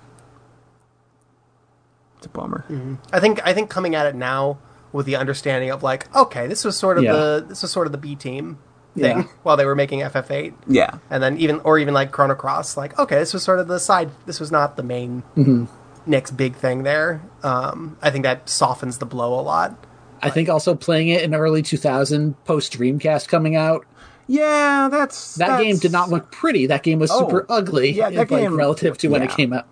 It's 2.17 2.25
a 2.27 2.29
bummer. 2.29 2.63
I 3.11 3.19
think 3.19 3.45
I 3.45 3.53
think 3.53 3.69
coming 3.69 3.95
at 3.95 4.05
it 4.05 4.15
now 4.15 4.57
with 4.93 5.05
the 5.05 5.15
understanding 5.17 5.71
of 5.71 5.83
like, 5.83 6.13
okay, 6.15 6.47
this 6.47 6.63
was 6.63 6.77
sort 6.77 6.97
of 6.97 7.03
Yeah. 7.03 7.11
the 7.13 7.45
this 7.49 7.61
was 7.61 7.71
sort 7.71 7.85
of 7.85 7.91
the 7.91 7.97
B 7.97 8.15
team. 8.15 8.57
thing 8.95 9.03
Yeah. 9.17 9.23
while 9.41 9.57
they 9.57 9.65
were 9.65 9.75
making 9.75 9.99
FF8. 10.01 10.53
Yeah. 10.67 10.99
And 11.09 11.21
then 11.21 11.37
even 11.37 11.59
or 11.61 11.79
even 11.79 11.93
like 11.93 12.11
Chrono 12.11 12.35
Cross, 12.35 12.77
like 12.77 12.97
okay, 12.97 13.17
this 13.17 13.33
was 13.33 13.43
sort 13.43 13.59
of 13.59 13.67
the 13.67 13.79
side. 13.79 14.09
This 14.25 14.39
was 14.39 14.51
not 14.51 14.77
the 14.77 14.83
main 14.83 15.23
Mm-hmm. 15.35 15.65
Next 16.05 16.31
big 16.31 16.55
thing 16.55 16.83
there. 16.83 17.21
Um, 17.43 17.97
I 18.01 18.09
think 18.09 18.23
that 18.23 18.49
softens 18.49 18.97
the 18.97 19.05
blow 19.05 19.39
a 19.39 19.41
lot. 19.41 19.75
I 20.21 20.29
think 20.29 20.47
also 20.49 20.73
playing 20.75 21.09
it 21.09 21.21
in 21.23 21.35
early 21.35 21.61
2000, 21.61 22.41
post 22.45 22.71
Dreamcast 22.77 23.27
coming 23.27 23.55
out, 23.57 23.85
Yeah, 24.27 24.87
that's 24.89 25.35
that 25.35 25.47
that's- 25.47 25.63
game 25.63 25.77
did 25.77 25.91
not 25.91 26.09
look 26.09 26.31
pretty. 26.31 26.67
That 26.67 26.81
game 26.83 26.99
was 26.99 27.11
Oh, 27.11 27.19
super 27.19 27.45
ugly. 27.49 27.91
yeah, 27.91 28.09
that 28.09 28.17
like, 28.17 28.29
game- 28.29 28.55
relative 28.55 28.97
to 28.99 29.09
when 29.09 29.21
it 29.21 29.31
came 29.31 29.51
out. 29.53 29.65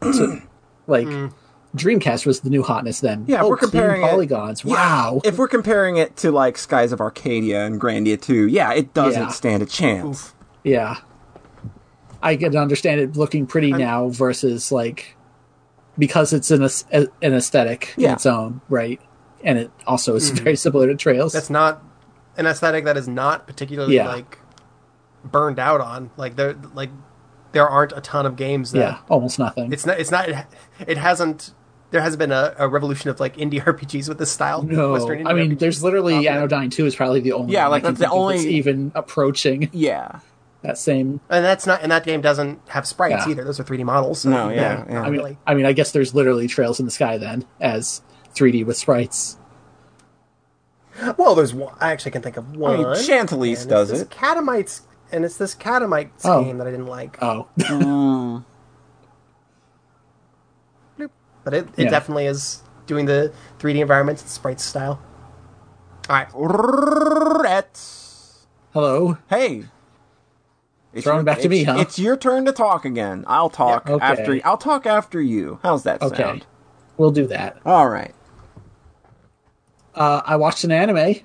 So, 0.00 0.40
like 0.86 1.06
Dreamcast 1.76 2.24
was 2.24 2.40
the 2.40 2.48
new 2.50 2.62
hotness 2.62 3.00
then. 3.00 3.24
Yeah, 3.26 3.36
if 3.40 3.42
oh, 3.42 3.48
we're 3.50 3.56
comparing 3.58 4.02
it- 4.02 4.08
polygons. 4.08 4.64
Yeah, 4.64 4.72
Wow. 4.74 5.20
If 5.24 5.36
we're 5.36 5.48
comparing 5.48 5.98
it 5.98 6.16
to 6.18 6.30
like 6.32 6.56
Skies 6.56 6.92
of 6.92 7.00
Arcadia 7.02 7.64
and 7.66 7.78
Grandia 7.80 8.18
2, 8.20 8.46
yeah, 8.46 8.72
it 8.72 8.94
doesn't 8.94 9.20
Yeah. 9.22 9.28
stand 9.28 9.62
a 9.62 9.66
chance. 9.66 10.32
Yeah. 10.64 10.96
I 12.22 12.36
can 12.36 12.56
understand 12.56 13.00
it 13.00 13.16
looking 13.16 13.46
pretty 13.46 13.72
now 13.72 14.08
versus 14.08 14.70
like 14.72 15.16
because 15.98 16.32
it's 16.32 16.50
an 16.50 16.62
aes- 16.62 16.84
an 16.92 17.08
aesthetic 17.22 17.94
Yeah. 17.96 18.08
in 18.08 18.14
its 18.14 18.26
own 18.26 18.60
right, 18.68 19.00
and 19.44 19.58
it 19.58 19.70
also 19.86 20.14
is 20.16 20.30
mm-hmm. 20.32 20.44
very 20.44 20.56
similar 20.56 20.86
to 20.88 20.94
Trails. 20.96 21.32
That's 21.32 21.50
not 21.50 21.82
an 22.36 22.46
aesthetic 22.46 22.84
that 22.84 22.96
is 22.96 23.08
not 23.08 23.46
particularly 23.46 23.96
Yeah. 23.96 24.08
like 24.08 24.38
burned 25.24 25.58
out 25.58 25.80
on. 25.80 26.10
Like 26.16 26.36
there, 26.36 26.54
like 26.74 26.90
there 27.52 27.68
aren't 27.68 27.92
a 27.92 28.00
ton 28.00 28.24
of 28.26 28.36
games 28.36 28.72
that 28.72 28.78
yeah, 28.78 28.98
almost 29.08 29.38
nothing. 29.38 29.72
it's 29.72 29.84
not. 29.86 30.00
It's 30.00 30.10
not. 30.10 30.28
It 30.86 30.98
hasn't. 30.98 31.52
There 31.90 32.00
hasn't 32.00 32.20
been 32.20 32.32
a, 32.32 32.54
a 32.58 32.66
revolution 32.68 33.10
of 33.10 33.20
like 33.20 33.36
indie 33.36 33.60
RPGs 33.62 34.08
with 34.08 34.16
this 34.18 34.32
style. 34.32 34.62
no, 34.62 34.92
Western 34.92 35.18
indie 35.24 35.28
I 35.28 35.34
mean, 35.34 35.52
RPGs 35.52 35.58
there's 35.58 35.82
literally 35.84 36.14
popular. 36.14 36.32
Anodyne 36.38 36.70
Two 36.70 36.86
is 36.86 36.96
probably 36.96 37.20
the 37.20 37.32
only 37.32 37.52
Yeah, 37.52 37.64
one 37.64 37.70
like, 37.72 37.82
that's 37.82 37.98
the 37.98 38.04
think 38.06 38.10
that's 38.12 38.14
only- 38.44 38.54
even 38.54 38.92
approaching 38.94 39.68
Yeah. 39.72 40.20
That 40.62 40.78
same. 40.78 41.20
and 41.28 41.44
that's 41.44 41.66
not. 41.66 41.82
And 41.82 41.90
that 41.92 42.04
game 42.04 42.20
doesn't 42.20 42.60
have 42.68 42.86
sprites 42.86 43.26
Yeah. 43.26 43.32
either. 43.32 43.44
Those 43.44 43.58
are 43.60 43.64
3D 43.64 43.84
models. 43.84 44.20
So 44.20 44.30
No, 44.30 44.48
yeah, 44.48 44.84
yeah. 44.88 44.94
not 44.94 45.06
I 45.06 45.10
mean, 45.10 45.18
really. 45.20 45.38
I 45.46 45.54
mean, 45.54 45.66
I 45.66 45.72
guess 45.72 45.90
there's 45.92 46.14
literally 46.14 46.46
Trails 46.48 46.78
in 46.80 46.86
the 46.86 46.92
Sky 46.92 47.18
then 47.18 47.44
as 47.60 48.02
3D 48.34 48.64
with 48.64 48.76
sprites. 48.76 49.38
Well, 51.16 51.34
there's 51.34 51.54
one. 51.54 51.74
I 51.80 51.90
actually 51.90 52.12
can 52.12 52.22
think 52.22 52.36
of 52.36 52.54
one. 52.56 52.76
mean, 52.82 52.94
Chantilly's 52.96 53.64
does 53.66 53.90
it's 53.90 54.02
it. 54.02 54.10
Catamites, 54.10 54.82
and 55.10 55.24
it's 55.24 55.36
this 55.36 55.54
Catamites 55.54 56.20
Oh. 56.24 56.44
game 56.44 56.58
that 56.58 56.66
I 56.66 56.70
didn't 56.70 56.86
like. 56.86 57.18
Oh, 57.22 57.48
oh. 57.70 58.44
But 61.44 61.54
it, 61.54 61.66
it 61.76 61.84
Yeah. 61.84 61.90
definitely 61.90 62.26
is 62.26 62.62
doing 62.86 63.06
the 63.06 63.32
3D 63.58 63.80
environments 63.80 64.22
and 64.22 64.30
sprites 64.30 64.62
style. 64.64 65.00
All 66.08 66.16
right. 66.16 66.28
Rats. 67.42 68.46
hello. 68.72 69.18
Hey. 69.28 69.64
It's 70.92 71.04
Throwing 71.04 71.24
back 71.24 71.40
to 71.40 71.48
me, 71.48 71.64
huh? 71.64 71.78
It's 71.78 71.98
your 71.98 72.16
turn 72.16 72.44
to 72.44 72.52
talk 72.52 72.84
again. 72.84 73.24
I'll 73.26 73.48
talk 73.48 73.88
Yeah, 73.88 73.94
okay. 73.94 74.04
after. 74.04 74.40
I'll 74.44 74.58
talk 74.58 74.86
after 74.86 75.20
you. 75.22 75.58
How's 75.62 75.84
that 75.84 76.02
Okay, 76.02 76.22
sound? 76.22 76.46
we'll 76.98 77.10
do 77.10 77.26
that. 77.28 77.58
All 77.64 77.88
right. 77.88 78.14
Uh, 79.94 80.20
I 80.24 80.36
watched 80.36 80.64
an 80.64 80.72
anime. 80.72 81.16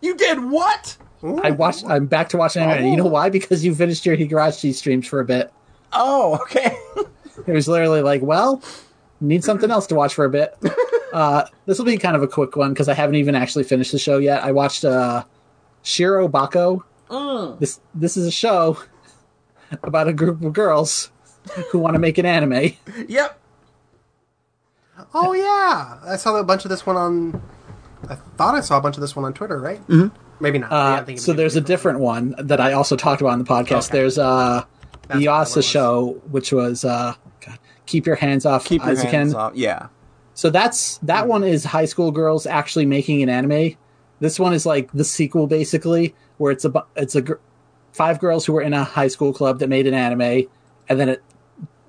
You 0.00 0.16
did 0.16 0.44
what? 0.50 0.96
I 1.42 1.50
watched. 1.50 1.84
I'm 1.86 2.06
back 2.06 2.28
to 2.30 2.36
watching 2.36 2.62
anime. 2.62 2.86
You 2.88 2.96
know 2.96 3.06
why? 3.06 3.30
Because 3.30 3.64
you 3.64 3.74
finished 3.74 4.06
your 4.06 4.16
Higurashi 4.16 4.72
streams 4.74 5.06
for 5.06 5.20
a 5.20 5.24
bit. 5.24 5.52
Oh, 5.92 6.38
okay. 6.42 6.76
It 7.46 7.52
was 7.52 7.68
literally 7.68 8.00
like, 8.00 8.22
well, 8.22 8.62
need 9.20 9.44
something 9.44 9.70
else 9.70 9.86
to 9.88 9.94
watch 9.94 10.14
for 10.14 10.24
a 10.24 10.30
bit. 10.30 10.56
Uh, 11.12 11.46
this 11.64 11.78
will 11.78 11.86
be 11.86 11.96
kind 11.96 12.14
of 12.14 12.22
a 12.22 12.28
quick 12.28 12.56
one 12.56 12.74
because 12.74 12.88
I 12.90 12.94
haven't 12.94 13.14
even 13.14 13.34
actually 13.34 13.64
finished 13.64 13.90
the 13.92 13.98
show 13.98 14.18
yet. 14.18 14.42
I 14.44 14.52
watched 14.52 14.84
uh, 14.84 15.24
Shirobako. 15.82 16.82
This 17.58 17.80
this 17.94 18.16
is 18.16 18.26
a 18.26 18.30
show 18.30 18.78
about 19.82 20.08
a 20.08 20.12
group 20.12 20.42
of 20.42 20.52
girls 20.52 21.10
who 21.70 21.78
want 21.78 21.94
to 21.94 22.00
make 22.00 22.18
an 22.18 22.26
anime. 22.26 22.72
yep. 23.08 23.40
Oh 25.14 25.32
yeah, 25.34 25.98
I 26.10 26.16
saw 26.16 26.36
a 26.36 26.44
bunch 26.44 26.64
of 26.64 26.70
this 26.70 26.86
one 26.86 26.96
on. 26.96 27.42
I 28.08 28.14
thought 28.36 28.54
I 28.54 28.60
saw 28.60 28.78
a 28.78 28.80
bunch 28.80 28.96
of 28.96 29.00
this 29.00 29.14
one 29.16 29.24
on 29.24 29.34
Twitter, 29.34 29.58
right? 29.60 29.80
Mm-hmm. 29.88 30.14
Maybe 30.42 30.58
not. 30.58 30.70
Maybe 30.70 31.12
Uh, 31.12 31.12
I'm 31.12 31.18
so 31.18 31.32
of 31.32 31.36
there's 31.36 31.56
a 31.56 31.60
different 31.60 32.00
one 32.00 32.34
that 32.38 32.60
I 32.60 32.72
also 32.72 32.96
talked 32.96 33.20
about 33.20 33.32
on 33.32 33.38
the 33.38 33.44
podcast. 33.44 33.88
Okay. 33.88 33.98
There's 33.98 34.18
uh, 34.18 34.64
That's 34.64 34.64
the 34.64 34.96
what 34.98 35.08
that 35.08 35.14
one 35.14 35.22
Yuasa 35.22 35.70
show, 35.70 36.22
which 36.30 36.52
was 36.52 36.84
uh, 36.84 37.14
God, 37.44 37.58
keep 37.86 38.06
your 38.06 38.16
hands 38.16 38.46
off 38.46 38.64
Keep 38.64 38.84
your 38.84 38.94
Eizouken. 38.94 39.10
hands 39.10 39.34
off. 39.34 39.54
Yeah. 39.54 39.88
So 40.34 40.50
that's 40.50 40.98
that 40.98 41.26
one 41.28 41.44
is 41.44 41.64
high 41.64 41.86
school 41.86 42.10
girls 42.10 42.46
actually 42.46 42.86
making 42.86 43.22
an 43.22 43.28
anime. 43.28 43.76
This 44.20 44.38
one 44.40 44.52
is 44.54 44.64
like 44.66 44.90
the 44.92 45.04
sequel, 45.04 45.46
basically, 45.46 46.14
where 46.38 46.52
it's 46.52 46.64
a 46.64 46.84
it's 46.96 47.14
a 47.14 47.22
gr- 47.22 47.34
five 47.92 48.18
girls 48.20 48.44
who 48.44 48.52
were 48.52 48.62
in 48.62 48.72
a 48.72 48.84
high 48.84 49.08
school 49.08 49.32
club 49.32 49.58
that 49.60 49.68
made 49.68 49.86
an 49.86 49.94
anime, 49.94 50.46
and 50.88 51.00
then 51.00 51.08
it 51.08 51.22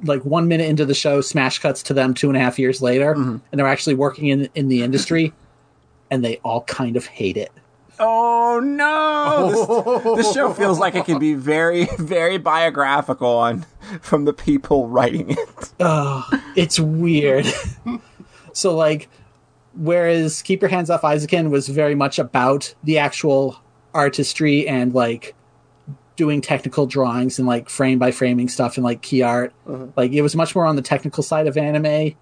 like 0.04 0.24
one 0.24 0.48
minute 0.48 0.70
into 0.70 0.86
the 0.86 0.94
show, 0.94 1.22
smash 1.22 1.60
cuts 1.60 1.82
to 1.84 1.94
them 1.94 2.14
two 2.14 2.30
and 2.30 2.38
a 2.38 2.40
half 2.40 2.60
years 2.60 2.82
later, 2.82 3.16
mm-hmm. 3.16 3.38
and 3.52 3.60
they're 3.60 3.68
actually 3.68 3.96
working 3.96 4.28
in 4.28 4.50
in 4.56 4.68
the 4.68 4.84
industry, 4.84 5.34
and 6.12 6.24
they 6.24 6.38
all 6.38 6.62
kind 6.64 6.96
of 6.96 7.06
hate 7.06 7.38
it. 7.38 7.52
Oh 8.00 8.60
no! 8.64 10.16
This, 10.16 10.26
this 10.26 10.34
show 10.34 10.54
feels 10.54 10.80
like 10.80 10.96
it 10.96 11.06
can 11.06 11.20
be 11.20 11.34
very, 11.34 11.88
very 11.98 12.38
biographical 12.38 13.30
on 13.30 13.66
from 14.02 14.26
the 14.26 14.34
people 14.34 14.88
writing 14.88 15.32
it. 15.32 15.74
Oh, 15.80 16.28
it's 16.56 16.80
weird. 16.80 17.46
so 18.54 18.76
like 18.76 19.10
whereas 19.74 20.42
Keep 20.42 20.62
Your 20.62 20.70
Hands 20.70 20.90
Off 20.90 21.02
Eizouken 21.02 21.50
was 21.50 21.68
very 21.68 21.96
much 21.96 22.20
about 22.20 22.74
the 22.84 22.98
actual 22.98 23.62
artistry 23.98 24.68
and 24.68 24.94
like 24.94 25.36
doing 26.16 26.42
technical 26.42 26.86
drawings 26.88 27.38
and 27.40 27.48
like 27.48 27.70
frame 27.70 28.00
by 28.00 28.12
framing 28.12 28.48
stuff 28.48 28.78
and 28.78 28.84
like 28.84 29.02
key 29.02 29.22
art. 29.22 29.54
Uh-huh. 29.68 29.88
Like 29.96 30.12
it 30.14 30.22
was 30.22 30.36
much 30.36 30.56
more 30.56 30.66
on 30.66 30.76
the 30.76 30.82
technical 30.82 31.24
side 31.24 31.48
of 31.48 31.58
anime. 31.58 32.16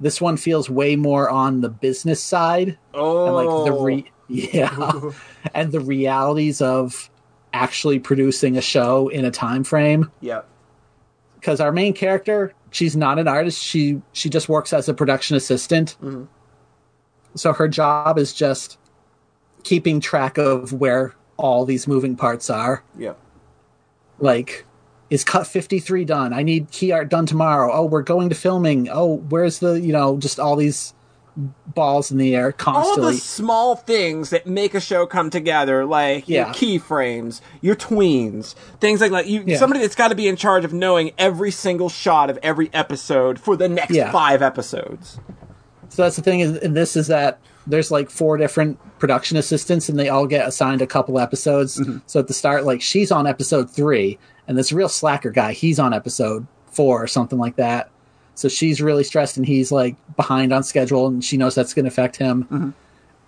This 0.00 0.20
one 0.20 0.36
feels 0.36 0.68
way 0.70 0.96
more 0.96 1.28
on 1.30 1.60
the 1.60 1.68
business 1.68 2.22
side 2.22 2.78
Oh, 2.92 3.26
and 3.26 3.34
like 3.34 3.66
the 3.66 3.72
re- 3.72 4.04
oh. 4.08 4.12
yeah. 4.28 5.10
And 5.54 5.72
the 5.72 5.80
realities 5.80 6.60
of 6.60 7.08
actually 7.52 7.98
producing 8.00 8.56
a 8.56 8.60
show 8.60 9.08
in 9.08 9.24
a 9.24 9.30
time 9.30 9.64
frame. 9.64 10.10
Yep. 10.20 10.46
because 11.36 11.60
our 11.60 11.72
main 11.72 11.92
character 11.94 12.52
she's 12.72 12.96
not 12.96 13.18
an 13.18 13.28
artist. 13.28 13.62
She 13.62 14.02
she 14.12 14.28
just 14.28 14.48
works 14.48 14.72
as 14.72 14.88
a 14.88 14.94
production 14.94 15.36
assistant. 15.36 15.96
Mm-hmm. 16.02 16.24
So 17.36 17.52
her 17.52 17.68
job 17.68 18.18
is 18.18 18.34
just 18.34 18.78
keeping 19.66 20.00
track 20.00 20.38
of 20.38 20.72
where 20.72 21.14
all 21.36 21.64
these 21.64 21.86
moving 21.88 22.14
parts 22.16 22.48
are 22.48 22.82
Yeah. 22.96 23.14
like 24.18 24.64
is 25.10 25.24
cut 25.24 25.46
53 25.46 26.04
done 26.04 26.32
i 26.32 26.42
need 26.42 26.70
key 26.70 26.92
art 26.92 27.08
done 27.08 27.26
tomorrow 27.26 27.70
oh 27.72 27.84
we're 27.84 28.02
going 28.02 28.28
to 28.28 28.34
filming 28.34 28.88
oh 28.90 29.16
where's 29.28 29.58
the 29.58 29.80
you 29.80 29.92
know 29.92 30.16
just 30.18 30.38
all 30.40 30.56
these 30.56 30.94
balls 31.66 32.10
in 32.10 32.16
the 32.16 32.34
air 32.34 32.50
constantly. 32.50 33.04
All 33.04 33.10
the 33.12 33.18
small 33.18 33.76
things 33.76 34.30
that 34.30 34.46
make 34.46 34.72
a 34.72 34.80
show 34.80 35.04
come 35.04 35.28
together, 35.28 35.84
like 35.84 36.26
your 36.30 36.46
Yeah. 36.46 36.52
keyframes, 36.54 37.42
your 37.60 37.76
tweens, 37.76 38.54
things 38.80 39.02
like 39.02 39.10
that. 39.10 39.26
You 39.26 39.44
Yeah. 39.46 39.58
somebody 39.58 39.80
that's 39.82 39.94
got 39.94 40.08
to 40.08 40.14
be 40.14 40.28
in 40.28 40.36
charge 40.36 40.64
of 40.64 40.72
knowing 40.72 41.10
every 41.18 41.50
single 41.50 41.90
shot 41.90 42.30
of 42.30 42.38
every 42.42 42.70
episode 42.72 43.38
for 43.38 43.54
the 43.54 43.68
next 43.68 43.90
Yeah. 43.94 44.10
five 44.12 44.40
episodes. 44.40 45.18
So 45.90 46.04
that's 46.04 46.16
the 46.16 46.22
thing 46.22 46.40
in, 46.40 46.56
in 46.56 46.72
this 46.72 46.96
is 46.96 47.08
that 47.08 47.38
there's 47.66 47.90
like 47.90 48.10
four 48.10 48.36
different 48.36 48.78
production 48.98 49.36
assistants 49.36 49.88
and 49.88 49.98
they 49.98 50.08
all 50.08 50.26
get 50.26 50.46
assigned 50.46 50.82
a 50.82 50.86
couple 50.86 51.18
episodes. 51.18 51.78
Mm-hmm. 51.78 51.98
So 52.06 52.20
at 52.20 52.28
the 52.28 52.34
start, 52.34 52.64
like 52.64 52.80
she's 52.80 53.10
on 53.10 53.26
episode 53.26 53.70
three 53.70 54.18
and 54.46 54.56
this 54.56 54.72
real 54.72 54.88
slacker 54.88 55.30
guy, 55.30 55.52
he's 55.52 55.78
on 55.78 55.92
episode 55.92 56.46
four 56.66 57.02
or 57.02 57.06
something 57.06 57.38
like 57.38 57.56
that. 57.56 57.90
So 58.34 58.48
she's 58.48 58.80
really 58.82 59.02
stressed 59.02 59.36
and 59.36 59.46
he's 59.46 59.72
like 59.72 59.96
behind 60.16 60.52
on 60.52 60.62
schedule 60.62 61.06
and 61.06 61.24
she 61.24 61.36
knows 61.36 61.54
that's 61.54 61.74
going 61.74 61.84
to 61.84 61.90
affect 61.90 62.16
him. 62.16 62.44
Mm-hmm. 62.44 62.70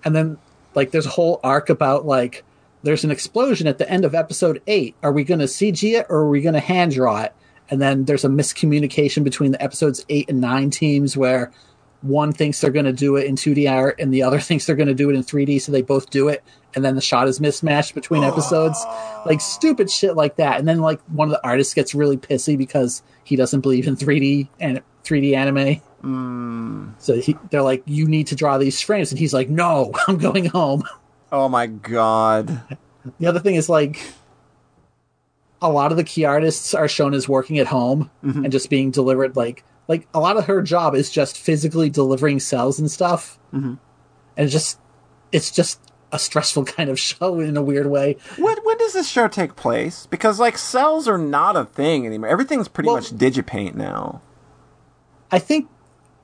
And 0.05 0.17
then 0.17 0.39
like 0.75 0.91
there's 0.91 1.07
a 1.07 1.11
whole 1.11 1.41
arc 1.43 1.71
about 1.71 2.07
like 2.07 2.45
there's 2.83 3.05
an 3.05 3.11
explosion 3.11 3.67
at 3.67 3.79
the 3.79 3.91
end 3.91 4.05
of 4.05 4.15
episode 4.15 4.63
eight. 4.67 4.95
Are 5.03 5.13
we 5.13 5.25
going 5.25 5.41
to 5.41 5.47
CG 5.47 5.99
it 5.99 6.07
or 6.09 6.19
are 6.19 6.29
we 6.29 6.41
going 6.41 6.55
to 6.55 6.61
hand 6.61 6.93
draw 6.93 7.23
it? 7.23 7.35
And 7.71 7.83
then 7.83 8.05
there's 8.05 8.25
a 8.25 8.29
miscommunication 8.29 9.25
between 9.25 9.53
the 9.53 9.63
episodes 9.63 10.05
eight 10.09 10.31
and 10.31 10.41
nine 10.41 10.71
teams 10.71 11.17
where 11.17 11.53
one 12.01 12.33
thinks 12.33 12.61
they're 12.61 12.71
going 12.71 12.85
to 12.85 12.93
do 12.93 13.17
it 13.17 13.27
in 13.27 13.35
2D 13.35 13.71
art 13.71 13.97
and 13.99 14.13
the 14.13 14.23
other 14.23 14.41
thinks 14.41 14.67
they're 14.67 14.77
going 14.77 14.89
to 14.89 14.95
do 14.95 15.11
it 15.11 15.17
in 15.17 15.23
3D, 15.23 15.61
so 15.61 15.73
they 15.73 15.83
both 15.83 16.11
do 16.11 16.29
it, 16.29 16.43
and 16.75 16.85
then 16.85 16.95
the 16.95 17.01
shot 17.01 17.29
is 17.29 17.41
mismatched 17.41 17.95
between 17.95 18.25
episodes, 18.25 18.83
like 19.27 19.41
stupid 19.41 19.91
shit 19.91 20.17
like 20.17 20.37
that. 20.37 20.59
And 20.59 20.69
then 20.69 20.81
like 20.81 21.01
one 21.09 21.29
of 21.29 21.33
the 21.33 21.45
artists 21.47 21.75
gets 21.75 21.95
really 21.95 22.17
pissy 22.17 22.57
because 22.57 23.03
he 23.25 23.37
doesn't 23.37 23.61
believe 23.61 23.87
in 23.87 23.97
3D 23.97 24.49
and 24.61 24.83
3D 25.05 25.35
anime. 25.35 25.83
Mm. 26.03 26.95
So 26.99 27.21
he, 27.21 27.37
they're 27.51 27.63
like, 27.63 27.83
"You 27.87 28.07
need 28.07 28.29
to 28.29 28.37
draw 28.37 28.59
these 28.59 28.81
frames," 28.81 29.11
and 29.11 29.19
he's 29.19 29.35
like, 29.35 29.49
"No, 29.49 29.93
I'm 30.09 30.19
going 30.19 30.47
home." 30.47 30.85
Oh 31.33 31.49
my 31.49 31.67
god. 31.67 32.63
The 33.19 33.27
other 33.27 33.41
thing 33.41 33.57
is 33.57 33.69
like 33.69 34.01
a 35.61 35.71
lot 35.71 35.91
of 35.91 35.97
the 35.97 36.05
key 36.05 36.25
artists 36.25 36.75
are 36.75 36.89
shown 36.89 37.15
as 37.15 37.29
working 37.29 37.59
at 37.59 37.67
home 37.67 38.11
mm-hmm. 38.25 38.45
and 38.45 38.53
just 38.53 38.71
being 38.71 38.91
delivered 38.91 39.37
like 39.37 39.65
like 39.89 40.07
a 40.15 40.21
lot 40.21 40.37
of 40.37 40.45
her 40.47 40.63
job 40.63 40.95
is 40.95 41.11
just 41.11 41.37
physically 41.39 41.91
delivering 41.91 42.39
cels 42.39 42.79
and 42.79 42.91
stuff. 42.91 43.39
And 43.53 43.79
it's 44.37 44.53
just 44.53 44.79
it's 45.33 45.51
just 45.51 45.81
a 46.13 46.19
stressful 46.19 46.65
kind 46.77 46.89
of 46.91 46.99
show 47.01 47.41
in 47.41 47.57
a 47.57 47.63
weird 47.63 47.87
way. 47.87 48.17
When, 48.39 48.57
when 48.65 48.79
does 48.79 48.93
this 48.93 49.09
show 49.09 49.27
take 49.29 49.57
place? 49.57 50.07
Because 50.07 50.39
like 50.39 50.55
cels 50.57 51.09
are 51.09 51.19
not 51.19 51.57
a 51.57 51.65
thing 51.65 52.07
anymore. 52.07 52.29
Everything's 52.31 52.69
pretty 52.69 52.87
Well- 52.89 52.97
much 52.97 53.11
digipaint 53.11 53.75
now. 53.75 54.23
I 55.31 55.39
think 55.39 55.69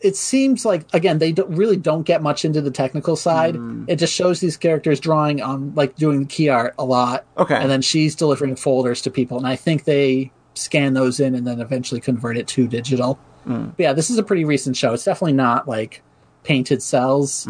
it 0.00 0.16
seems 0.16 0.64
like 0.66 0.84
again 0.92 1.18
they 1.18 1.32
don't, 1.32 1.50
really 1.54 1.76
don't 1.76 2.02
get 2.04 2.22
much 2.22 2.44
into 2.44 2.60
the 2.60 2.70
technical 2.70 3.16
side. 3.16 3.54
Hmm. 3.56 3.84
It 3.88 3.96
just 3.96 4.12
shows 4.14 4.40
these 4.40 4.56
characters 4.56 5.00
drawing 5.00 5.40
on 5.42 5.74
like 5.74 5.96
doing 5.96 6.20
the 6.20 6.26
key 6.26 6.48
art 6.50 6.74
a 6.78 6.84
lot. 6.84 7.24
Okay. 7.38 7.54
and 7.56 7.70
then 7.70 7.80
she's 7.82 8.14
delivering 8.14 8.56
folders 8.56 9.00
to 9.02 9.10
people, 9.10 9.38
and 9.38 9.46
I 9.46 9.56
think 9.56 9.84
they 9.84 10.30
scan 10.54 10.94
those 10.94 11.18
in 11.20 11.34
and 11.34 11.46
then 11.46 11.60
eventually 11.60 12.00
convert 12.00 12.36
it 12.36 12.46
to 12.48 12.68
digital. 12.68 13.18
But 13.46 13.82
yeah, 13.82 13.92
this 13.92 14.10
is 14.10 14.18
a 14.18 14.22
pretty 14.22 14.44
recent 14.44 14.76
show. 14.76 14.92
It's 14.94 15.04
definitely 15.04 15.34
not 15.34 15.68
like 15.68 16.02
painted 16.42 16.80
cels, 16.80 17.46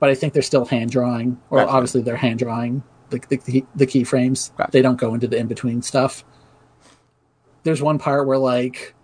but 0.00 0.10
I 0.10 0.14
think 0.14 0.32
they're 0.32 0.42
still 0.42 0.64
hand 0.64 0.90
drawing, 0.90 1.40
or. 1.50 1.58
Gotcha. 1.58 1.72
obviously 1.72 2.02
they're 2.02 2.16
hand 2.16 2.38
drawing 2.38 2.82
the 3.10 3.18
the, 3.28 3.64
the 3.74 3.86
keyframes. 3.86 4.56
Gotcha. 4.56 4.70
They 4.72 4.82
don't 4.82 4.98
go 4.98 5.14
into 5.14 5.26
the 5.26 5.36
in 5.36 5.46
between 5.46 5.82
stuff. 5.82 6.24
There's 7.62 7.82
one 7.82 7.98
part 7.98 8.26
where 8.26 8.38
like 8.38 8.94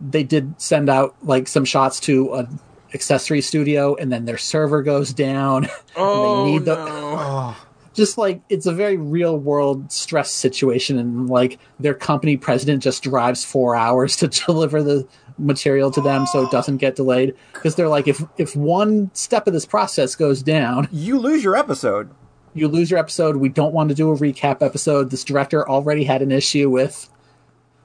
they 0.00 0.24
did 0.24 0.60
send 0.60 0.88
out 0.88 1.14
like 1.22 1.48
some 1.48 1.64
shots 1.64 2.00
to 2.00 2.34
an 2.34 2.60
accessory 2.94 3.40
studio, 3.40 3.94
and 3.94 4.12
then 4.12 4.24
their 4.24 4.38
server 4.38 4.82
goes 4.82 5.12
down. 5.12 5.68
Oh, 5.96 6.40
and 6.40 6.48
they 6.48 6.52
need 6.52 6.68
oh, 6.68 6.74
the 6.74 6.84
no. 6.84 7.14
Ah. 7.18 7.66
Just 7.94 8.18
like 8.18 8.42
it's 8.48 8.66
a 8.66 8.72
very 8.72 8.96
real 8.96 9.36
world 9.36 9.92
stress 9.92 10.30
situation 10.30 10.98
and 10.98 11.28
like 11.28 11.58
their 11.78 11.94
company 11.94 12.36
president 12.36 12.82
just 12.82 13.02
drives 13.02 13.44
four 13.44 13.74
hours 13.84 14.16
to 14.16 14.28
deliver 14.28 14.82
the 14.82 15.06
material 15.38 15.90
to 15.90 16.00
them 16.00 16.26
so 16.26 16.44
it 16.44 16.50
doesn't 16.50 16.76
get 16.76 16.96
delayed. 16.96 17.34
Because 17.52 17.74
they're 17.74 17.88
like 17.88 18.08
if 18.08 18.22
if 18.38 18.54
one 18.56 19.10
step 19.14 19.46
of 19.46 19.52
this 19.52 19.66
process 19.66 20.14
goes 20.14 20.42
down 20.42 20.88
you 20.92 21.18
lose 21.18 21.42
your 21.42 21.56
episode. 21.56 22.10
you 22.54 22.68
lose 22.68 22.90
your 22.90 23.00
episode. 23.00 23.36
We 23.36 23.48
don't 23.48 23.72
want 23.72 23.88
to 23.88 23.94
do 23.94 24.10
a 24.10 24.16
recap 24.16 24.62
episode. 24.62 25.10
This 25.10 25.24
director 25.24 25.68
already 25.68 26.04
had 26.04 26.22
an 26.22 26.32
issue 26.32 26.70
with 26.70 27.08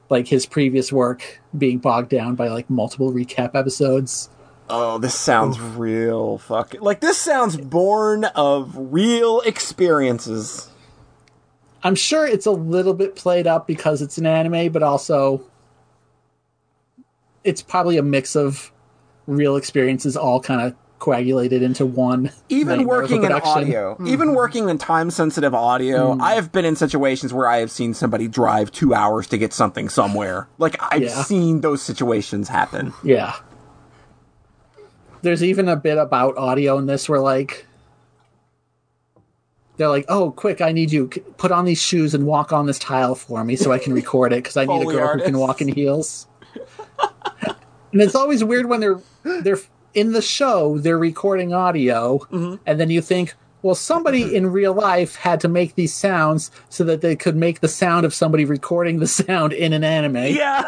like 0.09 0.27
his 0.27 0.45
previous 0.45 0.91
work 0.91 1.41
being 1.57 1.79
bogged 1.79 2.09
down 2.09 2.35
by 2.35 2.47
like 2.47 2.69
multiple 2.69 3.11
recap 3.11 3.55
episodes 3.55 4.29
Oh, 4.69 4.97
this 4.97 5.15
sounds 5.15 5.59
real 5.59 6.37
fucking 6.39 6.81
like 6.81 6.99
this 6.99 7.17
sounds 7.17 7.55
born 7.57 8.25
of 8.25 8.73
real 8.75 9.39
experiences. 9.41 10.69
i'm 11.83 11.95
sure 11.95 12.25
it's 12.25 12.45
a 12.45 12.51
little 12.51 12.93
bit 12.93 13.15
played 13.15 13.47
up 13.47 13.65
because 13.67 14.01
it's 14.01 14.17
an 14.17 14.25
anime 14.25 14.71
but 14.71 14.83
also 14.83 15.41
it's 17.43 17.61
probably 17.61 17.97
a 17.97 18.03
mix 18.03 18.35
of 18.35 18.71
real 19.25 19.55
experiences 19.55 20.17
all 20.17 20.39
kind 20.41 20.61
of 20.61 20.75
coagulated 20.99 21.61
into 21.61 21.85
one 21.85 22.31
Even 22.49 22.79
nightmare 22.79 23.01
of 23.01 23.11
a 23.11 23.15
working 23.15 23.23
in 23.23 23.31
audio, 23.31 23.95
hmm. 23.95 24.07
even 24.07 24.33
working 24.33 24.67
in 24.67 24.77
time 24.77 25.11
sensitive 25.11 25.53
audio, 25.53 26.13
hmm. 26.15 26.21
I 26.21 26.33
have 26.33 26.51
been 26.51 26.65
in 26.65 26.75
situations 26.75 27.33
where 27.33 27.47
I 27.47 27.57
have 27.57 27.69
seen 27.71 27.93
somebody 27.93 28.27
drive 28.27 28.71
two 28.71 28.93
hours 28.93 29.27
to 29.27 29.37
get 29.37 29.53
something 29.53 29.89
somewhere. 29.89 30.47
Like 30.57 30.75
I've 30.79 31.03
Yeah. 31.03 31.23
seen 31.23 31.61
those 31.61 31.81
situations 31.81 32.49
happen. 32.49 32.93
Yeah. 33.03 33.33
There's 35.27 35.43
even 35.43 35.67
a 35.67 35.75
bit 35.75 35.97
about 35.97 36.37
audio 36.37 36.77
in 36.77 36.85
this 36.85 37.09
where 37.09 37.19
like 37.19 37.65
they're 39.75 39.89
like, 39.89 40.05
"Oh, 40.07 40.31
quick! 40.31 40.61
I 40.61 40.71
need 40.71 40.89
you 40.93 41.09
put 41.35 41.51
on 41.51 41.65
these 41.65 41.81
shoes 41.81 42.13
and 42.13 42.25
walk 42.25 42.53
on 42.53 42.65
this 42.65 42.79
tile 42.79 43.13
for 43.13 43.43
me 43.43 43.57
so 43.57 43.73
I 43.73 43.77
can 43.77 43.91
record 43.91 44.31
it 44.31 44.41
because 44.41 44.55
I 44.55 44.63
need 44.63 44.83
a 44.83 44.85
girl 44.85 45.17
who 45.17 45.23
can 45.25 45.37
walk 45.37 45.59
in 45.61 45.67
heels." 45.67 46.27
and 47.91 48.01
it's 48.01 48.15
always 48.15 48.41
weird 48.41 48.67
when 48.67 48.79
they're 48.79 49.01
they're 49.41 49.59
in 49.93 50.13
the 50.13 50.21
show 50.21 50.77
they're 50.77 50.97
recording 50.97 51.53
audio, 51.53 52.19
Mm-hmm. 52.31 52.55
and 52.65 52.79
then 52.79 52.89
you 52.89 53.01
think, 53.01 53.33
well, 53.63 53.75
somebody 53.75 54.33
in 54.33 54.47
real 54.47 54.71
life 54.73 55.15
had 55.17 55.41
to 55.41 55.49
make 55.49 55.75
these 55.75 55.93
sounds 55.93 56.51
so 56.69 56.85
that 56.85 57.01
they 57.01 57.17
could 57.17 57.35
make 57.35 57.59
the 57.59 57.67
sound 57.67 58.05
of 58.05 58.13
somebody 58.13 58.45
recording 58.45 58.99
the 58.99 59.07
sound 59.07 59.51
in 59.51 59.73
an 59.73 59.83
anime 59.83 60.15
Yeah. 60.33 60.63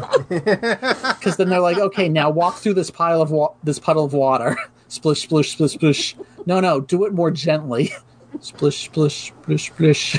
because 0.28 1.36
then 1.36 1.48
they're 1.48 1.60
like, 1.60 1.78
okay, 1.78 2.08
now 2.08 2.30
walk 2.30 2.56
through 2.56 2.74
this 2.74 2.90
pile 2.90 3.20
of 3.22 3.30
wa- 3.30 3.52
this 3.62 3.78
puddle 3.78 4.04
of 4.04 4.12
water, 4.12 4.56
splish, 4.88 5.22
splish, 5.22 5.52
splish, 5.52 5.72
splish. 5.72 6.16
No, 6.46 6.60
no, 6.60 6.80
do 6.80 7.04
it 7.04 7.12
more 7.12 7.30
gently, 7.30 7.92
splish, 8.40 8.84
splish, 8.84 9.32
splish, 9.42 9.66
splish. 9.72 10.18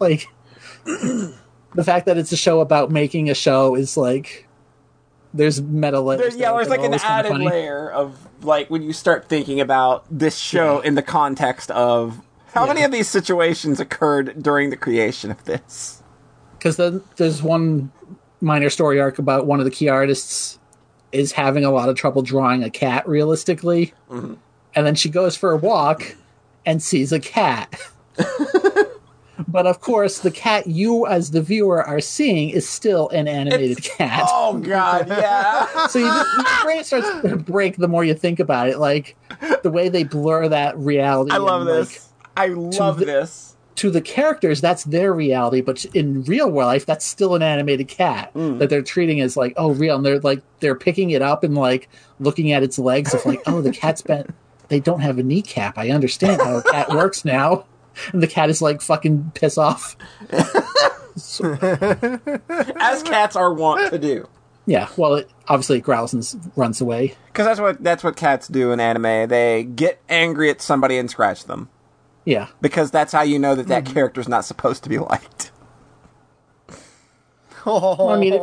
like 0.00 0.26
the 0.84 1.84
fact 1.84 2.06
that 2.06 2.16
it's 2.16 2.32
a 2.32 2.36
show 2.36 2.60
about 2.60 2.90
making 2.90 3.30
a 3.30 3.34
show 3.34 3.74
is 3.74 3.96
like 3.96 4.46
there's 5.34 5.60
meta 5.60 6.00
layers. 6.00 6.20
There's, 6.20 6.36
yeah, 6.36 6.52
there's 6.52 6.68
like 6.68 6.80
an 6.80 6.94
added 6.94 7.38
layer 7.38 7.90
of 7.90 8.16
like 8.42 8.68
when 8.70 8.82
you 8.82 8.92
start 8.92 9.28
thinking 9.28 9.60
about 9.60 10.04
this 10.10 10.36
show 10.36 10.80
in 10.80 10.94
the 10.94 11.02
context 11.02 11.70
of 11.72 12.20
how 12.52 12.66
many 12.66 12.82
of 12.84 12.92
these 12.92 13.08
situations 13.08 13.80
occurred 13.80 14.42
during 14.42 14.70
the 14.70 14.76
creation 14.76 15.30
of 15.30 15.44
this. 15.44 16.02
because 16.52 16.76
then 16.78 17.02
there's 17.16 17.42
one 17.42 17.92
minor 18.40 18.70
story 18.70 19.00
arc 19.00 19.18
about 19.18 19.46
one 19.46 19.58
of 19.58 19.64
the 19.64 19.70
key 19.70 19.88
artists 19.88 20.58
is 21.12 21.32
having 21.32 21.64
a 21.64 21.70
lot 21.70 21.88
of 21.88 21.96
trouble 21.96 22.22
drawing 22.22 22.62
a 22.62 22.70
cat 22.70 23.06
realistically 23.08 23.92
mm-hmm. 24.10 24.34
and 24.74 24.86
then 24.86 24.94
she 24.94 25.08
goes 25.08 25.36
for 25.36 25.52
a 25.52 25.56
walk 25.56 26.16
and 26.64 26.82
sees 26.82 27.12
a 27.12 27.20
cat 27.20 27.80
but 29.48 29.66
of 29.66 29.80
course 29.80 30.20
the 30.20 30.30
cat 30.30 30.66
you 30.66 31.06
as 31.06 31.30
the 31.30 31.40
viewer 31.40 31.82
are 31.82 32.00
seeing 32.00 32.50
is 32.50 32.68
still 32.68 33.08
an 33.10 33.28
animated 33.28 33.82
cat 33.82 34.24
Oh 34.30 34.58
god, 34.58 35.08
yeah. 35.08 35.86
so 35.88 35.98
you, 35.98 36.06
your 36.06 36.62
brain 36.64 36.84
starts 36.84 37.08
to 37.22 37.36
break 37.36 37.76
the 37.76 37.88
more 37.88 38.04
you 38.04 38.14
think 38.14 38.40
about 38.40 38.68
it 38.68 38.78
like 38.78 39.16
the 39.62 39.70
way 39.70 39.88
they 39.88 40.04
blur 40.04 40.48
that 40.48 40.76
reality 40.78 41.32
I 41.32 41.38
love 41.38 41.62
and, 41.62 41.70
like, 41.70 41.88
this. 41.88 42.08
I 42.36 42.46
love 42.48 42.98
the- 42.98 43.06
this. 43.06 43.55
To 43.76 43.90
the 43.90 44.00
characters, 44.00 44.60
that's 44.60 44.84
their 44.84 45.12
reality, 45.12 45.60
but 45.60 45.84
in 45.86 46.22
real 46.24 46.48
life, 46.50 46.86
that's 46.86 47.04
still 47.04 47.34
an 47.34 47.42
animated 47.42 47.88
cat 47.88 48.32
Mm. 48.34 48.58
that 48.58 48.70
they're 48.70 48.82
treating 48.82 49.20
as 49.20 49.36
like, 49.36 49.54
oh, 49.56 49.70
real. 49.72 49.96
And 49.96 50.04
they're 50.04 50.20
like, 50.20 50.42
they're 50.60 50.74
picking 50.74 51.10
it 51.10 51.22
up 51.22 51.44
and 51.44 51.54
like 51.54 51.88
looking 52.18 52.52
at 52.52 52.62
its 52.62 52.78
legs 52.78 53.14
of 53.14 53.24
like, 53.26 53.40
oh, 53.46 53.60
the 53.62 53.72
cat's 53.72 54.02
bent. 54.02 54.30
they 54.68 54.80
don't 54.80 55.00
have 55.00 55.18
a 55.18 55.22
kneecap. 55.22 55.78
I 55.78 55.90
understand 55.90 56.40
how 56.42 56.56
a 56.58 56.62
cat 56.62 56.90
works 56.90 57.24
now. 57.24 57.64
And 58.12 58.22
the 58.22 58.26
cat 58.26 58.50
is 58.50 58.60
like, 58.60 58.82
fucking 58.82 59.32
piss 59.34 59.56
off. 59.56 59.96
As 60.30 61.40
cats 63.04 63.36
are 63.36 63.52
wont 63.52 63.90
to 63.90 63.98
do. 63.98 64.28
Yeah, 64.66 64.88
well, 64.96 65.14
it, 65.14 65.30
obviously 65.48 65.78
it 65.78 65.82
growls 65.82 66.12
and 66.12 66.52
runs 66.56 66.80
away. 66.80 67.14
Because 67.28 67.46
that's 67.46 67.60
what 67.60 67.82
that's 67.82 68.02
what 68.04 68.16
cats 68.16 68.48
do 68.48 68.72
in 68.72 68.80
anime. 68.80 69.28
They 69.28 69.64
get 69.64 70.00
angry 70.08 70.50
at 70.50 70.60
somebody 70.60 70.98
and 70.98 71.08
scratch 71.08 71.44
them. 71.44 71.68
Yeah. 72.26 72.48
Because 72.60 72.90
that's 72.90 73.12
how 73.12 73.22
you 73.22 73.38
know 73.38 73.54
that 73.54 73.68
that 73.68 73.84
mm-hmm. 73.84 73.94
character's 73.94 74.28
not 74.28 74.44
supposed 74.44 74.82
to 74.82 74.90
be 74.90 74.98
liked. 74.98 75.52
Oh, 77.68 78.10
I 78.10 78.16
mean, 78.16 78.34
it- 78.34 78.40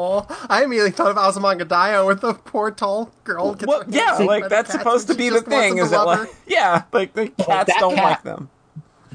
I 0.49 0.65
immediately 0.65 0.91
thought 0.91 1.11
of 1.11 1.15
Azumanga 1.15 1.61
Daioh 1.61 2.05
with 2.05 2.19
the 2.19 2.34
poor 2.34 2.72
tall 2.72 3.10
girl. 3.23 3.53
gets 3.53 3.65
Well, 3.65 3.85
yeah, 3.88 4.18
hand 4.18 4.27
like 4.27 4.49
that's 4.49 4.73
supposed 4.73 5.07
to 5.07 5.15
be 5.15 5.30
the 5.30 5.41
thing. 5.41 5.77
Is 5.77 5.85
to 5.85 5.91
that 5.91 6.05
like, 6.05 6.30
yeah, 6.45 6.84
like 6.91 7.14
the 7.14 7.31
oh, 7.39 7.43
cats 7.45 7.72
that 7.72 7.80
don't 7.80 7.95
cat- 7.95 8.03
like 8.03 8.23
them. 8.23 8.49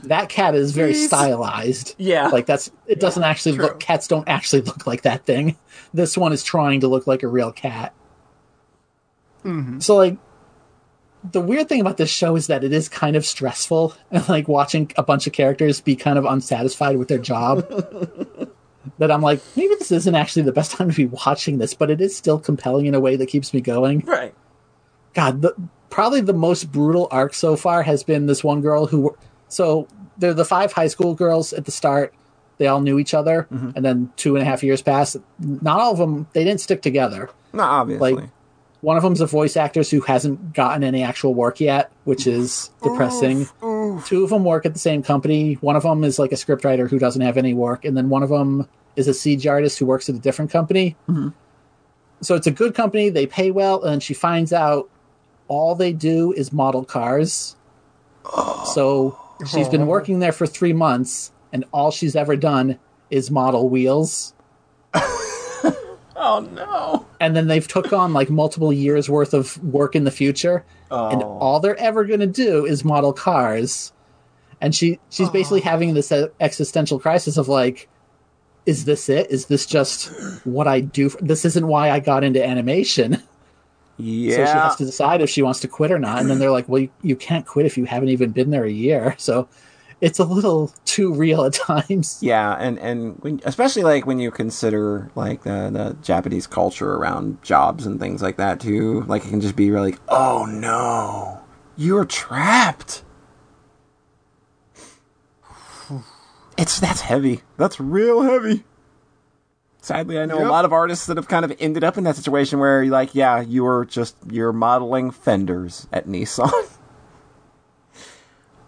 That 0.04 0.30
cat 0.30 0.54
is 0.54 0.72
very 0.72 0.92
Please. 0.92 1.08
stylized. 1.08 1.94
Yeah. 1.98 2.28
Like 2.28 2.46
that's 2.46 2.70
it 2.86 3.00
doesn't 3.00 3.22
actually 3.22 3.56
True. 3.56 3.66
look 3.66 3.80
cats 3.80 4.08
don't 4.08 4.26
actually 4.26 4.62
look 4.62 4.86
like 4.86 5.02
that 5.02 5.26
thing. 5.26 5.58
This 5.92 6.16
one 6.16 6.32
is 6.32 6.42
trying 6.42 6.80
to 6.80 6.88
look 6.88 7.06
like 7.06 7.22
a 7.22 7.28
real 7.28 7.52
cat. 7.52 7.92
Mm-hmm. 9.44 9.80
So 9.80 9.96
like 9.96 10.16
the 11.32 11.40
weird 11.40 11.68
thing 11.68 11.80
about 11.80 11.96
this 11.96 12.10
show 12.10 12.36
is 12.36 12.46
that 12.46 12.64
it 12.64 12.72
is 12.72 12.88
kind 12.88 13.16
of 13.16 13.26
stressful 13.26 13.94
and 14.10 14.28
like 14.28 14.48
watching 14.48 14.90
a 14.96 15.02
bunch 15.02 15.26
of 15.26 15.32
characters 15.32 15.80
be 15.80 15.96
kind 15.96 16.18
of 16.18 16.24
unsatisfied 16.24 16.96
with 16.96 17.08
their 17.08 17.18
job. 17.18 17.68
that 18.98 19.10
I'm 19.10 19.20
like, 19.20 19.40
maybe 19.56 19.74
this 19.74 19.92
isn't 19.92 20.14
actually 20.14 20.42
the 20.42 20.52
best 20.52 20.72
time 20.76 20.90
to 20.90 20.96
be 20.96 21.06
watching 21.06 21.58
this, 21.58 21.74
but 21.74 21.90
it 21.90 22.00
is 22.00 22.16
still 22.16 22.38
compelling 22.38 22.86
in 22.86 22.94
a 22.94 23.00
way 23.00 23.16
that 23.16 23.26
keeps 23.26 23.52
me 23.52 23.60
going. 23.60 24.00
Right. 24.00 24.34
God, 25.14 25.42
the, 25.42 25.54
probably 25.90 26.20
the 26.20 26.32
most 26.32 26.70
brutal 26.70 27.08
arc 27.10 27.34
so 27.34 27.56
far 27.56 27.82
has 27.82 28.02
been 28.02 28.26
this 28.26 28.44
one 28.44 28.60
girl 28.60 28.86
who. 28.86 29.16
So 29.48 29.88
they're 30.18 30.34
the 30.34 30.44
five 30.44 30.72
high 30.72 30.88
school 30.88 31.14
girls 31.14 31.52
at 31.52 31.64
the 31.64 31.70
start. 31.70 32.14
They 32.58 32.66
all 32.66 32.80
knew 32.80 32.98
each 32.98 33.14
other, 33.14 33.46
mm-hmm. 33.52 33.70
and 33.76 33.84
then 33.84 34.12
two 34.16 34.34
and 34.34 34.42
a 34.42 34.44
half 34.44 34.62
years 34.62 34.82
passed. 34.82 35.16
Not 35.38 35.80
all 35.80 35.92
of 35.92 35.98
them. 35.98 36.26
They 36.32 36.44
didn't 36.44 36.60
stick 36.60 36.82
together. 36.82 37.30
No, 37.52 37.62
obviously. 37.62 38.14
Like 38.14 38.30
one 38.80 38.96
of 38.96 39.02
them's 39.02 39.20
a 39.20 39.26
voice 39.26 39.56
actress 39.56 39.90
who 39.90 40.00
hasn't 40.00 40.54
gotten 40.54 40.84
any 40.84 41.02
actual 41.02 41.34
work 41.34 41.60
yet, 41.60 41.90
which 42.04 42.26
is 42.26 42.70
depressing. 42.82 43.48
Two 44.06 44.22
of 44.22 44.30
them 44.30 44.44
work 44.44 44.64
at 44.66 44.72
the 44.72 44.78
same 44.78 45.02
company. 45.02 45.54
One 45.54 45.74
of 45.74 45.82
them 45.82 46.04
is 46.04 46.18
like 46.18 46.30
a 46.30 46.36
scriptwriter 46.36 46.88
who 46.88 46.98
doesn't 46.98 47.22
have 47.22 47.36
any 47.36 47.54
work, 47.54 47.84
and 47.84 47.96
then 47.96 48.08
one 48.08 48.22
of 48.22 48.28
them 48.28 48.68
is 48.94 49.08
a 49.08 49.12
CG 49.12 49.50
artist 49.50 49.78
who 49.78 49.86
works 49.86 50.08
at 50.08 50.14
a 50.14 50.18
different 50.18 50.50
company. 50.50 50.96
Mm-hmm. 51.08 51.28
So 52.20 52.34
it's 52.34 52.46
a 52.46 52.52
good 52.52 52.74
company. 52.74 53.10
They 53.10 53.26
pay 53.26 53.50
well, 53.50 53.82
and 53.82 54.02
she 54.02 54.14
finds 54.14 54.52
out 54.52 54.88
all 55.48 55.74
they 55.74 55.92
do 55.92 56.32
is 56.32 56.52
model 56.52 56.84
cars. 56.84 57.56
So 58.74 59.18
she's 59.50 59.68
been 59.68 59.86
working 59.86 60.18
there 60.18 60.32
for 60.32 60.46
three 60.46 60.72
months, 60.72 61.32
and 61.52 61.64
all 61.72 61.90
she's 61.90 62.14
ever 62.14 62.36
done 62.36 62.78
is 63.10 63.30
model 63.30 63.68
wheels 63.68 64.34
oh 66.18 66.40
no. 66.40 67.06
and 67.20 67.34
then 67.34 67.46
they've 67.46 67.66
took 67.68 67.92
on 67.92 68.12
like 68.12 68.28
multiple 68.28 68.72
years 68.72 69.08
worth 69.08 69.32
of 69.32 69.62
work 69.64 69.96
in 69.96 70.04
the 70.04 70.10
future 70.10 70.64
and 70.90 71.22
Oh. 71.22 71.38
all 71.38 71.60
they're 71.60 71.78
ever 71.78 72.04
going 72.04 72.20
to 72.20 72.26
do 72.26 72.64
is 72.66 72.84
model 72.84 73.12
cars 73.12 73.92
and 74.60 74.74
she 74.74 74.98
she's 75.10 75.30
basically 75.30 75.60
oh. 75.60 75.64
having 75.64 75.94
this 75.94 76.12
existential 76.40 76.98
crisis 76.98 77.36
of 77.36 77.48
like, 77.48 77.88
is 78.66 78.84
this 78.84 79.08
it? 79.08 79.30
Is 79.30 79.46
this 79.46 79.66
just 79.66 80.10
what 80.44 80.66
I 80.66 80.80
do? 80.80 81.10
This 81.20 81.44
isn't 81.44 81.66
why 81.66 81.90
I 81.90 82.00
got 82.00 82.24
into 82.24 82.44
animation. 82.44 83.22
Yeah. 83.98 84.36
So 84.36 84.44
she 84.44 84.58
has 84.58 84.76
to 84.76 84.84
decide 84.84 85.22
if 85.22 85.30
she 85.30 85.42
wants 85.42 85.60
to 85.60 85.68
quit 85.68 85.90
or 85.90 85.98
not. 85.98 86.20
And 86.20 86.30
then 86.30 86.38
they're 86.38 86.50
like, 86.50 86.68
well, 86.68 86.82
you, 86.82 86.90
you 87.02 87.16
can't 87.16 87.46
quit 87.46 87.66
if 87.66 87.76
you 87.76 87.84
haven't 87.84 88.10
even 88.10 88.30
been 88.30 88.50
there 88.50 88.64
a 88.64 88.70
year. 88.70 89.16
So 89.18 89.48
it's 90.00 90.18
a 90.18 90.24
little 90.24 90.72
too 90.84 91.12
real 91.12 91.44
at 91.44 91.54
times. 91.54 92.18
Yeah, 92.28 92.56
and 92.58 92.78
and 92.78 93.16
when, 93.20 93.40
especially 93.44 93.82
like 93.82 94.06
when 94.06 94.18
you 94.18 94.30
consider 94.30 95.10
like 95.14 95.42
the 95.42 95.70
the 95.72 95.96
Japanese 96.02 96.46
culture 96.46 96.94
around 96.94 97.42
jobs 97.42 97.86
and 97.86 97.98
things 97.98 98.22
like 98.22 98.36
that 98.36 98.60
too, 98.60 99.02
like 99.02 99.24
it 99.24 99.28
can 99.28 99.40
just 99.40 99.56
be 99.56 99.70
really 99.70 99.92
like, 99.92 100.00
oh 100.08 100.44
no, 100.46 101.40
you're 101.76 102.04
trapped. 102.04 103.04
It's 106.56 106.80
that's 106.80 107.02
heavy. 107.02 107.42
That's 107.56 107.78
real 107.78 108.22
heavy. 108.22 108.64
Sadly, 109.80 110.18
I 110.18 110.26
know 110.26 110.44
a 110.44 110.50
lot 110.50 110.64
of 110.64 110.72
artists 110.72 111.06
that 111.06 111.16
have 111.16 111.28
kind 111.28 111.44
of 111.44 111.56
ended 111.60 111.84
up 111.84 111.96
in 111.96 112.04
that 112.04 112.16
situation 112.16 112.58
where 112.58 112.82
you're 112.82 112.92
like, 112.92 113.14
yeah, 113.14 113.40
you 113.40 113.62
were 113.62 113.84
just 113.84 114.16
you're 114.28 114.52
modeling 114.52 115.12
fenders 115.12 115.86
at 115.92 116.06
Nissan. 116.06 116.50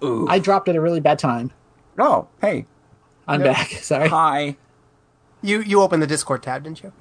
I 0.02 0.38
dropped 0.38 0.68
at 0.68 0.76
a 0.76 0.80
really 0.80 1.00
bad 1.00 1.18
time. 1.18 1.52
oh, 1.98 2.28
hey, 2.40 2.66
I'm 3.28 3.42
back. 3.42 3.68
Sorry. 3.82 4.08
hi. 4.08 4.56
You 5.42 5.60
you 5.60 5.80
opened 5.82 6.02
the 6.02 6.06
Discord 6.06 6.42
tab, 6.42 6.64
didn't 6.64 6.82
you? 6.82 6.92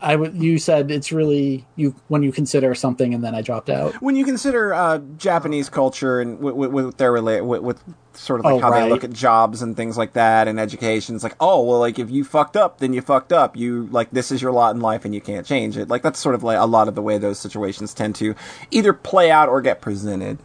I 0.00 0.12
w- 0.12 0.30
you 0.32 0.58
said 0.58 0.92
it's 0.92 1.10
really 1.10 1.66
you 1.74 1.96
when 2.06 2.22
you 2.22 2.30
consider 2.30 2.72
something, 2.74 3.12
and 3.14 3.24
then 3.24 3.34
I 3.34 3.42
dropped 3.42 3.68
out. 3.68 3.94
when 3.96 4.14
you 4.14 4.24
consider 4.24 4.72
uh, 4.72 4.98
Japanese 5.16 5.68
culture 5.68 6.20
and 6.20 6.38
with, 6.38 6.54
with, 6.54 6.70
with 6.70 6.96
their 6.98 7.12
rela- 7.12 7.44
with, 7.44 7.62
with 7.62 7.82
sort 8.14 8.38
of 8.38 8.44
like 8.44 8.54
Oh, 8.54 8.58
how 8.60 8.70
they 8.70 8.88
look 8.88 9.02
at 9.02 9.12
jobs 9.12 9.60
and 9.60 9.76
things 9.76 9.98
like 9.98 10.12
that 10.12 10.46
and 10.46 10.60
education, 10.60 11.16
it's 11.16 11.24
like, 11.24 11.34
oh 11.40 11.64
well, 11.64 11.80
like 11.80 11.98
if 11.98 12.10
you 12.10 12.22
fucked 12.22 12.56
up, 12.56 12.78
then 12.78 12.92
you 12.92 13.00
fucked 13.02 13.32
up. 13.32 13.56
You 13.56 13.88
like 13.90 14.12
this 14.12 14.30
is 14.30 14.40
your 14.40 14.52
lot 14.52 14.72
in 14.76 14.80
life 14.80 15.04
and 15.04 15.12
you 15.12 15.20
can't 15.20 15.44
change 15.44 15.76
it. 15.76 15.88
Like 15.88 16.02
that's 16.02 16.20
sort 16.20 16.36
of 16.36 16.44
like 16.44 16.58
a 16.58 16.66
lot 16.66 16.86
of 16.86 16.94
the 16.94 17.02
way 17.02 17.18
those 17.18 17.40
situations 17.40 17.92
tend 17.92 18.14
to 18.16 18.36
either 18.70 18.92
play 18.92 19.32
out 19.32 19.48
or 19.48 19.60
get 19.60 19.80
presented. 19.80 20.38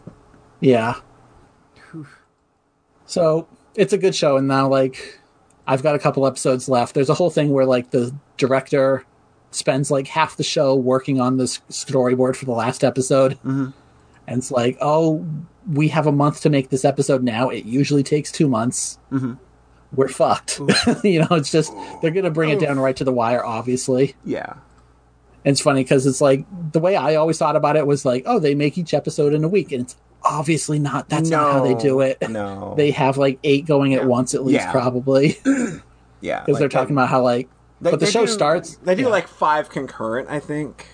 Yeah. 0.58 0.94
So 3.06 3.48
it's 3.74 3.92
a 3.92 3.98
good 3.98 4.14
show, 4.14 4.36
and 4.36 4.48
now 4.48 4.68
like 4.68 5.18
I've 5.66 5.82
got 5.82 5.94
a 5.94 5.98
couple 5.98 6.26
episodes 6.26 6.68
left. 6.68 6.94
There's 6.94 7.10
a 7.10 7.14
whole 7.14 7.30
thing 7.30 7.50
where 7.50 7.66
like 7.66 7.90
the 7.90 8.14
director 8.36 9.04
spends 9.50 9.90
like 9.90 10.06
half 10.08 10.36
the 10.36 10.42
show 10.42 10.74
working 10.74 11.20
on 11.20 11.36
this 11.36 11.60
storyboard 11.70 12.36
for 12.36 12.44
the 12.44 12.52
last 12.52 12.84
episode, 12.84 13.32
mm-hmm. 13.38 13.68
and 14.26 14.38
it's 14.38 14.50
like, 14.50 14.76
oh, 14.80 15.24
we 15.70 15.88
have 15.88 16.06
a 16.06 16.12
month 16.12 16.42
to 16.42 16.50
make 16.50 16.70
this 16.70 16.84
episode 16.84 17.22
now. 17.22 17.48
It 17.48 17.64
usually 17.64 18.02
takes 18.02 18.30
two 18.30 18.48
months. 18.48 18.98
Mm-hmm. 19.10 19.34
We're 19.94 20.08
fucked. 20.08 20.60
you 21.04 21.20
know, 21.20 21.28
it's 21.36 21.50
just 21.50 21.72
they're 22.02 22.10
gonna 22.10 22.30
bring 22.30 22.50
it 22.50 22.60
down 22.60 22.78
right 22.78 22.96
to 22.96 23.04
the 23.04 23.12
wire, 23.12 23.44
obviously. 23.44 24.16
Yeah, 24.24 24.54
And 25.44 25.52
it's 25.52 25.60
funny 25.60 25.82
because 25.82 26.04
it's 26.06 26.20
like 26.20 26.44
the 26.72 26.80
way 26.80 26.96
I 26.96 27.14
always 27.14 27.38
thought 27.38 27.56
about 27.56 27.76
it 27.76 27.86
was 27.86 28.04
like, 28.04 28.24
oh, 28.26 28.38
they 28.38 28.54
make 28.54 28.76
each 28.76 28.92
episode 28.92 29.32
in 29.32 29.44
a 29.44 29.48
week, 29.48 29.72
and 29.72 29.82
it's 29.82 29.96
obviously 30.24 30.78
not. 30.78 31.08
That's 31.08 31.30
not 31.30 31.52
how 31.52 31.64
they 31.64 31.74
do 31.74 32.00
it. 32.00 32.18
No, 32.28 32.74
They 32.76 32.90
have 32.92 33.16
like 33.18 33.38
eight 33.44 33.66
going 33.66 33.94
at 33.94 34.06
once 34.06 34.34
at 34.34 34.44
least, 34.44 34.60
Yeah. 34.64 34.72
probably, 34.72 35.36
yeah, 36.20 36.42
because 36.44 36.58
they're 36.58 36.68
talking 36.68 36.94
about 36.94 37.08
how 37.08 37.22
like. 37.22 37.48
but 37.80 38.00
the 38.00 38.06
show 38.06 38.26
starts. 38.26 38.76
They 38.76 38.94
do 38.94 39.02
yeah, 39.02 39.08
like 39.08 39.28
five 39.28 39.68
concurrent, 39.68 40.28
I 40.30 40.40
think. 40.40 40.86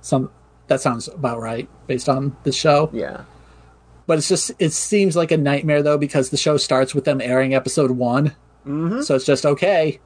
some. 0.00 0.30
That 0.66 0.80
sounds 0.80 1.08
about 1.08 1.40
right 1.40 1.68
based 1.86 2.08
on 2.08 2.34
the 2.44 2.50
show. 2.52 2.88
Yeah, 2.92 3.24
But 4.06 4.16
it's 4.18 4.28
just 4.28 4.50
it 4.58 4.72
seems 4.72 5.14
like 5.14 5.30
a 5.30 5.36
nightmare 5.36 5.82
though 5.82 5.98
because 5.98 6.30
the 6.30 6.38
show 6.38 6.56
starts 6.56 6.94
with 6.94 7.04
them 7.04 7.20
airing 7.20 7.54
episode 7.54 7.90
one. 7.90 8.34
Mm-hmm. 8.66 9.02
So 9.02 9.14
it's 9.14 9.26
just 9.26 9.44
okay. 9.44 10.00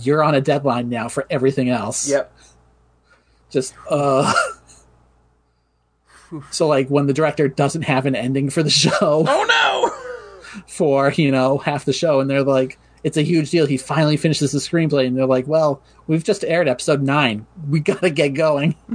You're 0.00 0.22
on 0.22 0.34
a 0.34 0.42
deadline 0.42 0.90
now 0.90 1.08
for 1.08 1.24
everything 1.30 1.70
else. 1.70 2.06
yep. 2.08 2.30
just 3.48 3.74
uh 3.88 4.30
so 6.50 6.66
like 6.66 6.88
when 6.88 7.06
the 7.06 7.12
director 7.12 7.48
doesn't 7.48 7.82
have 7.82 8.06
an 8.06 8.14
ending 8.14 8.50
for 8.50 8.62
the 8.62 8.70
show 8.70 8.92
Oh 9.00 9.46
no. 9.48 10.60
for 10.68 11.12
you 11.12 11.30
know 11.30 11.58
half 11.58 11.84
the 11.84 11.92
show 11.92 12.20
and 12.20 12.28
they're 12.30 12.42
like 12.44 12.78
it's 13.02 13.16
a 13.16 13.22
huge 13.22 13.50
deal 13.50 13.66
he 13.66 13.76
finally 13.76 14.16
finishes 14.16 14.52
the 14.52 14.58
screenplay 14.58 15.06
and 15.06 15.16
they're 15.16 15.26
like 15.26 15.46
well 15.46 15.82
we've 16.06 16.24
just 16.24 16.44
aired 16.44 16.68
episode 16.68 17.02
9 17.02 17.46
we 17.68 17.80
gotta 17.80 18.10
get 18.10 18.30
going 18.30 18.74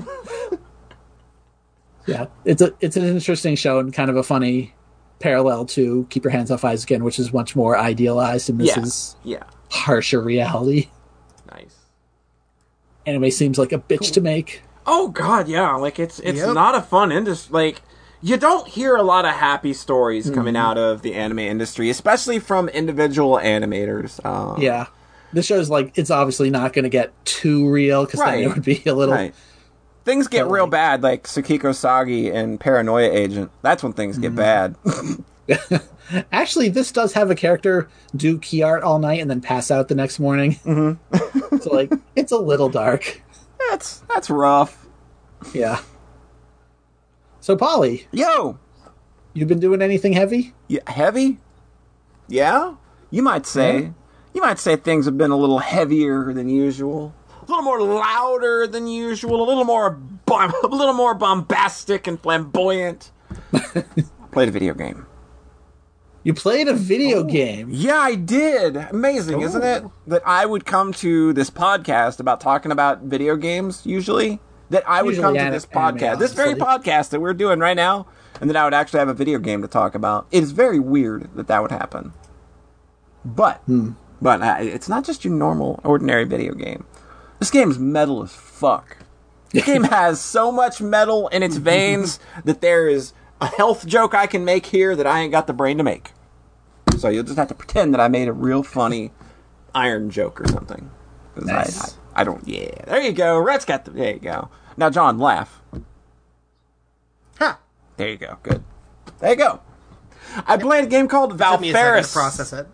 yeah 2.08 2.26
it's 2.46 2.62
a 2.62 2.74
it's 2.80 2.98
an 2.98 3.04
interesting 3.04 3.56
show 3.56 3.80
and 3.80 3.94
kind 3.94 4.10
of 4.10 4.16
a 4.18 4.24
funny 4.24 4.74
parallel 5.20 5.66
to 5.66 6.08
keep 6.10 6.24
your 6.24 6.32
hands 6.32 6.50
off 6.50 6.62
Eizouken 6.62 7.02
which 7.04 7.20
is 7.20 7.34
much 7.34 7.56
more 7.56 7.78
idealized 7.78 8.50
and 8.50 8.60
this 8.60 8.68
Yes. 8.68 8.78
is 8.88 9.16
Yeah. 9.24 9.44
harsher 9.70 10.22
reality 10.22 10.90
Nice. 11.52 11.76
anime 13.06 13.30
seems 13.32 13.58
like 13.60 13.72
a 13.74 13.80
bitch 13.80 14.14
to 14.14 14.22
make 14.22 14.62
Oh 14.92 15.10
God, 15.10 15.48
yeah. 15.48 15.76
Like 15.76 16.00
it's 16.00 16.20
it's 16.20 16.40
Yep. 16.40 16.54
not 16.56 16.74
a 16.74 16.82
fun 16.82 17.12
industry. 17.12 17.54
Like 17.54 17.82
you 18.22 18.38
don't 18.38 18.68
hear 18.68 18.96
a 18.96 19.04
lot 19.04 19.24
of 19.24 19.32
happy 19.32 19.72
stories 19.74 20.30
coming 20.32 20.56
out 20.58 20.78
of 20.80 21.04
the 21.04 21.14
anime 21.14 21.40
industry, 21.40 21.90
especially 21.92 22.40
from 22.40 22.68
individual 22.70 23.38
animators. 23.38 24.20
Uh, 24.26 24.60
Yeah. 24.60 24.88
This 25.32 25.46
show's 25.46 25.70
like 25.70 25.92
it's 25.96 26.10
obviously 26.10 26.50
not 26.50 26.74
going 26.74 26.84
to 26.84 26.90
get 26.90 27.14
too 27.24 27.70
real 27.70 28.04
because 28.06 28.20
then 28.20 28.40
it 28.40 28.48
would 28.48 28.64
be 28.66 28.82
a 28.88 28.94
little. 28.96 29.14
Right. 29.14 29.34
Things 30.06 30.28
get 30.28 30.48
real 30.48 30.66
bad, 30.66 31.04
like 31.04 31.26
Tsukiko 31.28 31.76
Sagi 31.76 32.32
and 32.32 32.60
Paranoia 32.60 33.12
Agent. 33.12 33.52
That's 33.62 33.84
when 33.84 33.94
things 33.94 34.18
get 34.18 34.34
bad. 34.34 34.76
Actually, 36.32 36.70
this 36.70 36.92
does 36.92 37.14
have 37.14 37.30
a 37.30 37.36
character 37.36 37.88
do 38.16 38.40
key 38.40 38.64
art 38.64 38.82
all 38.82 38.98
night 38.98 39.22
and 39.22 39.30
then 39.30 39.40
pass 39.42 39.70
out 39.70 39.88
the 39.88 39.94
next 39.96 40.20
morning. 40.20 40.54
Mm-hmm. 40.66 41.58
so 41.62 41.70
like 41.76 41.92
it's 42.16 42.32
a 42.32 42.38
little 42.38 42.70
dark. 42.70 43.22
that's 43.70 44.00
that's 44.14 44.30
rough. 44.32 44.79
Yeah. 45.54 45.82
So 47.40 47.56
Polly, 47.56 48.08
Yo, 48.12 48.58
you've 49.34 49.48
been 49.48 49.60
doing 49.60 49.82
anything 49.82 50.14
heavy? 50.14 50.54
yeah, 50.68 50.82
heavy. 50.88 51.40
Yeah, 52.28 52.76
you 53.10 53.24
might 53.24 53.46
say. 53.46 53.80
Yeah. 53.80 53.90
You 54.34 54.42
might 54.42 54.60
say 54.60 54.76
things 54.76 55.06
have 55.06 55.18
been 55.18 55.32
a 55.32 55.38
little 55.38 55.60
heavier 55.60 56.32
than 56.34 56.50
usual, 56.50 57.16
a 57.42 57.46
little 57.46 57.64
more 57.64 57.82
louder 57.82 58.68
than 58.68 58.88
usual, 58.88 59.42
a 59.42 59.48
little 59.48 59.66
more, 59.66 59.92
bom- 59.92 60.54
a 60.64 60.68
little 60.68 60.94
more 60.94 61.16
bombastic 61.16 62.06
and 62.06 62.20
flamboyant. 62.20 63.12
Played 64.32 64.50
a 64.50 64.52
video 64.52 64.74
game. 64.76 65.08
You 66.24 66.34
played 66.34 66.68
a 66.68 66.74
video 66.74 67.20
oh. 67.20 67.24
game. 67.24 67.70
Yeah, 67.72 67.98
I 67.98 68.16
did. 68.16 68.76
Amazing, 68.76 69.42
isn't 69.42 69.64
oh. 69.64 69.66
it? 69.66 69.84
That 70.08 70.22
I 70.28 70.46
would 70.46 70.66
come 70.66 70.94
to 70.94 71.34
this 71.34 71.50
podcast 71.50 72.20
about 72.20 72.42
talking 72.42 72.72
about 72.72 73.04
video 73.04 73.36
games 73.36 73.86
usually. 73.86 74.40
That 74.70 74.88
I 74.88 75.02
would 75.02 75.16
come 75.16 75.36
to 75.36 75.50
this 75.52 75.66
podcast, 75.66 76.20
this 76.20 76.34
very 76.34 76.54
podcast 76.54 77.10
that 77.10 77.20
we're 77.20 77.34
doing 77.34 77.60
right 77.60 77.76
now, 77.76 78.06
and 78.40 78.50
that 78.50 78.56
I 78.56 78.64
would 78.64 78.74
actually 78.74 79.00
have 79.00 79.10
a 79.10 79.14
video 79.14 79.40
game 79.40 79.62
to 79.64 79.68
talk 79.68 79.96
about. 79.96 80.28
It 80.32 80.44
is 80.44 80.52
very 80.52 80.80
weird 80.80 81.30
that 81.36 81.48
that 81.48 81.62
would 81.62 81.72
happen. 81.72 82.14
But, 83.26 83.64
but 84.22 84.42
uh, 84.42 84.58
it's 84.60 84.88
not 84.88 85.06
just 85.06 85.26
your 85.26 85.34
normal, 85.34 85.80
ordinary 85.84 86.24
video 86.24 86.54
game. 86.54 86.86
This 87.40 87.52
game's 87.52 87.80
metal 87.80 88.22
as 88.24 88.34
fuck. 88.34 88.98
This 89.52 89.66
game 89.66 89.84
has 89.86 90.22
so 90.22 90.52
much 90.52 90.82
metal 90.82 91.28
in 91.30 91.44
its 91.44 91.58
veins 91.58 92.20
that 92.46 92.62
there 92.62 92.88
is 92.88 93.14
a 93.42 93.48
health 93.48 93.86
joke 93.86 94.14
I 94.14 94.28
can 94.28 94.46
make 94.46 94.68
here 94.68 94.96
that 94.96 95.08
I 95.08 95.22
ain't 95.22 95.32
got 95.32 95.48
the 95.48 95.54
brain 95.54 95.78
to 95.78 95.84
make. 95.84 96.12
So 96.98 97.10
you'll 97.10 97.24
just 97.24 97.38
have 97.38 97.48
to 97.48 97.56
pretend 97.56 97.94
that 97.94 98.02
I 98.02 98.08
made 98.08 98.28
a 98.28 98.34
real 98.34 98.64
funny 98.64 99.12
iron 99.76 100.10
joke 100.10 100.42
or 100.42 100.48
something. 100.48 100.92
Nice. 101.36 101.82
I, 101.82 102.20
I, 102.20 102.22
I 102.22 102.24
don't. 102.26 102.46
Yeah, 102.48 102.72
there 102.86 103.02
you 103.02 103.14
go. 103.14 103.38
Rhett's 103.40 103.66
got 103.66 103.86
the. 103.86 103.92
There 103.92 104.14
you 104.14 104.20
go. 104.20 104.50
Now, 104.78 104.90
John, 104.90 105.18
laugh. 105.20 105.62
Huh. 107.38 107.56
There 107.98 108.10
you 108.10 108.18
go. 108.18 108.38
Good. 108.44 108.64
There 109.20 109.32
you 109.32 109.36
go. 109.38 109.62
I 110.48 110.58
played 110.58 110.84
a 110.86 110.88
game 110.88 111.08
called 111.08 111.34
Val 111.38 111.54
Took 111.54 111.62
me 111.62 111.70
a 111.70 111.74
second 111.74 111.86
to 111.86 111.92
Ferris. 111.94 112.14
process 112.14 112.54
it. 112.54 112.68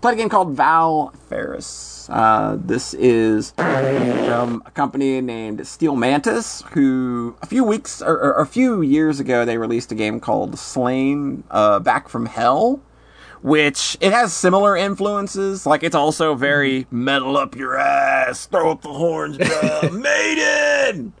Played 0.00 0.14
a 0.14 0.16
game 0.16 0.28
called 0.28 0.54
Val 0.54 1.14
Ferris. 1.28 2.08
Uh, 2.10 2.58
this 2.60 2.92
is 2.94 3.52
from 3.52 4.62
a 4.66 4.70
company 4.70 5.20
named 5.22 5.66
Steel 5.66 5.96
Mantis, 5.96 6.62
who 6.72 7.36
a 7.40 7.46
few 7.46 7.64
weeks 7.64 8.02
or, 8.02 8.12
or 8.18 8.32
a 8.42 8.46
few 8.46 8.82
years 8.82 9.20
ago 9.20 9.44
they 9.46 9.56
released 9.56 9.90
a 9.92 9.94
game 9.94 10.20
called 10.20 10.58
Slain 10.58 11.44
uh, 11.50 11.78
Back 11.78 12.08
from 12.10 12.26
Hell, 12.26 12.80
which 13.40 13.96
it 14.02 14.12
has 14.12 14.34
similar 14.34 14.76
influences. 14.76 15.64
Like 15.64 15.82
it's 15.82 15.94
also 15.96 16.34
very 16.34 16.86
metal 16.90 17.38
up 17.38 17.56
your 17.56 17.78
ass, 17.78 18.44
throw 18.44 18.70
up 18.72 18.82
the 18.82 18.92
horns, 18.92 19.38
bro, 19.38 19.88
maiden. 19.92 21.14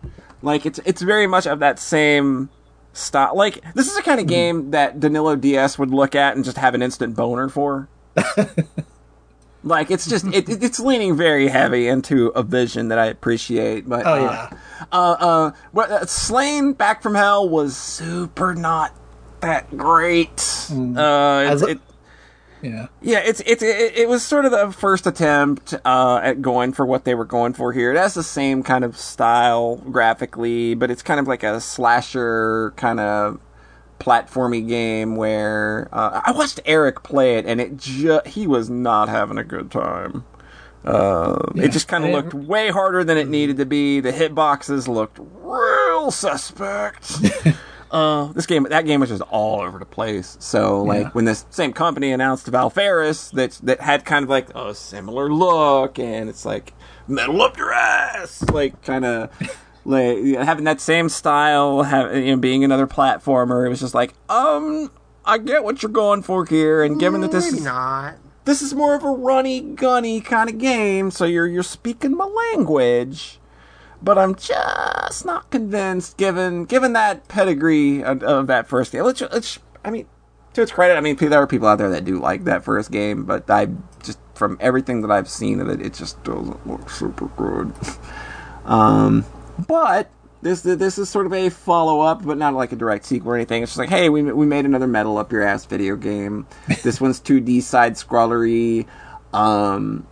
Like 0.44 0.66
it's 0.66 0.78
it's 0.84 1.02
very 1.02 1.26
much 1.26 1.46
of 1.46 1.58
that 1.60 1.78
same 1.78 2.50
style. 2.92 3.34
Like 3.36 3.60
this 3.74 3.88
is 3.88 3.96
the 3.96 4.02
kind 4.02 4.20
of 4.20 4.26
game 4.26 4.70
that 4.72 5.00
Danilo 5.00 5.34
Diaz 5.36 5.78
would 5.78 5.90
look 5.90 6.14
at 6.14 6.36
and 6.36 6.44
just 6.44 6.58
have 6.58 6.74
an 6.74 6.82
instant 6.82 7.16
boner 7.16 7.48
for. 7.48 7.88
like 9.64 9.90
it's 9.90 10.06
just 10.06 10.26
it, 10.26 10.48
it- 10.48 10.62
it's 10.62 10.78
leaning 10.78 11.16
very 11.16 11.48
heavy 11.48 11.88
into 11.88 12.28
a 12.28 12.42
vision 12.42 12.88
that 12.88 12.98
I 12.98 13.06
appreciate. 13.06 13.88
But 13.88 14.06
Oh 14.06 14.12
uh, 14.12 14.20
yeah. 14.50 14.58
uh, 14.92 15.50
uh, 15.74 15.80
uh, 15.80 16.06
Slain 16.06 16.74
Back 16.74 17.02
from 17.02 17.14
Hell 17.14 17.48
was 17.48 17.76
super 17.76 18.54
not 18.54 18.94
that 19.40 19.74
great. 19.76 20.68
Uh, 20.70 21.48
it, 21.50 21.62
a- 21.62 21.66
it, 21.72 21.80
Yeah. 22.64 22.86
Yeah, 23.02 23.18
it's 23.18 23.40
it's 23.44 23.62
it, 23.62 23.92
it 23.96 24.08
was 24.08 24.22
sort 24.24 24.44
of 24.46 24.50
the 24.50 24.72
first 24.72 25.06
attempt 25.06 25.74
uh, 25.84 26.20
at 26.22 26.40
going 26.40 26.72
for 26.72 26.86
what 26.86 27.04
they 27.04 27.14
were 27.14 27.24
going 27.26 27.52
for 27.52 27.72
here. 27.72 27.92
It 27.92 27.98
has 27.98 28.14
the 28.14 28.22
same 28.22 28.62
kind 28.62 28.84
of 28.84 28.96
style 28.96 29.76
graphically, 29.76 30.74
but 30.74 30.90
it's 30.90 31.02
kind 31.02 31.20
of 31.20 31.28
like 31.28 31.42
a 31.42 31.60
slasher 31.60 32.72
kind 32.76 33.00
of 33.00 33.38
platformy 34.00 34.66
game 34.66 35.16
where 35.16 35.88
uh, 35.92 36.22
I 36.24 36.32
watched 36.32 36.60
Eric 36.64 37.02
play 37.02 37.36
it, 37.36 37.46
and 37.46 37.60
it 37.60 37.76
ju- 37.76 38.20
he 38.26 38.46
was 38.46 38.70
not 38.70 39.08
having 39.08 39.38
a 39.38 39.44
good 39.44 39.70
time. 39.70 40.24
Uh, 40.84 41.36
Yeah, 41.54 41.64
it 41.64 41.72
just 41.72 41.88
kind 41.88 42.04
of 42.04 42.10
looked 42.10 42.34
way 42.34 42.70
harder 42.70 43.04
than 43.04 43.16
it 43.16 43.28
needed 43.28 43.56
to 43.58 43.66
be. 43.66 44.00
The 44.00 44.12
hitboxes 44.12 44.88
looked 44.88 45.18
real 45.42 46.10
suspect. 46.10 47.12
uh, 47.94 48.32
this 48.32 48.46
game, 48.46 48.64
that 48.70 48.86
game 48.86 49.00
was 49.00 49.08
just 49.10 49.22
all 49.30 49.60
over 49.62 49.78
the 49.78 49.84
place. 49.86 50.36
So, 50.40 50.82
like, 50.82 51.02
Yeah. 51.04 51.10
when 51.12 51.24
this 51.24 51.46
same 51.50 51.72
company 51.72 52.10
announced 52.12 52.50
Valfaris 52.50 53.30
that 53.32 53.52
that 53.62 53.80
had 53.80 54.04
kind 54.04 54.22
of 54.24 54.28
like 54.28 54.48
a 54.54 54.74
similar 54.74 55.32
look, 55.32 55.98
and 55.98 56.28
it's 56.28 56.44
like 56.44 56.72
metal 57.06 57.40
up 57.42 57.56
your 57.56 57.72
ass, 57.72 58.42
like 58.52 58.82
kind 58.82 59.04
of. 59.04 59.30
Like 59.86 60.16
having 60.38 60.64
that 60.64 60.80
same 60.80 61.10
style, 61.10 61.82
have, 61.82 62.16
you 62.16 62.34
know, 62.34 62.40
being 62.40 62.64
another 62.64 62.86
platformer, 62.86 63.66
it 63.66 63.68
was 63.68 63.80
just 63.80 63.92
like, 63.94 64.14
um, 64.30 64.90
I 65.26 65.36
get 65.36 65.62
what 65.62 65.82
you're 65.82 65.92
going 65.92 66.22
for 66.22 66.46
here, 66.46 66.82
and 66.82 66.98
given 66.98 67.20
that 67.20 67.30
this 67.32 67.44
Maybe 67.44 67.58
is 67.58 67.64
not. 67.66 68.14
this 68.46 68.62
is 68.62 68.72
more 68.74 68.94
of 68.94 69.04
a 69.04 69.10
runny 69.10 69.60
gunny 69.60 70.22
kind 70.22 70.48
of 70.48 70.56
game 70.56 71.10
so 71.10 71.26
you're 71.26 71.46
you're 71.46 71.62
speaking 71.62 72.16
my 72.16 72.24
language 72.24 73.38
but 74.04 74.18
i'm 74.18 74.34
just 74.34 75.24
not 75.24 75.50
convinced 75.50 76.16
given 76.16 76.64
given 76.64 76.92
that 76.92 77.26
pedigree 77.28 78.02
of, 78.02 78.22
of 78.22 78.46
that 78.46 78.66
first 78.66 78.92
game 78.92 79.04
which, 79.04 79.20
which 79.20 79.58
i 79.84 79.90
mean 79.90 80.06
to 80.52 80.62
its 80.62 80.72
credit 80.72 80.96
i 80.96 81.00
mean 81.00 81.16
there 81.16 81.40
are 81.40 81.46
people 81.46 81.66
out 81.66 81.78
there 81.78 81.90
that 81.90 82.04
do 82.04 82.18
like 82.18 82.44
that 82.44 82.62
first 82.62 82.90
game 82.90 83.24
but 83.24 83.48
i 83.50 83.66
just 84.02 84.18
from 84.34 84.56
everything 84.60 85.00
that 85.02 85.10
i've 85.10 85.28
seen 85.28 85.60
of 85.60 85.68
it 85.68 85.80
it 85.80 85.94
just 85.94 86.22
doesn't 86.24 86.66
look 86.66 86.88
super 86.90 87.26
good 87.36 87.72
um 88.66 89.24
but 89.66 90.10
this 90.44 90.60
this 90.60 90.98
is 90.98 91.08
sort 91.08 91.26
of 91.26 91.32
a 91.32 91.48
follow 91.48 92.00
up, 92.00 92.24
but 92.24 92.36
not 92.36 92.54
like 92.54 92.70
a 92.70 92.76
direct 92.76 93.06
sequel 93.06 93.32
or 93.32 93.34
anything. 93.34 93.62
It's 93.62 93.72
just 93.72 93.78
like, 93.78 93.88
hey, 93.88 94.10
we 94.10 94.22
we 94.22 94.46
made 94.46 94.66
another 94.66 94.86
metal 94.86 95.16
up 95.16 95.32
your 95.32 95.42
ass 95.42 95.64
video 95.64 95.96
game. 95.96 96.46
this 96.82 97.00
one's 97.00 97.18
2D 97.20 97.62
side 97.62 97.94
scrollery. 97.94 98.86
Um, 99.32 100.06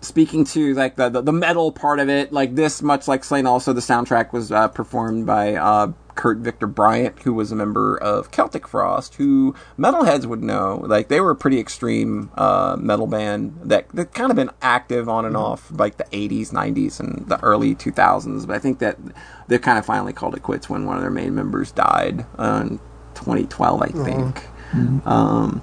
speaking 0.00 0.44
to 0.44 0.74
like 0.74 0.96
the, 0.96 1.08
the 1.08 1.22
the 1.22 1.32
metal 1.32 1.72
part 1.72 1.98
of 1.98 2.08
it, 2.08 2.32
like 2.32 2.54
this, 2.54 2.82
much 2.82 3.08
like 3.08 3.24
Slain, 3.24 3.46
also 3.46 3.72
the 3.72 3.80
soundtrack 3.80 4.32
was 4.32 4.52
uh, 4.52 4.68
performed 4.68 5.26
by 5.26 5.54
uh, 5.54 5.92
Curt 6.14 6.38
Victor 6.38 6.66
Bryant, 6.66 7.20
who 7.20 7.34
was 7.34 7.52
a 7.52 7.56
member 7.56 7.96
of 7.98 8.30
Celtic 8.30 8.66
Frost, 8.66 9.14
who 9.16 9.54
metalheads 9.78 10.26
would 10.26 10.42
know. 10.42 10.82
Like 10.86 11.08
they 11.08 11.20
were 11.20 11.30
a 11.30 11.36
pretty 11.36 11.58
extreme 11.58 12.30
uh, 12.36 12.76
metal 12.78 13.06
band 13.06 13.58
that 13.64 13.88
that 13.90 14.14
kind 14.14 14.30
of 14.30 14.36
been 14.36 14.50
active 14.62 15.08
on 15.08 15.24
and 15.24 15.36
off 15.36 15.70
like 15.70 15.96
the 15.96 16.04
'80s, 16.04 16.50
'90s, 16.52 17.00
and 17.00 17.28
the 17.28 17.38
early 17.40 17.74
2000s. 17.74 18.46
But 18.46 18.56
I 18.56 18.58
think 18.58 18.78
that 18.80 18.98
they 19.48 19.58
kind 19.58 19.78
of 19.78 19.86
finally 19.86 20.12
called 20.12 20.34
it 20.34 20.42
quits 20.42 20.68
when 20.68 20.86
one 20.86 20.96
of 20.96 21.02
their 21.02 21.10
main 21.10 21.34
members 21.34 21.72
died 21.72 22.26
uh, 22.38 22.64
in 22.66 22.78
2012, 23.14 23.82
I 23.82 23.86
think. 23.88 24.48
Um, 25.06 25.62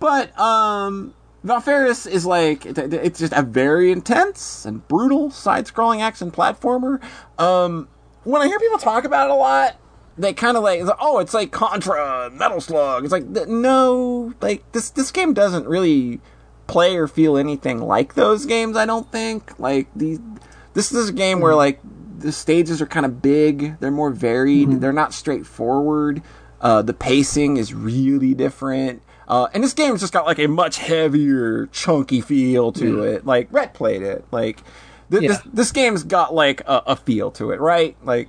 but 0.00 0.38
um, 0.38 1.14
Valfaris 1.44 2.06
is 2.10 2.24
like 2.24 2.64
it- 2.66 2.78
it- 2.78 2.92
it's 2.94 3.18
just 3.18 3.32
a 3.34 3.42
very 3.42 3.92
intense 3.92 4.64
and 4.64 4.86
brutal 4.88 5.30
side-scrolling 5.30 6.00
action 6.00 6.30
platformer. 6.30 7.00
Um, 7.38 7.88
when 8.24 8.40
I 8.40 8.46
hear 8.48 8.58
people 8.58 8.78
talk 8.78 9.04
about 9.04 9.28
it 9.28 9.32
a 9.32 9.36
lot, 9.36 9.76
they 10.16 10.32
kind 10.32 10.56
of 10.56 10.62
like, 10.62 10.80
oh, 11.00 11.18
it's 11.18 11.34
like 11.34 11.50
Contra, 11.50 12.30
Metal 12.32 12.60
Slug. 12.60 13.04
It's 13.04 13.12
like 13.12 13.26
no, 13.48 14.32
like 14.40 14.64
this 14.72 14.90
this 14.90 15.10
game 15.10 15.34
doesn't 15.34 15.66
really 15.66 16.20
play 16.66 16.96
or 16.96 17.06
feel 17.06 17.36
anything 17.36 17.80
like 17.80 18.14
those 18.14 18.46
games. 18.46 18.76
I 18.76 18.86
don't 18.86 19.10
think 19.12 19.58
like 19.58 19.88
these. 19.94 20.20
This 20.72 20.92
is 20.92 21.08
a 21.10 21.12
game 21.12 21.40
where 21.40 21.54
like 21.54 21.80
the 22.18 22.32
stages 22.32 22.80
are 22.80 22.86
kind 22.86 23.04
of 23.04 23.20
big. 23.20 23.78
They're 23.80 23.90
more 23.90 24.10
varied. 24.10 24.80
They're 24.80 24.92
not 24.92 25.12
straightforward. 25.12 26.22
Uh, 26.60 26.80
the 26.80 26.94
pacing 26.94 27.58
is 27.58 27.74
really 27.74 28.32
different. 28.34 29.02
Uh, 29.26 29.48
and 29.54 29.62
this 29.64 29.72
game's 29.72 30.00
just 30.00 30.12
got 30.12 30.26
like 30.26 30.38
a 30.38 30.46
much 30.48 30.78
heavier, 30.78 31.66
chunky 31.72 32.20
feel 32.20 32.72
to 32.72 33.02
it. 33.02 33.24
Like 33.26 33.48
Rhett 33.50 33.74
played 33.74 34.02
it. 34.02 34.24
Like 34.30 34.56
th- 35.10 35.22
this, 35.28 35.38
Yeah. 35.44 35.50
this 35.52 35.72
game's 35.72 36.02
got 36.02 36.34
like 36.34 36.60
a, 36.62 36.82
a 36.88 36.96
feel 36.96 37.30
to 37.32 37.50
it, 37.50 37.60
right? 37.60 37.96
Like 38.04 38.28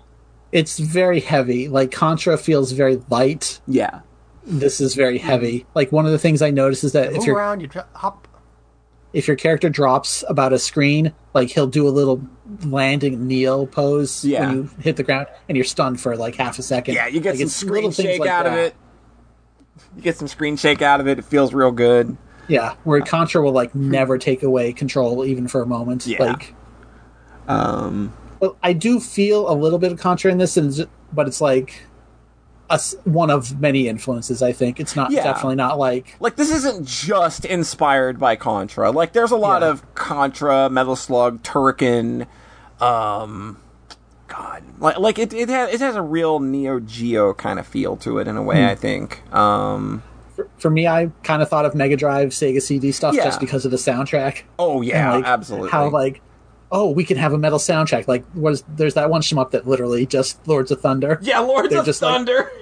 It's 0.51 0.79
very 0.79 1.19
heavy. 1.19 1.67
Like 1.67 1.91
Contra 1.91 2.37
feels 2.37 2.71
very 2.71 3.01
light. 3.09 3.59
yeah, 3.67 4.01
This 4.45 4.79
is 4.79 4.95
very 4.95 5.17
heavy. 5.17 5.65
Like 5.75 5.91
one 5.91 6.05
of 6.05 6.11
the 6.11 6.19
things 6.19 6.41
I 6.41 6.49
notice 6.51 6.83
is 6.83 6.93
that 6.93 7.07
if 7.07 7.17
Move 7.17 7.25
you're 7.27 7.35
around, 7.37 7.59
you 7.61 7.67
dr- 7.67 7.87
hop. 7.93 8.27
if 9.11 9.27
your 9.27 9.35
character 9.35 9.69
drops 9.69 10.23
about 10.29 10.53
a 10.53 10.59
screen, 10.59 11.13
like 11.33 11.49
he'll 11.49 11.67
do 11.67 11.87
a 11.87 11.89
little 11.91 12.21
landing 12.63 13.27
kneel 13.27 13.67
pose 13.67 14.23
Yeah. 14.23 14.47
when 14.47 14.55
you 14.55 14.69
hit 14.79 14.95
the 14.95 15.03
ground, 15.03 15.27
and 15.49 15.57
you're 15.57 15.65
stunned 15.65 15.99
for 15.99 16.15
like 16.15 16.35
half 16.35 16.57
a 16.59 16.63
second. 16.63 16.95
yeah. 16.95 17.07
You 17.07 17.19
get 17.19 17.31
Like, 17.31 17.39
some 17.39 17.49
screen 17.49 17.91
shake 17.91 18.19
like 18.21 18.29
out 18.29 18.45
of 18.45 18.53
it. 18.53 18.75
You 19.95 20.01
get 20.01 20.17
some 20.17 20.27
screen 20.27 20.57
shake 20.57 20.81
out 20.81 20.99
of 20.99 21.07
it. 21.07 21.19
It 21.19 21.25
feels 21.25 21.53
real 21.53 21.71
good. 21.71 22.17
Yeah, 22.47 22.75
where 22.83 23.01
Contra 23.01 23.41
will 23.41 23.53
like 23.53 23.73
never 23.73 24.17
take 24.17 24.43
away 24.43 24.71
control 24.73 25.25
even 25.25 25.47
for 25.47 25.61
a 25.61 25.65
moment. 25.65 26.05
Yeah. 26.05 26.23
Like, 26.23 26.53
Um, 27.47 28.13
well, 28.39 28.55
I 28.61 28.73
do 28.73 28.99
feel 28.99 29.49
a 29.49 29.53
little 29.53 29.79
bit 29.79 29.91
of 29.91 29.99
Contra 29.99 30.31
in 30.31 30.37
this, 30.37 30.57
and 30.57 30.87
but 31.13 31.27
it's 31.27 31.41
like 31.41 31.83
a 32.69 32.79
one 33.03 33.29
of 33.29 33.59
many 33.59 33.87
influences. 33.87 34.41
I 34.41 34.51
think 34.51 34.79
it's 34.79 34.95
not 34.95 35.11
Yeah. 35.11 35.23
definitely 35.23 35.55
not 35.55 35.77
like 35.79 36.15
like 36.19 36.35
this 36.35 36.51
isn't 36.51 36.85
just 36.87 37.45
inspired 37.45 38.19
by 38.19 38.35
Contra. 38.35 38.91
Like 38.91 39.13
there's 39.13 39.31
a 39.31 39.37
lot 39.37 39.61
Yeah. 39.61 39.69
of 39.69 39.95
Contra, 39.95 40.69
Metal 40.69 40.95
Slug, 40.95 41.41
Turrican, 41.43 42.27
um 42.81 43.57
God. 44.27 44.63
Like 44.79 44.97
like 44.97 45.19
it 45.19 45.33
it 45.33 45.49
has 45.49 45.73
it 45.73 45.79
has 45.81 45.95
a 45.95 46.01
real 46.01 46.39
Neo 46.39 46.79
Geo 46.79 47.33
kind 47.33 47.59
of 47.59 47.67
feel 47.67 47.95
to 47.97 48.17
it 48.19 48.27
in 48.27 48.37
a 48.37 48.43
way, 48.43 48.57
Hmm. 48.63 48.69
I 48.69 48.75
think. 48.75 49.33
Um 49.33 50.03
for, 50.35 50.47
for 50.57 50.69
me. 50.69 50.87
I 50.87 51.11
kind 51.23 51.41
of 51.41 51.49
thought 51.49 51.65
of 51.65 51.75
Mega 51.75 51.95
Drive, 51.95 52.29
Sega 52.29 52.61
CD 52.61 52.91
stuff 52.91 53.13
Yeah. 53.15 53.23
just 53.23 53.39
because 53.39 53.63
of 53.65 53.71
the 53.71 53.77
soundtrack. 53.77 54.41
oh 54.59 54.81
yeah, 54.81 55.13
And, 55.13 55.21
like, 55.23 55.31
absolutely. 55.31 55.69
How 55.69 55.89
like, 55.89 56.21
oh, 56.71 56.89
we 56.89 57.03
can 57.05 57.17
have 57.17 57.31
a 57.33 57.37
metal 57.37 57.59
soundtrack. 57.59 58.07
Like, 58.07 58.25
what 58.33 58.51
is 58.53 58.63
there's 58.67 58.95
that 58.95 59.09
one 59.09 59.21
shmup 59.21 59.51
that 59.51 59.67
literally 59.67 60.05
just 60.05 60.45
Lords 60.47 60.71
of 60.71 60.81
Thunder. 60.81 61.19
yeah, 61.21 61.39
Lords 61.39 61.69
they're 61.69 61.79
of 61.79 61.85
just 61.85 62.01
like- 62.01 62.13
Thunder. 62.13 62.51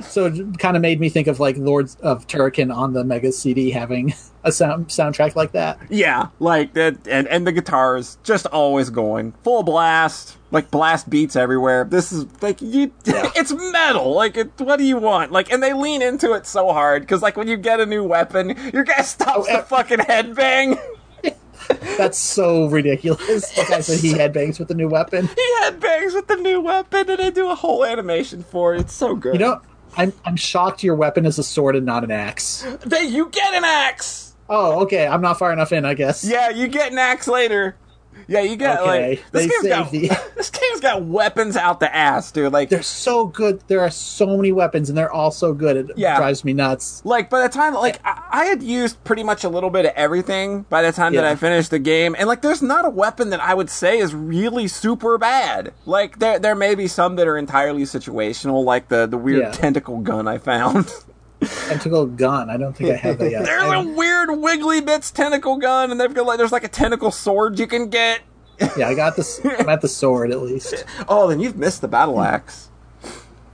So 0.00 0.24
it 0.24 0.58
kind 0.58 0.76
of 0.76 0.80
made 0.80 0.98
me 0.98 1.10
think 1.10 1.26
of 1.26 1.40
like 1.40 1.58
Lords 1.58 1.96
of 2.00 2.26
Turrican 2.26 2.74
on 2.74 2.94
the 2.94 3.04
Mega 3.04 3.30
CD 3.32 3.70
having 3.70 4.14
a 4.44 4.50
sound 4.50 4.88
soundtrack 4.88 5.36
like 5.36 5.52
that. 5.52 5.78
yeah, 5.90 6.28
like 6.38 6.72
that 6.72 7.06
and 7.06 7.28
and 7.28 7.46
the 7.46 7.52
guitars 7.52 8.16
just 8.22 8.46
always 8.46 8.88
going 8.88 9.32
full 9.44 9.62
blast. 9.62 10.38
Like 10.52 10.70
blast 10.70 11.08
beats 11.08 11.36
everywhere. 11.36 11.84
This 11.84 12.10
is 12.12 12.26
like 12.42 12.60
you. 12.60 12.92
It's 13.06 13.52
metal. 13.52 14.12
Like, 14.14 14.36
it, 14.36 14.50
what 14.58 14.76
do 14.78 14.84
you 14.84 14.96
want? 14.98 15.30
Like, 15.32 15.52
and 15.52 15.62
they 15.62 15.72
lean 15.72 16.02
into 16.02 16.32
it 16.34 16.46
so 16.46 16.72
hard 16.72 17.02
because, 17.02 17.22
like, 17.22 17.36
when 17.36 17.46
you 17.48 17.56
get 17.56 17.80
a 17.80 17.86
new 17.86 18.02
weapon, 18.04 18.56
your 18.72 18.82
guy 18.84 19.02
stops 19.02 19.46
Oh, 19.48 19.56
the 19.56 19.62
fucking 19.62 19.98
headbang. 19.98 20.78
That's 21.96 22.18
so 22.18 22.66
ridiculous. 22.66 23.48
The 23.50 23.64
guy 23.68 23.80
said 23.80 24.00
he 24.00 24.12
headbangs 24.12 24.58
with 24.58 24.68
the 24.68 24.74
new 24.74 24.88
weapon. 24.88 25.28
he 25.28 25.54
headbangs 25.62 26.14
with 26.14 26.26
the 26.26 26.36
new 26.36 26.60
weapon, 26.60 27.08
and 27.08 27.18
they 27.18 27.30
do 27.30 27.48
a 27.48 27.54
whole 27.54 27.84
animation 27.84 28.42
for 28.42 28.74
it. 28.74 28.80
It's 28.80 28.92
so 28.94 29.14
good. 29.14 29.34
You 29.34 29.38
know, 29.40 29.60
I'm 29.96 30.12
I'm 30.24 30.36
shocked 30.36 30.82
your 30.82 30.96
weapon 30.96 31.24
is 31.26 31.38
a 31.38 31.44
sword 31.44 31.76
and 31.76 31.86
not 31.86 32.02
an 32.04 32.10
axe. 32.10 32.66
they 32.84 33.04
you 33.04 33.28
get 33.30 33.54
an 33.54 33.64
axe. 33.64 34.34
Oh, 34.48 34.80
okay. 34.82 35.06
I'm 35.06 35.20
not 35.22 35.38
far 35.38 35.52
enough 35.52 35.70
in, 35.72 35.84
I 35.84 35.94
guess. 35.94 36.24
Yeah, 36.24 36.50
you 36.50 36.66
get 36.66 36.90
an 36.90 36.98
axe 36.98 37.28
later. 37.28 37.76
Yeah, 38.28 38.40
you 38.40 38.56
get 38.56 38.80
Okay, 38.80 39.10
like 39.10 39.30
this 39.32 39.46
game's 39.50 39.68
got 39.68 39.90
the- 39.90 40.08
this 40.36 40.50
game's 40.50 40.80
got 40.80 41.04
weapons 41.04 41.56
out 41.56 41.80
the 41.80 41.94
ass, 41.94 42.30
dude. 42.32 42.52
Like 42.52 42.68
They're 42.68 42.82
so 42.82 43.26
good. 43.26 43.60
There 43.68 43.80
are 43.80 43.90
so 43.90 44.36
many 44.36 44.52
weapons, 44.52 44.88
and 44.88 44.96
they're 44.98 45.10
all 45.12 45.30
so 45.30 45.52
good. 45.52 45.76
It 45.76 45.86
Yeah. 45.96 46.16
drives 46.16 46.44
me 46.44 46.52
nuts. 46.52 47.02
like 47.04 47.28
by 47.30 47.42
the 47.42 47.48
time 47.48 47.74
like 47.74 48.00
I, 48.04 48.22
I 48.32 48.44
had 48.46 48.62
used 48.62 49.02
pretty 49.04 49.22
much 49.24 49.44
a 49.44 49.48
little 49.48 49.70
bit 49.70 49.84
of 49.86 49.92
everything 49.96 50.62
by 50.68 50.82
the 50.82 50.92
time 50.92 51.14
that 51.14 51.24
I 51.24 51.34
finished 51.36 51.70
the 51.70 51.78
game, 51.78 52.14
and 52.18 52.28
like 52.28 52.42
there's 52.42 52.62
not 52.62 52.84
a 52.84 52.90
weapon 52.90 53.30
that 53.30 53.40
I 53.40 53.54
would 53.54 53.70
say 53.70 53.98
is 53.98 54.14
really 54.14 54.68
super 54.68 55.18
bad. 55.18 55.72
Like 55.86 56.18
there 56.18 56.38
there 56.38 56.54
may 56.54 56.74
be 56.74 56.86
some 56.86 57.16
that 57.16 57.26
are 57.26 57.36
entirely 57.38 57.82
situational, 57.82 58.64
like 58.64 58.88
the 58.88 59.06
the 59.06 59.18
weird 59.18 59.40
Yeah. 59.42 59.50
tentacle 59.52 59.98
gun 60.00 60.28
I 60.28 60.38
found. 60.38 60.92
Tentacle 61.40 62.06
gun. 62.06 62.50
I 62.50 62.56
don't 62.56 62.76
think 62.76 62.90
I 62.90 62.96
have 62.96 63.18
that 63.18 63.30
yet. 63.30 63.44
there's 63.44 63.62
a 63.72 63.82
weird 63.82 64.30
wiggly 64.38 64.80
bits 64.80 65.10
tentacle 65.10 65.56
gun, 65.56 65.90
and 65.90 66.00
they've 66.00 66.12
got 66.12 66.26
like 66.26 66.38
there's 66.38 66.52
like 66.52 66.64
a 66.64 66.68
tentacle 66.68 67.10
sword 67.10 67.58
you 67.58 67.66
can 67.66 67.88
get. 67.88 68.20
yeah, 68.76 68.88
I 68.88 68.94
got 68.94 69.16
this. 69.16 69.40
I'm 69.44 69.68
at 69.68 69.80
the 69.80 69.88
sword 69.88 70.30
at 70.32 70.42
least. 70.42 70.84
Oh, 71.08 71.28
then 71.28 71.40
you've 71.40 71.56
missed 71.56 71.80
the 71.80 71.88
battle 71.88 72.20
axe. 72.20 72.68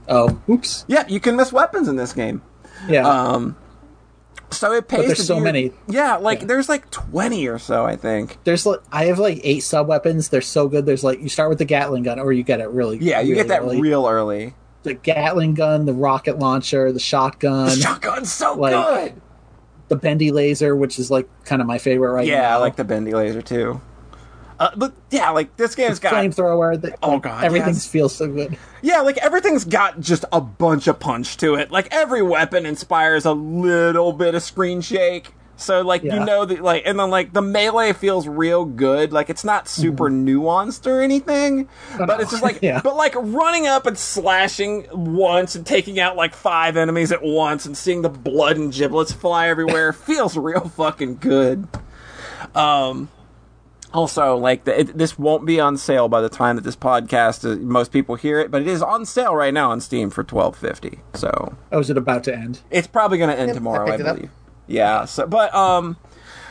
Oh, 0.09 0.41
oops. 0.49 0.85
Yeah, 0.87 1.05
you 1.07 1.19
can 1.19 1.35
miss 1.35 1.51
weapons 1.53 1.87
in 1.87 1.95
this 1.95 2.13
game. 2.13 2.41
Yeah. 2.89 3.07
Um, 3.07 3.55
so 4.51 4.71
it 4.73 4.87
pays. 4.87 5.05
there's 5.07 5.17
to 5.19 5.23
so 5.23 5.35
do- 5.37 5.43
many. 5.43 5.71
Yeah, 5.87 6.15
like 6.17 6.41
Yeah. 6.41 6.45
there's 6.47 6.69
like 6.69 6.89
twenty 6.91 7.47
or 7.47 7.57
so, 7.59 7.85
I 7.85 7.95
think. 7.95 8.37
There's 8.43 8.65
like 8.65 8.79
I 8.91 9.05
have 9.05 9.19
like 9.19 9.39
eight 9.43 9.61
sub 9.63 9.87
weapons. 9.87 10.29
They're 10.29 10.41
so 10.41 10.67
good. 10.67 10.85
There's 10.85 11.03
like 11.03 11.19
you 11.21 11.29
start 11.29 11.49
with 11.49 11.57
the 11.57 11.65
Gatling 11.65 12.03
gun, 12.03 12.19
or 12.19 12.31
you 12.33 12.43
get 12.43 12.59
it 12.61 12.69
really. 12.69 12.97
Yeah, 12.97 13.19
you 13.21 13.31
really 13.33 13.35
get 13.43 13.47
that 13.49 13.61
early. 13.61 13.81
real 13.81 14.07
early. 14.07 14.53
The 14.87 14.93
Gatling 14.95 15.53
gun, 15.53 15.85
the 15.85 15.93
rocket 15.93 16.39
launcher, 16.39 16.91
the 16.91 16.99
shotgun. 16.99 17.69
The 17.69 17.75
shotgun's 17.75 18.31
so 18.31 18.53
like- 18.55 18.73
good. 18.73 19.21
the 19.89 19.95
bendy 19.95 20.31
laser, 20.31 20.75
which 20.75 20.97
is 20.99 21.09
like 21.11 21.27
kind 21.45 21.61
of 21.61 21.67
my 21.67 21.77
favorite 21.77 22.11
right 22.11 22.27
now. 22.27 22.33
Yeah, 22.33 22.53
I 22.55 22.57
like 22.59 22.75
the 22.75 22.83
bendy 22.83 23.13
laser 23.13 23.41
too. 23.41 23.81
Uh, 24.59 24.69
but 24.75 24.93
yeah, 25.11 25.29
like 25.29 25.55
this 25.57 25.75
game's 25.75 25.99
got 25.99 26.13
flamethrower. 26.13 26.81
that- 26.81 26.97
Oh, 27.03 27.19
God, 27.19 27.43
everything 27.43 27.75
yes. 27.75 27.85
feels 27.85 28.15
so 28.15 28.27
good. 28.27 28.57
Yeah, 28.81 29.01
like 29.01 29.17
everything's 29.17 29.65
got 29.65 29.99
just 29.99 30.25
a 30.31 30.41
bunch 30.41 30.87
of 30.87 30.99
punch 30.99 31.37
to 31.37 31.55
it. 31.55 31.69
Like 31.71 31.87
every 31.91 32.21
weapon 32.23 32.65
inspires 32.65 33.23
a 33.25 33.33
little 33.33 34.13
bit 34.13 34.33
of 34.35 34.41
screen 34.41 34.81
shake. 34.81 35.33
So 35.59 35.81
like 35.81 36.03
you 36.03 36.19
know 36.19 36.45
that 36.45 36.61
like 36.61 36.83
and 36.85 36.99
then 36.99 37.09
like 37.09 37.33
the 37.33 37.41
melee 37.41 37.91
feels 37.93 38.27
real 38.27 38.63
good. 38.63 39.11
Like 39.11 39.29
it's 39.29 39.43
not 39.43 39.67
super 39.67 40.09
nuanced 40.09 40.85
or 40.85 41.01
anything, 41.01 41.67
but 41.97 42.05
no. 42.05 42.17
it's 42.19 42.29
just 42.31 42.43
like 42.43 42.59
Yeah. 42.61 42.79
but 42.83 42.95
like 42.95 43.15
running 43.15 43.65
up 43.67 43.85
and 43.87 43.97
slashing 43.97 44.87
once 44.91 45.55
and 45.55 45.65
taking 45.65 45.99
out 45.99 46.15
like 46.15 46.33
five 46.35 46.77
enemies 46.77 47.11
at 47.11 47.23
once 47.23 47.65
and 47.65 47.75
seeing 47.75 48.03
the 48.03 48.09
blood 48.09 48.57
and 48.57 48.71
giblets 48.71 49.11
fly 49.11 49.47
everywhere 49.49 49.91
feels 49.93 50.37
real 50.37 50.69
fucking 50.69 51.17
good. 51.17 51.67
Um 52.55 53.09
also, 53.93 54.35
like 54.35 54.65
the, 54.65 54.81
it, 54.81 54.97
this 54.97 55.17
won't 55.17 55.45
be 55.45 55.61
on 55.61 55.77
sale 55.77 56.09
by 56.09 56.19
the 56.21 56.27
time 56.29 56.57
that 56.57 56.63
this 56.63 56.75
podcast, 56.75 57.49
uh, 57.49 57.55
most 57.57 57.91
people 57.93 58.15
hear 58.15 58.37
it, 58.39 58.51
but 58.51 58.61
it 58.61 58.67
is 58.67 58.81
on 58.83 59.05
sale 59.05 59.33
right 59.33 59.53
now 59.53 59.71
on 59.71 59.79
Steam 59.79 60.09
for 60.09 60.23
twelve 60.25 60.57
fifty. 60.57 60.99
So 61.13 61.55
Oh, 61.71 61.79
is 61.79 61.89
it 61.89 61.97
about 61.97 62.25
to 62.25 62.35
end? 62.35 62.59
it's 62.69 62.85
probably 62.85 63.17
going 63.17 63.29
to 63.29 63.39
end 63.39 63.47
Yep, 63.47 63.55
tomorrow, 63.55 63.87
I 63.87 63.91
I, 63.91 63.95
up. 63.95 64.15
believe. 64.17 64.29
Yeah. 64.67 65.05
So, 65.05 65.25
but 65.27 65.53
um, 65.55 65.97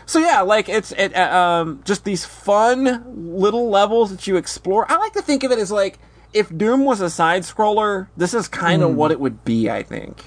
so 0.06 0.18
yeah, 0.18 0.40
like 0.42 0.68
it's 0.68 0.92
it 0.92 1.14
uh, 1.14 1.36
um 1.36 1.82
just 1.84 2.04
these 2.04 2.24
fun 2.24 3.04
little 3.34 3.68
levels 3.70 4.10
that 4.10 4.26
you 4.26 4.36
explore. 4.36 4.90
I 4.90 4.96
like 4.96 5.12
to 5.14 5.22
think 5.22 5.44
of 5.44 5.52
it 5.52 5.58
as 5.58 5.70
like 5.70 5.98
if 6.32 6.54
Doom 6.56 6.84
was 6.84 7.00
a 7.00 7.10
side 7.10 7.42
scroller, 7.42 8.08
this 8.16 8.34
is 8.34 8.48
kind 8.48 8.82
of 8.82 8.94
what 8.94 9.10
it 9.10 9.20
would 9.20 9.44
be. 9.44 9.70
I 9.70 9.82
think. 9.82 10.24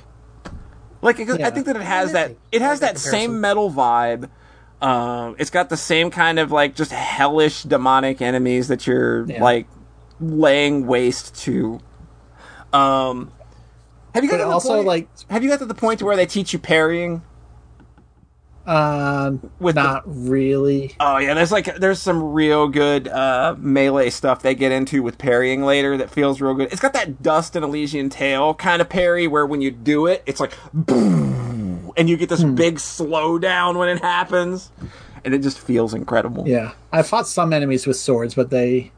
Like, 1.02 1.16
'cause 1.18 1.30
I 1.36 1.38
Yeah. 1.40 1.50
think 1.52 1.66
that 1.68 1.76
it 1.78 1.82
has 1.82 2.12
that 2.12 2.36
it 2.52 2.62
has 2.62 2.82
that 2.82 2.96
that 2.96 3.00
same 3.00 3.40
metal 3.42 3.72
vibe. 3.72 4.30
Um, 4.82 5.36
it's 5.40 5.50
got 5.50 5.70
the 5.70 5.78
same 5.78 6.10
kind 6.12 6.40
of 6.40 6.52
like 6.52 6.76
just 6.76 6.92
hellish 6.92 7.64
demonic 7.64 8.22
enemies 8.22 8.68
that 8.70 8.86
you're 8.88 9.26
Yeah. 9.26 9.44
like 9.44 9.68
laying 10.20 10.88
waste 10.88 11.36
to. 11.44 11.80
Um, 12.74 13.32
have 14.14 14.24
you 14.24 14.30
got 14.30 14.38
But 14.40 14.46
to 14.46 14.50
also, 14.52 14.76
point- 14.76 14.88
like- 14.88 15.08
have 15.30 15.44
you 15.44 15.50
got 15.50 15.60
to 15.60 15.66
the 15.66 15.74
point 15.74 16.02
where 16.02 16.16
they 16.16 16.26
teach 16.26 16.54
you 16.54 16.60
parrying? 16.60 17.22
Um, 18.70 19.50
With 19.60 19.76
the- 19.76 19.82
not 19.84 20.04
really. 20.06 20.94
Oh 21.00 21.18
yeah, 21.18 21.34
there's 21.34 21.52
like 21.52 21.78
there's 21.78 22.00
some 22.00 22.22
real 22.34 22.68
good 22.68 23.08
uh, 23.08 23.56
melee 23.58 24.12
stuff 24.12 24.44
they 24.44 24.54
get 24.54 24.72
into 24.72 25.02
with 25.02 25.18
parrying 25.18 25.64
later 25.64 25.98
that 25.98 26.12
feels 26.12 26.40
real 26.40 26.54
good. 26.54 26.72
It's 26.72 26.82
got 26.82 26.94
that 26.94 27.24
Dust: 27.24 27.56
An 27.56 27.64
Elysian 27.64 28.10
Tail 28.10 28.54
kind 28.54 28.80
of 28.82 28.88
parry 28.88 29.26
where 29.28 29.46
when 29.48 29.62
you 29.62 29.72
do 29.72 30.06
it, 30.06 30.22
it's 30.28 30.40
like 30.40 30.54
boom, 30.72 31.92
and 31.98 32.08
you 32.08 32.16
get 32.16 32.30
this 32.30 32.44
big 32.44 32.76
slowdown 32.76 33.76
when 33.78 33.90
it 33.90 34.02
happens, 34.02 34.72
and 35.26 35.34
it 35.34 35.40
just 35.42 35.60
feels 35.60 35.96
incredible. 35.96 36.48
Yeah, 36.48 36.74
I 36.92 37.02
fought 37.02 37.28
some 37.28 37.52
enemies 37.54 37.88
with 37.88 37.98
swords, 37.98 38.36
but 38.36 38.52
they 38.52 38.92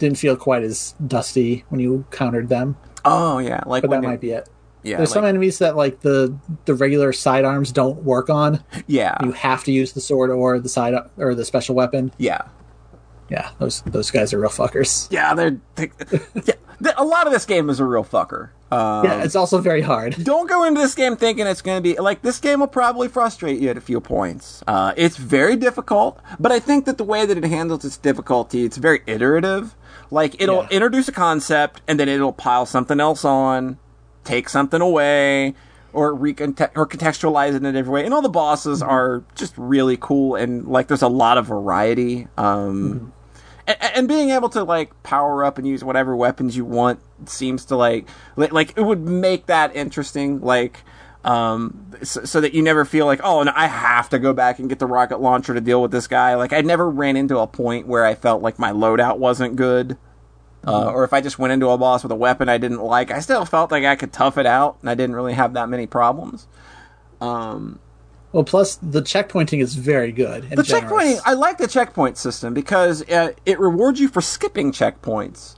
didn't 0.00 0.18
feel 0.18 0.34
quite 0.36 0.64
as 0.64 0.94
dusty 1.06 1.64
when 1.68 1.80
you 1.80 2.04
countered 2.10 2.48
them. 2.48 2.76
Oh 3.04 3.38
yeah, 3.38 3.60
like 3.66 3.82
But 3.82 3.90
that 3.90 4.02
you- 4.02 4.08
might 4.08 4.20
be 4.20 4.30
it. 4.32 4.48
Yeah, 4.82 4.96
There's 4.98 5.12
some 5.12 5.24
enemies 5.24 5.58
that 5.58 5.76
like 5.76 6.00
the 6.00 6.34
the 6.64 6.74
regular 6.74 7.12
sidearms 7.12 7.72
don't 7.72 8.02
work 8.04 8.28
on. 8.30 8.62
yeah, 8.86 9.16
You 9.22 9.32
have 9.32 9.64
to 9.64 9.72
use 9.72 9.92
the 9.92 10.00
sword 10.00 10.30
or 10.30 10.58
the 10.58 10.68
side 10.68 10.94
or 11.16 11.34
the 11.34 11.44
special 11.44 11.74
weapon. 11.74 12.12
yeah. 12.18 12.42
Yeah, 13.30 13.50
those 13.58 13.80
those 13.86 14.10
guys 14.10 14.34
are 14.34 14.38
real 14.40 14.50
fuckers. 14.50 15.08
Yeah, 15.10 15.32
they're 15.32 15.58
they, 15.76 15.90
yeah. 16.44 16.54
A 16.98 17.04
lot 17.04 17.26
of 17.26 17.32
this 17.32 17.46
game 17.46 17.70
is 17.70 17.80
a 17.80 17.84
real 17.84 18.04
fucker. 18.04 18.50
Um, 18.70 19.04
Yeah, 19.06 19.22
it's 19.22 19.36
also 19.36 19.58
very 19.58 19.80
hard. 19.80 20.16
don't 20.24 20.48
go 20.50 20.64
into 20.64 20.80
this 20.80 20.94
game 20.94 21.16
thinking 21.16 21.46
it's 21.46 21.62
going 21.62 21.78
to 21.78 21.82
be 21.82 21.98
like 21.98 22.20
this 22.20 22.38
game 22.40 22.60
will 22.60 22.66
probably 22.66 23.08
frustrate 23.08 23.58
you 23.60 23.70
at 23.70 23.78
a 23.78 23.80
few 23.80 24.00
points. 24.00 24.62
Uh, 24.66 24.92
it's 24.98 25.16
very 25.16 25.56
difficult, 25.56 26.20
but 26.38 26.52
I 26.52 26.58
think 26.58 26.84
that 26.84 26.98
the 26.98 27.04
way 27.04 27.24
that 27.24 27.38
it 27.38 27.44
handles 27.44 27.86
its 27.86 27.96
difficulty, 27.96 28.64
it's 28.64 28.76
very 28.76 29.00
iterative. 29.06 29.76
Like 30.10 30.38
it'll 30.42 30.62
Yeah. 30.64 30.68
introduce 30.70 31.08
a 31.08 31.12
concept 31.12 31.80
and 31.88 31.98
then 31.98 32.10
it'll 32.10 32.34
pile 32.34 32.66
something 32.66 33.00
else 33.00 33.24
on, 33.24 33.78
take 34.24 34.48
something 34.48 34.80
away, 34.80 35.54
or 35.92 36.14
reconte- 36.14 36.72
or 36.74 36.86
contextualize 36.86 37.50
it 37.50 37.56
in 37.56 37.66
a 37.66 37.72
different 37.72 37.92
way. 37.92 38.04
And 38.04 38.14
all 38.14 38.22
the 38.22 38.28
bosses 38.28 38.82
are 38.82 39.24
just 39.34 39.54
really 39.56 39.96
cool 40.00 40.36
and 40.36 40.66
like 40.66 40.88
there's 40.88 41.02
a 41.02 41.08
lot 41.08 41.38
of 41.38 41.46
variety. 41.46 42.28
Um, 42.36 43.12
and, 43.66 43.76
and 43.80 44.08
being 44.08 44.30
able 44.30 44.48
to 44.50 44.64
like 44.64 45.02
power 45.02 45.44
up 45.44 45.58
and 45.58 45.66
use 45.66 45.84
whatever 45.84 46.16
weapons 46.16 46.56
you 46.56 46.64
want 46.64 47.00
seems 47.26 47.64
to 47.66 47.76
like 47.76 48.08
like, 48.36 48.52
like 48.52 48.76
it 48.76 48.82
would 48.82 49.00
make 49.00 49.46
that 49.46 49.74
interesting 49.76 50.40
like 50.40 50.82
um 51.24 51.92
so, 52.02 52.24
so 52.24 52.40
that 52.40 52.52
you 52.52 52.62
never 52.62 52.84
feel 52.84 53.06
like 53.06 53.20
oh 53.22 53.42
no, 53.42 53.52
I 53.54 53.68
have 53.68 54.08
to 54.10 54.18
go 54.18 54.32
back 54.32 54.58
and 54.58 54.68
get 54.68 54.80
the 54.80 54.86
rocket 54.86 55.20
launcher 55.20 55.54
to 55.54 55.60
deal 55.60 55.80
with 55.80 55.92
this 55.92 56.08
guy 56.08 56.34
like 56.34 56.52
I 56.52 56.62
never 56.62 56.90
ran 56.90 57.16
into 57.16 57.38
a 57.38 57.46
point 57.46 57.86
where 57.86 58.04
I 58.04 58.14
felt 58.14 58.42
like 58.42 58.58
my 58.58 58.72
loadout 58.72 59.18
wasn't 59.18 59.54
good 59.54 59.96
uh, 60.66 60.90
or 60.90 61.04
if 61.04 61.12
I 61.12 61.20
just 61.20 61.38
went 61.38 61.52
into 61.52 61.68
a 61.68 61.78
boss 61.78 62.02
with 62.02 62.12
a 62.12 62.16
weapon 62.16 62.48
I 62.48 62.58
didn't 62.58 62.82
like 62.82 63.10
I 63.10 63.20
still 63.20 63.44
felt 63.44 63.70
like 63.70 63.84
I 63.84 63.96
could 63.96 64.12
tough 64.12 64.38
it 64.38 64.46
out 64.46 64.78
and 64.80 64.90
I 64.90 64.94
didn't 64.94 65.16
really 65.16 65.34
have 65.34 65.54
that 65.54 65.68
many 65.68 65.86
problems 65.86 66.46
Well, 68.32 68.44
plus 68.44 68.76
the 68.76 69.02
checkpointing 69.02 69.62
is 69.62 69.74
very 69.74 70.10
good. 70.10 70.48
The 70.50 70.62
generous. 70.62 70.70
checkpointing, 70.70 71.20
I 71.24 71.34
like 71.34 71.58
the 71.58 71.68
checkpoint 71.68 72.16
system 72.16 72.54
because 72.54 73.02
uh, 73.10 73.32
it 73.44 73.60
rewards 73.60 74.00
you 74.00 74.08
for 74.08 74.22
skipping 74.22 74.72
checkpoints. 74.72 75.54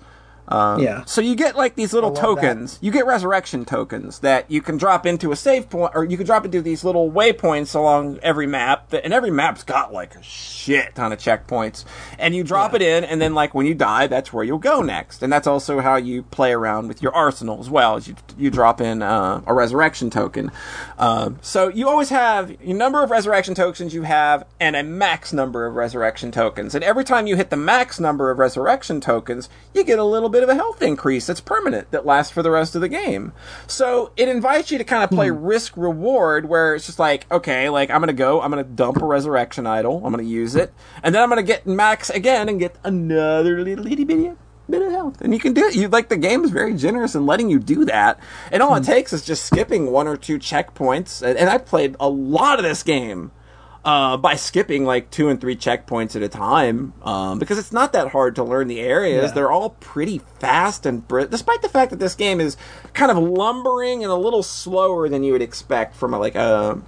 Yeah, 0.78 1.04
So 1.04 1.20
you 1.20 1.34
get 1.36 1.56
like 1.56 1.74
these 1.74 1.92
little 1.92 2.12
tokens. 2.12 2.78
You 2.82 2.90
get 2.90 3.06
resurrection 3.06 3.64
tokens 3.64 4.18
that 4.20 4.50
you 4.50 4.60
can 4.60 4.76
drop 4.76 5.06
into 5.06 5.32
a 5.32 5.36
save 5.36 5.70
point, 5.70 5.92
or 5.94 6.04
you 6.04 6.16
can 6.16 6.26
drop 6.26 6.44
into 6.44 6.60
these 6.60 6.84
little 6.84 7.10
waypoints 7.10 7.74
along 7.74 8.18
every 8.22 8.46
map. 8.46 8.90
That, 8.90 9.04
and 9.04 9.14
every 9.14 9.30
map's 9.30 9.62
got 9.62 9.92
like 9.92 10.14
a 10.14 10.22
shit 10.22 10.94
ton 10.94 11.12
of 11.12 11.18
checkpoints. 11.18 11.84
And 12.18 12.34
you 12.34 12.44
drop 12.44 12.74
it 12.74 12.82
in, 12.82 13.04
and 13.04 13.22
then 13.22 13.34
like 13.34 13.54
when 13.54 13.66
you 13.66 13.74
die, 13.74 14.06
that's 14.06 14.32
where 14.32 14.44
you'll 14.44 14.58
go 14.58 14.82
next. 14.82 15.22
And 15.22 15.32
that's 15.32 15.46
also 15.46 15.80
how 15.80 15.96
you 15.96 16.22
play 16.24 16.52
around 16.52 16.88
with 16.88 17.02
your 17.02 17.14
arsenal 17.14 17.60
as 17.60 17.70
well. 17.70 17.96
As 17.96 18.08
you 18.08 18.16
you 18.36 18.50
drop 18.50 18.80
in 18.80 19.02
uh, 19.02 19.42
a 19.46 19.54
resurrection 19.54 20.10
token. 20.10 20.50
Um, 20.98 21.38
so 21.40 21.68
you 21.68 21.88
always 21.88 22.10
have 22.10 22.54
a 22.62 22.72
number 22.72 23.02
of 23.02 23.10
resurrection 23.10 23.54
tokens 23.54 23.94
you 23.94 24.02
have, 24.02 24.44
and 24.60 24.76
a 24.76 24.82
max 24.82 25.32
number 25.32 25.66
of 25.66 25.74
resurrection 25.74 26.30
tokens. 26.30 26.74
And 26.74 26.84
every 26.84 27.04
time 27.04 27.26
you 27.26 27.36
hit 27.36 27.50
the 27.50 27.56
max 27.56 27.98
number 27.98 28.30
of 28.30 28.38
resurrection 28.38 29.00
tokens, 29.00 29.48
you 29.72 29.84
get 29.84 29.98
a 29.98 30.04
little 30.04 30.28
bit 30.34 30.42
of 30.42 30.48
a 30.48 30.54
health 30.56 30.82
increase 30.82 31.28
that's 31.28 31.40
permanent 31.40 31.88
that 31.92 32.04
lasts 32.04 32.32
for 32.32 32.42
the 32.42 32.50
rest 32.50 32.74
of 32.74 32.80
the 32.80 32.88
game. 32.88 33.32
So 33.68 34.10
it 34.16 34.28
invites 34.28 34.72
you 34.72 34.78
to 34.78 34.84
kind 34.84 35.04
of 35.04 35.10
play 35.10 35.28
hmm. 35.28 35.44
risk 35.44 35.76
reward 35.76 36.48
where 36.48 36.74
it's 36.74 36.86
just 36.86 36.98
like, 36.98 37.30
okay, 37.30 37.70
like 37.70 37.88
I'm 37.88 38.00
gonna 38.00 38.12
go, 38.12 38.40
I'm 38.40 38.50
gonna 38.50 38.64
dump 38.64 39.00
a 39.00 39.06
resurrection 39.06 39.64
idol, 39.64 40.02
I'm 40.04 40.10
gonna 40.12 40.24
use 40.24 40.56
it, 40.56 40.74
and 41.04 41.14
then 41.14 41.22
I'm 41.22 41.28
gonna 41.28 41.44
get 41.44 41.68
max 41.68 42.10
again 42.10 42.48
and 42.48 42.58
get 42.58 42.76
another 42.82 43.62
little 43.62 43.86
itty 43.86 44.02
bitty 44.02 44.32
bit 44.68 44.82
of 44.82 44.90
health. 44.90 45.20
And 45.20 45.32
you 45.32 45.38
can 45.38 45.52
do 45.52 45.66
it. 45.66 45.76
You 45.76 45.86
like 45.86 46.08
the 46.08 46.16
game 46.16 46.42
is 46.42 46.50
very 46.50 46.74
generous 46.74 47.14
in 47.14 47.26
letting 47.26 47.48
you 47.48 47.60
do 47.60 47.84
that. 47.84 48.18
And 48.50 48.60
all 48.60 48.74
it 48.74 48.80
hmm. 48.80 48.86
takes 48.86 49.12
is 49.12 49.24
just 49.24 49.46
skipping 49.46 49.92
one 49.92 50.08
or 50.08 50.16
two 50.16 50.40
checkpoints. 50.40 51.22
And, 51.22 51.38
and 51.38 51.48
I 51.48 51.58
played 51.58 51.94
a 52.00 52.08
lot 52.08 52.58
of 52.58 52.64
this 52.64 52.82
game 52.82 53.30
uh, 53.84 54.16
by 54.16 54.34
skipping 54.34 54.84
like 54.84 55.10
two 55.10 55.28
and 55.28 55.40
three 55.40 55.56
checkpoints 55.56 56.16
at 56.16 56.22
a 56.22 56.28
time 56.28 56.94
um, 57.02 57.38
because 57.38 57.58
it's 57.58 57.72
not 57.72 57.92
that 57.92 58.08
hard 58.08 58.34
to 58.36 58.42
learn 58.42 58.66
the 58.66 58.80
areas. 58.80 59.30
Yeah. 59.30 59.34
They're 59.34 59.52
all 59.52 59.70
pretty 59.70 60.18
fast 60.40 60.86
and 60.86 61.06
br- 61.06 61.24
despite 61.24 61.60
the 61.62 61.68
fact 61.68 61.90
that 61.90 61.98
this 61.98 62.14
game 62.14 62.40
is 62.40 62.56
kind 62.94 63.10
of 63.10 63.18
lumbering 63.18 64.02
and 64.02 64.10
a 64.10 64.16
little 64.16 64.42
slower 64.42 65.08
than 65.08 65.22
you 65.22 65.32
would 65.32 65.42
expect 65.42 65.94
from 65.94 66.14
a, 66.14 66.18
like 66.18 66.34
a 66.34 66.80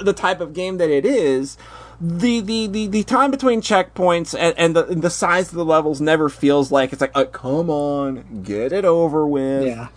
the 0.00 0.12
type 0.12 0.40
of 0.40 0.52
game 0.52 0.78
that 0.78 0.90
it 0.90 1.04
is. 1.04 1.58
The, 2.00 2.40
the, 2.40 2.66
the, 2.66 2.86
the 2.88 3.02
time 3.04 3.30
between 3.30 3.60
checkpoints 3.60 4.36
and, 4.36 4.58
and 4.58 4.74
the 4.74 4.82
the 4.82 5.10
size 5.10 5.50
of 5.50 5.54
the 5.54 5.64
levels 5.64 6.00
never 6.00 6.28
feels 6.28 6.72
like 6.72 6.92
it's 6.92 7.00
like 7.00 7.12
uh, 7.14 7.26
come 7.26 7.70
on 7.70 8.42
get 8.42 8.72
it 8.72 8.84
over 8.84 9.24
with 9.24 9.66
yeah. 9.66 9.88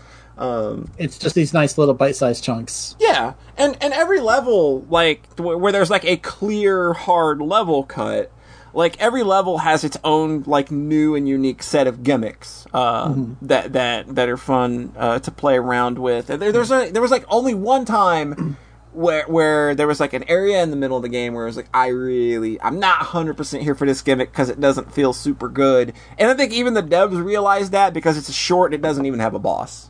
It's 0.98 1.18
just 1.18 1.36
these 1.36 1.54
nice 1.54 1.78
little 1.78 1.94
bite-sized 1.94 2.44
chunks. 2.44 2.96
yeah, 3.00 3.34
and 3.58 3.78
and 3.82 3.94
every 3.94 4.20
level 4.20 4.86
like 4.90 5.26
where 5.38 5.72
there's 5.72 5.90
like 5.90 6.06
a 6.06 6.18
clear 6.18 6.94
hard 6.94 7.42
level 7.42 7.84
cut, 7.84 8.32
like 8.74 9.00
every 9.00 9.24
level 9.24 9.60
has 9.60 9.84
its 9.84 9.98
own 10.04 10.44
like 10.46 10.72
new 10.72 11.16
and 11.16 11.28
unique 11.28 11.64
set 11.64 11.88
of 11.88 12.04
gimmicks 12.04 12.68
uh, 12.74 13.14
that 13.42 13.74
that 13.74 14.14
that 14.16 14.30
are 14.30 14.38
fun 14.38 14.92
uh, 14.98 15.20
to 15.20 15.32
play 15.32 15.56
around 15.56 15.98
with. 15.98 16.30
And 16.30 16.42
there, 16.42 16.52
there's 16.52 16.72
a, 16.72 16.92
there 16.92 17.02
was 17.02 17.12
like 17.12 17.26
only 17.30 17.54
one 17.54 17.86
time. 17.86 18.58
Where, 18.96 19.26
where 19.26 19.76
there 19.76 19.88
was 19.88 20.00
like 20.00 20.14
an 20.14 20.24
area 20.30 20.64
in 20.64 20.70
the 20.70 20.78
middle 20.78 20.96
of 20.96 21.04
the 21.04 21.10
game 21.10 21.34
where 21.34 21.44
it 21.44 21.48
was 21.48 21.58
like 21.58 21.68
I 21.74 21.88
really 21.88 22.62
I'm 22.62 22.80
not 22.80 23.02
100% 23.02 23.62
here 23.62 23.76
for 23.76 23.86
this 23.86 24.02
gimmick 24.02 24.32
because 24.32 24.48
it 24.48 24.62
doesn't 24.62 24.94
feel 24.94 25.12
super 25.12 25.50
good 25.50 25.92
and 26.18 26.30
I 26.30 26.34
think 26.34 26.54
even 26.54 26.76
the 26.76 26.82
devs 26.82 27.22
realized 27.22 27.74
that 27.74 27.94
because 27.94 28.18
it's 28.18 28.32
short 28.32 28.72
and 28.72 28.80
it 28.82 28.88
doesn't 28.88 29.06
even 29.06 29.20
have 29.20 29.34
a 29.34 29.40
boss 29.40 29.90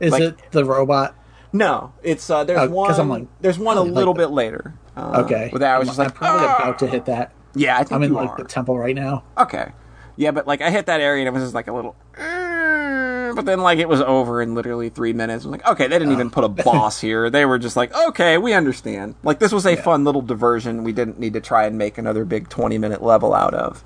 Is 0.00 0.12
Like- 0.12 0.22
it 0.22 0.38
the 0.52 0.64
robot? 0.64 1.14
no, 1.52 1.92
it's 2.02 2.28
uh, 2.28 2.44
there's 2.44 2.60
Oh, 2.60 2.68
one. 2.68 2.92
I'm 3.00 3.08
like- 3.08 3.26
there's 3.40 3.58
one 3.58 3.76
a 3.78 3.82
like 3.82 3.92
little 3.92 4.14
the- 4.14 4.18
bit 4.24 4.30
later. 4.30 4.74
Uh, 4.96 5.22
Okay. 5.24 5.50
With 5.52 5.60
that, 5.60 5.74
I 5.74 5.78
was 5.78 5.88
I'm, 5.88 5.90
just 5.90 5.98
like, 5.98 6.08
I'm 6.08 6.14
probably 6.14 6.46
"Ah!" 6.48 6.56
about 6.56 6.78
to 6.80 6.86
hit 6.86 7.04
that. 7.06 7.32
Yeah, 7.54 7.74
I 7.76 7.78
think 7.80 7.92
I'm 7.92 8.02
in 8.02 8.12
like 8.14 8.30
are. 8.30 8.36
the 8.38 8.44
temple 8.44 8.78
right 8.78 8.94
now. 8.94 9.24
okay. 9.38 9.72
Yeah, 10.16 10.30
but 10.30 10.46
like 10.46 10.62
I 10.62 10.70
hit 10.70 10.86
that 10.86 11.00
area 11.02 11.20
and 11.22 11.28
it 11.28 11.32
was 11.38 11.42
just 11.42 11.54
like 11.54 11.66
a 11.68 11.72
little. 11.72 11.94
"Uh," 12.18 13.34
but 13.34 13.44
then 13.44 13.60
like 13.60 13.78
it 13.78 13.88
was 13.88 14.00
over 14.00 14.40
in 14.40 14.54
literally 14.54 14.88
three 14.88 15.12
minutes. 15.12 15.44
I'm 15.44 15.50
like, 15.50 15.66
okay, 15.66 15.86
they 15.88 15.98
didn't 15.98 16.12
even 16.14 16.30
put 16.30 16.44
a 16.44 16.48
boss 16.64 17.00
here. 17.00 17.28
They 17.28 17.44
were 17.44 17.58
just 17.58 17.76
like, 17.76 17.94
okay, 18.08 18.38
we 18.38 18.54
understand. 18.54 19.14
Like 19.22 19.38
this 19.38 19.52
was 19.52 19.66
a 19.66 19.76
fun 19.76 20.04
little 20.04 20.22
diversion. 20.22 20.84
We 20.84 20.92
didn't 20.92 21.18
need 21.18 21.34
to 21.34 21.40
try 21.40 21.66
and 21.66 21.76
make 21.76 21.98
another 21.98 22.24
big 22.24 22.48
20 22.48 22.78
minute 22.78 23.02
level 23.02 23.34
out 23.34 23.52
of. 23.54 23.84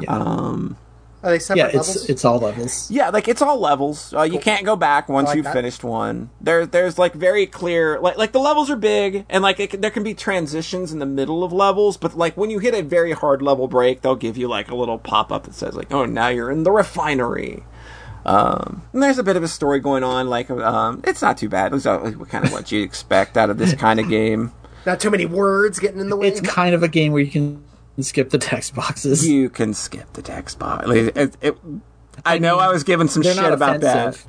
Yeah. 0.00 0.14
Um, 0.14 0.76
Are 1.22 1.30
they 1.30 1.38
separate 1.38 1.72
yeah, 1.74 1.78
it's 1.78 1.88
levels? 1.88 2.08
it's 2.08 2.24
all 2.24 2.38
levels. 2.38 2.90
yeah, 2.90 3.10
like 3.10 3.28
it's 3.28 3.42
all 3.42 3.58
levels. 3.58 4.14
Uh, 4.14 4.22
You 4.22 4.38
can't 4.38 4.64
go 4.64 4.74
back 4.74 5.08
once 5.08 5.28
like 5.28 5.36
you've 5.36 5.44
that. 5.44 5.52
finished 5.52 5.84
one. 5.84 6.30
There, 6.40 6.64
there's 6.64 6.98
like 6.98 7.12
very 7.12 7.46
clear, 7.46 8.00
like 8.00 8.16
like 8.16 8.32
the 8.32 8.38
levels 8.40 8.70
are 8.70 8.76
big, 8.76 9.26
and 9.28 9.42
like 9.42 9.60
it, 9.60 9.82
there 9.82 9.90
can 9.90 10.02
be 10.02 10.14
transitions 10.14 10.92
in 10.92 10.98
the 10.98 11.06
middle 11.06 11.44
of 11.44 11.52
levels. 11.52 11.98
But 11.98 12.16
like 12.16 12.36
when 12.38 12.48
you 12.48 12.58
hit 12.58 12.72
a 12.74 12.82
very 12.82 13.12
hard 13.12 13.42
level 13.42 13.68
break, 13.68 14.00
they'll 14.00 14.16
give 14.16 14.38
you 14.38 14.48
like 14.48 14.70
a 14.70 14.74
little 14.74 14.98
pop 14.98 15.30
up 15.30 15.44
that 15.44 15.54
says 15.54 15.74
like, 15.74 15.92
"Oh, 15.92 16.06
now 16.06 16.28
you're 16.28 16.50
in 16.50 16.62
the 16.62 16.72
refinery." 16.72 17.64
Um, 18.24 18.82
and 18.92 19.02
there's 19.02 19.18
a 19.18 19.22
bit 19.22 19.36
of 19.36 19.42
a 19.42 19.48
story 19.48 19.80
going 19.80 20.04
on. 20.04 20.28
Like, 20.28 20.50
um, 20.50 21.00
it's 21.04 21.22
not 21.22 21.38
too 21.38 21.48
bad. 21.48 21.72
It's 21.72 21.86
uh, 21.86 22.12
kind 22.28 22.44
of 22.44 22.52
what 22.52 22.70
you 22.70 22.82
expect 22.82 23.36
out 23.36 23.48
of 23.50 23.58
this 23.58 23.74
kind 23.74 23.98
of 24.00 24.08
game. 24.08 24.52
Not 24.86 25.00
too 25.00 25.10
many 25.10 25.26
words 25.26 25.78
getting 25.78 26.00
in 26.00 26.08
the 26.08 26.16
way. 26.16 26.28
It's 26.28 26.40
kind 26.40 26.74
of 26.74 26.82
a 26.82 26.88
game 26.88 27.12
where 27.12 27.22
you 27.22 27.30
can 27.30 27.62
skip 28.02 28.30
the 28.30 28.38
text 28.38 28.74
boxes. 28.74 29.28
You 29.28 29.48
can 29.50 29.74
skip 29.74 30.12
the 30.14 30.22
text 30.22 30.58
box. 30.58 30.86
Like, 30.86 31.16
it, 31.16 31.36
it, 31.40 31.56
I 32.24 32.38
know 32.38 32.58
I 32.58 32.68
was 32.68 32.84
giving 32.84 33.08
some 33.08 33.22
They're 33.22 33.34
shit 33.34 33.42
not 33.42 33.52
about 33.52 33.80
that. 33.80 34.24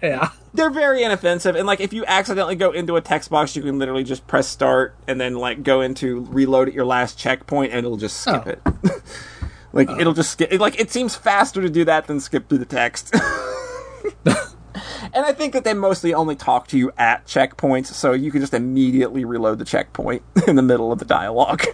Yeah. 0.00 0.30
they're 0.54 0.70
very 0.70 1.02
inoffensive 1.02 1.56
and 1.56 1.66
like 1.66 1.80
if 1.80 1.92
you 1.92 2.04
accidentally 2.06 2.54
go 2.54 2.70
into 2.70 2.94
a 2.94 3.00
text 3.00 3.30
box 3.30 3.56
you 3.56 3.62
can 3.62 3.80
literally 3.80 4.04
just 4.04 4.28
press 4.28 4.46
start 4.46 4.94
and 5.08 5.20
then 5.20 5.34
like 5.34 5.64
go 5.64 5.80
into 5.80 6.20
reload 6.26 6.68
at 6.68 6.74
your 6.74 6.84
last 6.84 7.18
checkpoint 7.18 7.72
and 7.72 7.80
it'll 7.84 7.96
just 7.96 8.20
skip 8.20 8.60
Oh. 8.64 8.78
it 8.84 9.02
like 9.72 9.90
it'll 9.90 10.12
just 10.12 10.30
skip 10.30 10.52
like 10.60 10.78
it 10.80 10.92
seems 10.92 11.16
faster 11.16 11.60
to 11.60 11.68
do 11.68 11.84
that 11.86 12.06
than 12.06 12.20
skip 12.20 12.48
through 12.48 12.58
the 12.58 12.64
text 12.64 13.12
and 14.24 15.24
i 15.26 15.32
think 15.32 15.52
that 15.52 15.64
they 15.64 15.74
mostly 15.74 16.14
only 16.14 16.36
talk 16.36 16.68
to 16.68 16.78
you 16.78 16.92
at 16.96 17.26
checkpoints 17.26 17.86
so 17.86 18.12
you 18.12 18.30
can 18.30 18.40
just 18.40 18.54
immediately 18.54 19.24
reload 19.24 19.58
the 19.58 19.64
checkpoint 19.64 20.22
in 20.46 20.54
the 20.54 20.62
middle 20.62 20.92
of 20.92 21.00
the 21.00 21.04
dialogue 21.04 21.64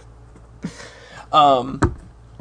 um 1.35 1.79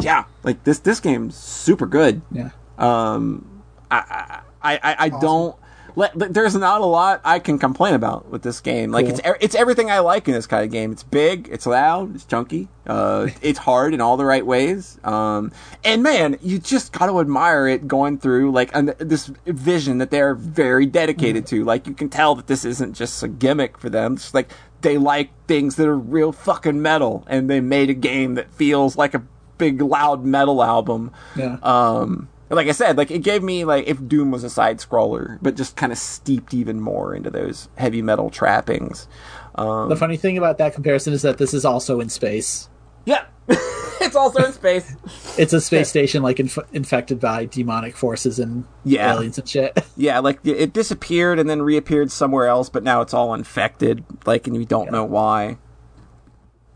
yeah 0.00 0.24
like 0.42 0.62
this 0.64 0.78
this 0.80 1.00
game's 1.00 1.36
super 1.36 1.86
good 1.86 2.20
Yeah. 2.30 2.50
um, 2.78 3.62
I 3.90 4.40
I, 4.62 4.74
I, 4.82 4.96
I 4.98 5.08
don't. 5.10 5.56
Let, 5.96 6.18
there's 6.34 6.56
not 6.56 6.80
a 6.80 6.84
lot 6.84 7.20
I 7.24 7.38
can 7.38 7.56
complain 7.56 7.94
about 7.94 8.28
with 8.28 8.42
this 8.42 8.60
game. 8.60 8.90
Like 8.90 9.06
Cool. 9.06 9.14
it's 9.18 9.28
it's 9.40 9.54
everything 9.54 9.92
I 9.92 10.00
like 10.00 10.26
in 10.26 10.34
this 10.34 10.46
kind 10.48 10.64
of 10.64 10.72
game. 10.72 10.90
It's 10.90 11.04
big, 11.04 11.48
it's 11.52 11.66
loud, 11.66 12.16
it's 12.16 12.24
chunky, 12.24 12.66
uh, 12.88 13.28
it's 13.42 13.60
hard 13.60 13.94
in 13.94 14.00
all 14.00 14.16
the 14.16 14.24
right 14.24 14.44
ways. 14.44 14.98
Um, 15.04 15.52
and 15.84 16.02
man, 16.02 16.36
you 16.42 16.58
just 16.58 16.92
got 16.92 17.06
to 17.06 17.20
admire 17.20 17.68
it 17.68 17.86
going 17.86 18.18
through 18.18 18.50
like 18.50 18.74
an, 18.74 18.94
this 18.98 19.30
vision 19.46 19.98
that 19.98 20.10
they're 20.10 20.34
very 20.34 20.84
dedicated 20.86 21.46
to. 21.48 21.62
Like 21.64 21.86
you 21.86 21.94
can 21.94 22.08
tell 22.08 22.34
that 22.34 22.48
this 22.48 22.64
isn't 22.64 22.94
just 22.94 23.22
a 23.22 23.28
gimmick 23.28 23.78
for 23.78 23.88
them. 23.88 24.14
It's 24.14 24.34
like 24.34 24.50
they 24.84 24.98
like 24.98 25.30
things 25.48 25.74
that 25.76 25.88
are 25.88 25.98
real 25.98 26.30
fucking 26.30 26.80
metal, 26.80 27.24
and 27.26 27.50
they 27.50 27.60
made 27.60 27.90
a 27.90 27.94
game 27.94 28.34
that 28.34 28.52
feels 28.52 28.96
like 28.96 29.14
a 29.14 29.22
big 29.58 29.82
loud 29.82 30.24
metal 30.24 30.62
album. 30.62 31.10
Yeah. 31.34 31.58
Um, 31.62 32.28
like 32.50 32.68
I 32.68 32.72
said, 32.72 32.96
like 32.96 33.10
it 33.10 33.20
gave 33.20 33.42
me 33.42 33.64
like 33.64 33.88
if 33.88 34.06
Doom 34.06 34.30
was 34.30 34.44
a 34.44 34.50
side 34.50 34.78
scroller, 34.78 35.38
but 35.42 35.56
just 35.56 35.74
kind 35.74 35.90
of 35.90 35.98
steeped 35.98 36.54
even 36.54 36.80
more 36.80 37.14
into 37.14 37.30
those 37.30 37.68
heavy 37.76 38.02
metal 38.02 38.30
trappings. 38.30 39.08
Um, 39.56 39.88
the 39.88 39.96
funny 39.96 40.16
thing 40.16 40.38
about 40.38 40.58
that 40.58 40.74
comparison 40.74 41.12
is 41.12 41.22
that 41.22 41.38
this 41.38 41.54
is 41.54 41.64
also 41.64 42.00
in 42.00 42.08
space. 42.08 42.68
Yeah, 43.04 43.24
it's 43.48 44.16
also 44.16 44.44
in 44.44 44.52
space. 44.52 44.94
It's 45.38 45.52
a 45.52 45.60
space 45.60 45.88
station 45.88 46.22
like 46.22 46.40
inf- 46.40 46.58
infected 46.72 47.20
by 47.20 47.46
demonic 47.46 47.96
forces 47.96 48.38
and 48.38 48.64
Yeah. 48.84 49.12
aliens 49.14 49.38
and 49.38 49.48
shit. 49.48 49.78
Yeah, 49.96 50.18
like 50.20 50.40
it- 50.44 50.72
disappeared 50.72 51.38
and 51.38 51.48
then 51.48 51.62
reappeared 51.62 52.10
somewhere 52.10 52.46
else, 52.46 52.68
but 52.68 52.82
now 52.82 53.00
it's 53.00 53.14
all 53.14 53.34
infected. 53.34 54.04
Like, 54.26 54.46
and 54.46 54.56
you 54.56 54.64
don't 54.64 54.90
know 54.90 55.04
why. 55.04 55.58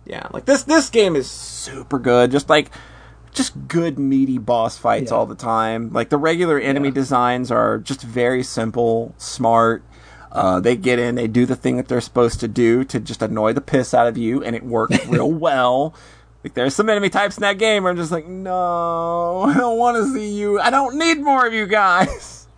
Yeah, 0.06 0.26
like 0.32 0.46
this 0.46 0.62
this 0.62 0.88
game 0.90 1.16
is 1.16 1.30
super 1.30 1.98
good. 1.98 2.30
Just 2.30 2.48
like 2.48 2.70
just 3.32 3.68
good 3.68 3.98
meaty 3.98 4.38
boss 4.38 4.78
fights 4.78 5.10
Yeah. 5.10 5.16
all 5.18 5.26
the 5.26 5.34
time. 5.34 5.92
Like 5.92 6.08
the 6.08 6.16
regular 6.16 6.58
enemy 6.58 6.88
Yeah. 6.88 6.94
designs 6.94 7.50
are 7.50 7.78
just 7.78 8.02
very 8.02 8.42
simple, 8.42 9.14
smart. 9.18 9.82
Uh, 10.32 10.60
they 10.60 10.76
get 10.76 10.98
in, 10.98 11.14
they 11.14 11.26
do 11.26 11.46
the 11.46 11.56
thing 11.56 11.76
that 11.78 11.88
they're 11.88 12.00
supposed 12.02 12.38
to 12.40 12.48
do 12.48 12.84
to 12.84 13.00
just 13.00 13.22
annoy 13.22 13.52
the 13.52 13.60
piss 13.62 13.94
out 13.94 14.06
of 14.06 14.18
you, 14.18 14.42
and 14.42 14.54
it 14.56 14.62
works 14.62 15.06
real 15.06 15.30
well. 15.30 15.94
Like 16.44 16.54
there's 16.54 16.74
some 16.74 16.88
enemy 16.88 17.10
types 17.10 17.36
in 17.36 17.42
that 17.42 17.58
game 17.58 17.82
where 17.82 17.90
I'm 17.90 17.96
just 17.96 18.12
like, 18.12 18.26
no, 18.26 19.42
I 19.46 19.54
don't 19.54 19.78
want 19.78 19.96
to 19.96 20.12
see 20.12 20.32
you. 20.32 20.60
I 20.60 20.70
don't 20.70 20.96
need 20.96 21.20
more 21.20 21.46
of 21.46 21.52
you 21.52 21.66
guys. 21.66 22.36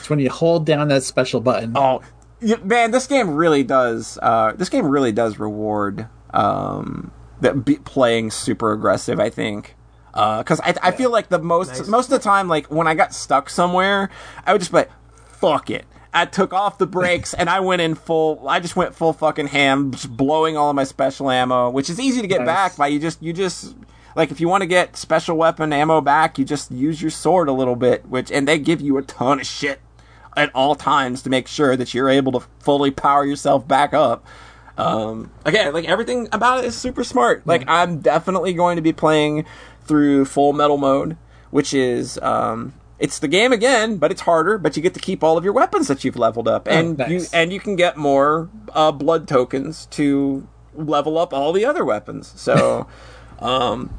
It's 0.00 0.10
when 0.10 0.18
you 0.18 0.30
hold 0.30 0.66
down 0.66 0.88
that 0.88 1.04
special 1.04 1.40
button. 1.40 1.74
Oh, 1.76 2.02
man, 2.64 2.90
this 2.90 3.06
game 3.06 3.34
really 3.34 3.62
does. 3.62 4.18
Uh, 4.20 4.52
this 4.56 4.68
game 4.68 4.86
really 4.86 5.12
does 5.12 5.38
reward 5.38 6.08
um, 6.32 7.12
that 7.40 7.64
be 7.64 7.76
playing 7.76 8.30
super 8.32 8.72
aggressive. 8.72 9.20
I 9.20 9.30
think 9.30 9.76
because 10.12 10.60
I, 10.60 10.74
I 10.82 10.90
feel 10.90 11.10
like 11.10 11.28
the 11.28 11.38
most 11.38 11.86
most 11.86 12.06
of 12.06 12.10
the 12.10 12.18
time, 12.18 12.48
like 12.48 12.66
when 12.66 12.86
I 12.86 12.94
got 12.94 13.14
stuck 13.14 13.48
somewhere, 13.48 14.10
I 14.44 14.52
would 14.52 14.60
just 14.60 14.72
be 14.72 14.78
like, 14.78 14.90
"Fuck 15.28 15.70
it." 15.70 15.84
I 16.12 16.26
took 16.26 16.52
off 16.52 16.78
the 16.78 16.86
brakes 16.86 17.34
and 17.34 17.48
I 17.48 17.60
went 17.60 17.82
in 17.82 17.94
full. 17.94 18.48
I 18.48 18.60
just 18.60 18.74
went 18.76 18.94
full 18.94 19.12
fucking 19.12 19.48
ham, 19.48 19.92
blowing 20.08 20.56
all 20.56 20.70
of 20.70 20.76
my 20.76 20.84
special 20.84 21.30
ammo, 21.30 21.70
which 21.70 21.88
is 21.88 22.00
easy 22.00 22.20
to 22.20 22.26
get 22.26 22.40
Nice. 22.40 22.46
back 22.46 22.76
by 22.76 22.88
you 22.88 22.98
just 22.98 23.22
you 23.22 23.32
just 23.32 23.76
like 24.16 24.30
if 24.30 24.40
you 24.40 24.48
want 24.48 24.62
to 24.62 24.66
get 24.66 24.96
special 24.96 25.36
weapon 25.36 25.72
ammo 25.72 26.00
back, 26.00 26.38
you 26.38 26.44
just 26.44 26.70
use 26.72 27.00
your 27.00 27.10
sword 27.12 27.48
a 27.48 27.52
little 27.52 27.76
bit, 27.76 28.06
which 28.08 28.30
and 28.32 28.48
they 28.48 28.58
give 28.58 28.80
you 28.80 28.98
a 28.98 29.02
ton 29.02 29.40
of 29.40 29.46
shit 29.46 29.80
at 30.36 30.50
all 30.54 30.74
times 30.74 31.22
to 31.22 31.30
make 31.30 31.46
sure 31.46 31.76
that 31.76 31.94
you're 31.94 32.08
able 32.08 32.32
to 32.32 32.40
fully 32.60 32.90
power 32.90 33.24
yourself 33.24 33.66
back 33.68 33.94
up. 33.94 34.24
Um, 34.78 35.30
again, 35.44 35.72
like 35.74 35.84
everything 35.84 36.28
about 36.32 36.60
it 36.60 36.64
is 36.66 36.74
super 36.76 37.04
smart. 37.04 37.46
Like 37.46 37.64
I'm 37.68 38.00
definitely 38.00 38.52
going 38.54 38.76
to 38.76 38.82
be 38.82 38.92
playing 38.92 39.44
through 39.84 40.24
full 40.24 40.52
metal 40.52 40.76
mode, 40.78 41.16
which 41.50 41.74
is 41.74 42.18
um, 42.22 42.72
it's 43.00 43.18
the 43.18 43.28
game 43.28 43.52
again, 43.52 43.96
but 43.96 44.12
it's 44.12 44.20
harder. 44.20 44.58
But 44.58 44.76
you 44.76 44.82
get 44.82 44.94
to 44.94 45.00
keep 45.00 45.24
all 45.24 45.36
of 45.36 45.42
your 45.42 45.54
weapons 45.54 45.88
that 45.88 46.04
you've 46.04 46.16
leveled 46.16 46.46
up, 46.46 46.68
and 46.68 46.98
nice. 46.98 47.10
you 47.10 47.22
and 47.32 47.52
you 47.52 47.58
can 47.58 47.74
get 47.74 47.96
more 47.96 48.48
uh, 48.72 48.92
blood 48.92 49.26
tokens 49.26 49.86
to 49.86 50.46
level 50.74 51.18
up 51.18 51.32
all 51.32 51.52
the 51.52 51.64
other 51.64 51.84
weapons. 51.84 52.32
So. 52.36 52.86
um, 53.40 53.96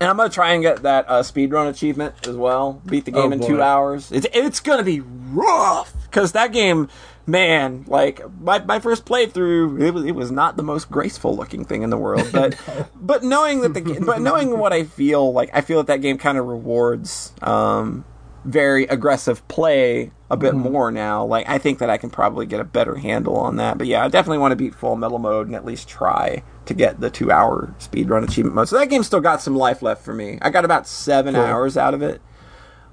and 0.00 0.08
I'm 0.08 0.16
gonna 0.16 0.30
try 0.30 0.54
and 0.54 0.62
get 0.62 0.82
that 0.82 1.04
uh, 1.08 1.22
speedrun 1.22 1.68
achievement 1.68 2.26
as 2.26 2.34
well. 2.34 2.80
Beat 2.86 3.04
the 3.04 3.10
game 3.10 3.32
Oh, 3.32 3.32
in 3.32 3.40
two 3.46 3.60
hours. 3.60 4.10
It's 4.10 4.26
it's 4.32 4.60
gonna 4.60 4.82
be 4.82 5.00
rough 5.00 5.92
because 6.04 6.32
that 6.32 6.52
game, 6.54 6.88
man. 7.26 7.84
Like 7.86 8.22
my, 8.40 8.60
my 8.60 8.78
first 8.80 9.04
playthrough, 9.04 9.78
it 9.78 9.90
was 9.90 10.04
it 10.06 10.14
was 10.14 10.30
not 10.30 10.56
the 10.56 10.62
most 10.62 10.90
graceful 10.90 11.36
looking 11.36 11.66
thing 11.66 11.82
in 11.82 11.90
the 11.90 11.98
world. 11.98 12.28
But 12.32 12.56
but 12.96 13.22
knowing 13.22 13.60
that 13.60 13.74
the 13.74 14.02
but 14.04 14.22
knowing 14.22 14.58
what 14.58 14.72
I 14.72 14.84
feel 14.84 15.34
like, 15.34 15.50
I 15.52 15.60
feel 15.60 15.76
that 15.78 15.88
that 15.88 16.00
game 16.00 16.16
kind 16.16 16.38
of 16.38 16.46
rewards 16.46 17.34
um, 17.42 18.06
very 18.44 18.84
aggressive 18.84 19.46
play 19.48 20.12
a 20.30 20.36
bit 20.36 20.54
Mm-hmm. 20.54 20.72
more 20.72 20.90
now. 20.90 21.24
Like 21.24 21.48
I 21.48 21.58
think 21.58 21.78
that 21.80 21.90
I 21.90 21.98
can 21.98 22.08
probably 22.10 22.46
get 22.46 22.60
a 22.60 22.64
better 22.64 22.94
handle 22.96 23.36
on 23.36 23.56
that. 23.56 23.76
But 23.78 23.86
yeah, 23.86 24.04
I 24.04 24.08
definitely 24.08 24.38
want 24.38 24.52
to 24.52 24.56
beat 24.56 24.74
full 24.74 24.96
metal 24.96 25.18
mode 25.18 25.46
and 25.46 25.54
at 25.56 25.64
least 25.64 25.88
try 25.88 26.42
to 26.66 26.74
get 26.74 27.00
the 27.00 27.10
two 27.10 27.30
hour 27.30 27.74
speed 27.78 28.08
run 28.08 28.24
achievement 28.24 28.54
mode. 28.54 28.68
So 28.68 28.78
that 28.78 28.88
game 28.88 29.02
still 29.02 29.20
got 29.20 29.42
some 29.42 29.56
life 29.56 29.82
left 29.82 30.04
for 30.04 30.14
me. 30.14 30.38
I 30.40 30.50
got 30.50 30.64
about 30.64 30.86
seven 30.86 31.34
Cool. 31.34 31.42
hours 31.44 31.76
out 31.76 31.94
of 31.94 32.02
it 32.02 32.20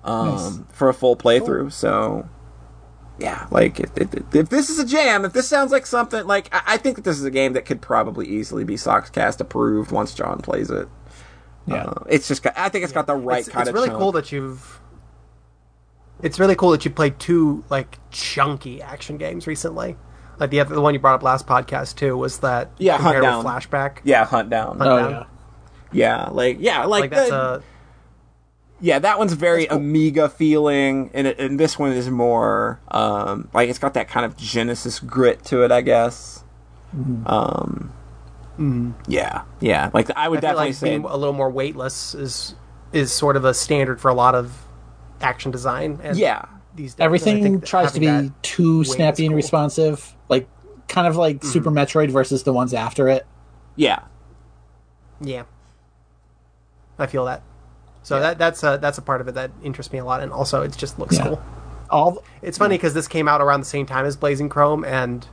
um, 0.03 0.27
Nice. 0.29 0.59
for 0.73 0.89
a 0.89 0.93
full 0.93 1.15
playthrough. 1.15 1.71
So 1.71 2.27
yeah, 3.19 3.47
like 3.49 3.79
if, 3.79 3.89
if, 3.97 4.35
if 4.35 4.49
this 4.49 4.69
is 4.69 4.79
a 4.79 4.85
jam, 4.85 5.23
if 5.25 5.33
this 5.33 5.47
sounds 5.47 5.71
like 5.71 5.85
something 5.85 6.25
like 6.27 6.53
I, 6.53 6.61
I 6.73 6.77
think 6.77 6.97
that 6.97 7.03
this 7.03 7.17
is 7.17 7.23
a 7.23 7.31
game 7.31 7.53
that 7.53 7.65
could 7.65 7.81
probably 7.81 8.27
easily 8.27 8.63
be 8.63 8.75
Soxcast 8.75 9.39
approved 9.39 9.91
once 9.91 10.13
John 10.13 10.39
plays 10.39 10.69
it. 10.69 10.87
Yeah. 11.65 11.83
Uh, 11.83 12.03
it's 12.09 12.27
just 12.27 12.43
got, 12.43 12.57
I 12.57 12.69
think 12.69 12.83
it's 12.83 12.93
got 12.93 13.07
the 13.07 13.15
right 13.15 13.39
it's, 13.39 13.49
kind 13.49 13.61
it's 13.63 13.69
of. 13.69 13.75
really 13.75 13.87
chunk. 13.89 13.99
cool 13.99 14.11
that 14.13 14.31
you've. 14.31 14.79
It's 16.21 16.39
really 16.39 16.55
cool 16.55 16.71
that 16.71 16.83
you 16.85 16.91
played 16.91 17.19
two 17.19 17.63
like 17.69 17.99
chunky 18.11 18.81
action 18.81 19.17
games 19.17 19.45
recently. 19.47 19.95
Like 20.39 20.49
the 20.51 20.59
other, 20.59 20.75
the 20.75 20.81
one 20.81 20.93
you 20.93 20.99
brought 20.99 21.15
up 21.15 21.23
last 21.23 21.47
podcast 21.47 21.95
too 21.95 22.15
was 22.17 22.39
that 22.39 22.71
Yeah, 22.77 22.97
Hunt 22.97 23.21
Down. 23.21 23.43
flashback. 23.43 23.97
Yeah, 24.03 24.25
hunt 24.25 24.49
down. 24.49 24.77
Hunt 24.77 24.89
oh 24.89 24.97
down. 24.97 25.11
yeah. 25.11 25.23
Yeah, 25.91 26.29
like 26.31 26.57
yeah, 26.59 26.85
like, 26.85 27.01
like 27.01 27.11
that's 27.11 27.29
the- 27.29 27.35
a 27.55 27.63
yeah, 28.79 28.99
that 28.99 29.17
one's 29.17 29.33
very 29.33 29.65
Amiga 29.65 30.29
feeling, 30.29 31.09
and 31.15 31.25
it, 31.25 31.39
and 31.39 31.59
this 31.59 31.79
one 31.79 31.93
is 31.93 32.11
more 32.11 32.79
um, 32.89 33.49
like 33.53 33.69
it's 33.69 33.79
got 33.79 33.95
that 33.95 34.07
kind 34.07 34.23
of 34.23 34.37
Genesis 34.37 34.99
grit 34.99 35.43
to 35.45 35.63
it, 35.63 35.71
I 35.71 35.81
guess. 35.81 36.43
Um, 37.25 37.91
yeah, 39.07 39.43
yeah, 39.59 39.89
like 39.93 40.11
I 40.15 40.27
would 40.27 40.39
I 40.39 40.41
feel 40.41 40.49
definitely 40.49 40.65
like 40.67 40.75
say 40.75 40.89
being 40.89 41.03
a 41.05 41.15
little 41.17 41.33
more 41.33 41.49
weightless 41.49 42.13
is 42.13 42.53
is 42.93 43.11
sort 43.11 43.35
of 43.35 43.45
a 43.45 43.53
standard 43.55 43.99
for 43.99 44.09
a 44.09 44.13
lot 44.13 44.35
of 44.35 44.66
action 45.21 45.51
design. 45.51 45.99
And 46.03 46.17
yeah, 46.17 46.45
these 46.75 46.93
days. 46.93 47.03
Everything 47.03 47.43
think 47.43 47.65
tries 47.65 47.91
to 47.93 47.99
be 47.99 48.31
too 48.41 48.79
weight 48.79 48.87
is 48.87 48.93
snappy 48.93 49.25
and 49.25 49.31
cool. 49.33 49.35
responsive, 49.37 50.13
like 50.29 50.47
kind 50.87 51.07
of 51.07 51.15
like 51.15 51.37
Mm-hmm. 51.37 51.47
Super 51.49 51.71
Metroid 51.71 52.11
versus 52.11 52.43
the 52.43 52.53
ones 52.53 52.73
after 52.73 53.07
it. 53.09 53.25
yeah, 53.75 53.99
Yeah, 55.21 55.43
I 56.99 57.07
feel 57.07 57.25
that. 57.25 57.41
So 58.03 58.19
that 58.19 58.37
that's 58.37 58.63
a 58.63 58.77
that's 58.81 58.97
a 58.97 59.01
part 59.01 59.19
of 59.21 59.27
it 59.27 59.33
that 59.35 59.51
interests 59.63 59.91
me 59.91 59.99
a 59.99 60.05
lot, 60.05 60.21
and 60.21 60.31
also 60.31 60.61
it 60.61 60.75
just 60.77 60.97
looks 60.97 61.17
Yeah. 61.17 61.23
cool. 61.27 61.41
All 61.89 62.23
It's 62.41 62.57
funny 62.57 62.75
because 62.77 62.93
this 62.93 63.07
came 63.07 63.27
out 63.27 63.41
around 63.41 63.59
the 63.61 63.65
same 63.65 63.85
time 63.85 64.05
as 64.05 64.15
Blazing 64.15 64.47
Chrome, 64.49 64.83
and 64.85 65.27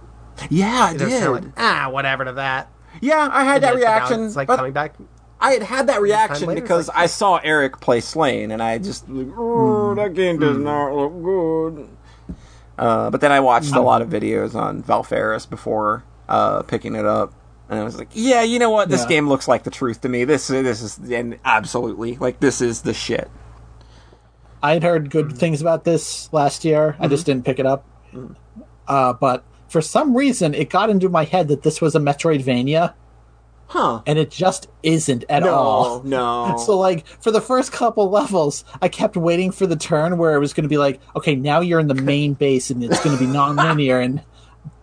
Yeah, 0.50 0.86
I 0.90 0.94
they're 0.96 1.08
kind 1.08 1.24
of 1.24 1.34
did. 1.34 1.44
like, 1.46 1.54
ah, 1.56 1.88
whatever 1.90 2.24
to 2.24 2.32
that. 2.32 2.68
yeah, 3.00 3.28
I 3.30 3.44
had 3.44 3.62
that 3.62 3.74
reaction. 3.76 4.24
It's 4.24 4.36
like 4.36 4.48
but 4.48 4.56
coming 4.56 4.72
back. 4.72 4.94
I 5.44 5.52
had 5.52 5.62
had 5.62 5.86
that 5.88 6.00
reaction 6.00 6.48
later, 6.48 6.60
because 6.60 6.88
like- 6.88 6.96
I 6.96 7.06
saw 7.06 7.36
Eric 7.42 7.80
play 7.80 8.00
Slain, 8.00 8.50
and 8.50 8.62
I 8.62 8.78
just 8.78 9.08
like, 9.08 9.28
oh, 9.36 9.94
that 9.94 10.14
game 10.14 10.38
does 10.38 10.56
not 10.56 10.92
look 10.94 11.22
good. 11.22 11.88
Uh, 12.78 13.10
but 13.10 13.20
then 13.20 13.30
I 13.30 13.40
watched 13.40 13.72
a 13.74 13.80
lot 13.80 14.02
of 14.02 14.08
videos 14.08 14.54
on 14.54 14.82
Valfaris 14.82 15.48
before 15.48 16.02
uh, 16.28 16.62
picking 16.62 16.94
it 16.96 17.04
up, 17.04 17.32
and 17.68 17.78
I 17.78 17.84
was 17.84 17.96
like, 17.98 18.08
yeah, 18.12 18.42
you 18.42 18.58
know 18.58 18.70
what? 18.70 18.88
This 18.88 19.02
Yeah. 19.02 19.08
game 19.08 19.28
looks 19.28 19.46
like 19.46 19.62
the 19.64 19.70
truth 19.70 20.00
to 20.00 20.08
me. 20.08 20.24
This 20.24 20.48
this 20.48 20.82
is 20.82 20.98
and 21.12 21.38
absolutely 21.44 22.16
like 22.16 22.40
this 22.40 22.60
is 22.60 22.82
the 22.82 22.94
shit. 22.94 23.30
I 24.62 24.72
had 24.72 24.82
heard 24.82 25.10
good 25.10 25.36
things 25.36 25.60
about 25.60 25.84
this 25.84 26.32
last 26.32 26.64
year. 26.64 26.96
I 26.98 27.06
just 27.06 27.26
didn't 27.26 27.44
pick 27.44 27.58
it 27.58 27.66
up. 27.66 27.84
Uh, 28.88 29.12
but 29.12 29.44
for 29.68 29.80
some 29.82 30.16
reason, 30.16 30.54
it 30.54 30.70
got 30.70 30.88
into 30.90 31.08
my 31.08 31.24
head 31.24 31.48
that 31.48 31.62
this 31.62 31.80
was 31.82 31.94
a 31.94 31.98
Metroidvania, 32.00 32.94
Huh? 33.66 34.02
and 34.06 34.18
it 34.18 34.30
just 34.30 34.68
isn't 34.82 35.24
at 35.28 35.42
No, 35.42 35.54
all. 35.54 36.02
no. 36.02 36.56
So, 36.64 36.78
like, 36.78 37.06
for 37.06 37.30
the 37.30 37.40
first 37.40 37.72
couple 37.72 38.08
levels, 38.10 38.64
I 38.80 38.88
kept 38.88 39.16
waiting 39.16 39.50
for 39.50 39.66
the 39.66 39.76
turn 39.76 40.16
where 40.18 40.34
it 40.34 40.38
was 40.38 40.52
going 40.52 40.62
to 40.64 40.68
be 40.68 40.78
like, 40.78 41.00
okay, 41.16 41.34
now 41.34 41.60
you're 41.60 41.80
in 41.80 41.88
the 41.88 41.94
main 42.12 42.34
base 42.34 42.70
and 42.70 42.84
it's 42.84 43.02
going 43.02 43.16
to 43.16 43.24
be 43.24 43.30
non-linear 43.30 43.98
and 44.00 44.22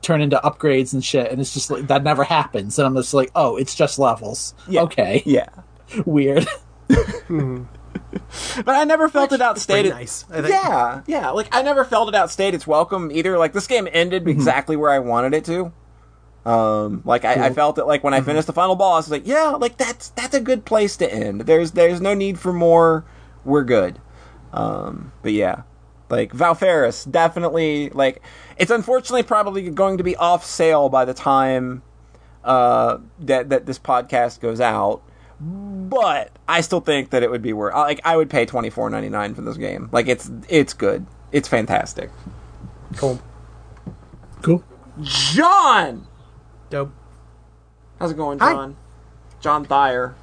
turn 0.01 0.21
into 0.21 0.37
upgrades 0.43 0.93
and 0.93 1.05
shit. 1.05 1.31
And 1.31 1.39
it's 1.39 1.53
just 1.53 1.69
like, 1.71 1.87
that 1.87 2.03
never 2.03 2.23
happens. 2.23 2.77
And 2.79 2.85
I'm 2.85 2.95
just 2.95 3.13
like, 3.13 3.31
oh, 3.35 3.55
it's 3.55 3.75
just 3.75 3.99
levels. 3.99 4.53
Yeah. 4.67 4.81
Okay. 4.81 5.21
yeah. 5.25 5.49
Weird. 6.05 6.47
Hmm. 7.27 7.63
But 8.65 8.75
I 8.75 8.83
never 8.83 9.07
felt 9.09 9.27
it 9.27 9.37
Pretty 9.37 9.43
outstated. 9.43 9.91
nice. 9.93 10.25
I 10.29 10.41
think. 10.41 10.49
Yeah, 10.49 11.01
yeah. 11.07 11.29
Like 11.29 11.47
I 11.51 11.61
never 11.61 11.83
felt 11.85 12.09
it 12.09 12.15
outstayed 12.15 12.53
its 12.53 12.67
welcome 12.67 13.11
either. 13.11 13.37
Like 13.37 13.53
this 13.53 13.67
game 13.67 13.87
ended 13.91 14.23
mm-hmm. 14.23 14.31
exactly 14.31 14.75
where 14.75 14.89
I 14.89 14.99
wanted 14.99 15.33
it 15.33 15.45
to. 15.45 15.71
Um, 16.45 17.03
like 17.05 17.23
I, 17.23 17.47
I 17.47 17.53
felt 17.53 17.77
it 17.77 17.85
like 17.85 18.03
when 18.03 18.13
I 18.13 18.21
finished 18.21 18.47
the 18.47 18.53
final 18.53 18.75
boss, 18.75 19.07
I 19.07 19.11
was 19.11 19.11
like 19.11 19.27
yeah, 19.27 19.49
like 19.51 19.77
that's 19.77 20.09
that's 20.09 20.33
a 20.33 20.41
good 20.41 20.65
place 20.65 20.97
to 20.97 21.11
end. 21.11 21.41
There's 21.41 21.71
there's 21.71 22.01
no 22.01 22.13
need 22.13 22.39
for 22.39 22.51
more. 22.51 23.05
We're 23.45 23.63
good. 23.63 23.99
Um, 24.51 25.11
but 25.21 25.33
yeah, 25.33 25.63
like 26.09 26.33
Valfaris 26.33 27.09
definitely 27.09 27.89
like 27.89 28.21
it's 28.57 28.71
unfortunately 28.71 29.23
probably 29.23 29.69
going 29.69 29.97
to 29.97 30.03
be 30.03 30.15
off 30.15 30.43
sale 30.45 30.89
by 30.89 31.05
the 31.05 31.13
time 31.13 31.83
uh 32.43 32.97
that 33.19 33.49
that 33.49 33.67
this 33.67 33.77
podcast 33.77 34.39
goes 34.39 34.59
out 34.59 35.03
but 35.41 36.31
I 36.47 36.61
still 36.61 36.81
think 36.81 37.09
that 37.09 37.23
it 37.23 37.31
would 37.31 37.41
be 37.41 37.51
worth. 37.51 37.73
Like 37.73 37.99
I 38.03 38.15
would 38.15 38.29
pay 38.29 38.45
twenty 38.45 38.69
four 38.69 38.89
ninety 38.89 39.09
nine 39.09 39.33
for 39.33 39.41
this 39.41 39.57
game. 39.57 39.89
Like 39.91 40.07
it's 40.07 40.29
it's 40.47 40.73
good. 40.73 41.07
It's 41.31 41.47
fantastic. 41.47 42.11
Cool. 42.95 43.19
Cool. 44.43 44.63
John, 45.01 46.05
Dope. 46.71 46.93
how's 47.99 48.11
it 48.11 48.17
going, 48.17 48.39
Hi. 48.39 48.53
John? 48.53 48.77
John 49.41 49.65
Thayer. 49.65 50.15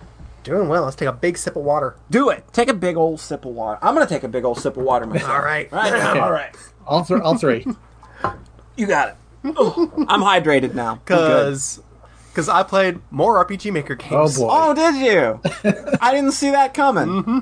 Doing 0.44 0.68
well. 0.68 0.84
Let's 0.84 0.96
take 0.96 1.08
a 1.08 1.12
big 1.12 1.36
sip 1.36 1.56
of 1.56 1.62
water. 1.62 1.96
Do 2.10 2.30
it. 2.30 2.44
Take 2.52 2.70
a 2.70 2.74
big 2.74 2.96
old 2.96 3.20
sip 3.20 3.44
of 3.44 3.52
water. 3.52 3.78
I'm 3.82 3.94
gonna 3.94 4.06
take 4.06 4.22
a 4.22 4.28
big 4.28 4.46
old 4.46 4.58
sip 4.58 4.78
of 4.78 4.82
water 4.82 5.06
myself. 5.06 5.30
All 5.30 5.42
right. 5.42 5.70
Right. 5.70 5.92
Okay. 5.92 6.18
All 6.20 6.32
right. 6.32 6.56
All, 6.86 7.04
th- 7.04 7.20
all 7.20 7.36
three. 7.36 7.66
You 8.76 8.86
got 8.86 9.10
it. 9.10 9.16
Oh, 9.44 10.06
I'm 10.08 10.22
hydrated 10.22 10.72
now. 10.72 10.94
Because 10.94 11.82
because 12.30 12.48
I 12.48 12.62
played 12.62 12.98
more 13.10 13.44
RPG 13.44 13.70
Maker 13.72 13.92
oh, 13.92 14.08
games. 14.08 14.40
Oh 14.40 14.46
boy. 14.46 14.48
Oh, 14.50 14.74
did 14.74 14.94
you? 14.94 15.40
I 16.00 16.14
didn't 16.14 16.32
see 16.32 16.50
that 16.50 16.72
coming. 16.72 17.08
Mm-hmm. 17.08 17.38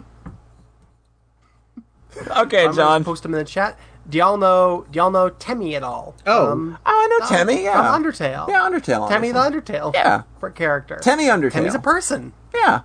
Okay, 2.38 2.64
I'm 2.66 2.74
John. 2.74 3.04
post 3.04 3.22
them 3.22 3.34
in 3.34 3.38
the 3.38 3.44
chat. 3.44 3.78
Do 4.08 4.18
y'all 4.18 4.36
know? 4.36 4.86
Do 4.90 4.96
y'all 4.98 5.10
know 5.10 5.30
Temmie 5.30 5.74
at 5.74 5.82
all? 5.82 6.14
Oh. 6.26 6.52
Um, 6.52 6.78
Oh, 6.86 6.90
I 6.90 7.18
know 7.18 7.26
Temmie. 7.26 7.62
Yeah. 7.64 7.92
From 7.92 8.02
Undertale. 8.04 8.48
Yeah, 8.48 8.60
Undertale. 8.68 9.08
Temmie 9.10 9.32
the. 9.32 9.38
Undertale. 9.40 9.94
Yeah. 9.94 10.22
For 10.40 10.50
character. 10.50 10.96
Temmie 11.02 11.28
Undertale. 11.28 11.50
Temmie's 11.52 11.74
a 11.74 11.78
person. 11.80 12.32
Yeah. 12.54 12.82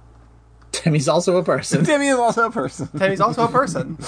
Temmie's 0.72 1.07
also 1.07 1.38
a 1.38 1.43
person. 1.43 1.84
Timmy 1.85 2.07
is 2.07 2.18
also 2.18 2.45
a 2.45 2.52
person. 2.52 2.88
Temmie's 2.88 3.22
also 3.22 3.43
a 3.45 3.49
person. 3.49 3.98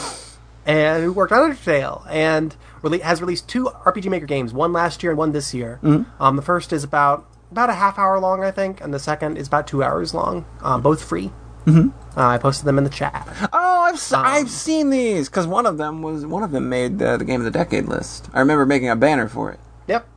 And 0.65 1.03
who 1.03 1.11
worked 1.11 1.34
on 1.34 1.52
Undertale 1.52 2.07
and 2.10 2.56
rele- 2.84 3.02
has 3.02 3.19
released 3.19 3.49
two 3.49 3.65
RPG 3.85 4.10
Maker 4.10 4.26
games, 4.26 4.53
one 4.53 4.72
last 4.72 5.03
year 5.03 5.11
and 5.11 5.18
one 5.18 5.34
this 5.34 5.53
year. 5.53 5.77
Um, 6.22 6.38
the 6.38 6.41
first 6.41 6.72
is 6.72 6.85
about 6.85 7.27
about 7.52 7.69
a 7.69 7.73
half 7.73 7.99
hour 7.99 8.18
long, 8.18 8.45
I 8.45 8.52
think, 8.52 8.80
and 8.80 8.94
the 8.94 8.98
second 8.99 9.38
is 9.38 9.48
about 9.48 9.68
two 9.68 9.84
hours 9.84 10.14
long. 10.14 10.45
Um, 10.61 10.81
both 10.81 11.03
free. 11.03 11.34
Mm-hmm. 11.65 11.90
Uh, 12.15 12.27
I 12.27 12.38
posted 12.38 12.65
them 12.65 12.77
in 12.77 12.84
the 12.84 12.90
chat. 12.91 13.27
Oh, 13.52 13.81
I've 13.81 13.95
s 13.95 14.14
Um, 14.14 14.23
have 14.23 14.49
seen 14.49 14.90
these 14.91 15.30
because 15.30 15.48
one 15.48 15.65
of 15.65 15.77
them 15.77 16.02
was 16.03 16.26
one 16.26 16.44
of 16.44 16.52
them 16.52 16.69
made 16.69 16.99
the, 16.99 17.18
the 17.18 17.26
game 17.26 17.41
of 17.41 17.45
the 17.45 17.52
decade 17.52 17.85
list. 17.85 18.30
I 18.34 18.40
remember 18.40 18.65
making 18.65 18.90
a 18.90 18.95
banner 18.95 19.27
for 19.27 19.52
it. 19.52 19.60
Yep. 19.88 20.07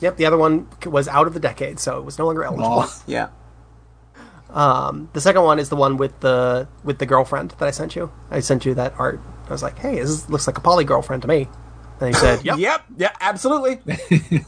Yep. 0.00 0.16
The 0.16 0.24
other 0.26 0.38
one 0.38 0.66
was 0.86 1.08
out 1.08 1.26
of 1.26 1.34
the 1.34 1.40
decade, 1.40 1.78
so 1.78 1.98
it 1.98 2.04
was 2.04 2.18
no 2.18 2.24
longer 2.26 2.42
eligible. 2.44 2.68
Aw. 2.68 3.02
Yeah. 3.06 3.28
The 4.54 5.20
second 5.20 5.42
one 5.44 5.58
is 5.58 5.68
the 5.68 5.76
one 5.76 5.96
with 5.98 6.20
the 6.20 6.68
with 6.84 6.98
the 6.98 7.06
girlfriend 7.06 7.50
that 7.58 7.66
I 7.66 7.70
sent 7.70 7.94
you. 7.96 8.10
I 8.30 8.40
sent 8.40 8.64
you 8.64 8.74
that 8.74 8.94
art. 8.98 9.20
I 9.48 9.52
was 9.52 9.62
like, 9.62 9.78
"Hey, 9.78 9.96
this 9.96 10.08
is- 10.10 10.30
looks 10.30 10.46
like 10.46 10.56
a 10.58 10.60
poly 10.60 10.84
girlfriend 10.84 11.22
to 11.22 11.28
me." 11.28 11.48
And 12.00 12.08
he 12.08 12.14
said, 12.14 12.44
"Yep." 12.44 12.58
Yep. 12.58 12.80
Yeah. 12.96 13.12
Absolutely. 13.20 13.80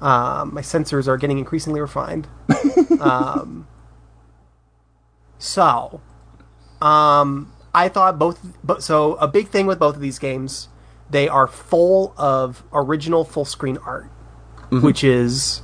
Um, 0.00 0.52
my 0.54 0.62
sensors 0.62 1.06
are 1.06 1.16
getting 1.16 1.38
increasingly 1.38 1.80
refined. 1.80 2.26
um, 3.00 3.68
so, 5.42 6.00
um, 6.80 7.52
I 7.74 7.88
thought 7.88 8.16
both. 8.16 8.38
But 8.62 8.84
so 8.84 9.14
a 9.14 9.26
big 9.26 9.48
thing 9.48 9.66
with 9.66 9.80
both 9.80 9.96
of 9.96 10.00
these 10.00 10.20
games, 10.20 10.68
they 11.10 11.28
are 11.28 11.48
full 11.48 12.14
of 12.16 12.62
original 12.72 13.24
full 13.24 13.44
screen 13.44 13.76
art, 13.78 14.08
which 14.70 15.02
is 15.02 15.62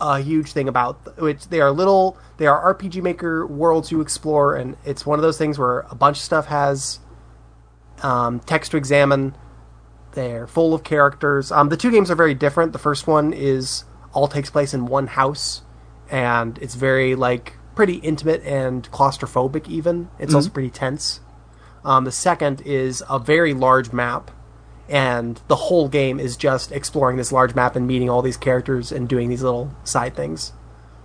a 0.00 0.20
huge 0.20 0.50
thing 0.52 0.66
about 0.66 1.16
which 1.16 1.48
they 1.48 1.60
are 1.60 1.70
little. 1.70 2.18
They 2.38 2.48
are 2.48 2.74
RPG 2.74 3.00
Maker 3.00 3.46
worlds 3.46 3.92
you 3.92 4.00
explore, 4.00 4.56
and 4.56 4.76
it's 4.84 5.06
one 5.06 5.20
of 5.20 5.22
those 5.22 5.38
things 5.38 5.60
where 5.60 5.86
a 5.90 5.94
bunch 5.94 6.16
of 6.16 6.22
stuff 6.24 6.46
has 6.46 6.98
um, 8.02 8.40
text 8.40 8.72
to 8.72 8.76
examine. 8.76 9.36
They're 10.12 10.48
full 10.48 10.74
of 10.74 10.82
characters. 10.82 11.52
Um, 11.52 11.68
the 11.68 11.76
two 11.76 11.92
games 11.92 12.10
are 12.10 12.16
very 12.16 12.34
different. 12.34 12.72
The 12.72 12.80
first 12.80 13.06
one 13.06 13.32
is 13.32 13.84
all 14.12 14.26
takes 14.26 14.50
place 14.50 14.74
in 14.74 14.86
one 14.86 15.06
house, 15.06 15.62
and 16.10 16.58
it's 16.58 16.74
very 16.74 17.14
like 17.14 17.57
pretty 17.78 17.98
intimate 17.98 18.42
and 18.42 18.90
claustrophobic. 18.90 19.68
Even 19.68 20.10
it's 20.18 20.34
also 20.34 20.50
pretty 20.50 20.68
tense. 20.68 21.20
Um, 21.84 22.02
the 22.02 22.10
second 22.10 22.60
is 22.62 23.04
a 23.08 23.20
very 23.20 23.54
large 23.54 23.92
map, 23.92 24.32
and 24.88 25.40
the 25.46 25.54
whole 25.54 25.88
game 25.88 26.18
is 26.18 26.36
just 26.36 26.72
exploring 26.72 27.18
this 27.18 27.30
large 27.30 27.54
map 27.54 27.76
and 27.76 27.86
meeting 27.86 28.10
all 28.10 28.20
these 28.20 28.36
characters 28.36 28.90
and 28.90 29.08
doing 29.08 29.28
these 29.28 29.44
little 29.44 29.72
side 29.84 30.16
things. 30.16 30.52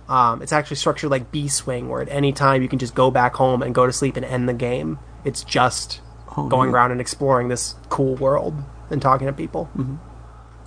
Um, 0.08 0.42
it's 0.42 0.52
actually 0.52 0.74
structured 0.78 1.12
like 1.12 1.30
Beeswing, 1.30 1.86
where 1.86 2.02
at 2.02 2.08
any 2.08 2.32
time 2.32 2.60
you 2.60 2.68
can 2.68 2.80
just 2.80 2.96
go 2.96 3.08
back 3.08 3.34
home 3.36 3.62
and 3.62 3.72
go 3.72 3.86
to 3.86 3.92
sleep 3.92 4.16
and 4.16 4.24
end 4.24 4.48
the 4.48 4.52
game. 4.52 4.98
It's 5.24 5.44
just 5.44 6.00
going 6.34 6.70
around 6.70 6.90
and 6.90 7.00
exploring 7.00 7.46
this 7.46 7.76
cool 7.88 8.16
world 8.16 8.60
and 8.90 9.00
talking 9.00 9.28
to 9.28 9.32
people. 9.32 9.70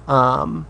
Um, 0.08 0.68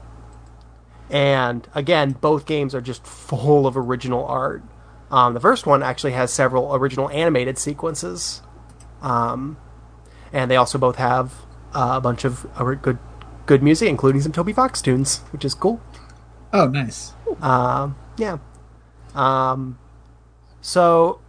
and 1.12 1.68
again, 1.76 2.14
both 2.14 2.48
games 2.48 2.74
are 2.74 2.82
just 2.82 3.06
full 3.06 3.68
of 3.68 3.78
original 3.78 4.26
art. 4.26 4.64
Um, 5.10 5.34
the 5.34 5.40
first 5.40 5.66
one 5.66 5.84
actually 5.84 6.12
has 6.14 6.34
several 6.34 6.76
original 6.76 7.10
animated 7.10 7.58
sequences, 7.58 8.42
um, 9.02 9.58
and 10.34 10.52
they 10.52 10.58
also 10.58 10.78
both 10.78 10.98
have 10.98 11.34
uh, 11.74 11.94
a 11.96 12.02
bunch 12.02 12.26
of 12.26 12.46
uh, 12.60 12.64
good 12.74 12.98
good 13.46 13.64
music, 13.64 13.88
including 13.88 14.22
some 14.22 14.32
Toby 14.32 14.54
Fox 14.54 14.82
tunes, 14.82 15.20
which 15.32 15.46
is 15.46 15.54
cool. 15.54 15.82
Oh, 16.52 16.68
nice. 16.68 17.14
Um, 17.42 17.96
yeah. 18.18 18.38
Um, 19.16 19.80
so 20.62 21.22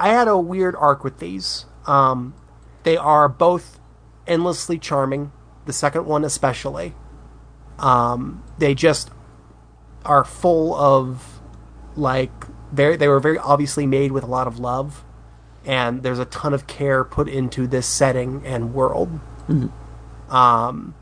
I 0.00 0.08
had 0.08 0.28
a 0.28 0.38
weird 0.38 0.74
arc 0.76 1.04
with 1.04 1.18
these. 1.18 1.66
Um, 1.86 2.34
they 2.82 2.96
are 2.96 3.28
both 3.28 3.78
endlessly 4.26 4.78
charming. 4.78 5.32
The 5.66 5.72
second 5.72 6.06
one, 6.06 6.24
especially. 6.24 6.94
Um, 7.78 8.42
they 8.58 8.74
just 8.74 9.10
are 10.04 10.24
full 10.24 10.74
of 10.74 11.37
like 11.98 12.30
they 12.72 12.96
they 12.96 13.08
were 13.08 13.20
very 13.20 13.38
obviously 13.38 13.86
made 13.86 14.12
with 14.12 14.24
a 14.24 14.26
lot 14.26 14.46
of 14.46 14.58
love, 14.58 15.04
and 15.66 16.02
there's 16.02 16.18
a 16.18 16.24
ton 16.24 16.54
of 16.54 16.66
care 16.66 17.04
put 17.04 17.28
into 17.28 17.66
this 17.66 17.86
setting 17.86 18.42
and 18.46 18.72
world. 18.74 19.20
Um, 20.28 20.94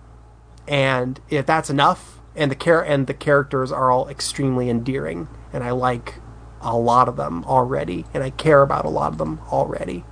and 0.68 1.20
if 1.28 1.46
that's 1.46 1.70
enough, 1.70 2.20
and 2.34 2.50
the 2.50 2.54
care 2.54 2.80
and 2.84 3.06
the 3.06 3.14
characters 3.14 3.72
are 3.72 3.90
all 3.90 4.08
extremely 4.08 4.68
endearing, 4.70 5.28
and 5.52 5.62
I 5.64 5.72
like 5.72 6.14
a 6.60 6.76
lot 6.76 7.08
of 7.08 7.16
them 7.16 7.44
already, 7.44 8.04
and 8.14 8.22
I 8.22 8.30
care 8.30 8.62
about 8.62 8.84
a 8.84 8.88
lot 8.88 9.12
of 9.12 9.18
them 9.18 9.40
already. 9.50 10.04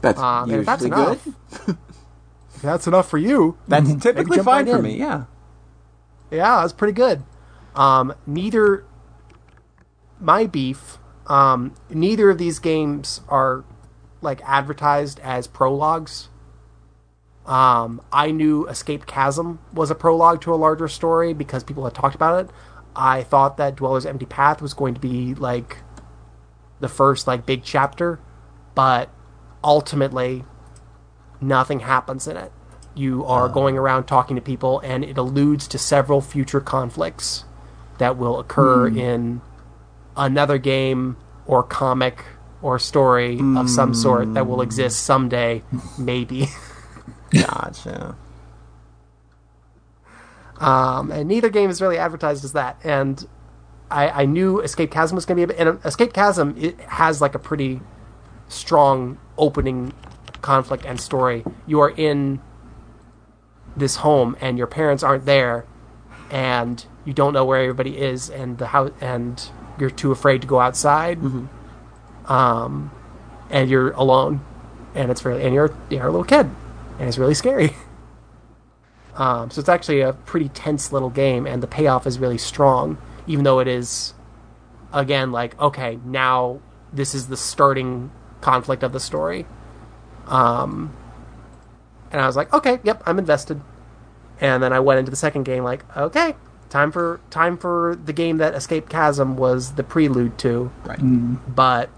That's 0.00 0.18
Um, 0.20 0.50
usually 0.50 0.60
if 0.60 0.66
that's 0.66 0.82
good. 0.82 0.92
enough, 0.92 1.28
if 2.54 2.62
that's 2.62 2.86
enough 2.86 3.08
for 3.08 3.18
you, 3.18 3.56
That's 3.68 3.94
typically 3.96 4.38
fine 4.38 4.66
right 4.66 4.72
for 4.72 4.78
in. 4.78 4.82
me. 4.84 4.96
Yeah. 4.98 5.24
yeah, 6.30 6.60
that's 6.60 6.72
pretty 6.74 6.92
good. 6.92 7.22
Um, 7.74 8.14
neither 8.26 8.84
my 10.24 10.46
beef, 10.46 10.98
um, 11.26 11.74
neither 11.90 12.30
of 12.30 12.38
these 12.38 12.58
games 12.58 13.20
are 13.28 13.64
like 14.22 14.40
advertised 14.44 15.20
as 15.20 15.46
prologues. 15.46 16.28
Um, 17.44 18.00
I 18.10 18.30
knew 18.30 18.66
Escaped 18.66 19.06
Chasm 19.06 19.58
was 19.72 19.90
a 19.90 19.94
prologue 19.94 20.40
to 20.42 20.54
a 20.54 20.56
larger 20.56 20.88
story 20.88 21.34
because 21.34 21.62
people 21.62 21.84
had 21.84 21.94
talked 21.94 22.14
about 22.14 22.42
it. 22.42 22.50
I 22.96 23.22
thought 23.22 23.58
that 23.58 23.76
Dweller's 23.76 24.06
Empty 24.06 24.24
Path 24.24 24.62
was 24.62 24.72
going 24.72 24.94
to 24.94 25.00
be 25.00 25.34
like 25.34 25.78
the 26.80 26.88
first 26.88 27.26
like 27.26 27.44
big 27.44 27.62
chapter, 27.62 28.18
but 28.74 29.10
ultimately 29.62 30.44
nothing 31.38 31.80
happens 31.80 32.26
in 32.26 32.38
it. 32.38 32.50
You 32.94 33.24
are 33.26 33.48
going 33.48 33.76
around 33.76 34.04
talking 34.04 34.36
to 34.36 34.42
people 34.42 34.78
and 34.80 35.04
it 35.04 35.18
alludes 35.18 35.68
to 35.68 35.78
several 35.78 36.22
future 36.22 36.60
conflicts 36.60 37.44
that 37.98 38.16
will 38.16 38.38
occur 38.38 38.86
in 38.88 39.42
another 40.16 40.58
game 40.58 41.16
or 41.46 41.62
comic 41.62 42.24
or 42.62 42.78
story 42.78 43.38
of 43.56 43.68
some 43.68 43.92
sort 43.92 44.32
that 44.34 44.46
will 44.46 44.62
exist 44.62 45.00
someday, 45.04 45.62
maybe. 45.98 46.46
Gotcha. 47.30 48.16
Um, 50.56 51.10
and 51.10 51.28
neither 51.28 51.50
game 51.50 51.68
is 51.68 51.82
really 51.82 51.98
advertised 51.98 52.44
as 52.44 52.52
that. 52.54 52.78
And 52.82 53.26
I, 53.90 54.22
I 54.22 54.24
knew 54.24 54.60
Escaped 54.60 54.92
Chasm 54.92 55.14
was 55.14 55.26
going 55.26 55.36
to 55.38 55.46
be 55.46 55.52
a 55.52 55.56
bit. 55.56 55.66
And 55.66 55.84
Escaped 55.84 56.14
Chasm 56.14 56.54
it 56.56 56.80
has 56.80 57.20
like 57.20 57.34
a 57.34 57.38
pretty 57.38 57.80
strong 58.48 59.18
opening 59.36 59.92
conflict 60.40 60.84
and 60.84 61.00
story. 61.00 61.44
You 61.66 61.80
are 61.80 61.90
in 61.90 62.40
this 63.76 63.96
home, 63.96 64.36
and 64.40 64.56
your 64.56 64.68
parents 64.68 65.02
aren't 65.02 65.26
there, 65.26 65.66
and 66.30 66.84
you 67.04 67.12
don't 67.12 67.32
know 67.32 67.44
where 67.44 67.60
everybody 67.60 67.98
is, 67.98 68.30
and 68.30 68.58
the 68.58 68.68
house, 68.68 68.92
and 69.00 69.50
you're 69.78 69.90
too 69.90 70.12
afraid 70.12 70.42
to 70.42 70.46
go 70.46 70.60
outside. 70.60 71.18
Um, 72.26 72.90
and 73.50 73.68
you're 73.68 73.90
alone, 73.92 74.40
and 74.94 75.10
it's 75.10 75.24
really, 75.24 75.44
and 75.44 75.54
you're 75.54 75.74
you're 75.90 76.06
a 76.06 76.10
little 76.10 76.24
kid, 76.24 76.50
and 76.98 77.08
it's 77.08 77.18
really 77.18 77.34
scary. 77.34 77.74
Um, 79.16 79.48
so 79.48 79.60
it's 79.60 79.68
actually 79.68 80.00
a 80.00 80.12
pretty 80.12 80.48
tense 80.48 80.90
little 80.90 81.08
game, 81.08 81.46
and 81.46 81.62
the 81.62 81.68
payoff 81.68 82.04
is 82.04 82.18
really 82.18 82.36
strong, 82.36 82.98
even 83.28 83.44
though 83.44 83.60
it 83.60 83.68
is, 83.68 84.12
again, 84.92 85.30
like 85.30 85.56
okay, 85.60 86.00
now 86.04 86.58
this 86.92 87.14
is 87.14 87.28
the 87.28 87.36
starting 87.36 88.10
conflict 88.40 88.82
of 88.82 88.92
the 88.92 88.98
story. 88.98 89.46
Um, 90.26 90.96
and 92.10 92.20
I 92.20 92.26
was 92.26 92.36
like, 92.36 92.52
okay, 92.52 92.78
yep, 92.84 93.02
I'm 93.06 93.18
invested. 93.18 93.60
And 94.40 94.62
then 94.62 94.72
I 94.72 94.80
went 94.80 94.98
into 94.98 95.10
the 95.10 95.16
second 95.16 95.44
game 95.44 95.64
like, 95.64 95.84
okay, 95.96 96.34
time 96.74 96.90
for 96.90 97.20
time 97.30 97.56
for 97.56 97.96
the 98.04 98.12
game 98.12 98.38
that 98.38 98.52
Escaped 98.52 98.90
Chasm 98.90 99.36
was 99.36 99.74
the 99.74 99.84
prelude 99.84 100.36
to. 100.38 100.72
Right. 100.84 100.98
But 101.54 101.88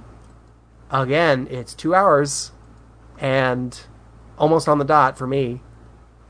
again, 0.90 1.48
it's 1.51 1.73
two 1.73 1.94
hours 1.94 2.53
and 3.19 3.81
almost 4.36 4.69
on 4.69 4.78
the 4.78 4.85
dot 4.85 5.16
for 5.16 5.27
me. 5.27 5.62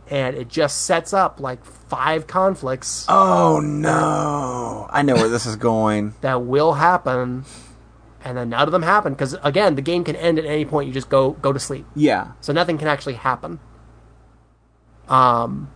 And 0.08 0.36
it 0.36 0.46
just 0.48 0.82
sets 0.82 1.12
up 1.12 1.40
like 1.40 1.64
five 1.64 2.28
conflicts 2.28 3.04
Oh 3.08 3.58
no! 3.58 4.86
I 4.90 5.02
know 5.02 5.16
where 5.16 5.28
this 5.28 5.44
is 5.46 5.56
going. 5.56 6.14
that 6.20 6.42
will 6.42 6.74
happen, 6.74 7.44
and 8.22 8.36
then 8.38 8.50
none 8.50 8.68
of 8.68 8.70
them 8.70 8.82
happen 8.82 9.14
because 9.14 9.34
again, 9.42 9.74
the 9.74 9.82
game 9.82 10.04
can 10.04 10.14
end 10.14 10.38
at 10.38 10.44
any 10.44 10.64
point. 10.64 10.86
You 10.86 10.94
just 10.94 11.08
go 11.08 11.32
go 11.32 11.52
to 11.52 11.58
sleep, 11.58 11.86
Yeah. 11.96 12.28
so 12.40 12.52
nothing 12.52 12.78
can 12.78 12.86
actually 12.86 13.14
happen. 13.14 13.58
Um, 15.08 15.72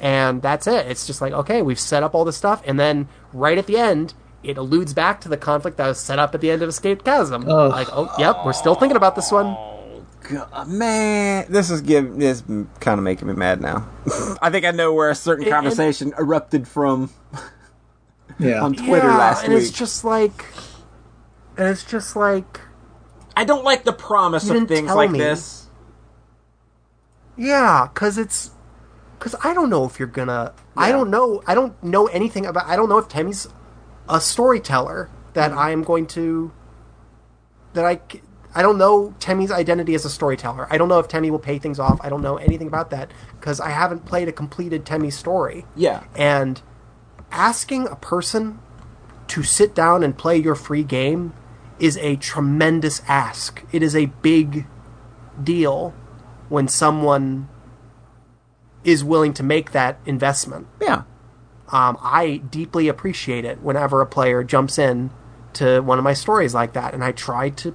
and 0.00 0.42
that's 0.42 0.66
it. 0.66 0.86
It's 0.86 1.06
just 1.06 1.20
like 1.20 1.32
okay, 1.32 1.62
we've 1.62 1.78
set 1.80 2.02
up 2.02 2.14
all 2.14 2.24
this 2.24 2.36
stuff, 2.36 2.62
and 2.66 2.78
then 2.78 3.08
right 3.32 3.58
at 3.58 3.66
the 3.66 3.78
end, 3.78 4.14
it 4.42 4.56
alludes 4.56 4.94
back 4.94 5.20
to 5.22 5.28
the 5.28 5.36
conflict 5.36 5.76
that 5.78 5.88
was 5.88 5.98
set 5.98 6.18
up 6.18 6.34
at 6.34 6.40
the 6.40 6.50
end 6.50 6.62
of 6.62 6.68
Escaped 6.68 7.04
Chasm. 7.04 7.44
Ugh. 7.48 7.70
Like, 7.70 7.88
oh, 7.92 8.12
yep, 8.18 8.44
we're 8.44 8.52
still 8.52 8.74
thinking 8.74 8.96
about 8.96 9.16
this 9.16 9.32
one. 9.32 9.46
Oh, 9.46 10.04
God, 10.30 10.68
man, 10.68 11.46
this 11.50 11.70
is 11.70 11.80
give 11.80 12.16
this 12.18 12.42
kind 12.80 12.98
of 12.98 13.02
making 13.02 13.28
me 13.28 13.34
mad 13.34 13.60
now. 13.60 13.88
I 14.42 14.50
think 14.50 14.64
I 14.64 14.70
know 14.70 14.92
where 14.92 15.10
a 15.10 15.14
certain 15.14 15.44
And- 15.44 15.52
conversation 15.52 16.12
erupted 16.18 16.68
from 16.68 17.10
Yeah. 18.38 18.62
on 18.62 18.74
Twitter 18.74 19.08
yeah, 19.08 19.16
last 19.18 19.44
and 19.44 19.54
week. 19.54 19.62
it's 19.62 19.70
just 19.72 20.04
like, 20.04 20.44
and 21.56 21.66
it's 21.68 21.82
just 21.84 22.14
like. 22.14 22.60
I 23.36 23.44
don't 23.44 23.64
like 23.64 23.84
the 23.84 23.92
promise 23.92 24.48
of 24.50 24.68
things 24.68 24.92
like 24.94 25.10
me. 25.10 25.18
this. 25.18 25.66
Yeah, 27.36 27.88
because 27.92 28.18
it's 28.18 28.50
because 29.18 29.34
I 29.42 29.54
don't 29.54 29.70
know 29.70 29.84
if 29.84 29.98
you're 29.98 30.08
gonna. 30.08 30.52
I 30.76 30.92
don't 30.92 31.10
know. 31.10 31.42
I 31.46 31.54
don't 31.54 31.80
know 31.82 32.06
anything 32.06 32.46
about. 32.46 32.66
I 32.66 32.76
don't 32.76 32.88
know 32.88 32.98
if 32.98 33.08
Temmie's 33.08 33.48
a 34.08 34.20
storyteller 34.20 35.10
that 35.34 35.50
Mm-hmm. 35.50 35.58
I 35.58 35.70
am 35.70 35.82
going 35.82 36.06
to. 36.08 36.52
That 37.74 37.84
I. 37.84 38.00
I 38.54 38.62
don't 38.62 38.78
know 38.78 39.14
Temmie's 39.20 39.50
identity 39.50 39.94
as 39.94 40.04
a 40.04 40.10
storyteller. 40.10 40.66
I 40.70 40.78
don't 40.78 40.88
know 40.88 40.98
if 40.98 41.06
Temmie 41.06 41.30
will 41.30 41.38
pay 41.38 41.58
things 41.58 41.78
off. 41.78 42.00
I 42.02 42.08
don't 42.08 42.22
know 42.22 42.38
anything 42.38 42.66
about 42.66 42.90
that 42.90 43.10
because 43.38 43.60
I 43.60 43.70
haven't 43.70 44.06
played 44.06 44.26
a 44.26 44.32
completed 44.32 44.84
Temmie 44.84 45.12
story. 45.12 45.66
Yeah. 45.76 46.04
And 46.16 46.60
asking 47.30 47.86
a 47.88 47.96
person 47.96 48.58
to 49.28 49.42
sit 49.42 49.74
down 49.74 50.02
and 50.02 50.16
play 50.16 50.38
your 50.38 50.54
free 50.54 50.82
game 50.82 51.34
is 51.78 51.98
a 51.98 52.16
tremendous 52.16 53.02
ask. 53.06 53.62
It 53.70 53.82
is 53.82 53.94
a 53.94 54.06
big 54.06 54.66
deal 55.40 55.94
when 56.48 56.66
someone 56.68 57.48
is 58.84 59.02
willing 59.04 59.32
to 59.34 59.42
make 59.42 59.72
that 59.72 59.98
investment. 60.06 60.66
Yeah. 60.80 61.02
Um, 61.70 61.98
I 62.00 62.38
deeply 62.50 62.88
appreciate 62.88 63.44
it 63.44 63.60
whenever 63.62 64.00
a 64.00 64.06
player 64.06 64.42
jumps 64.42 64.78
in 64.78 65.10
to 65.54 65.80
one 65.80 65.98
of 65.98 66.04
my 66.04 66.14
stories 66.14 66.54
like 66.54 66.72
that, 66.72 66.94
and 66.94 67.04
I 67.04 67.12
try 67.12 67.50
to, 67.50 67.74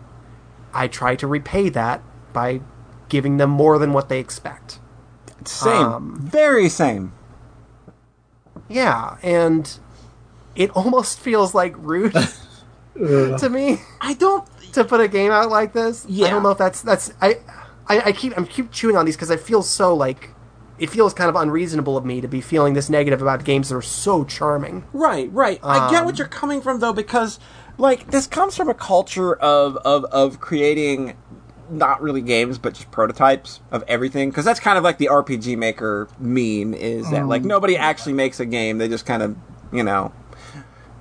I 0.74 0.88
try 0.88 1.16
to 1.16 1.28
repay 1.28 1.70
that 1.70 2.02
by 2.32 2.62
giving 3.10 3.38
them 3.38 3.50
more 3.52 3.78
than 3.78 3.94
what 3.94 4.10
they 4.10 4.20
expect. 4.20 4.80
Same. 5.46 5.74
Um, 5.86 6.16
Very 6.20 6.70
same. 6.70 7.14
Yeah, 8.70 9.18
and 9.22 9.78
it 10.56 10.70
almost 10.76 11.20
feels 11.20 11.54
like 11.54 11.76
rude 11.78 12.14
to 12.96 13.50
me 13.50 13.80
I 14.02 14.14
don't. 14.14 14.48
to 14.74 14.84
put 14.84 15.02
a 15.02 15.08
game 15.08 15.32
out 15.32 15.50
like 15.50 15.74
this. 15.74 16.06
Yeah. 16.08 16.28
I 16.28 16.30
don't 16.32 16.44
know 16.44 16.52
if 16.52 16.58
that's 16.58 16.82
that's 16.82 17.12
I 17.22 17.38
I, 17.88 18.00
I 18.06 18.12
keep 18.12 18.36
I'm 18.38 18.46
keep 18.48 18.72
chewing 18.72 18.96
on 18.96 19.06
these 19.06 19.16
because 19.16 19.32
I 19.32 19.38
feel 19.38 19.62
so 19.64 19.94
like 19.96 20.30
it 20.80 20.90
feels 20.90 21.14
kind 21.14 21.30
of 21.30 21.36
unreasonable 21.36 21.98
of 21.98 22.06
me 22.06 22.22
to 22.22 22.28
be 22.28 22.42
feeling 22.42 22.74
this 22.74 22.90
negative 22.90 23.22
about 23.22 23.44
games 23.44 23.70
that 23.70 23.76
are 23.76 23.82
so 23.82 24.24
charming. 24.24 24.86
Right, 24.92 25.32
right. 25.32 25.60
I 25.64 25.92
get 25.92 26.06
what 26.06 26.16
um, 26.16 26.18
you're 26.18 26.28
coming 26.28 26.62
from 26.62 26.80
though, 26.80 26.94
because 26.94 27.40
like 27.78 28.12
this 28.12 28.28
comes 28.28 28.56
from 28.56 28.70
a 28.70 28.74
culture 28.74 29.34
of 29.36 29.78
of 29.78 30.06
of 30.06 30.40
creating 30.40 31.16
not 31.70 32.02
really 32.02 32.22
games 32.22 32.58
but 32.58 32.74
just 32.74 32.92
prototypes 32.92 33.62
of 33.72 33.84
everything 33.88 34.30
because 34.30 34.46
that's 34.46 34.60
kind 34.60 34.78
of 34.78 34.84
like 34.84 34.98
the 34.98 35.08
RPG 35.08 35.58
maker 35.58 36.08
meme 36.20 36.74
is 36.74 37.10
that 37.10 37.26
like 37.26 37.42
mm. 37.42 37.46
nobody 37.46 37.78
actually 37.78 38.14
makes 38.14 38.40
a 38.40 38.46
game 38.46 38.78
they 38.78 38.88
just 38.88 39.06
kind 39.06 39.24
of 39.24 39.36
you 39.72 39.82
know 39.82 40.12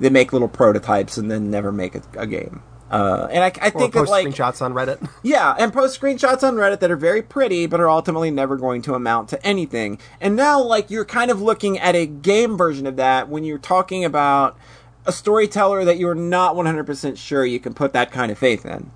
they 0.01 0.09
make 0.09 0.33
little 0.33 0.49
prototypes 0.49 1.19
and 1.19 1.31
then 1.31 1.51
never 1.51 1.73
make 1.73 1.95
a, 1.95 2.03
a 2.17 2.27
game 2.27 2.63
uh, 2.93 3.27
and 3.31 3.43
I, 3.43 3.47
I 3.47 3.71
think 3.71 3.95
that 3.95 4.01
post 4.01 4.11
like 4.11 4.27
screenshots 4.27 4.61
on 4.61 4.75
Reddit. 4.75 5.09
yeah, 5.23 5.57
and 5.59 5.73
post 5.73 5.99
screenshots 5.99 6.43
on 6.43 6.57
Reddit 6.57 6.81
that 6.81 6.91
are 6.91 6.97
very 6.97 7.23
pretty, 7.23 7.67
but 7.67 7.81
are 7.81 7.89
ultimately 7.89 8.31
never 8.31 8.57
going 8.57 8.83
to 8.83 8.95
amount 8.95 9.31
to 9.31 9.45
anything. 9.47 9.99
And 10.21 10.37
now, 10.37 10.63
like, 10.63 10.91
you're 10.91 11.07
kind 11.07 11.31
of 11.31 11.41
looking 11.41 11.79
at 11.79 11.95
a 11.97 12.05
game 12.07 12.59
version 12.59 12.87
of 12.87 12.97
that 12.97 13.31
when 13.31 13.45
you're 13.45 13.57
talking 13.59 14.05
about 14.05 14.59
a 15.07 15.13
storyteller 15.13 15.85
that 15.87 15.97
you're 15.99 16.15
not 16.15 16.55
100% 16.55 17.17
sure 17.17 17.47
you 17.47 17.59
can 17.59 17.73
put 17.73 17.95
that 17.95 18.13
kind 18.13 18.31
of 18.31 18.39
faith 18.39 18.67
in. 18.67 18.91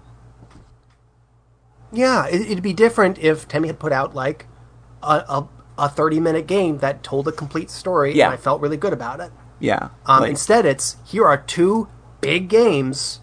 Yeah, 1.93 2.27
it, 2.27 2.43
it'd 2.43 2.63
be 2.63 2.73
different 2.75 3.19
if 3.19 3.49
Temmie 3.49 3.69
had 3.69 3.79
put 3.79 3.93
out 3.93 4.15
like 4.15 4.47
a, 5.03 5.25
a, 5.29 5.49
a 5.79 5.89
30 5.89 6.21
minute 6.21 6.47
game 6.47 6.79
that 6.79 7.03
told 7.03 7.29
a 7.29 7.33
complete 7.33 7.71
story 7.71 8.15
Yeah. 8.15 8.27
and 8.27 8.35
I 8.35 8.37
felt 8.37 8.61
really 8.61 8.77
good 8.77 8.93
about 8.93 9.21
it. 9.21 9.31
Yeah. 9.59 9.89
Um, 10.05 10.21
like- 10.21 10.31
instead, 10.31 10.67
it's 10.67 10.97
here 11.07 11.27
are 11.27 11.39
two 11.39 11.89
big 12.21 12.49
games 12.49 13.21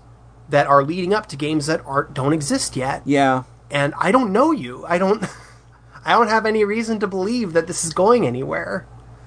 that 0.53 0.67
are 0.67 0.83
leading 0.83 1.15
up 1.15 1.25
to 1.25 1.35
games 1.35 1.65
that 1.65 1.81
aren't 1.83 2.13
don't 2.13 2.31
exist 2.31 2.75
yet, 2.75 3.01
yeah. 3.05 3.41
and 3.71 3.91
I 3.97 4.11
don't 4.11 4.31
know 4.31 4.51
you. 4.51 4.85
I 4.87 4.99
don't. 4.99 5.25
I 6.05 6.11
don't 6.11 6.27
have 6.27 6.45
any 6.45 6.63
reason 6.63 6.99
to 6.99 7.07
believe 7.07 7.53
that 7.53 7.65
this 7.65 7.83
is 7.83 7.91
going 7.91 8.27
anywhere. 8.27 8.85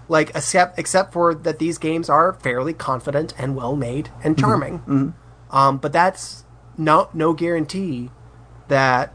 Like 0.09 0.31
except 0.37 0.79
except 0.79 1.13
for 1.13 1.35
that 1.35 1.59
these 1.59 1.79
games 1.79 2.09
are 2.09 2.33
fairly 2.33 2.73
confident 2.73 3.35
and 3.37 3.57
well 3.57 3.75
made 3.75 4.11
and 4.23 4.39
charming. 4.39 4.79
Hmm. 4.79 5.09
Um, 5.51 5.79
but 5.79 5.93
that's 5.93 6.45
no 6.79 7.09
no 7.13 7.33
guarantee 7.33 8.11
that 8.69 9.13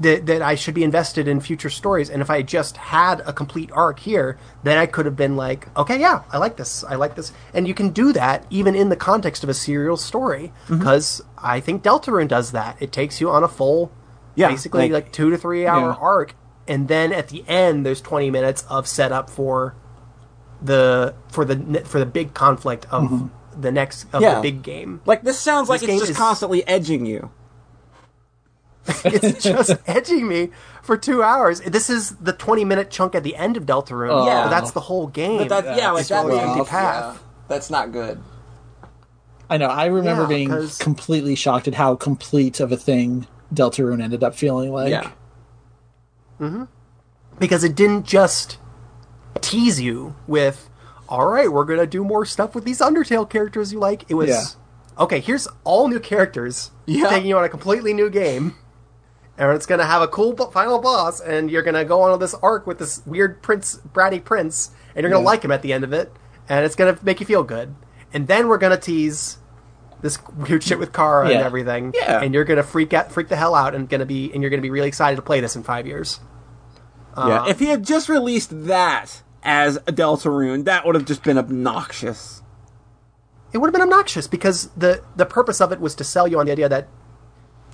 that 0.00 0.26
that 0.26 0.42
I 0.42 0.54
should 0.54 0.74
be 0.74 0.84
invested 0.84 1.26
in 1.26 1.40
future 1.40 1.70
stories. 1.70 2.08
And 2.10 2.22
if 2.22 2.30
I 2.30 2.42
just 2.42 2.76
had 2.76 3.20
a 3.26 3.32
complete 3.32 3.70
arc 3.72 3.98
here, 4.00 4.38
then 4.62 4.78
I 4.78 4.86
could 4.86 5.06
have 5.06 5.16
been 5.16 5.36
like, 5.36 5.68
okay, 5.76 5.98
yeah, 5.98 6.22
I 6.30 6.38
like 6.38 6.56
this, 6.56 6.84
I 6.84 6.94
like 6.94 7.16
this, 7.16 7.32
and 7.52 7.66
you 7.66 7.74
can 7.74 7.90
do 7.90 8.12
that 8.12 8.46
even 8.50 8.74
in 8.74 8.88
the 8.88 8.96
context 8.96 9.42
of 9.42 9.50
a 9.50 9.54
serial 9.54 9.96
story 9.96 10.52
mm-hmm. 10.64 10.78
because 10.78 11.22
I 11.36 11.60
think 11.60 11.82
Deltarune 11.82 12.28
does 12.28 12.52
that. 12.52 12.76
It 12.80 12.92
takes 12.92 13.20
you 13.20 13.30
on 13.30 13.42
a 13.42 13.48
full, 13.48 13.90
Yeah, 14.34 14.48
basically 14.48 14.82
like- 14.82 15.04
like, 15.04 15.12
two 15.12 15.30
to 15.30 15.36
three 15.36 15.66
hour 15.66 15.90
Yeah. 15.90 15.96
arc, 16.00 16.34
and 16.66 16.86
then 16.88 17.12
at 17.12 17.28
the 17.28 17.44
end 17.48 17.84
there's 17.84 18.00
twenty 18.00 18.30
minutes 18.30 18.64
of 18.68 18.86
setup 18.86 19.28
for 19.30 19.74
the 20.62 21.14
for 21.28 21.44
the 21.44 21.82
for 21.84 21.98
the 21.98 22.06
big 22.06 22.34
conflict 22.34 22.86
of 22.90 23.04
mm-hmm. 23.04 23.60
the 23.60 23.72
next 23.72 24.06
of 24.12 24.22
Yeah. 24.22 24.36
the 24.36 24.42
big 24.42 24.62
game. 24.62 25.00
Like, 25.06 25.22
this 25.22 25.38
sounds 25.38 25.68
like 25.68 25.82
it's 25.82 25.92
just 25.98 26.10
is- 26.10 26.16
constantly 26.16 26.66
edging 26.66 27.06
you. 27.06 27.30
It's 29.04 29.42
just 29.42 29.76
edging 29.86 30.26
me 30.28 30.50
for 30.82 30.96
two 30.96 31.22
hours. 31.22 31.60
This 31.60 31.90
is 31.90 32.10
the 32.16 32.32
20 32.32 32.64
minute 32.64 32.90
chunk 32.90 33.14
at 33.14 33.22
the 33.22 33.36
end 33.36 33.56
of 33.56 33.64
Deltarune. 33.66 34.10
Oh. 34.10 34.26
Yeah. 34.26 34.44
but 34.44 34.50
that's 34.50 34.70
the 34.72 34.80
whole 34.80 35.06
game. 35.06 35.38
But 35.46 35.48
that, 35.64 35.76
yeah, 35.76 35.90
like 35.90 36.00
It's 36.00 36.08
that 36.10 36.24
empty 36.28 36.64
path. 36.64 37.14
yeah, 37.16 37.18
that's 37.48 37.70
not 37.70 37.92
good. 37.92 38.20
I 39.50 39.56
know. 39.56 39.66
I 39.66 39.86
remember 39.86 40.22
Yeah, 40.22 40.28
being 40.28 40.48
'cause- 40.50 40.78
completely 40.78 41.34
shocked 41.34 41.68
at 41.68 41.74
how 41.74 41.94
complete 41.94 42.60
of 42.60 42.70
a 42.72 42.76
thing 42.76 43.26
Deltarune 43.54 44.02
ended 44.02 44.22
up 44.22 44.34
feeling 44.34 44.72
like. 44.72 44.90
Yeah. 44.90 45.10
Hmm. 46.38 46.64
because 47.38 47.64
it 47.64 47.74
didn't 47.74 48.04
just 48.06 48.58
tease 49.40 49.80
you 49.80 50.14
with, 50.26 50.68
all 51.08 51.26
right, 51.28 51.50
we're 51.50 51.64
gonna 51.64 51.86
do 51.86 52.04
more 52.04 52.24
stuff 52.24 52.54
with 52.54 52.64
these 52.64 52.78
Undertale 52.80 53.28
characters 53.28 53.72
you 53.72 53.78
like. 53.78 54.04
It 54.08 54.14
was 54.14 54.28
Yeah. 54.28 55.02
okay. 55.04 55.18
Here's 55.20 55.48
all 55.64 55.88
new 55.88 55.98
characters 56.00 56.70
Yeah. 56.86 57.08
taking 57.08 57.28
you 57.28 57.38
on 57.38 57.44
a 57.44 57.48
completely 57.48 57.92
new 57.94 58.10
game, 58.10 58.54
and 59.38 59.50
it's 59.52 59.66
gonna 59.66 59.86
have 59.86 60.02
a 60.02 60.08
cool 60.08 60.36
final 60.50 60.80
boss, 60.80 61.20
and 61.20 61.50
you're 61.50 61.62
gonna 61.62 61.84
go 61.84 62.02
on 62.02 62.18
this 62.18 62.34
arc 62.42 62.66
with 62.66 62.78
this 62.78 63.00
weird 63.06 63.40
prince, 63.42 63.78
bratty 63.94 64.22
prince, 64.22 64.70
and 64.94 65.02
you're 65.04 65.10
gonna 65.10 65.22
Yeah. 65.22 65.26
like 65.30 65.44
him 65.44 65.52
at 65.52 65.62
the 65.62 65.72
end 65.72 65.84
of 65.84 65.92
it, 65.92 66.12
and 66.48 66.64
it's 66.66 66.74
gonna 66.74 66.98
make 67.02 67.20
you 67.20 67.26
feel 67.26 67.42
good. 67.44 67.74
And 68.12 68.26
then 68.26 68.48
we're 68.48 68.58
gonna 68.58 68.76
tease 68.76 69.38
this 70.00 70.18
weird 70.36 70.62
shit 70.62 70.78
with 70.78 70.92
Kara 70.92 71.24
and 71.28 71.40
everything, 71.42 71.92
Yeah. 71.94 72.20
and 72.20 72.32
you're 72.34 72.44
gonna 72.44 72.62
freak 72.62 72.92
out, 72.92 73.10
freak 73.12 73.28
the 73.28 73.36
hell 73.36 73.54
out, 73.54 73.74
and 73.74 73.88
gonna 73.88 74.06
be, 74.06 74.30
and 74.32 74.42
you're 74.42 74.50
gonna 74.50 74.62
be 74.62 74.70
really 74.70 74.88
excited 74.88 75.16
to 75.16 75.22
play 75.22 75.40
this 75.40 75.56
in 75.56 75.62
five 75.62 75.86
years. 75.86 76.20
yeah. 77.16 77.42
Uh, 77.42 77.46
if 77.48 77.58
he 77.58 77.66
had 77.66 77.84
just 77.84 78.08
released 78.08 78.66
that 78.66 79.22
as 79.42 79.76
a 79.76 79.92
Deltarune, 79.92 80.64
that 80.66 80.84
would 80.86 80.94
have 80.94 81.04
just 81.04 81.22
been 81.22 81.36
obnoxious. 81.38 82.42
it 83.52 83.58
would 83.58 83.68
have 83.68 83.72
been 83.72 83.82
obnoxious 83.82 84.26
because 84.28 84.68
the 84.76 85.00
the 85.16 85.24
purpose 85.24 85.58
of 85.60 85.72
it 85.72 85.80
was 85.80 85.94
to 85.94 86.04
sell 86.04 86.28
you 86.28 86.38
on 86.38 86.44
the 86.46 86.52
idea 86.52 86.68
that 86.68 86.86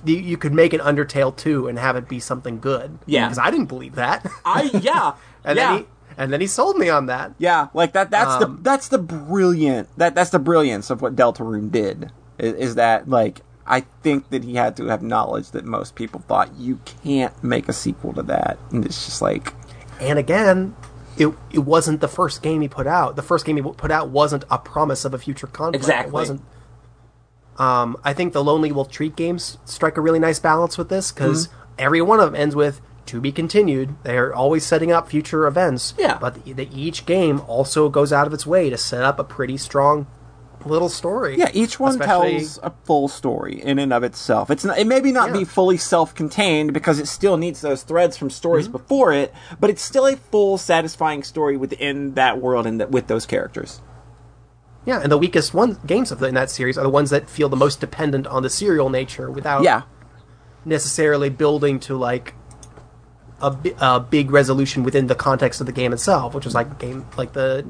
you, 0.05 0.17
you 0.17 0.37
could 0.37 0.53
make 0.53 0.73
an 0.73 0.79
Undertale 0.79 1.35
2 1.35 1.67
and 1.67 1.77
have 1.79 1.95
it 1.95 2.07
be 2.07 2.19
something 2.19 2.59
good. 2.59 2.99
Yeah. 3.05 3.25
Because 3.25 3.39
I 3.39 3.51
didn't 3.51 3.67
believe 3.67 3.95
that. 3.95 4.25
I 4.45 4.63
yeah. 4.81 5.13
and 5.43 5.57
yeah. 5.57 5.71
then 5.71 5.77
he 5.79 5.85
and 6.17 6.33
then 6.33 6.41
he 6.41 6.47
sold 6.47 6.77
me 6.77 6.89
on 6.89 7.07
that. 7.07 7.33
Yeah, 7.37 7.67
like 7.73 7.93
that. 7.93 8.09
That's 8.09 8.41
Um, 8.43 8.55
the 8.57 8.61
that's 8.61 8.87
the 8.87 8.97
brilliant 8.97 9.89
that 9.97 10.15
that's 10.15 10.29
the 10.29 10.39
brilliance 10.39 10.89
of 10.89 11.01
what 11.01 11.15
Deltarune 11.15 11.71
did. 11.71 12.11
Is, 12.37 12.53
is 12.53 12.75
that 12.75 13.09
like 13.09 13.41
I 13.67 13.81
think 14.03 14.29
that 14.29 14.43
he 14.43 14.55
had 14.55 14.77
to 14.77 14.85
have 14.85 15.01
knowledge 15.01 15.51
that 15.51 15.65
most 15.65 15.95
people 15.95 16.21
thought 16.27 16.55
you 16.55 16.79
can't 17.03 17.43
make 17.43 17.67
a 17.67 17.73
sequel 17.73 18.13
to 18.13 18.23
that, 18.23 18.57
and 18.71 18.85
it's 18.85 19.05
just 19.05 19.21
like 19.21 19.53
And 19.99 20.19
again, 20.19 20.75
it 21.17 21.33
it 21.51 21.59
wasn't 21.59 21.99
the 21.99 22.07
first 22.07 22.41
game 22.43 22.61
he 22.61 22.67
put 22.67 22.87
out. 22.87 23.15
The 23.15 23.23
first 23.23 23.45
game 23.45 23.57
he 23.57 23.63
put 23.63 23.91
out 23.91 24.09
wasn't 24.09 24.45
a 24.51 24.57
promise 24.59 25.03
of 25.03 25.13
a 25.13 25.17
future 25.17 25.47
conflict. 25.47 25.83
Exactly. 25.83 26.09
It 26.09 26.13
wasn't. 26.13 26.41
Um, 27.57 27.97
I 28.03 28.13
think 28.13 28.33
the 28.33 28.43
Lonely 28.43 28.71
Wolf 28.71 28.91
Treat 28.91 29.15
games 29.15 29.57
strike 29.65 29.97
a 29.97 30.01
really 30.01 30.19
nice 30.19 30.39
balance 30.39 30.77
with 30.77 30.89
this 30.89 31.11
because 31.11 31.47
Mm-hmm. 31.47 31.55
every 31.79 32.01
one 32.01 32.19
of 32.19 32.25
them 32.31 32.39
ends 32.41 32.55
with 32.55 32.81
"to 33.07 33.21
be 33.21 33.31
continued." 33.31 33.95
They're 34.03 34.33
always 34.33 34.65
setting 34.65 34.91
up 34.91 35.09
future 35.09 35.47
events. 35.47 35.93
Yeah. 35.97 36.17
but 36.19 36.43
the, 36.43 36.53
the, 36.53 36.69
each 36.73 37.05
game 37.05 37.41
also 37.47 37.87
goes 37.89 38.11
out 38.11 38.27
of 38.27 38.33
its 38.33 38.45
way 38.45 38.69
to 38.69 38.77
set 38.77 39.03
up 39.03 39.19
a 39.19 39.23
pretty 39.23 39.57
strong 39.57 40.07
little 40.65 40.89
story. 40.89 41.37
yeah, 41.37 41.51
each 41.53 41.79
one 41.79 41.91
Especially- 41.91 42.39
tells 42.39 42.57
a 42.63 42.73
full 42.85 43.07
story 43.07 43.61
in 43.61 43.77
and 43.77 43.93
of 43.93 44.03
itself. 44.03 44.49
It's 44.49 44.65
not, 44.65 44.79
it 44.79 44.87
may 44.87 44.99
be 44.99 45.11
not 45.11 45.31
be 45.31 45.43
fully 45.45 45.77
self-contained 45.77 46.73
because 46.73 46.97
it 46.97 47.07
still 47.07 47.37
needs 47.37 47.61
those 47.61 47.83
threads 47.83 48.17
from 48.17 48.31
stories 48.31 48.65
Mm-hmm. 48.67 48.77
before 48.77 49.13
it, 49.13 49.31
but 49.59 49.69
it's 49.69 49.83
still 49.83 50.07
a 50.07 50.15
full, 50.15 50.57
satisfying 50.57 51.21
story 51.21 51.55
within 51.55 52.15
that 52.15 52.41
world 52.41 52.65
and 52.65 52.79
that, 52.81 52.89
with 52.89 53.05
those 53.05 53.27
characters. 53.27 53.79
Yeah, 54.85 55.01
and 55.01 55.11
the 55.11 55.17
weakest 55.17 55.53
one 55.53 55.79
games 55.85 56.11
of 56.11 56.19
the, 56.19 56.27
in 56.27 56.35
that 56.35 56.49
series 56.49 56.77
are 56.77 56.83
the 56.83 56.89
ones 56.89 57.09
that 57.09 57.29
feel 57.29 57.49
the 57.49 57.55
most 57.55 57.79
dependent 57.79 58.27
on 58.27 58.43
the 58.43 58.49
serial 58.49 58.89
nature 58.89 59.31
without 59.31 59.63
Yeah, 59.63 59.83
necessarily 60.63 61.29
building 61.29 61.79
to 61.81 61.95
like 61.95 62.33
a, 63.41 63.55
a 63.79 63.99
big 63.99 64.31
resolution 64.31 64.83
within 64.83 65.07
the 65.07 65.15
context 65.15 65.59
of 65.59 65.67
the 65.67 65.73
game 65.73 65.93
itself, 65.93 66.33
which 66.33 66.45
was 66.45 66.55
like 66.55 66.79
game 66.79 67.05
like 67.17 67.33
the 67.33 67.65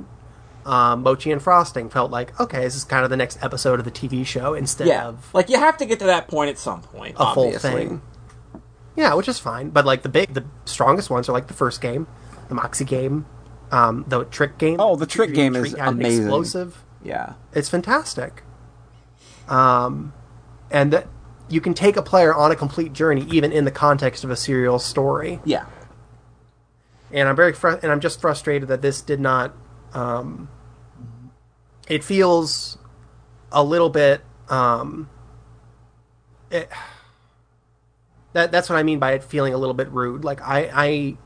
um, 0.66 1.04
Mochi 1.04 1.32
and 1.32 1.42
Frosting 1.42 1.90
felt 1.90 2.12
like 2.12 2.40
okay, 2.40 2.62
this 2.62 2.76
is 2.76 2.84
kind 2.84 3.04
of 3.04 3.10
the 3.10 3.18
next 3.18 3.42
episode 3.44 3.80
of 3.80 3.86
the 3.86 3.92
TV 3.92 4.26
show 4.26 4.54
instead 4.54 4.88
yeah. 4.88 5.08
of 5.08 5.34
Like 5.34 5.50
you 5.50 5.58
have 5.58 5.78
to 5.78 5.86
get 5.86 6.00
to 6.00 6.06
that 6.06 6.28
point 6.28 6.50
at 6.50 6.58
some 6.58 6.82
point. 6.82 7.16
a 7.20 7.34
full 7.34 7.52
thing. 7.54 8.02
Yeah, 8.96 9.14
which 9.14 9.28
is 9.28 9.40
fine, 9.40 9.70
but 9.70 9.86
like 9.86 10.04
the 10.04 10.10
big, 10.10 10.34
the 10.34 10.46
strongest 10.64 11.10
ones 11.10 11.28
are 11.28 11.34
like 11.34 11.48
the 11.48 11.54
first 11.54 11.82
game, 11.82 12.08
the 12.48 12.56
Moxie 12.56 12.86
game, 12.86 13.26
um, 13.72 14.06
the 14.08 14.24
trick 14.26 14.58
game. 14.58 14.78
Oh, 14.80 14.96
the 14.96 15.06
trick 15.06 15.34
game 15.34 15.56
is 15.56 15.72
Treat 15.72 15.78
had 15.78 15.90
an 15.90 15.94
amazing. 15.96 16.24
Explosive. 16.24 16.85
Yeah. 17.06 17.34
It's 17.54 17.70
fantastic. 17.70 18.44
Um, 19.48 20.14
and 20.72 20.92
that 20.92 21.08
you 21.48 21.62
can 21.62 21.74
take 21.74 21.96
a 21.96 22.02
player 22.02 22.34
on 22.34 22.52
a 22.52 22.56
complete 22.56 22.92
journey, 22.92 23.26
even 23.32 23.52
in 23.52 23.66
the 23.66 23.72
context 23.72 24.24
of 24.24 24.32
a 24.32 24.36
serial 24.36 24.80
story. 24.80 25.40
Yeah. 25.46 25.66
And 27.12 27.30
I'm 27.30 27.36
very 27.36 27.54
fr- 27.54 27.80
and 27.82 27.92
I'm 27.92 28.00
just 28.00 28.20
frustrated 28.20 28.68
that 28.70 28.82
this 28.82 29.02
did 29.02 29.20
not. 29.20 29.54
Um, 29.94 30.50
it 31.88 32.04
feels 32.04 32.80
a 33.52 33.64
little 33.64 33.90
bit. 33.90 34.22
Um, 34.50 35.10
it, 36.50 36.70
that 38.34 38.52
that's 38.52 38.70
what 38.70 38.78
I 38.78 38.84
mean 38.84 38.98
by 38.98 39.14
it 39.14 39.24
feeling 39.24 39.54
a 39.54 39.58
little 39.58 39.76
bit 39.76 39.90
rude. 39.92 40.24
Like 40.26 40.42
I 40.42 40.70
I 40.74 41.18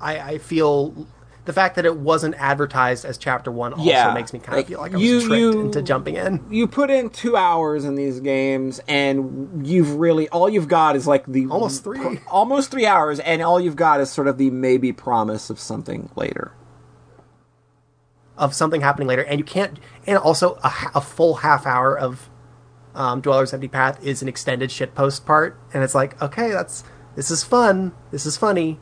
I, 0.00 0.32
I 0.32 0.38
feel 0.38 1.06
the 1.44 1.52
fact 1.52 1.74
that 1.74 1.84
it 1.84 1.96
wasn't 1.96 2.36
advertised 2.38 3.04
as 3.04 3.18
chapter 3.18 3.50
one 3.50 3.72
also 3.72 3.84
Yeah, 3.84 4.14
makes 4.14 4.32
me 4.32 4.38
kind 4.38 4.56
like, 4.58 4.66
of 4.66 4.68
feel 4.68 4.80
like 4.80 4.92
I 4.92 4.94
was 4.96 5.02
you- 5.04 5.20
tricked 5.26 5.40
you- 5.40 5.60
into 5.60 5.82
jumping 5.82 6.14
in. 6.16 6.44
You 6.50 6.68
put 6.68 6.88
in 6.90 7.10
two 7.10 7.36
hours 7.36 7.84
in 7.84 7.96
these 7.96 8.20
games, 8.20 8.80
and 8.86 9.66
you've 9.66 9.94
really 9.96 10.28
all 10.28 10.48
you've 10.48 10.68
got 10.68 10.94
is 10.94 11.06
like 11.06 11.26
the 11.26 11.46
Almost 11.48 11.82
three. 11.82 12.20
almost 12.30 12.70
three 12.70 12.86
hours, 12.86 13.18
and 13.20 13.42
all 13.42 13.58
you've 13.60 13.74
got 13.76 14.00
is 14.00 14.08
sort 14.10 14.28
of 14.28 14.38
the 14.38 14.50
maybe 14.50 14.92
promise 14.92 15.50
of 15.50 15.58
something 15.58 16.10
later. 16.14 16.52
of 18.38 18.54
something 18.54 18.80
happening 18.80 19.06
later, 19.08 19.22
and 19.22 19.38
you 19.38 19.44
can't. 19.44 19.78
And 20.06 20.16
also, 20.18 20.54
a, 20.64 20.72
a 20.94 21.00
full 21.00 21.34
half 21.36 21.66
hour 21.66 21.96
of 21.96 22.30
um, 22.94 23.20
Dweller's 23.20 23.52
Empty 23.52 23.68
Path 23.68 24.02
is 24.04 24.22
an 24.22 24.28
extended 24.28 24.70
shitpost 24.70 25.24
part, 25.26 25.58
and 25.74 25.82
it's 25.84 25.94
like, 25.94 26.20
okay, 26.22 26.50
that's 26.50 26.82
this 27.14 27.30
is 27.30 27.44
fun, 27.44 27.92
this 28.10 28.24
is 28.26 28.36
funny, 28.36 28.78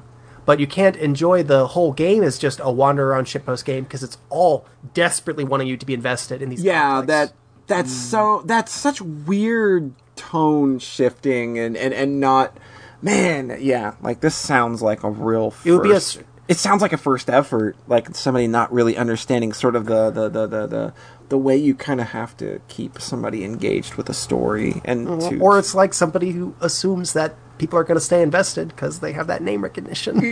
but 0.50 0.58
you 0.58 0.66
can't 0.66 0.96
enjoy 0.96 1.44
the 1.44 1.68
whole 1.68 1.92
game 1.92 2.24
as 2.24 2.36
just 2.36 2.58
a 2.60 2.72
wander 2.72 3.12
around 3.12 3.26
shitpost 3.26 3.64
game 3.64 3.84
because 3.84 4.02
it's 4.02 4.18
all 4.30 4.66
desperately 4.94 5.44
wanting 5.44 5.68
you 5.68 5.76
to 5.76 5.86
be 5.86 5.94
invested 5.94 6.42
in 6.42 6.48
these. 6.48 6.60
Yeah, 6.60 6.96
conflicts. 6.96 7.06
that 7.06 7.32
that's 7.68 7.92
mm. 7.92 8.10
so 8.10 8.42
that's 8.46 8.72
such 8.72 9.00
weird 9.00 9.92
tone 10.16 10.80
shifting 10.80 11.56
and 11.56 11.76
and 11.76 11.94
and 11.94 12.18
not 12.18 12.58
man. 13.00 13.58
Yeah, 13.60 13.94
like 14.02 14.22
this 14.22 14.34
sounds 14.34 14.82
like 14.82 15.04
a 15.04 15.10
real. 15.10 15.52
First, 15.52 15.66
It 15.66 15.72
would 15.72 15.84
be 15.84 15.92
a 15.92 15.98
s- 15.98 16.18
It 16.48 16.56
sounds 16.56 16.82
like 16.82 16.92
a 16.92 16.98
first 16.98 17.30
effort, 17.30 17.76
like 17.86 18.16
somebody 18.16 18.48
not 18.48 18.72
really 18.72 18.96
understanding 18.96 19.52
sort 19.52 19.76
of 19.76 19.86
the 19.86 20.10
the 20.10 20.28
the 20.28 20.46
the 20.48 20.66
the, 20.66 20.94
the 21.28 21.38
way 21.38 21.56
you 21.56 21.76
kind 21.76 22.00
of 22.00 22.08
have 22.08 22.36
to 22.38 22.60
keep 22.66 23.00
somebody 23.00 23.44
engaged 23.44 23.94
with 23.94 24.08
a 24.08 24.14
story 24.14 24.82
and 24.84 25.06
mm-hmm. 25.06 25.28
to 25.28 25.40
or 25.40 25.60
it's 25.60 25.76
like 25.76 25.94
somebody 25.94 26.32
who 26.32 26.56
assumes 26.60 27.12
that 27.12 27.36
people 27.60 27.78
are 27.78 27.84
going 27.84 27.96
to 27.96 28.04
stay 28.04 28.22
invested 28.22 28.68
because 28.68 28.98
they 29.00 29.12
have 29.12 29.26
that 29.28 29.42
name 29.42 29.62
recognition. 29.62 30.20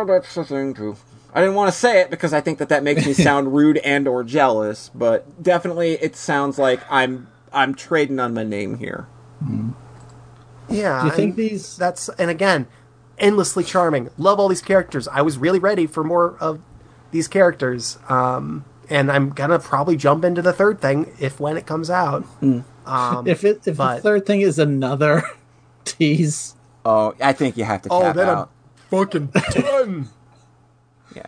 Yeah, 0.00 0.04
that's 0.06 0.34
the 0.34 0.44
thing 0.44 0.72
too. 0.74 0.96
I 1.34 1.40
didn't 1.40 1.54
want 1.54 1.70
to 1.72 1.78
say 1.78 2.00
it 2.00 2.10
because 2.10 2.32
I 2.32 2.40
think 2.40 2.58
that 2.58 2.68
that 2.70 2.82
makes 2.82 3.04
me 3.06 3.12
sound 3.28 3.54
rude 3.54 3.76
and 3.78 4.08
or 4.08 4.24
jealous, 4.24 4.90
but 4.94 5.42
definitely 5.42 5.92
it 5.92 6.16
sounds 6.16 6.58
like 6.58 6.80
I'm 6.90 7.28
I'm 7.52 7.74
trading 7.74 8.18
on 8.18 8.32
my 8.34 8.42
name 8.44 8.78
here. 8.78 9.06
Yeah, 10.68 11.00
Do 11.02 11.06
you 11.08 11.12
think 11.12 11.36
these- 11.36 11.76
That's 11.76 12.08
and 12.10 12.30
again, 12.30 12.66
endlessly 13.18 13.64
charming. 13.64 14.10
Love 14.18 14.38
all 14.40 14.48
these 14.48 14.62
characters. 14.62 15.06
I 15.08 15.22
was 15.22 15.36
really 15.38 15.58
ready 15.58 15.86
for 15.86 16.02
more 16.04 16.36
of 16.40 16.60
these 17.10 17.26
characters, 17.28 17.98
um, 18.08 18.64
and 18.88 19.10
I'm 19.10 19.30
gonna 19.30 19.58
probably 19.58 19.96
jump 19.96 20.24
into 20.24 20.42
the 20.42 20.52
third 20.52 20.80
thing 20.80 21.12
if 21.18 21.40
when 21.40 21.56
it 21.56 21.66
comes 21.66 21.90
out. 21.90 22.24
Um, 22.86 23.26
If 23.26 23.44
it 23.44 23.66
if 23.66 23.76
but- 23.76 23.96
the 23.96 24.02
third 24.02 24.26
thing 24.26 24.40
is 24.40 24.58
another 24.58 25.22
tease, 25.84 26.54
Oh, 26.84 27.14
I 27.20 27.32
think 27.32 27.56
you 27.56 27.64
have 27.64 27.82
to 27.82 27.88
oh, 27.90 28.00
tap 28.02 28.16
then 28.16 28.28
I'm 28.28 28.38
out. 28.38 28.50
fucking 28.90 29.26
done. 29.26 30.08
Yeah, 31.16 31.24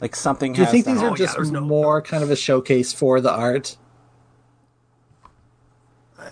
like 0.00 0.14
something. 0.14 0.52
do 0.52 0.58
you 0.60 0.64
has 0.66 0.72
think 0.72 0.84
to 0.84 0.90
these 0.92 1.00
are 1.00 1.04
happen. 1.08 1.16
yeah, 1.20 1.24
just 1.26 1.36
there's 1.36 1.50
no- 1.50 1.60
more 1.62 2.02
kind 2.02 2.22
of 2.22 2.30
a 2.30 2.36
showcase 2.36 2.92
for 2.92 3.20
the 3.20 3.32
art? 3.32 3.76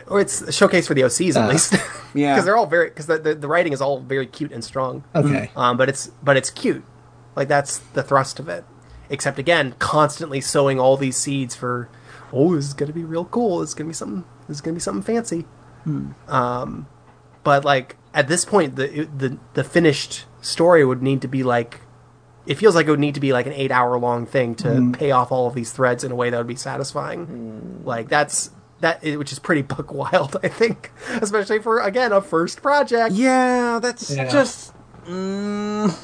or 0.08 0.20
it's 0.20 0.40
a 0.42 0.52
showcase 0.52 0.86
for 0.86 0.94
the 0.94 1.02
OCs 1.02 1.36
at 1.36 1.44
Uh, 1.44 1.52
least. 1.52 1.72
yeah. 2.14 2.34
because 2.34 2.44
they're 2.44 2.56
all 2.56 2.66
very 2.66 2.88
because 2.88 3.06
the, 3.06 3.18
the 3.18 3.34
the 3.34 3.48
writing 3.48 3.72
is 3.72 3.80
all 3.80 4.00
very 4.00 4.26
cute 4.26 4.52
and 4.52 4.62
strong. 4.64 5.04
Okay. 5.14 5.50
Um, 5.56 5.76
but 5.76 5.88
it's 5.88 6.08
but 6.22 6.36
it's 6.36 6.50
cute. 6.50 6.84
Like 7.36 7.48
that's 7.48 7.78
the 7.78 8.02
thrust 8.02 8.38
of 8.40 8.48
it. 8.48 8.64
Except 9.10 9.38
again, 9.38 9.74
constantly 9.78 10.40
sowing 10.40 10.80
all 10.80 10.96
these 10.96 11.16
seeds 11.16 11.54
for, 11.54 11.88
oh, 12.32 12.54
this 12.56 12.66
is 12.66 12.74
gonna 12.74 12.92
be 12.92 13.04
real 13.04 13.24
cool. 13.26 13.60
This 13.60 13.70
is 13.70 13.74
gonna 13.74 13.88
be 13.88 13.94
something. 13.94 14.24
This 14.48 14.56
is 14.56 14.60
gonna 14.60 14.74
be 14.74 14.80
something 14.80 15.02
fancy. 15.02 15.46
Um, 16.28 16.86
but 17.44 17.64
like 17.64 17.96
at 18.12 18.26
this 18.28 18.44
point, 18.44 18.76
the 18.76 19.08
the 19.16 19.38
the 19.54 19.62
finished 19.64 20.24
story 20.40 20.84
would 20.84 21.02
need 21.02 21.22
to 21.22 21.28
be 21.28 21.42
like. 21.42 21.80
It 22.46 22.56
feels 22.58 22.74
like 22.74 22.86
it 22.86 22.90
would 22.90 23.00
need 23.00 23.14
to 23.14 23.20
be 23.20 23.32
like 23.32 23.46
an 23.46 23.54
eight 23.54 23.70
hour 23.70 23.98
long 23.98 24.26
thing 24.26 24.54
to 24.56 24.92
pay 24.92 25.12
off 25.12 25.32
all 25.32 25.46
of 25.46 25.54
these 25.54 25.72
threads 25.72 26.04
in 26.04 26.12
a 26.12 26.14
way 26.14 26.28
that 26.28 26.36
would 26.36 26.46
be 26.46 26.56
satisfying. 26.56 27.80
Like 27.86 28.10
that's 28.10 28.50
that 28.80 29.02
which 29.02 29.32
is 29.32 29.38
pretty 29.38 29.62
book 29.62 29.90
wild, 29.94 30.36
I 30.42 30.48
think, 30.48 30.90
especially 31.22 31.58
for 31.60 31.80
again 31.80 32.12
a 32.12 32.20
first 32.20 32.60
project. 32.60 33.14
Yeah, 33.14 33.78
that's 33.80 34.14
Yeah. 34.14 34.28
just. 34.28 34.74
Mm, 35.06 35.96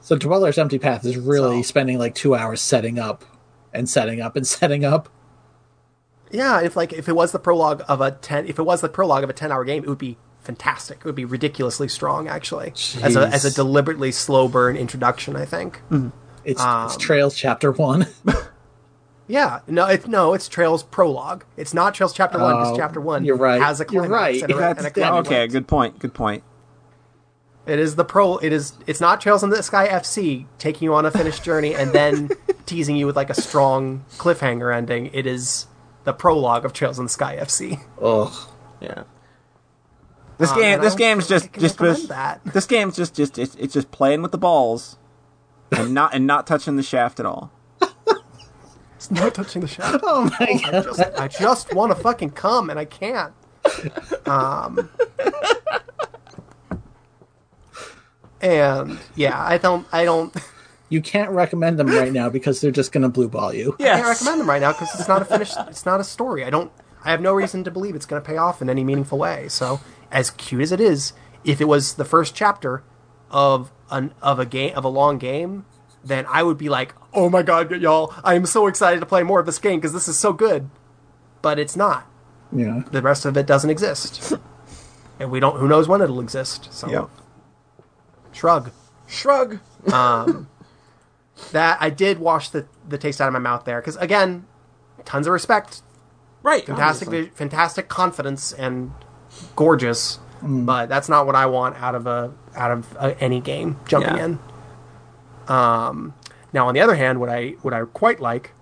So 0.00 0.16
Dweller's 0.16 0.58
Empty 0.58 0.78
Path 0.78 1.04
is 1.04 1.16
really 1.16 1.62
So- 1.64 1.68
spending 1.68 1.98
like 1.98 2.14
two 2.14 2.36
hours 2.36 2.60
setting 2.60 3.00
up 3.00 3.24
and 3.72 3.88
setting 3.88 4.20
up 4.20 4.36
and 4.36 4.46
setting 4.56 4.84
up. 4.84 5.08
Yeah, 6.30 6.60
if 6.60 6.76
like 6.76 6.92
if 6.92 7.08
it 7.08 7.16
was 7.16 7.32
the 7.32 7.38
prologue 7.40 7.82
of 7.88 8.00
a 8.00 8.12
ten, 8.12 8.46
if 8.46 8.60
it 8.60 8.62
was 8.64 8.80
the 8.80 8.88
prologue 8.88 9.24
of 9.24 9.30
a 9.30 9.32
ten 9.32 9.50
hour 9.50 9.64
game, 9.64 9.82
it 9.82 9.88
would 9.88 9.98
be 9.98 10.18
fantastic. 10.44 10.98
It 10.98 11.04
would 11.04 11.14
be 11.14 11.24
ridiculously 11.24 11.88
strong, 11.88 12.28
actually, 12.28 12.70
as 13.02 13.16
a 13.16 13.26
as 13.28 13.44
a 13.44 13.52
deliberately 13.52 14.12
slow 14.12 14.46
burn 14.48 14.76
introduction. 14.76 15.34
I 15.36 15.44
think. 15.44 15.80
It's, 16.44 16.60
Um, 16.60 16.86
it's 16.86 16.96
Trails 16.96 17.36
Chapter 17.36 17.72
One. 17.72 18.06
Yeah, 19.26 19.60
no, 19.66 19.86
it's 19.86 20.06
no, 20.06 20.34
it's 20.34 20.48
Trails 20.48 20.82
prologue. 20.82 21.44
It's 21.56 21.72
not 21.72 21.94
Trails 21.94 22.12
chapter 22.12 22.38
one 22.38 22.56
because 22.56 22.72
Oh, 22.72 22.76
chapter 22.76 23.00
one 23.00 23.24
you're 23.24 23.38
right. 23.38 23.58
has 23.60 23.80
a 23.80 23.86
You're 23.90 24.06
climax 24.06 24.12
right. 24.12 24.42
and 24.42 24.52
a, 24.52 24.56
that's, 24.56 24.78
and 24.80 24.86
a 24.86 24.90
climax. 24.90 25.26
okay, 25.28 25.46
good 25.46 25.66
point. 25.66 25.98
Good 25.98 26.12
point. 26.12 26.42
It 27.66 27.78
is 27.78 27.96
the 27.96 28.04
pro. 28.04 28.36
It 28.36 28.52
is. 28.52 28.74
It's 28.86 29.00
not 29.00 29.22
Trails 29.22 29.42
in 29.42 29.48
the 29.48 29.62
Sky 29.62 29.88
FC 29.88 30.44
taking 30.58 30.84
you 30.84 30.92
on 30.94 31.06
a 31.06 31.10
finished 31.10 31.42
journey 31.42 31.74
and 31.74 31.90
then 31.94 32.28
teasing 32.66 32.96
you 32.96 33.06
with 33.06 33.16
like 33.16 33.30
a 33.30 33.34
strong 33.40 34.04
cliffhanger 34.18 34.76
ending. 34.76 35.08
It 35.14 35.26
is 35.26 35.68
the 36.04 36.12
prologue 36.12 36.66
of 36.66 36.74
Trails 36.74 36.98
in 36.98 37.06
the 37.06 37.10
Sky 37.10 37.38
FC. 37.40 37.80
Ugh. 38.02 38.30
Yeah. 38.82 39.04
This 40.38 40.50
Um, 40.50 40.58
game, 40.58 40.80
this 40.80 40.92
don't 40.94 40.98
game's 40.98 41.28
just 41.28 41.52
can 41.52 41.60
just 41.62 41.80
recommend 41.80 41.96
just 41.98 42.08
that. 42.08 42.40
this 42.52 42.66
game's 42.66 42.96
just 42.96 43.14
just 43.14 43.38
it's, 43.38 43.54
it's 43.54 43.72
just 43.74 43.90
playing 43.90 44.20
with 44.22 44.32
the 44.32 44.38
balls, 44.38 44.96
and 45.70 45.94
not 45.94 46.14
and 46.14 46.26
not 46.26 46.46
touching 46.46 46.76
the 46.76 46.82
shaft 46.82 47.20
at 47.20 47.26
all. 47.26 47.50
It's 48.96 49.10
not 49.10 49.34
touching 49.34 49.60
the 49.60 49.68
shaft. 49.68 50.00
Oh 50.02 50.24
my 50.40 50.46
I 50.64 50.70
god. 50.70 50.84
just, 50.84 51.00
I 51.20 51.28
just 51.28 51.74
want 51.74 51.94
to 51.94 52.02
fucking 52.02 52.30
come 52.30 52.70
and 52.70 52.78
I 52.78 52.84
can't. 52.86 53.34
Um, 54.26 54.88
and 58.40 58.98
yeah, 59.14 59.40
I 59.42 59.58
don't, 59.58 59.86
I 59.92 60.04
don't, 60.04 60.34
You 60.88 61.00
can't 61.00 61.30
recommend 61.30 61.78
them 61.78 61.88
right 61.88 62.12
now 62.12 62.28
because 62.28 62.60
they're 62.60 62.70
just 62.70 62.92
gonna 62.92 63.08
blue 63.08 63.28
ball 63.28 63.52
you. 63.54 63.74
I 63.80 63.84
can't 63.84 64.06
recommend 64.06 64.40
them 64.40 64.48
right 64.48 64.60
now 64.62 64.72
because 64.72 64.94
it's 64.98 65.08
not 65.08 65.22
a 65.22 65.24
finished, 65.24 65.56
it's 65.68 65.84
not 65.86 66.00
a 66.00 66.04
story. 66.04 66.44
I 66.44 66.50
don't, 66.50 66.70
I 67.04 67.10
have 67.10 67.20
no 67.20 67.32
reason 67.34 67.64
to 67.64 67.70
believe 67.70 67.94
it's 67.94 68.06
going 68.06 68.22
to 68.22 68.26
pay 68.26 68.38
off 68.38 68.62
in 68.62 68.70
any 68.70 68.82
meaningful 68.82 69.18
way. 69.18 69.48
So, 69.48 69.78
as 70.14 70.30
cute 70.30 70.62
as 70.62 70.72
it 70.72 70.80
is, 70.80 71.12
if 71.44 71.60
it 71.60 71.66
was 71.66 71.94
the 71.94 72.04
first 72.06 72.34
chapter 72.34 72.82
of 73.30 73.70
an 73.90 74.14
of 74.22 74.38
a 74.38 74.46
game 74.46 74.74
of 74.74 74.84
a 74.84 74.88
long 74.88 75.18
game, 75.18 75.66
then 76.02 76.24
I 76.30 76.42
would 76.42 76.56
be 76.56 76.68
like, 76.70 76.94
oh 77.12 77.28
my 77.28 77.42
god, 77.42 77.70
y'all, 77.82 78.14
I 78.24 78.34
am 78.34 78.46
so 78.46 78.66
excited 78.66 79.00
to 79.00 79.06
play 79.06 79.22
more 79.22 79.40
of 79.40 79.46
this 79.46 79.58
game 79.58 79.78
because 79.80 79.92
this 79.92 80.08
is 80.08 80.18
so 80.18 80.32
good. 80.32 80.70
But 81.42 81.58
it's 81.58 81.76
not. 81.76 82.06
Yeah. 82.56 82.82
the 82.92 83.02
rest 83.02 83.24
of 83.24 83.36
it 83.36 83.46
doesn't 83.46 83.68
exist. 83.68 84.32
and 85.18 85.30
we 85.30 85.40
don't 85.40 85.58
who 85.58 85.66
knows 85.68 85.88
when 85.88 86.00
it'll 86.00 86.20
exist. 86.20 86.68
So 86.72 86.88
Yep. 86.88 87.10
shrug. 88.32 88.70
Shrug. 89.06 89.58
Um, 89.92 90.48
that 91.52 91.76
I 91.78 91.90
did 91.90 92.18
wash 92.18 92.48
the 92.48 92.64
the 92.88 92.96
taste 92.96 93.20
out 93.20 93.26
of 93.26 93.32
my 93.34 93.38
mouth 93.38 93.64
there 93.66 93.82
cuz 93.82 93.96
again, 93.96 94.46
tons 95.04 95.26
of 95.26 95.32
respect, 95.34 95.82
Right. 96.42 96.64
fantastic 96.64 97.08
obviously. 97.08 97.30
fantastic 97.34 97.88
confidence 97.88 98.52
and 98.52 98.92
gorgeous, 99.56 100.18
but 100.42 100.86
that's 100.88 101.08
not 101.08 101.26
what 101.26 101.34
I 101.34 101.46
want 101.46 101.76
out 101.76 101.94
of 101.94 102.06
a 102.06 102.32
out 102.56 102.70
of 102.70 102.96
a, 102.98 103.20
any 103.22 103.40
game 103.40 103.78
jumping 103.86 104.16
Yeah. 104.16 104.24
in. 104.24 104.38
Um 105.48 106.14
now 106.52 106.68
on 106.68 106.74
the 106.74 106.80
other 106.80 106.94
hand, 106.94 107.20
what 107.20 107.28
I 107.28 107.50
what 107.62 107.74
I 107.74 107.82
quite 107.84 108.20
like 108.20 108.52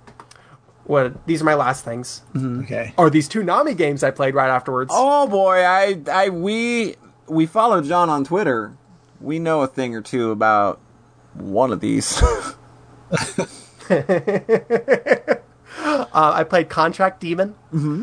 what 0.85 1.27
these 1.27 1.40
are 1.40 1.44
my 1.44 1.55
last 1.55 1.85
things 1.85 2.23
Okay. 2.36 2.93
are 2.98 3.09
these 3.09 3.28
two 3.28 3.43
Nami 3.44 3.74
games 3.74 4.02
I 4.02 4.10
played 4.10 4.35
right 4.35 4.51
afterwards. 4.51 4.90
Oh 4.93 5.27
boy, 5.28 5.62
I 5.64 6.01
I 6.10 6.28
we 6.31 6.97
we 7.28 7.47
follow 7.47 7.81
John 7.82 8.10
on 8.10 8.24
Twitter. 8.24 8.77
We 9.20 9.39
know 9.39 9.62
a 9.62 9.69
thing 9.69 9.94
or 9.94 10.02
two 10.02 10.32
about 10.32 10.81
one 11.35 11.73
of 11.73 11.81
these. 11.81 12.20
Uh, 15.85 16.32
I 16.35 16.44
played 16.44 16.69
Contract 16.69 17.20
Demon, 17.20 17.51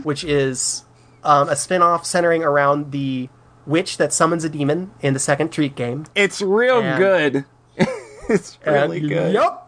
which 0.03 0.23
is 0.23 0.83
um, 1.23 1.49
a 1.49 1.55
spin 1.55 1.81
off 1.81 2.05
centering 2.05 2.43
around 2.43 2.91
the 2.91 3.29
witch 3.65 3.97
that 3.97 4.11
summons 4.13 4.43
a 4.43 4.49
demon 4.49 4.91
in 5.01 5.13
the 5.13 5.19
second 5.19 5.51
Treat 5.51 5.75
game. 5.75 6.05
it's 6.15 6.41
real 6.41 6.79
And- 6.79 6.97
good. 6.97 7.45
it's 8.29 8.57
really 8.65 8.99
good. 9.01 9.33
Yep. 9.33 9.65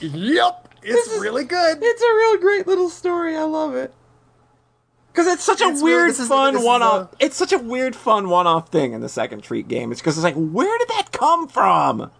Yup. 0.00 0.68
It's 0.82 1.08
really 1.20 1.44
good. 1.44 1.78
It's 1.80 2.02
a 2.02 2.14
real 2.16 2.38
great 2.38 2.66
little 2.66 2.88
story. 2.90 3.36
I 3.36 3.42
love 3.44 3.74
it. 3.74 3.94
Because 5.12 5.28
it's 5.28 5.44
such 5.44 5.60
a 5.60 5.68
It's 5.68 5.82
weird, 5.82 6.10
is- 6.10 6.26
fun 6.28 6.56
is 6.56 6.64
one-off. 6.64 7.12
a- 7.12 7.24
It's 7.24 7.36
such 7.36 7.52
a 7.52 7.58
weird, 7.58 7.94
fun 7.94 8.28
one-off 8.28 8.68
thing 8.70 8.92
in 8.92 9.00
the 9.00 9.08
second 9.08 9.42
treat 9.42 9.68
game. 9.68 9.92
It's 9.92 10.00
because 10.00 10.16
it's 10.18 10.24
like, 10.24 10.34
where 10.34 10.76
did 10.78 10.88
that 10.88 11.12
come 11.12 11.46
from? 11.48 12.10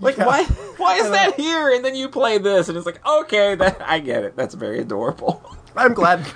Like, 0.00 0.16
Yeah. 0.18 0.26
why? 0.26 0.44
Why 0.76 0.96
is 0.96 1.08
that 1.10 1.36
here? 1.36 1.70
And 1.72 1.84
then 1.84 1.94
you 1.94 2.08
play 2.08 2.36
this, 2.38 2.68
and 2.68 2.76
it's 2.76 2.84
like, 2.84 3.00
okay, 3.06 3.54
that 3.54 3.80
I 3.80 4.00
get 4.00 4.24
it. 4.24 4.36
That's 4.36 4.54
very 4.54 4.80
adorable. 4.80 5.40
I'm 5.76 5.94
glad. 5.94 6.26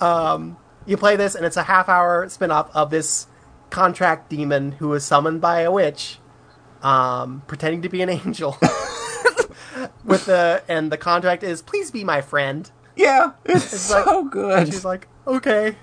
Um, 0.00 0.56
you 0.86 0.96
play 0.96 1.16
this, 1.16 1.34
and 1.34 1.44
it's 1.44 1.56
a 1.56 1.62
half 1.64 1.88
hour 1.88 2.28
spin 2.28 2.50
off 2.50 2.74
of 2.74 2.90
this 2.90 3.26
contract 3.70 4.30
demon 4.30 4.72
who 4.72 4.92
is 4.94 5.04
summoned 5.04 5.40
by 5.40 5.60
a 5.60 5.72
witch, 5.72 6.18
um, 6.82 7.42
pretending 7.46 7.82
to 7.82 7.88
be 7.88 8.02
an 8.02 8.08
angel. 8.24 8.56
With 10.04 10.26
the 10.26 10.62
and 10.68 10.90
the 10.90 10.96
contract 10.96 11.42
is 11.42 11.60
please 11.62 11.90
be 11.90 12.02
my 12.04 12.20
friend. 12.22 12.70
Yeah, 12.96 13.32
it's, 13.44 13.78
so 13.80 14.20
like- 14.22 14.30
good. 14.32 14.66
She's 14.68 14.84
like, 14.84 15.06
okay. 15.26 15.76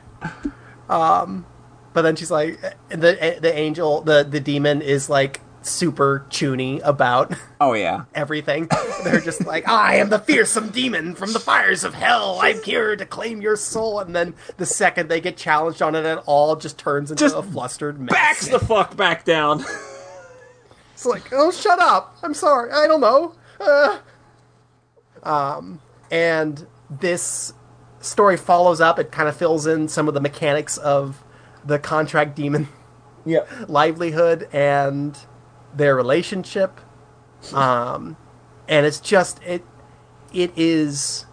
Um, 0.89 1.45
but 1.93 2.01
then 2.01 2.15
she's 2.15 2.31
like, 2.31 2.59
the 2.89 3.37
the 3.39 3.53
angel, 3.53 4.01
the 4.01 4.23
the 4.23 4.39
demon 4.39 4.81
is 4.81 5.09
like 5.09 5.41
super 5.65 6.25
chuuni 6.29 6.81
about 6.83 7.33
oh 7.59 7.73
yeah, 7.73 8.05
everything. 8.15 8.69
They're 9.03 9.21
just 9.21 9.45
like, 9.45 9.67
I 9.67 9.95
am 9.95 10.09
the 10.09 10.19
fearsome 10.19 10.69
demon 10.69 11.15
from 11.15 11.33
the 11.33 11.39
fires 11.39 11.83
of 11.83 11.93
hell. 11.93 12.39
I'm 12.41 12.61
here 12.63 12.95
to 12.95 13.05
claim 13.05 13.41
your 13.41 13.55
soul. 13.55 13.99
And 13.99 14.15
then 14.15 14.35
the 14.57 14.65
second 14.65 15.09
they 15.09 15.21
get 15.21 15.37
challenged 15.37 15.81
on 15.81 15.95
it 15.95 16.05
at 16.05 16.19
all, 16.25 16.55
just 16.55 16.77
turns 16.77 17.11
into 17.11 17.23
Just 17.23 17.35
a 17.35 17.41
flustered 17.43 17.99
mess. 17.99 18.13
backs 18.13 18.47
the 18.47 18.59
fuck 18.59 18.95
back 18.95 19.25
down. 19.25 19.63
It's 20.93 21.07
like, 21.07 21.33
oh, 21.33 21.51
shut 21.51 21.79
up. 21.81 22.15
I'm 22.23 22.33
sorry. 22.33 22.71
I 22.71 22.87
don't 22.87 23.01
know. 23.01 23.35
Uh. 23.59 23.99
Um, 25.23 25.81
and 26.11 26.65
this 26.89 27.53
story 27.99 28.37
follows 28.37 28.79
up. 28.79 28.99
It 28.99 29.11
kind 29.11 29.27
of 29.27 29.35
fills 29.35 29.65
in 29.65 29.87
some 29.87 30.07
of 30.07 30.13
the 30.13 30.21
mechanics 30.21 30.77
of 30.77 31.23
the 31.65 31.79
contract 31.79 32.35
demon 32.35 32.69
yep. 33.25 33.49
livelihood 33.67 34.47
and 34.53 35.17
their 35.75 35.95
relationship. 35.95 36.79
Um, 37.53 38.15
and 38.67 38.85
it's 38.85 38.99
just 38.99 39.41
it 39.43 39.63
it 40.33 40.51
is 40.55 41.25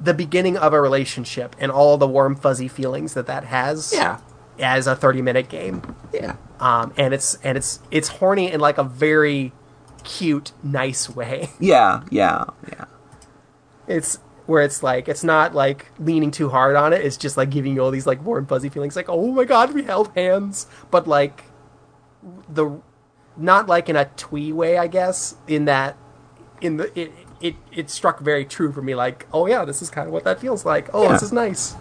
the 0.00 0.14
beginning 0.14 0.56
of 0.56 0.72
a 0.72 0.80
relationship 0.80 1.56
and 1.58 1.70
all 1.72 1.96
the 1.96 2.06
warm 2.06 2.36
fuzzy 2.36 2.68
feelings 2.68 3.14
that 3.14 3.26
that 3.26 3.44
has 3.44 3.92
Yeah. 3.94 4.18
as 4.58 4.86
a 4.86 4.94
30 4.96 5.22
minute 5.22 5.48
game 5.48 5.82
Yeah. 6.12 6.36
um, 6.60 6.92
and 6.96 7.14
it's 7.14 7.34
and 7.42 7.56
it's 7.56 7.80
it's 7.90 8.08
horny 8.08 8.50
in 8.52 8.60
like 8.60 8.76
a 8.78 8.84
very 8.84 9.52
cute 10.04 10.52
nice 10.62 11.08
way 11.08 11.50
Yeah. 11.60 12.02
Yeah. 12.10 12.44
Yeah. 12.70 12.84
it's 13.86 14.18
where 14.44 14.62
it's 14.62 14.82
like 14.82 15.08
it's 15.08 15.24
not 15.24 15.54
like 15.54 15.86
leaning 15.98 16.30
too 16.30 16.50
hard 16.50 16.76
on 16.76 16.92
it 16.92 17.00
it's 17.02 17.16
just 17.16 17.36
like 17.38 17.50
giving 17.50 17.74
you 17.74 17.82
all 17.82 17.90
these 17.90 18.06
like 18.06 18.22
warm 18.24 18.46
fuzzy 18.46 18.68
feelings 18.68 18.96
like 18.96 19.08
oh 19.08 19.32
my 19.32 19.44
god 19.44 19.72
we 19.72 19.82
held 19.82 20.10
hands 20.14 20.66
but 20.90 21.06
like 21.08 21.44
the 22.48 22.80
not 23.36 23.66
like 23.68 23.88
in 23.88 23.96
a 23.96 24.04
twee 24.16 24.52
way 24.52 24.78
i 24.78 24.86
guess 24.86 25.36
in 25.46 25.64
that 25.66 25.96
in 26.60 26.76
the 26.78 26.98
it 26.98 27.12
it, 27.40 27.54
it 27.70 27.90
struck 27.90 28.18
very 28.20 28.44
true 28.44 28.72
for 28.72 28.80
me 28.82 28.94
like 28.94 29.26
oh 29.32 29.46
yeah 29.46 29.64
this 29.64 29.82
is 29.82 29.90
kind 29.90 30.06
of 30.08 30.12
what 30.12 30.24
that 30.24 30.40
feels 30.40 30.64
like 30.64 30.88
oh 30.94 31.02
Yeah. 31.04 31.12
this 31.12 31.22
is 31.22 31.32
nice 31.32 31.74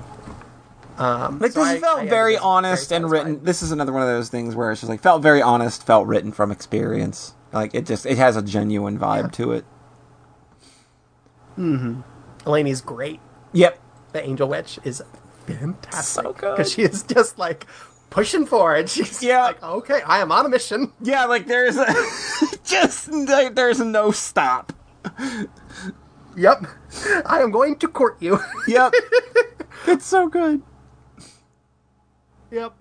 um 0.97 1.39
Like 1.39 1.51
so 1.53 1.59
this 1.61 1.69
I- 1.75 1.79
felt 1.79 1.99
I- 2.01 2.07
very 2.07 2.37
honest 2.37 2.89
very 2.89 3.01
and 3.03 3.11
written. 3.11 3.43
This 3.43 3.61
is 3.63 3.71
another 3.71 3.91
one 3.93 4.01
of 4.01 4.07
those 4.07 4.29
things 4.29 4.55
where 4.55 4.71
it's 4.71 4.81
just 4.81 4.89
like 4.89 5.01
felt 5.01 5.21
very 5.21 5.41
honest, 5.41 5.85
felt 5.85 6.07
written 6.07 6.31
from 6.31 6.51
experience. 6.51 7.33
Like 7.51 7.73
it 7.75 7.85
just 7.85 8.05
it 8.05 8.17
has 8.17 8.37
a 8.37 8.41
genuine 8.41 8.97
vibe 8.99 9.31
to 9.33 9.51
it. 9.53 9.65
Mm-hmm. 11.57 12.01
Elaine's 12.45 12.81
great 12.81 13.19
Yep. 13.53 13.79
the 14.13 14.23
angel 14.23 14.47
witch 14.49 14.79
is 14.83 15.01
fantastic 15.47 16.23
So 16.23 16.33
good. 16.33 16.55
because 16.57 16.71
she 16.71 16.83
is 16.83 17.03
just 17.03 17.37
like 17.39 17.65
pushing 18.15 18.45
for 18.45 18.75
it 18.77 18.89
she's 18.93 19.21
Yeah. 19.21 19.43
like 19.43 19.61
okay 19.61 20.01
i 20.07 20.19
am 20.19 20.31
on 20.31 20.45
a 20.45 20.49
mission 20.49 20.91
Yeah, 21.01 21.25
like 21.25 21.45
there's 21.47 21.75
a 21.77 21.85
just 22.63 23.11
like 23.11 23.53
there's 23.55 23.79
no 23.79 24.11
stop. 24.11 24.73
Yep. 26.37 26.65
I 27.25 27.39
am 27.41 27.51
going 27.51 27.77
to 27.79 27.87
court 27.87 28.17
you. 28.19 28.39
Yep. 28.67 28.93
it's 29.87 30.05
so 30.05 30.27
good. 30.27 30.61
yep. 32.51 32.73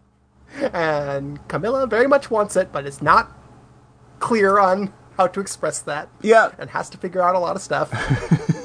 And 0.72 1.46
Camilla 1.48 1.86
very 1.86 2.06
much 2.06 2.30
wants 2.30 2.56
it, 2.56 2.72
but 2.72 2.86
is 2.86 3.02
not 3.02 3.30
clear 4.20 4.58
on 4.58 4.92
how 5.16 5.26
to 5.28 5.40
express 5.40 5.80
that 5.82 6.08
Yeah. 6.22 6.50
and 6.58 6.70
has 6.70 6.88
to 6.90 6.98
figure 6.98 7.22
out 7.22 7.34
a 7.34 7.38
lot 7.38 7.54
of 7.56 7.62
stuff. 7.62 7.90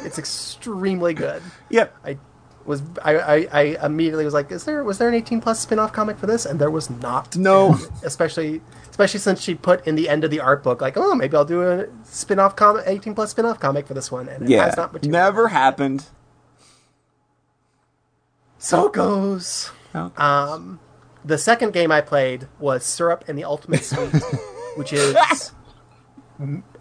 It's 0.05 0.17
extremely 0.17 1.13
good. 1.13 1.41
Yep. 1.69 1.95
I 2.05 2.17
was 2.69 2.83
I, 3.03 3.17
I, 3.17 3.47
I 3.51 3.85
immediately 3.87 4.23
was 4.25 4.33
like, 4.35 4.51
is 4.51 4.63
there 4.63 4.83
was 4.83 4.99
there 4.99 5.07
an 5.09 5.15
18 5.15 5.41
plus 5.41 5.59
spin-off 5.59 5.91
comic 5.91 6.19
for 6.19 6.27
this? 6.27 6.45
And 6.45 6.59
there 6.61 6.69
was 6.69 6.87
not. 6.89 7.35
No. 7.35 7.75
especially 8.03 8.61
especially 8.91 9.19
since 9.19 9.41
she 9.41 9.55
put 9.55 9.85
in 9.87 9.95
the 9.95 10.07
end 10.07 10.23
of 10.23 10.29
the 10.29 10.39
art 10.39 10.61
book 10.63 10.79
like, 10.79 10.95
oh, 10.95 11.15
maybe 11.15 11.35
I'll 11.35 11.45
do 11.45 11.63
a 11.63 11.87
spin-off 12.03 12.55
comic, 12.55 12.83
18 12.85 13.15
plus 13.15 13.31
spin-off 13.31 13.59
comic 13.59 13.87
for 13.87 13.95
this 13.95 14.11
one. 14.11 14.29
And 14.29 14.43
it 14.43 14.49
Yeah. 14.49 14.65
has 14.65 14.77
not 14.77 14.93
materialized. 14.93 15.11
Never 15.11 15.47
happened. 15.47 16.05
So 18.59 18.87
it 18.87 18.93
goes. 18.93 19.71
Oh. 19.95 20.11
Um, 20.17 20.79
the 21.25 21.37
second 21.39 21.73
game 21.73 21.91
I 21.91 22.01
played 22.01 22.47
was 22.59 22.83
Syrup 22.85 23.23
and 23.27 23.35
the 23.37 23.45
Ultimate 23.45 23.83
Sweet, 23.83 24.13
which 24.75 24.93
is 24.93 25.15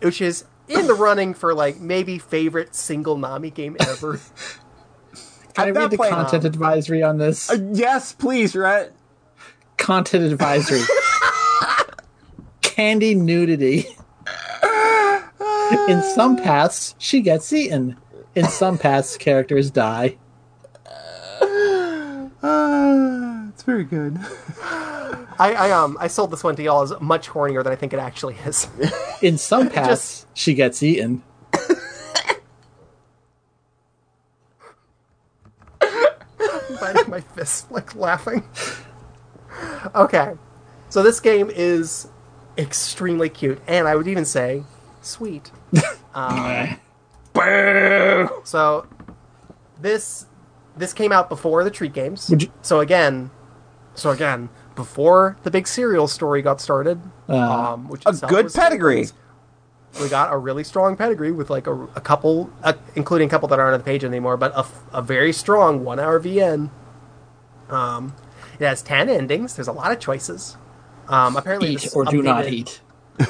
which 0.03 0.21
is 0.21 0.45
in 0.69 0.87
the 0.87 0.95
running 0.95 1.33
for 1.33 1.55
like 1.55 1.81
maybe 1.81 2.19
favorite 2.19 2.75
single 2.75 3.17
Nami 3.17 3.51
game 3.51 3.77
ever. 3.81 4.21
Can 5.59 5.67
I 5.67 5.69
I've 5.69 5.75
not 5.75 5.81
read 5.83 5.91
the 5.91 5.97
played- 5.97 6.11
content 6.13 6.45
advisory 6.45 7.03
on 7.03 7.19
this? 7.19 7.51
Uh, 7.51 7.59
yes, 7.73 8.13
please, 8.13 8.55
Rhett. 8.55 8.93
content 9.77 10.25
advisory. 10.31 10.81
Candy 12.63 13.15
nudity. 13.15 13.87
In 15.89 16.03
some 16.03 16.37
paths, 16.37 16.95
she 16.99 17.21
gets 17.21 17.53
eaten. 17.53 17.97
In 18.35 18.47
some 18.47 18.79
paths, 18.79 19.17
characters 19.17 19.71
die. 19.71 20.17
Uh, 22.43 23.49
it's 23.53 23.63
very 23.65 23.85
good. 23.85 24.19
I, 25.41 25.55
I 25.55 25.71
um 25.71 25.97
I 26.01 26.09
sold 26.09 26.31
this 26.31 26.43
one 26.43 26.57
to 26.57 26.63
y'all 26.63 26.83
as 26.83 26.93
much 27.01 27.29
hornier 27.29 27.63
than 27.63 27.73
I 27.73 27.77
think 27.77 27.93
it 27.93 27.99
actually 27.99 28.37
is. 28.45 28.67
In 29.23 29.39
some 29.39 29.69
paths, 29.71 30.27
she 30.35 30.55
gets 30.55 30.83
eaten. 30.83 31.23
My 37.09 37.21
fist, 37.35 37.71
like 37.71 37.95
laughing. 37.95 38.45
Okay, 39.95 40.33
so 40.89 41.03
this 41.03 41.21
game 41.21 41.51
is 41.55 42.09
extremely 42.57 43.29
cute, 43.29 43.61
and 43.67 43.87
I 43.89 43.97
would 43.97 44.09
even 44.09 44.25
say 44.25 44.63
sweet. 45.03 45.51
Um, 46.15 46.81
so 48.45 48.87
this 49.81 50.27
this 50.77 50.93
came 50.93 51.13
out 51.13 51.29
before 51.29 51.63
the 51.63 51.71
treat 51.71 51.93
games. 51.93 52.29
You- 52.31 52.51
So 52.63 52.81
again, 52.81 53.31
so 53.95 54.11
again, 54.11 54.49
before 54.75 55.37
the 55.45 55.51
big 55.51 55.69
serial 55.69 56.09
story 56.09 56.43
got 56.43 56.61
started, 56.61 57.01
um, 57.29 57.89
which 57.89 58.03
A 58.07 58.13
good 58.27 58.53
pedigree. 58.53 59.07
we 60.01 60.09
got 60.09 60.33
a 60.33 60.37
really 60.39 60.65
strong 60.65 60.97
pedigree 60.97 61.31
with 61.31 61.51
like 61.51 61.67
a, 61.67 61.75
a 61.95 62.01
couple, 62.01 62.51
uh, 62.65 62.73
including 62.97 63.29
a 63.29 63.31
couple 63.31 63.47
that 63.49 63.59
aren't 63.61 63.75
on 63.75 63.81
the 63.81 63.85
page 63.85 64.03
anymore, 64.03 64.37
but 64.37 64.53
a, 64.57 64.67
a 64.93 65.03
very 65.03 65.33
strong 65.33 65.85
one 65.85 66.01
hour 66.01 66.19
VN. 66.19 66.71
Um, 67.71 68.15
it 68.59 68.65
has 68.67 68.83
10 68.83 69.09
endings. 69.09 69.57
There's 69.57 69.69
a 69.69 69.73
lot 69.73 69.93
of 69.93 70.01
choices. 70.01 70.57
Um, 71.09 71.37
apparently, 71.37 71.73
Eat 71.75 71.89
or 71.95 72.05
do 72.05 72.23
not 72.23 72.47
eat. 72.49 72.81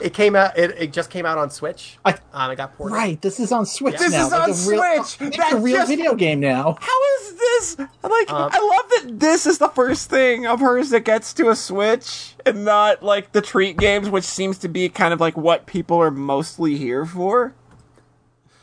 It 0.00 0.12
came 0.14 0.34
out. 0.34 0.58
It, 0.58 0.74
it 0.76 0.92
just 0.92 1.08
came 1.10 1.24
out 1.26 1.38
on 1.38 1.50
Switch. 1.50 1.98
I- 2.04 2.18
um, 2.32 2.50
it 2.50 2.56
got 2.56 2.76
ported. 2.76 2.94
Right, 2.96 3.20
this 3.20 3.38
is 3.38 3.52
on 3.52 3.64
Switch 3.66 3.96
This 3.98 4.10
now. 4.10 4.26
is 4.26 4.32
Like 4.32 4.40
on 4.42 4.48
real, 4.48 5.04
Switch! 5.04 5.28
It's 5.28 5.36
That's 5.36 5.52
a 5.52 5.56
real 5.58 5.76
just- 5.76 5.88
video 5.88 6.14
game 6.14 6.40
now. 6.40 6.76
How 6.80 6.98
is 7.20 7.34
this? 7.34 7.78
Like, 8.02 8.32
Um, 8.32 8.50
I 8.52 8.58
love 8.58 8.90
that 8.90 9.20
this 9.20 9.46
is 9.46 9.58
the 9.58 9.68
first 9.68 10.08
thing 10.10 10.46
of 10.46 10.60
hers 10.60 10.90
that 10.90 11.00
gets 11.04 11.32
to 11.34 11.50
a 11.50 11.54
Switch 11.54 12.34
and 12.44 12.64
not 12.64 13.02
like 13.04 13.32
the 13.32 13.40
treat 13.42 13.76
games, 13.76 14.08
which 14.10 14.24
seems 14.24 14.58
to 14.58 14.68
be 14.68 14.88
kind 14.88 15.12
of 15.14 15.20
like 15.20 15.36
what 15.36 15.66
people 15.66 15.98
are 15.98 16.10
mostly 16.10 16.76
here 16.76 17.04
for. 17.06 17.54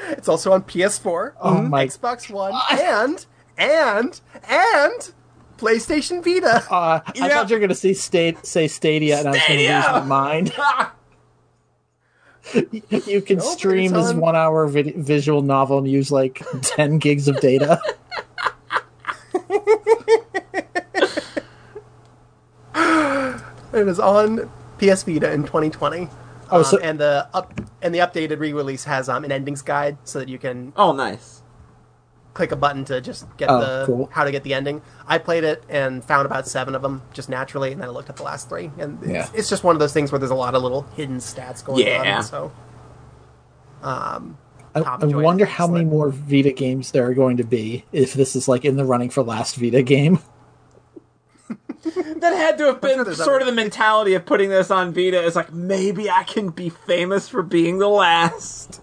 It's 0.08 0.28
also 0.28 0.52
on 0.52 0.62
PS4, 0.62 1.34
Oh 1.40 1.62
my- 1.62 1.86
Xbox 1.86 2.30
One, 2.30 2.52
and 2.70 3.24
and 3.58 4.20
and 4.48 5.12
PlayStation 5.58 6.24
Vita. 6.24 6.64
Uh, 6.72 7.00
I 7.06 7.28
thought 7.28 7.50
you 7.50 7.56
were 7.56 7.60
going 7.60 7.68
to 7.68 7.74
say, 7.74 7.92
say 8.42 8.66
Stadia, 8.68 9.18
and 9.18 9.28
I 9.28 9.30
was 9.32 9.40
going 9.46 9.58
to 9.60 9.74
lose 9.76 9.84
my 9.86 10.00
mind. 10.04 10.52
you 13.06 13.20
can 13.20 13.38
Nope, 13.38 13.58
stream 13.58 13.92
this 13.92 14.06
on- 14.08 14.18
one 14.20 14.34
hour 14.36 14.66
vid- 14.66 14.96
visual 14.96 15.42
novel 15.42 15.78
and 15.78 15.88
use 15.88 16.10
like 16.10 16.42
10 16.62 16.98
gigs 16.98 17.28
of 17.28 17.38
data. 17.40 17.78
It 23.72 23.86
is 23.86 24.00
on 24.00 24.50
PS 24.78 25.04
Vita 25.04 25.30
in 25.32 25.42
2020. 25.44 26.08
Oh, 26.50 26.58
Um, 26.58 26.64
so- 26.64 26.78
and 26.78 26.98
the 26.98 27.28
up 27.32 27.52
and 27.82 27.94
the 27.94 27.98
updated 28.00 28.38
re-release 28.40 28.84
has 28.84 29.08
um, 29.08 29.24
an 29.24 29.32
endings 29.32 29.62
guide 29.62 29.98
so 30.04 30.18
that 30.18 30.28
you 30.28 30.38
can 30.38 30.72
Oh, 30.76 30.92
nice. 30.92 31.42
click 32.34 32.52
a 32.52 32.56
button 32.56 32.84
to 32.86 33.00
just 33.00 33.26
get 33.36 33.48
Oh, 33.50 33.60
the 33.60 33.86
cool. 33.86 34.08
how 34.12 34.24
to 34.24 34.30
get 34.30 34.42
the 34.44 34.54
ending. 34.54 34.82
I 35.06 35.18
played 35.18 35.44
it 35.44 35.62
and 35.68 36.04
found 36.04 36.26
about 36.26 36.46
seven 36.46 36.74
of 36.74 36.82
them 36.82 37.02
just 37.12 37.28
naturally, 37.28 37.72
and 37.72 37.80
then 37.80 37.88
I 37.88 37.92
looked 37.92 38.08
at 38.10 38.16
the 38.16 38.22
last 38.22 38.48
three, 38.48 38.70
and 38.78 38.98
it's, 39.02 39.10
Yeah. 39.12 39.28
it's 39.34 39.48
just 39.48 39.64
one 39.64 39.74
of 39.76 39.80
those 39.80 39.92
things 39.92 40.12
where 40.12 40.18
there's 40.18 40.30
a 40.30 40.34
lot 40.36 40.54
of 40.54 40.62
little 40.62 40.82
hidden 40.96 41.18
stats 41.18 41.64
going 41.64 41.86
Yeah. 41.86 42.16
on. 42.18 42.22
So, 42.22 42.52
um, 43.82 44.36
I, 44.74 44.80
Tom 44.82 45.00
I 45.02 45.04
enjoyed 45.06 45.24
wonder 45.24 45.44
it. 45.44 45.50
how 45.50 45.66
many 45.66 45.80
Excellent. 45.80 45.90
more 45.92 46.10
Vita 46.10 46.52
games 46.52 46.92
there 46.92 47.04
are 47.06 47.14
going 47.14 47.36
to 47.38 47.44
be 47.44 47.84
if 47.92 48.14
this 48.14 48.36
is 48.36 48.46
like 48.46 48.64
in 48.64 48.76
the 48.76 48.84
running 48.84 49.10
for 49.10 49.22
last 49.22 49.56
Vita 49.56 49.82
game. 49.82 50.18
That 51.82 52.34
had 52.36 52.58
to 52.58 52.64
have 52.66 52.80
been 52.80 53.02
there's 53.04 53.22
sort 53.22 53.40
of 53.40 53.46
the 53.46 53.54
mentality 53.54 54.14
of 54.14 54.26
putting 54.26 54.50
this 54.50 54.70
on 54.70 54.92
Vita. 54.92 55.22
Is 55.22 55.34
like 55.34 55.52
maybe 55.52 56.10
I 56.10 56.24
can 56.24 56.50
be 56.50 56.68
famous 56.68 57.28
for 57.28 57.42
being 57.42 57.78
the 57.78 57.88
last. 57.88 58.82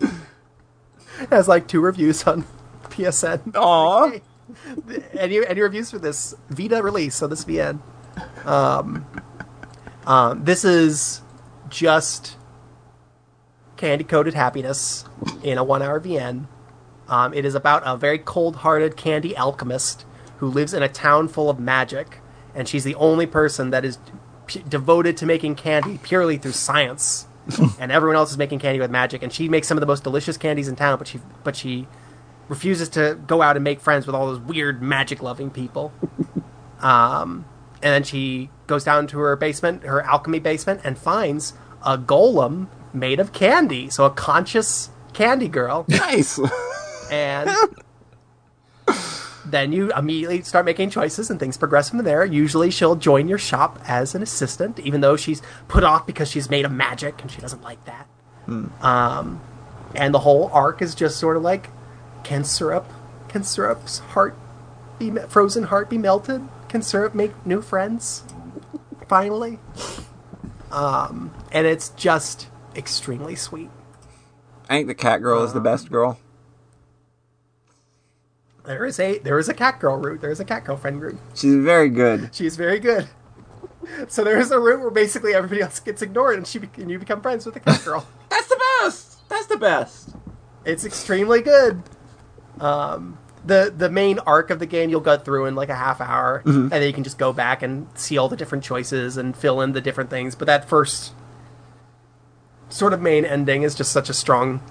it 0.00 0.10
has 1.30 1.48
like 1.48 1.66
two 1.66 1.80
reviews 1.80 2.22
on 2.24 2.44
PSN. 2.84 3.54
Aw. 3.56 4.10
Hey, 4.10 4.22
any 5.18 5.44
any 5.44 5.60
reviews 5.60 5.90
for 5.90 5.98
this 5.98 6.34
Vita 6.48 6.82
release? 6.82 7.16
So 7.16 7.26
this 7.26 7.44
VN. 7.44 7.80
Um, 8.44 9.06
um, 10.06 10.44
this 10.44 10.64
is 10.64 11.22
just 11.68 12.36
candy 13.76 14.04
coated 14.04 14.34
happiness 14.34 15.04
in 15.42 15.58
a 15.58 15.64
one 15.64 15.82
hour 15.82 16.00
VN. 16.00 16.46
Um, 17.08 17.34
it 17.34 17.44
is 17.44 17.56
about 17.56 17.82
a 17.84 17.96
very 17.96 18.18
cold 18.18 18.56
hearted 18.56 18.96
candy 18.96 19.36
alchemist 19.36 20.04
who 20.40 20.48
lives 20.48 20.74
in 20.74 20.82
a 20.82 20.88
town 20.88 21.28
full 21.28 21.50
of 21.50 21.60
magic, 21.60 22.18
and 22.54 22.66
she's 22.66 22.82
the 22.82 22.94
only 22.94 23.26
person 23.26 23.70
that 23.70 23.84
is 23.84 23.98
p- 24.46 24.64
devoted 24.66 25.16
to 25.18 25.26
making 25.26 25.54
candy 25.54 25.98
purely 26.02 26.38
through 26.38 26.52
science. 26.52 27.26
and 27.78 27.92
everyone 27.92 28.16
else 28.16 28.30
is 28.30 28.38
making 28.38 28.58
candy 28.58 28.80
with 28.80 28.90
magic, 28.90 29.22
and 29.22 29.32
she 29.32 29.48
makes 29.48 29.68
some 29.68 29.76
of 29.76 29.80
the 29.80 29.86
most 29.86 30.02
delicious 30.02 30.36
candies 30.36 30.66
in 30.66 30.76
town, 30.76 30.98
but 30.98 31.06
she 31.08 31.20
but 31.44 31.56
she 31.56 31.86
refuses 32.48 32.88
to 32.88 33.18
go 33.26 33.42
out 33.42 33.56
and 33.56 33.62
make 33.62 33.80
friends 33.80 34.06
with 34.06 34.14
all 34.14 34.26
those 34.26 34.40
weird 34.40 34.82
magic 34.82 35.22
loving 35.22 35.50
people. 35.50 35.92
um, 36.80 37.44
and 37.82 37.92
then 37.92 38.02
she 38.02 38.50
goes 38.66 38.82
down 38.82 39.06
to 39.08 39.18
her 39.18 39.36
basement, 39.36 39.84
her 39.84 40.02
alchemy 40.02 40.38
basement, 40.38 40.80
and 40.84 40.98
finds 40.98 41.54
a 41.84 41.96
golem 41.96 42.68
made 42.92 43.20
of 43.20 43.32
candy. 43.32 43.90
So 43.90 44.04
a 44.04 44.10
conscious 44.10 44.90
candy 45.12 45.48
girl. 45.48 45.84
Nice. 45.88 46.40
and 47.10 47.50
then 49.44 49.72
you 49.72 49.92
immediately 49.92 50.42
start 50.42 50.64
making 50.64 50.90
choices 50.90 51.30
and 51.30 51.40
things 51.40 51.56
progress 51.56 51.90
from 51.90 52.02
there. 52.04 52.24
Usually 52.24 52.70
she'll 52.70 52.96
join 52.96 53.28
your 53.28 53.38
shop 53.38 53.78
as 53.86 54.14
an 54.14 54.22
assistant, 54.22 54.78
even 54.80 55.00
though 55.00 55.16
she's 55.16 55.42
put 55.68 55.84
off 55.84 56.06
because 56.06 56.30
she's 56.30 56.50
made 56.50 56.64
of 56.64 56.72
magic 56.72 57.22
and 57.22 57.30
she 57.30 57.40
doesn't 57.40 57.62
like 57.62 57.84
that. 57.84 58.08
Um, 58.82 59.40
and 59.94 60.12
the 60.14 60.20
whole 60.20 60.50
arc 60.52 60.82
is 60.82 60.94
just 60.94 61.18
sort 61.18 61.36
of 61.36 61.42
like, 61.42 61.68
can 62.24 62.44
syrup, 62.44 62.90
can 63.28 63.44
syrup's 63.44 64.00
heart 64.00 64.36
be 64.98 65.10
frozen 65.28 65.64
heart 65.64 65.88
be 65.88 65.98
melted? 65.98 66.42
Can 66.68 66.82
syrup 66.82 67.14
make 67.14 67.46
new 67.46 67.62
friends? 67.62 68.24
Finally, 69.08 69.58
um, 70.70 71.32
and 71.50 71.66
it's 71.66 71.88
just 71.90 72.48
extremely 72.76 73.34
sweet. 73.34 73.70
I 74.68 74.74
think 74.74 74.86
the 74.86 74.94
cat 74.94 75.20
girl 75.20 75.42
is 75.42 75.52
the 75.52 75.60
best 75.60 75.90
girl. 75.90 76.18
There 78.70 78.86
is 78.86 79.00
a 79.00 79.18
there 79.18 79.36
is 79.40 79.48
a 79.48 79.54
cat 79.54 79.80
girl 79.80 79.96
route. 79.96 80.20
There 80.20 80.30
is 80.30 80.38
a 80.38 80.44
cat 80.44 80.64
girlfriend 80.64 81.02
route. 81.02 81.18
She's 81.34 81.56
very 81.56 81.88
good. 81.88 82.32
She's 82.32 82.56
very 82.56 82.78
good. 82.78 83.08
So 84.06 84.22
there 84.22 84.38
is 84.38 84.52
a 84.52 84.60
route 84.60 84.78
where 84.80 84.92
basically 84.92 85.34
everybody 85.34 85.60
else 85.60 85.80
gets 85.80 86.02
ignored, 86.02 86.36
and 86.36 86.46
she 86.46 86.60
be- 86.60 86.70
and 86.76 86.88
you 86.88 86.96
become 86.96 87.20
friends 87.20 87.44
with 87.44 87.54
the 87.54 87.60
cat 87.60 87.82
girl. 87.84 88.06
That's 88.28 88.46
the 88.46 88.60
best. 88.80 89.28
That's 89.28 89.46
the 89.46 89.56
best. 89.56 90.10
it's 90.64 90.84
extremely 90.84 91.42
good. 91.42 91.82
Um, 92.60 93.18
the 93.44 93.74
the 93.76 93.90
main 93.90 94.20
arc 94.20 94.50
of 94.50 94.60
the 94.60 94.66
game 94.66 94.88
you'll 94.88 95.00
go 95.00 95.18
through 95.18 95.46
in 95.46 95.56
like 95.56 95.68
a 95.68 95.74
half 95.74 96.00
hour, 96.00 96.40
and 96.44 96.70
then 96.70 96.82
you 96.84 96.92
can 96.92 97.02
just 97.02 97.18
go 97.18 97.32
back 97.32 97.62
and 97.64 97.88
see 97.98 98.18
all 98.18 98.28
the 98.28 98.36
different 98.36 98.62
choices 98.62 99.16
and 99.16 99.36
fill 99.36 99.60
in 99.62 99.72
the 99.72 99.80
different 99.80 100.10
things. 100.10 100.36
But 100.36 100.46
that 100.46 100.68
first 100.68 101.12
sort 102.68 102.92
of 102.92 103.00
main 103.02 103.24
ending 103.24 103.64
is 103.64 103.74
just 103.74 103.90
such 103.90 104.08
a 104.08 104.14
strong 104.14 104.62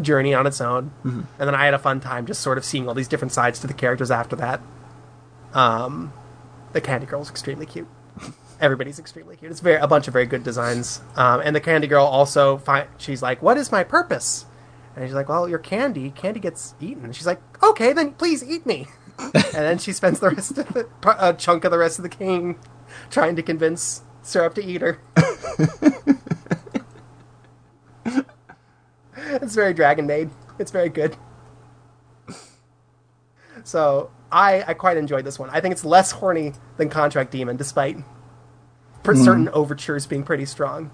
journey 0.00 0.34
on 0.34 0.46
its 0.46 0.60
own. 0.60 0.92
And 1.02 1.26
then 1.38 1.54
I 1.54 1.64
had 1.64 1.74
a 1.74 1.78
fun 1.78 2.00
time 2.00 2.26
just 2.26 2.40
sort 2.40 2.58
of 2.58 2.64
seeing 2.64 2.88
all 2.88 2.94
these 2.94 3.08
different 3.08 3.32
sides 3.32 3.60
to 3.60 3.66
the 3.66 3.74
characters 3.74 4.10
after 4.10 4.36
that. 4.36 4.60
Um, 5.52 6.12
the 6.72 6.80
Candy 6.80 7.06
Girl's 7.06 7.30
extremely 7.30 7.66
cute. 7.66 7.88
everybody's 8.60 8.98
extremely 8.98 9.36
cute. 9.36 9.50
It's 9.50 9.60
very 9.60 9.76
a 9.76 9.86
bunch 9.86 10.08
of 10.08 10.12
very 10.12 10.26
good 10.26 10.42
designs. 10.42 11.00
Um, 11.16 11.40
and 11.40 11.54
the 11.54 11.60
candy 11.60 11.86
girl 11.86 12.04
also, 12.04 12.62
she's 12.98 13.22
like, 13.22 13.42
"What 13.42 13.56
is 13.56 13.70
my 13.70 13.84
purpose?" 13.84 14.46
And 14.96 15.06
she's 15.06 15.14
like, 15.14 15.28
"Well, 15.28 15.48
you're 15.48 15.58
candy. 15.58 16.10
Candy 16.10 16.40
gets 16.40 16.74
eaten." 16.80 17.04
And 17.04 17.14
she's 17.14 17.26
like, 17.26 17.40
"Okay, 17.62 17.92
then 17.92 18.12
please 18.12 18.42
eat 18.42 18.66
me." 18.66 18.86
and 19.18 19.32
then 19.52 19.78
she 19.78 19.92
spends 19.92 20.20
the 20.20 20.30
rest 20.30 20.58
of 20.58 20.68
the 20.72 20.88
a 21.18 21.34
chunk 21.34 21.64
of 21.64 21.70
the 21.70 21.78
rest 21.78 21.98
of 21.98 22.02
the 22.02 22.08
game 22.08 22.58
trying 23.10 23.36
to 23.36 23.42
convince 23.42 24.02
Syrup 24.22 24.54
to 24.54 24.64
eat 24.64 24.80
her. 24.80 24.98
it's 29.42 29.54
very 29.54 29.74
Dragon 29.74 30.06
Maid. 30.06 30.30
It's 30.58 30.70
very 30.70 30.88
good. 30.88 31.16
So 33.64 34.10
I 34.30 34.62
I 34.66 34.74
quite 34.74 34.96
enjoyed 34.96 35.24
this 35.24 35.38
one. 35.38 35.48
I 35.50 35.60
think 35.60 35.72
it's 35.72 35.84
less 35.84 36.12
horny 36.12 36.52
than 36.76 36.88
Contract 36.90 37.30
Demon, 37.30 37.56
despite 37.56 37.96
per 39.02 39.14
certain 39.14 39.48
overtures 39.50 40.06
being 40.06 40.22
pretty 40.22 40.44
strong. 40.46 40.90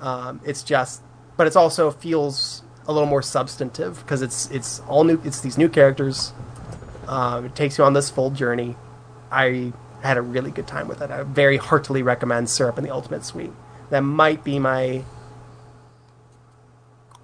Um, 0.00 0.40
it's 0.44 0.62
just, 0.62 1.02
but 1.36 1.46
it 1.46 1.56
also 1.56 1.90
feels 1.90 2.62
a 2.86 2.92
little 2.92 3.08
more 3.08 3.22
substantive 3.22 3.98
because 3.98 4.22
it's 4.22 4.50
it's 4.50 4.80
all 4.88 5.04
new. 5.04 5.20
It's 5.24 5.40
these 5.40 5.58
new 5.58 5.68
characters. 5.68 6.32
Um, 7.06 7.46
it 7.46 7.54
takes 7.54 7.78
you 7.78 7.84
on 7.84 7.92
this 7.94 8.10
full 8.10 8.30
journey. 8.30 8.76
I 9.30 9.72
had 10.02 10.16
a 10.16 10.22
really 10.22 10.50
good 10.50 10.66
time 10.66 10.88
with 10.88 11.02
it. 11.02 11.10
I 11.10 11.22
very 11.22 11.56
heartily 11.56 12.02
recommend 12.02 12.48
Syrup 12.48 12.78
and 12.78 12.86
the 12.86 12.92
Ultimate 12.92 13.24
Sweet. 13.24 13.52
That 13.90 14.00
might 14.00 14.44
be 14.44 14.58
my. 14.58 15.04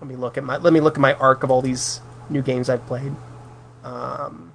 Let 0.05 0.11
me 0.11 0.17
look 0.17 0.37
at 0.37 0.45
my. 0.45 0.59
Let 0.59 0.75
me 0.75 0.81
look 0.81 0.97
at 0.97 1.01
my 1.01 1.15
arc 1.15 1.45
of 1.45 1.51
all 1.51 1.63
these 1.63 2.03
new 2.29 2.43
games 2.43 2.69
I've 2.69 2.85
played. 2.87 3.15
Um, 3.83 4.53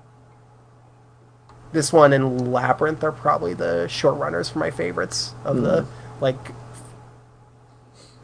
this 1.71 1.91
one 1.91 2.13
and 2.13 2.53
Labyrinth 2.53 3.03
are 3.03 3.11
probably 3.11 3.55
the 3.55 3.87
short 3.87 4.19
runners 4.19 4.47
for 4.47 4.59
my 4.59 4.69
favorites 4.69 5.33
of 5.43 5.63
the 5.63 5.87
like 6.21 6.37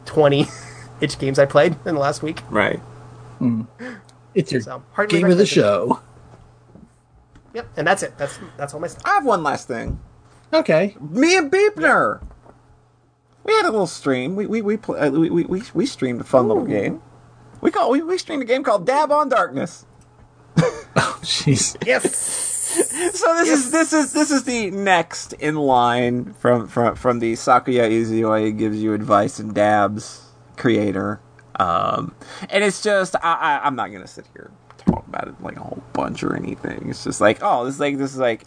twenty 0.04 0.46
itch 1.00 1.18
games 1.18 1.40
I 1.40 1.46
played 1.46 1.72
in 1.84 1.96
the 1.96 2.00
last 2.00 2.22
week. 2.22 2.42
Right. 2.48 2.80
It's 4.32 4.52
your 4.52 4.60
So, 4.60 4.84
heartily 4.92 5.22
game 5.22 5.30
of 5.32 5.36
the 5.38 5.46
show. 5.46 5.98
Yep, 7.54 7.66
and 7.76 7.84
that's 7.88 8.04
it. 8.04 8.16
That's 8.18 8.38
that's 8.56 8.72
all 8.72 8.78
my 8.78 8.86
stuff. 8.86 9.02
I 9.04 9.14
have 9.14 9.24
one 9.24 9.42
last 9.42 9.66
thing. 9.66 9.98
Okay. 10.52 10.94
Me 11.00 11.36
and 11.36 11.50
Beepner. 11.50 12.22
We 13.42 13.52
had 13.52 13.64
a 13.64 13.70
little 13.72 13.88
stream. 13.88 14.36
We 14.36 14.46
we 14.46 14.62
we 14.62 14.76
pl- 14.76 14.94
uh, 14.96 15.10
we, 15.10 15.28
we 15.28 15.44
we 15.44 15.62
we 15.74 15.86
streamed 15.86 16.20
a 16.20 16.24
fun 16.24 16.46
little 16.46 16.64
game. 16.64 17.02
We 17.60 17.70
call 17.70 17.90
we, 17.90 18.02
we 18.02 18.18
streamed 18.18 18.42
a 18.42 18.46
game 18.46 18.62
called 18.62 18.86
Dab 18.86 19.10
on 19.12 19.28
Darkness. 19.28 19.86
Oh 20.98 21.18
jeez. 21.22 21.76
Yes. 21.86 22.54
So 22.76 23.34
this 23.36 23.48
is 23.48 23.70
this 23.70 23.92
is 23.92 24.12
this 24.12 24.30
is 24.30 24.44
the 24.44 24.70
next 24.70 25.32
in 25.34 25.54
line 25.56 26.34
from 26.34 26.68
from 26.68 26.94
from 26.94 27.20
the 27.20 27.32
Sakuya 27.34 27.90
Izayoi 27.90 28.56
gives 28.56 28.82
you 28.82 28.92
advice 28.92 29.38
and 29.38 29.54
dabs 29.54 30.26
creator. 30.56 31.20
Um, 31.58 32.14
and 32.50 32.62
it's 32.64 32.82
just 32.82 33.14
I, 33.16 33.34
I 33.34 33.60
I'm 33.66 33.76
not 33.76 33.92
gonna 33.92 34.06
sit 34.06 34.26
here 34.34 34.50
talk 34.78 35.06
about 35.06 35.28
it 35.28 35.40
like 35.40 35.56
a 35.56 35.60
whole 35.60 35.82
bunch 35.92 36.22
or 36.22 36.34
anything. 36.36 36.88
It's 36.90 37.04
just 37.04 37.20
like 37.20 37.38
oh 37.42 37.64
this 37.64 37.74
is 37.74 37.80
like 37.80 37.98
this 37.98 38.12
is 38.12 38.18
like 38.18 38.42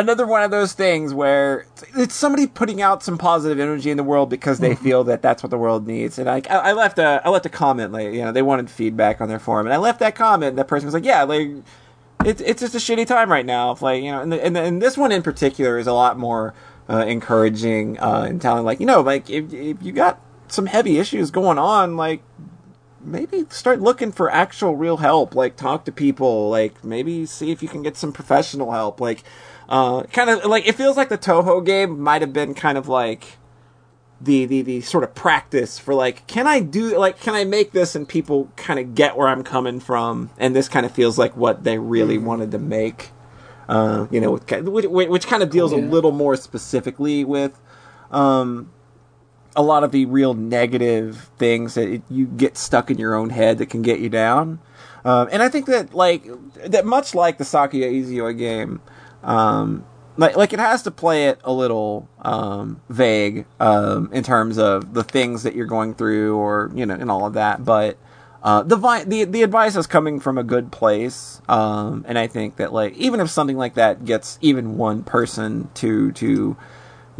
another 0.00 0.26
one 0.26 0.42
of 0.42 0.50
those 0.50 0.72
things 0.72 1.14
where 1.14 1.66
it's 1.96 2.14
somebody 2.14 2.46
putting 2.46 2.82
out 2.82 3.02
some 3.02 3.16
positive 3.16 3.60
energy 3.60 3.90
in 3.90 3.96
the 3.96 4.02
world 4.02 4.28
because 4.28 4.58
they 4.58 4.74
feel 4.74 5.04
that 5.04 5.22
that's 5.22 5.42
what 5.42 5.50
the 5.50 5.58
world 5.58 5.86
needs. 5.86 6.18
And 6.18 6.26
like 6.26 6.50
I, 6.50 6.56
I 6.56 6.72
left 6.72 6.98
a 6.98 7.22
I 7.24 7.28
left 7.28 7.46
a 7.46 7.50
comment 7.50 7.92
like 7.92 8.12
you 8.12 8.22
know 8.22 8.32
they 8.32 8.42
wanted 8.42 8.68
feedback 8.70 9.20
on 9.20 9.28
their 9.28 9.38
forum, 9.38 9.66
and 9.66 9.74
I 9.74 9.76
left 9.76 10.00
that 10.00 10.14
comment. 10.14 10.50
And 10.50 10.58
that 10.58 10.68
person 10.68 10.86
was 10.86 10.94
like, 10.94 11.04
yeah, 11.04 11.22
like 11.22 11.48
it's 12.24 12.40
it's 12.40 12.60
just 12.60 12.74
a 12.74 12.78
shitty 12.78 13.06
time 13.06 13.30
right 13.30 13.46
now. 13.46 13.72
If 13.72 13.82
like 13.82 14.02
you 14.02 14.10
know, 14.10 14.20
and, 14.20 14.32
the, 14.32 14.44
and, 14.44 14.56
the, 14.56 14.62
and 14.62 14.82
this 14.82 14.96
one 14.96 15.12
in 15.12 15.22
particular 15.22 15.78
is 15.78 15.86
a 15.86 15.92
lot 15.92 16.18
more 16.18 16.54
uh, 16.88 17.04
encouraging 17.06 17.98
uh, 18.00 18.26
and 18.28 18.42
telling 18.42 18.64
like 18.64 18.80
you 18.80 18.86
know 18.86 19.00
like 19.00 19.30
if 19.30 19.52
if 19.52 19.82
you 19.82 19.92
got 19.92 20.20
some 20.48 20.66
heavy 20.66 20.98
issues 20.98 21.30
going 21.30 21.58
on 21.58 21.96
like 21.96 22.22
maybe 23.02 23.46
start 23.48 23.80
looking 23.80 24.12
for 24.12 24.30
actual 24.30 24.76
real 24.76 24.98
help 24.98 25.34
like 25.34 25.56
talk 25.56 25.84
to 25.84 25.92
people 25.92 26.50
like 26.50 26.82
maybe 26.84 27.24
see 27.24 27.50
if 27.50 27.62
you 27.62 27.68
can 27.68 27.82
get 27.82 27.96
some 27.96 28.12
professional 28.12 28.72
help 28.72 29.00
like 29.00 29.22
uh 29.70 30.02
kind 30.04 30.28
of 30.28 30.44
like 30.44 30.66
it 30.66 30.74
feels 30.74 30.96
like 30.96 31.08
the 31.08 31.18
Touhou 31.18 31.64
game 31.64 32.00
might 32.00 32.20
have 32.20 32.32
been 32.32 32.54
kind 32.54 32.76
of 32.76 32.88
like 32.88 33.38
the, 34.20 34.44
the 34.44 34.60
the 34.60 34.80
sort 34.82 35.02
of 35.02 35.14
practice 35.14 35.78
for 35.78 35.94
like 35.94 36.26
can 36.26 36.46
i 36.46 36.60
do 36.60 36.98
like 36.98 37.18
can 37.18 37.34
i 37.34 37.42
make 37.42 37.72
this 37.72 37.94
and 37.94 38.06
people 38.06 38.50
kind 38.56 38.78
of 38.78 38.94
get 38.94 39.16
where 39.16 39.28
i'm 39.28 39.42
coming 39.42 39.80
from? 39.80 40.30
And 40.38 40.54
this 40.54 40.68
kind 40.68 40.84
of 40.84 40.92
feels 40.92 41.18
like 41.18 41.36
what 41.36 41.64
they 41.64 41.78
really 41.78 42.18
wanted 42.18 42.50
to 42.50 42.58
make 42.58 43.10
uh 43.68 44.06
you 44.10 44.20
know 44.20 44.32
with, 44.32 44.50
which, 44.66 45.08
which 45.08 45.26
kind 45.26 45.42
of 45.42 45.50
deals 45.50 45.72
a 45.72 45.76
little 45.76 46.12
more 46.12 46.36
specifically 46.36 47.24
with 47.24 47.58
um 48.10 48.70
a 49.56 49.62
lot 49.62 49.84
of 49.84 49.92
the 49.92 50.06
real 50.06 50.34
negative 50.34 51.30
things 51.38 51.74
that 51.74 51.88
it, 51.88 52.02
you 52.08 52.26
get 52.26 52.56
stuck 52.56 52.90
in 52.90 52.98
your 52.98 53.14
own 53.14 53.30
head 53.30 53.58
that 53.58 53.66
can 53.66 53.82
get 53.82 54.00
you 54.00 54.08
down. 54.08 54.60
Um, 55.04 55.28
and 55.32 55.42
I 55.42 55.48
think 55.48 55.66
that 55.66 55.94
like 55.94 56.24
that 56.66 56.84
much 56.84 57.14
like 57.14 57.38
the 57.38 57.44
Sakuya 57.44 57.90
Izayoi 57.90 58.36
game, 58.36 58.80
um, 59.22 59.84
like 60.16 60.36
like 60.36 60.52
it 60.52 60.58
has 60.58 60.82
to 60.82 60.90
play 60.90 61.26
it 61.26 61.40
a 61.44 61.52
little 61.52 62.08
um, 62.20 62.80
vague 62.88 63.46
um, 63.58 64.10
in 64.12 64.22
terms 64.22 64.58
of 64.58 64.94
the 64.94 65.04
things 65.04 65.42
that 65.42 65.54
you're 65.54 65.66
going 65.66 65.94
through 65.94 66.36
or 66.36 66.70
you 66.74 66.86
know 66.86 66.94
and 66.94 67.10
all 67.10 67.26
of 67.26 67.34
that, 67.34 67.64
but. 67.64 67.96
Uh, 68.42 68.62
the, 68.62 68.76
vi- 68.76 69.04
the 69.04 69.24
the 69.24 69.42
advice 69.42 69.76
is 69.76 69.86
coming 69.86 70.18
from 70.18 70.38
a 70.38 70.42
good 70.42 70.72
place, 70.72 71.42
um, 71.46 72.06
and 72.08 72.18
I 72.18 72.26
think 72.26 72.56
that 72.56 72.72
like 72.72 72.96
even 72.96 73.20
if 73.20 73.28
something 73.28 73.58
like 73.58 73.74
that 73.74 74.06
gets 74.06 74.38
even 74.40 74.78
one 74.78 75.02
person 75.02 75.68
to 75.74 76.10
to 76.12 76.56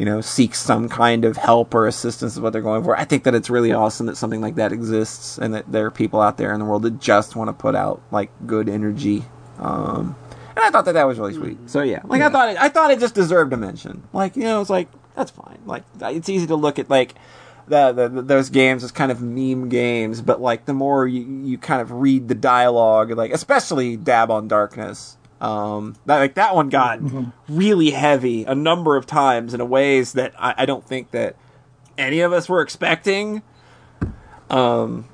you 0.01 0.07
know, 0.07 0.23
seek 0.23 0.55
some 0.55 0.89
kind 0.89 1.27
of 1.27 1.37
help 1.37 1.75
or 1.75 1.87
assistance 1.87 2.33
is 2.33 2.41
what 2.41 2.55
they're 2.55 2.63
going 2.63 2.83
for. 2.83 2.97
I 2.97 3.05
think 3.05 3.25
that 3.25 3.35
it's 3.35 3.51
really 3.51 3.71
awesome 3.71 4.07
that 4.07 4.17
something 4.17 4.41
like 4.41 4.55
that 4.55 4.73
exists 4.73 5.37
and 5.37 5.53
that 5.53 5.71
there 5.71 5.85
are 5.85 5.91
people 5.91 6.23
out 6.23 6.39
there 6.39 6.55
in 6.55 6.59
the 6.59 6.65
world 6.65 6.85
that 6.85 7.01
just 7.01 7.37
want 7.37 7.49
to 7.49 7.53
put 7.53 7.75
out 7.75 8.01
like 8.11 8.31
good 8.47 8.71
energy. 8.71 9.25
Um, 9.59 10.17
and 10.61 10.69
I 10.69 10.71
thought 10.71 10.85
that 10.87 10.93
that 10.93 11.07
was 11.07 11.19
really 11.19 11.35
sweet. 11.35 11.59
So 11.71 11.83
yeah, 11.83 12.01
like 12.05 12.23
I 12.23 12.29
thought 12.31 12.49
it, 12.51 12.57
I 12.59 12.69
thought 12.69 12.91
it 12.91 13.01
just 13.01 13.15
deserved 13.15 13.53
a 13.53 13.57
mention. 13.57 14.03
Like 14.13 14.37
you 14.37 14.43
know, 14.45 14.61
it's 14.61 14.71
like 14.71 14.89
that's 15.17 15.31
fine. 15.31 15.59
Like 15.67 15.85
it's 16.01 16.29
easy 16.29 16.47
to 16.47 16.57
look 16.57 16.79
at 16.79 16.89
like. 16.91 17.15
The, 17.69 17.93
the, 17.93 18.09
the- 18.09 18.23
those 18.23 18.51
games 18.51 18.83
as 18.83 18.91
kind 18.91 19.13
of 19.13 19.23
meme 19.23 19.69
games, 19.69 20.23
but 20.23 20.41
like 20.41 20.65
the 20.65 20.73
more 20.73 21.07
you, 21.07 21.23
you 21.45 21.57
kind 21.57 21.81
of 21.81 21.93
read 21.93 22.27
the 22.27 22.35
dialogue, 22.35 23.13
like 23.13 23.31
especially 23.31 23.97
Dab 23.97 24.29
on 24.29 24.49
Darkness, 24.49 25.17
um, 25.41 25.95
that 26.07 26.19
like 26.19 26.35
that 26.35 26.57
one 26.57 26.69
got 26.69 26.99
really 27.49 27.91
heavy 27.93 28.43
a 28.43 28.57
number 28.57 28.97
of 28.97 29.07
times 29.07 29.55
in 29.55 29.61
a 29.61 29.65
ways 29.65 30.15
that 30.15 30.35
I, 30.37 30.55
I 30.59 30.67
don't 30.67 30.85
think 30.85 31.13
that 31.13 31.37
any 31.97 32.21
of 32.23 32.33
us 32.33 32.49
were 32.49 32.61
expecting. 32.61 33.43
Um, 34.49 35.07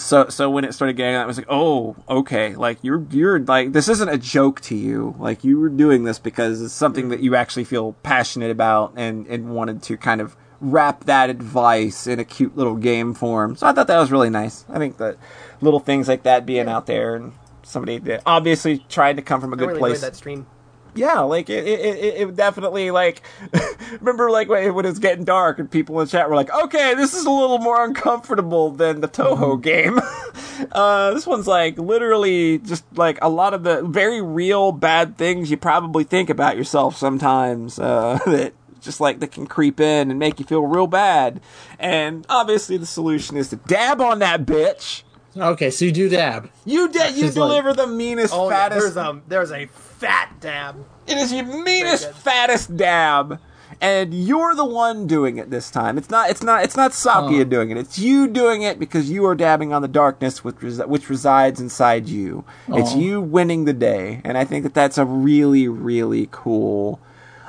so 0.00 0.28
so 0.28 0.50
when 0.50 0.64
it 0.64 0.74
started 0.74 0.96
getting 0.96 1.14
that, 1.14 1.22
I 1.22 1.26
was 1.26 1.36
like, 1.36 1.46
oh, 1.48 1.96
okay, 2.08 2.54
like 2.54 2.78
you're 2.82 3.04
you're 3.10 3.38
like 3.40 3.72
this 3.72 3.88
isn't 3.88 4.08
a 4.08 4.18
joke 4.18 4.60
to 4.62 4.74
you. 4.74 5.14
Like 5.18 5.44
you 5.44 5.58
were 5.58 5.68
doing 5.68 6.04
this 6.04 6.18
because 6.18 6.60
it's 6.62 6.74
something 6.74 7.08
that 7.10 7.20
you 7.20 7.34
actually 7.34 7.64
feel 7.64 7.92
passionate 8.02 8.50
about 8.50 8.94
and 8.96 9.26
and 9.26 9.54
wanted 9.54 9.82
to 9.84 9.96
kind 9.96 10.20
of 10.20 10.36
wrap 10.60 11.04
that 11.04 11.30
advice 11.30 12.06
in 12.06 12.18
a 12.18 12.24
cute 12.24 12.56
little 12.56 12.76
game 12.76 13.14
form. 13.14 13.56
So 13.56 13.66
I 13.66 13.72
thought 13.72 13.86
that 13.86 13.98
was 13.98 14.12
really 14.12 14.30
nice. 14.30 14.64
I 14.68 14.78
think 14.78 14.98
that 14.98 15.16
little 15.60 15.80
things 15.80 16.08
like 16.08 16.24
that 16.24 16.44
being 16.44 16.68
out 16.68 16.86
there 16.86 17.16
and 17.16 17.32
somebody 17.62 17.98
that 17.98 18.22
obviously 18.26 18.78
tried 18.88 19.16
to 19.16 19.22
come 19.22 19.40
from 19.40 19.52
a 19.52 19.56
good 19.56 19.68
really 19.68 19.78
place 19.78 19.98
enjoyed 19.98 20.12
that 20.12 20.16
stream. 20.16 20.46
Yeah, 20.94 21.20
like 21.20 21.48
it, 21.48 21.66
it, 21.66 21.80
it, 21.80 22.28
it 22.28 22.36
definitely 22.36 22.90
like. 22.90 23.22
remember, 24.00 24.30
like 24.30 24.48
when 24.48 24.74
when 24.74 24.84
it 24.84 24.88
was 24.88 24.98
getting 24.98 25.24
dark 25.24 25.58
and 25.58 25.70
people 25.70 26.00
in 26.00 26.06
the 26.06 26.10
chat 26.10 26.28
were 26.28 26.34
like, 26.36 26.52
"Okay, 26.52 26.94
this 26.94 27.14
is 27.14 27.24
a 27.24 27.30
little 27.30 27.58
more 27.58 27.84
uncomfortable 27.84 28.70
than 28.70 29.00
the 29.00 29.08
Touhou 29.08 29.60
game." 29.62 29.98
uh, 30.72 31.12
this 31.14 31.26
one's 31.26 31.46
like 31.46 31.78
literally 31.78 32.58
just 32.58 32.84
like 32.96 33.18
a 33.22 33.28
lot 33.28 33.54
of 33.54 33.62
the 33.62 33.82
very 33.82 34.20
real 34.20 34.72
bad 34.72 35.16
things 35.16 35.50
you 35.50 35.56
probably 35.56 36.04
think 36.04 36.30
about 36.30 36.56
yourself 36.56 36.96
sometimes. 36.96 37.78
Uh, 37.78 38.18
that 38.26 38.52
just 38.80 39.00
like 39.00 39.20
that 39.20 39.30
can 39.32 39.46
creep 39.46 39.78
in 39.78 40.10
and 40.10 40.18
make 40.18 40.38
you 40.40 40.44
feel 40.46 40.62
real 40.66 40.86
bad. 40.86 41.40
And 41.78 42.26
obviously, 42.28 42.76
the 42.76 42.86
solution 42.86 43.36
is 43.36 43.48
to 43.50 43.56
dab 43.56 44.00
on 44.00 44.18
that 44.20 44.44
bitch. 44.46 45.02
Okay, 45.36 45.70
so 45.70 45.84
you 45.84 45.92
do 45.92 46.08
dab. 46.08 46.50
You 46.64 46.88
de- 46.88 47.10
you 47.10 47.14
She's 47.26 47.36
like- 47.36 47.48
deliver 47.48 47.72
the 47.72 47.86
meanest, 47.86 48.34
Oh, 48.34 48.50
yeah, 48.50 48.56
fattest. 48.68 48.94
there's 48.94 48.96
a 48.96 49.20
there's 49.28 49.52
a 49.52 49.68
fat 50.00 50.40
dab. 50.40 50.84
It 51.06 51.16
is 51.18 51.32
your 51.32 51.44
meanest, 51.44 52.06
good. 52.06 52.14
fattest 52.16 52.76
dab, 52.76 53.38
and 53.80 54.12
you're 54.12 54.54
the 54.54 54.64
one 54.64 55.06
doing 55.06 55.36
it 55.36 55.50
this 55.50 55.70
time. 55.70 55.98
It's 55.98 56.10
not. 56.10 56.30
It's 56.30 56.42
not. 56.42 56.64
It's 56.64 56.76
not 56.76 56.92
Sakuya 56.92 57.40
Oh. 57.42 57.44
doing 57.44 57.70
it. 57.70 57.76
It's 57.76 57.98
you 57.98 58.26
doing 58.28 58.62
it 58.62 58.78
because 58.78 59.10
you 59.10 59.24
are 59.26 59.34
dabbing 59.34 59.72
on 59.72 59.82
the 59.82 59.88
darkness 59.88 60.42
which 60.42 60.62
res- 60.62 60.84
which 60.86 61.08
resides 61.10 61.60
inside 61.60 62.08
you. 62.08 62.44
It's 62.68 62.94
you 62.94 63.20
winning 63.20 63.64
the 63.66 63.72
day, 63.72 64.20
and 64.24 64.36
I 64.38 64.44
think 64.44 64.62
that 64.64 64.74
that's 64.74 64.98
a 64.98 65.04
really, 65.04 65.68
really 65.68 66.28
cool 66.30 67.00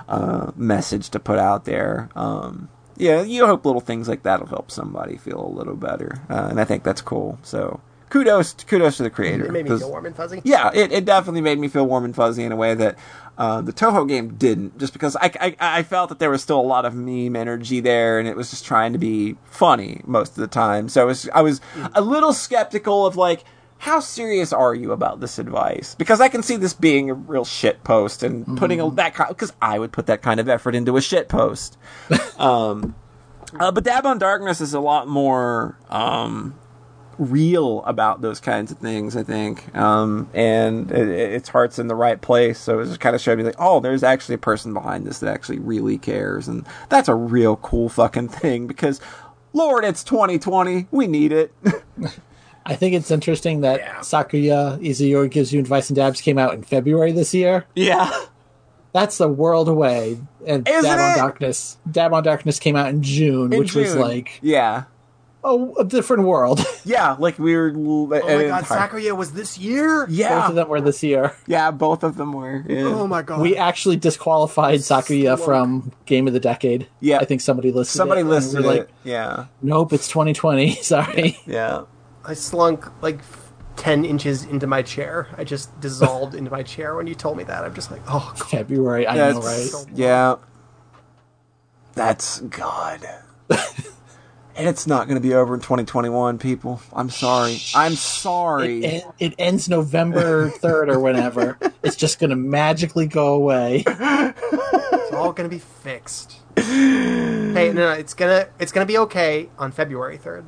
uh, 0.10 0.52
message 0.56 1.10
to 1.12 1.20
put 1.20 1.40
out 1.40 1.66
there. 1.66 2.10
Um, 2.16 2.70
yeah, 2.98 3.22
you 3.24 3.46
hope 3.48 3.66
little 3.66 3.82
things 3.82 4.08
like 4.08 4.24
that'll 4.24 4.48
help 4.48 4.70
somebody 4.72 5.18
feel 5.18 5.44
a 5.44 5.48
little 5.58 5.76
better, 5.76 6.22
uh, 6.30 6.48
and 6.52 6.60
I 6.60 6.66
think 6.66 6.84
that's 6.84 7.02
cool. 7.02 7.40
So 7.44 7.80
kudos 8.12 8.54
kudos 8.54 8.98
to 8.98 9.04
the 9.04 9.10
creator. 9.10 9.46
It 9.46 9.52
made 9.52 9.68
me 9.68 9.78
feel 9.78 9.90
warm 9.90 10.06
and 10.06 10.16
fuzzy. 10.16 10.42
yeah, 10.44 10.70
it, 10.74 10.92
it 10.92 11.06
definitely 11.06 11.42
made 11.42 11.58
me 11.58 11.68
feel 11.68 11.88
warm 11.88 12.06
and 12.06 12.16
fuzzy 12.16 12.44
in 12.44 12.52
a 12.52 12.56
way 12.56 12.76
that 12.76 12.98
uh, 13.38 13.62
the 13.62 13.74
Touhou 13.74 14.08
game 14.08 14.36
didn't. 14.36 14.78
Just 14.78 14.94
because 14.94 15.16
I, 15.16 15.32
I 15.40 15.56
I 15.60 15.84
felt 15.84 16.10
that 16.10 16.20
there 16.20 16.30
was 16.30 16.44
still 16.44 16.60
a 16.60 16.62
lot 16.62 16.86
of 16.86 16.94
meme 16.94 17.36
energy 17.36 17.80
there, 17.80 18.20
and 18.20 18.28
it 18.28 18.36
was 18.36 18.52
just 18.52 18.66
trying 18.66 18.94
to 18.94 19.00
be 19.00 19.38
funny 19.46 20.02
most 20.06 20.32
of 20.32 20.42
the 20.42 20.48
time. 20.48 20.90
So 20.90 21.02
I 21.02 21.06
was 21.06 21.30
I 21.34 21.42
was 21.42 21.62
a 21.96 22.02
little 22.02 22.34
skeptical 22.34 23.08
of 23.08 23.16
like. 23.16 23.44
How 23.78 24.00
serious 24.00 24.54
are 24.54 24.76
you 24.76 24.92
about 24.92 25.22
this 25.22 25.40
advice? 25.40 25.96
Because 25.96 26.22
I 26.22 26.30
can 26.30 26.44
see 26.44 26.56
this 26.56 26.72
being 26.72 27.10
a 27.10 27.16
real 27.16 27.44
shit 27.44 27.84
post 27.84 28.22
and 28.22 28.56
putting 28.56 28.80
a, 28.80 28.92
that 28.92 29.16
kind 29.16 29.30
because 29.30 29.54
I 29.60 29.80
would 29.80 29.92
put 29.92 30.06
that 30.06 30.22
kind 30.22 30.40
of 30.40 30.48
effort 30.48 30.76
into 30.76 30.98
a 30.98 31.02
shit 31.02 31.28
post. 31.28 31.80
um, 32.38 32.94
uh, 33.60 33.72
but 33.72 33.84
Dab 33.84 34.06
on 34.06 34.20
Darkness 34.20 34.62
is 34.62 34.76
a 34.76 34.80
lot 34.80 35.08
more 35.08 35.80
um, 35.90 36.54
real 37.22 37.84
about 37.84 38.22
those 38.22 38.40
kinds 38.40 38.72
of 38.72 38.80
things, 38.80 39.16
I 39.16 39.24
think. 39.24 39.74
Um, 39.76 40.30
and 40.34 40.92
it, 40.92 41.08
its 41.08 41.50
heart's 41.50 41.78
in 41.80 41.88
the 41.88 41.96
right 41.96 42.20
place. 42.20 42.60
So 42.60 42.80
it 42.80 42.86
just 42.86 43.00
kind 43.00 43.16
of 43.16 43.22
showed 43.22 43.38
me 43.38 43.44
like, 43.44 43.56
oh, 43.60 43.80
there's 43.80 44.04
actually 44.04 44.36
a 44.36 44.40
person 44.40 44.74
behind 44.74 45.06
this 45.06 45.20
that 45.20 45.34
actually 45.34 45.60
really 45.60 45.98
cares. 45.98 46.48
And 46.48 46.66
that's 46.90 47.08
a 47.08 47.16
real 47.16 47.56
cool 47.58 47.90
fucking 47.90 48.30
thing 48.30 48.66
because, 48.68 49.00
Lord, 49.54 49.86
it's 49.86 50.04
2020. 50.04 50.88
We 50.92 51.08
need 51.08 51.32
it. 51.32 51.54
I 52.66 52.76
think 52.76 52.96
it's 52.96 53.12
interesting 53.12 53.62
that 53.62 53.80
Yeah. 53.80 54.00
Sakuya 54.00 54.80
Izayoi 54.80 55.30
gives 55.32 55.52
you 55.54 55.60
advice 55.60 55.90
and 55.90 55.96
dabs 55.98 56.22
came 56.22 56.38
out 56.38 56.54
in 56.54 56.64
February 56.64 57.12
this 57.12 57.34
year. 57.34 57.66
yeah. 57.76 58.12
That's 58.94 59.22
a 59.22 59.28
world 59.30 59.70
away. 59.70 60.20
And 60.46 60.68
Isn't 60.68 60.84
Dab 60.84 61.00
on? 61.00 61.18
Darkness, 61.18 61.78
Dab 61.90 62.12
on 62.14 62.24
Darkness 62.24 62.60
came 62.60 62.76
out 62.76 62.90
in 62.90 63.02
June, 63.02 63.54
In 63.54 63.60
which 63.60 63.74
was 63.74 63.96
like 63.96 64.38
Yeah. 64.42 64.84
Oh, 65.44 65.74
a 65.76 65.84
different 65.86 66.24
world. 66.24 66.60
Yeah. 66.84 67.16
Like 67.20 67.38
we 67.38 67.56
were. 67.56 67.72
Oh 67.76 68.08
my 68.08 68.20
god, 68.48 68.64
Sakuya 68.64 69.16
was 69.16 69.34
this 69.34 69.56
year? 69.60 70.08
Yeah, 70.10 70.40
both 70.42 70.50
of 70.50 70.56
them 70.56 70.68
were 70.70 70.82
this 70.82 71.04
year. 71.04 71.36
Yeah, 71.46 71.70
both 71.70 72.04
of 72.04 72.18
them 72.18 72.34
were. 72.34 72.66
Yeah. 72.68 72.82
Oh 72.86 73.06
my 73.06 73.22
god. 73.22 73.40
We 73.40 73.56
actually 73.56 73.98
disqualified 73.98 74.80
Sakuya 74.80 75.38
Slunk. 75.38 75.42
from 75.44 75.92
Game 76.08 76.26
of 76.26 76.34
the 76.34 76.40
Decade. 76.40 76.88
Yeah. 77.00 77.20
I 77.20 77.26
think 77.26 77.42
somebody 77.42 77.72
listed 77.72 77.98
Somebody 77.98 78.22
it. 78.22 78.26
listed 78.26 78.62
we're 78.66 78.78
like. 78.78 78.90
Yeah. 79.04 79.46
Nope, 79.62 79.94
it's 79.94 80.08
2020. 80.08 80.74
Sorry. 80.82 81.38
Yeah. 81.46 81.84
I 82.26 82.34
slunk 82.34 82.88
like 83.04 83.20
10 83.76 84.04
inches 84.04 84.44
into 84.44 84.66
my 84.66 84.82
chair. 84.82 85.28
I 85.38 85.44
just 85.44 85.80
dissolved 85.80 86.34
into 86.34 86.50
my 86.50 86.64
chair 86.64 86.96
when 86.96 87.06
you 87.06 87.14
told 87.14 87.38
me 87.38 87.44
that. 87.44 87.64
I'm 87.64 87.76
just 87.76 87.92
like, 87.92 88.02
oh, 88.08 88.34
God. 88.38 88.50
February. 88.50 89.06
I 89.08 89.16
know, 89.16 89.40
That's- 89.40 89.74
right? 89.76 89.86
Yeah. 89.96 90.36
That's 91.94 92.40
God. 92.42 93.08
and 94.56 94.68
it's 94.68 94.86
not 94.88 95.08
going 95.08 95.22
to 95.22 95.28
be 95.28 95.34
over 95.34 95.54
in 95.54 95.60
2021, 95.62 96.38
people. 96.38 96.82
I'm 96.94 97.10
sorry. 97.10 97.58
I'm 97.76 97.94
sorry. 97.96 98.84
It, 98.84 99.04
en- 99.04 99.14
it 99.20 99.36
ends 99.40 99.70
November 99.70 100.50
3rd 100.50 100.94
or 100.94 101.00
whenever. 101.00 101.58
it's 101.84 101.96
just 101.96 102.20
going 102.20 102.30
to 102.32 102.36
magically 102.36 103.08
go 103.08 103.34
away. 103.34 103.84
it's 103.88 105.14
all 105.14 105.34
gonna 105.34 105.50
be 105.50 105.60
fixed. 105.60 106.38
hey, 106.58 107.72
no, 107.74 107.74
no, 107.74 107.92
it's 107.92 108.14
gonna 108.14 108.48
it's 108.60 108.72
gonna 108.72 108.86
be 108.86 108.98
okay 108.98 109.50
on 109.58 109.72
February 109.72 110.18
3rd. 110.18 110.46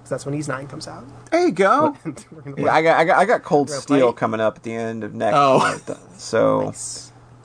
'Cause 0.00 0.08
that's 0.10 0.26
when 0.26 0.34
Ys 0.34 0.48
9 0.48 0.66
comes 0.66 0.88
out. 0.88 1.04
there 1.30 1.46
you 1.46 1.52
go. 1.52 1.96
We're 2.04 2.40
gonna 2.42 2.56
play. 2.56 2.64
Yeah, 2.64 2.74
I 2.74 2.82
got, 2.82 2.98
I 3.00 3.04
got, 3.04 3.18
I 3.18 3.24
got 3.24 3.42
Cold 3.44 3.70
Steel 3.70 4.12
play- 4.12 4.18
coming 4.18 4.40
up 4.40 4.56
at 4.56 4.62
the 4.64 4.72
end 4.74 5.04
of 5.04 5.14
next 5.14 5.36
Oh. 5.38 5.58
month, 5.58 5.88
uh, 5.90 5.94
so 6.18 6.72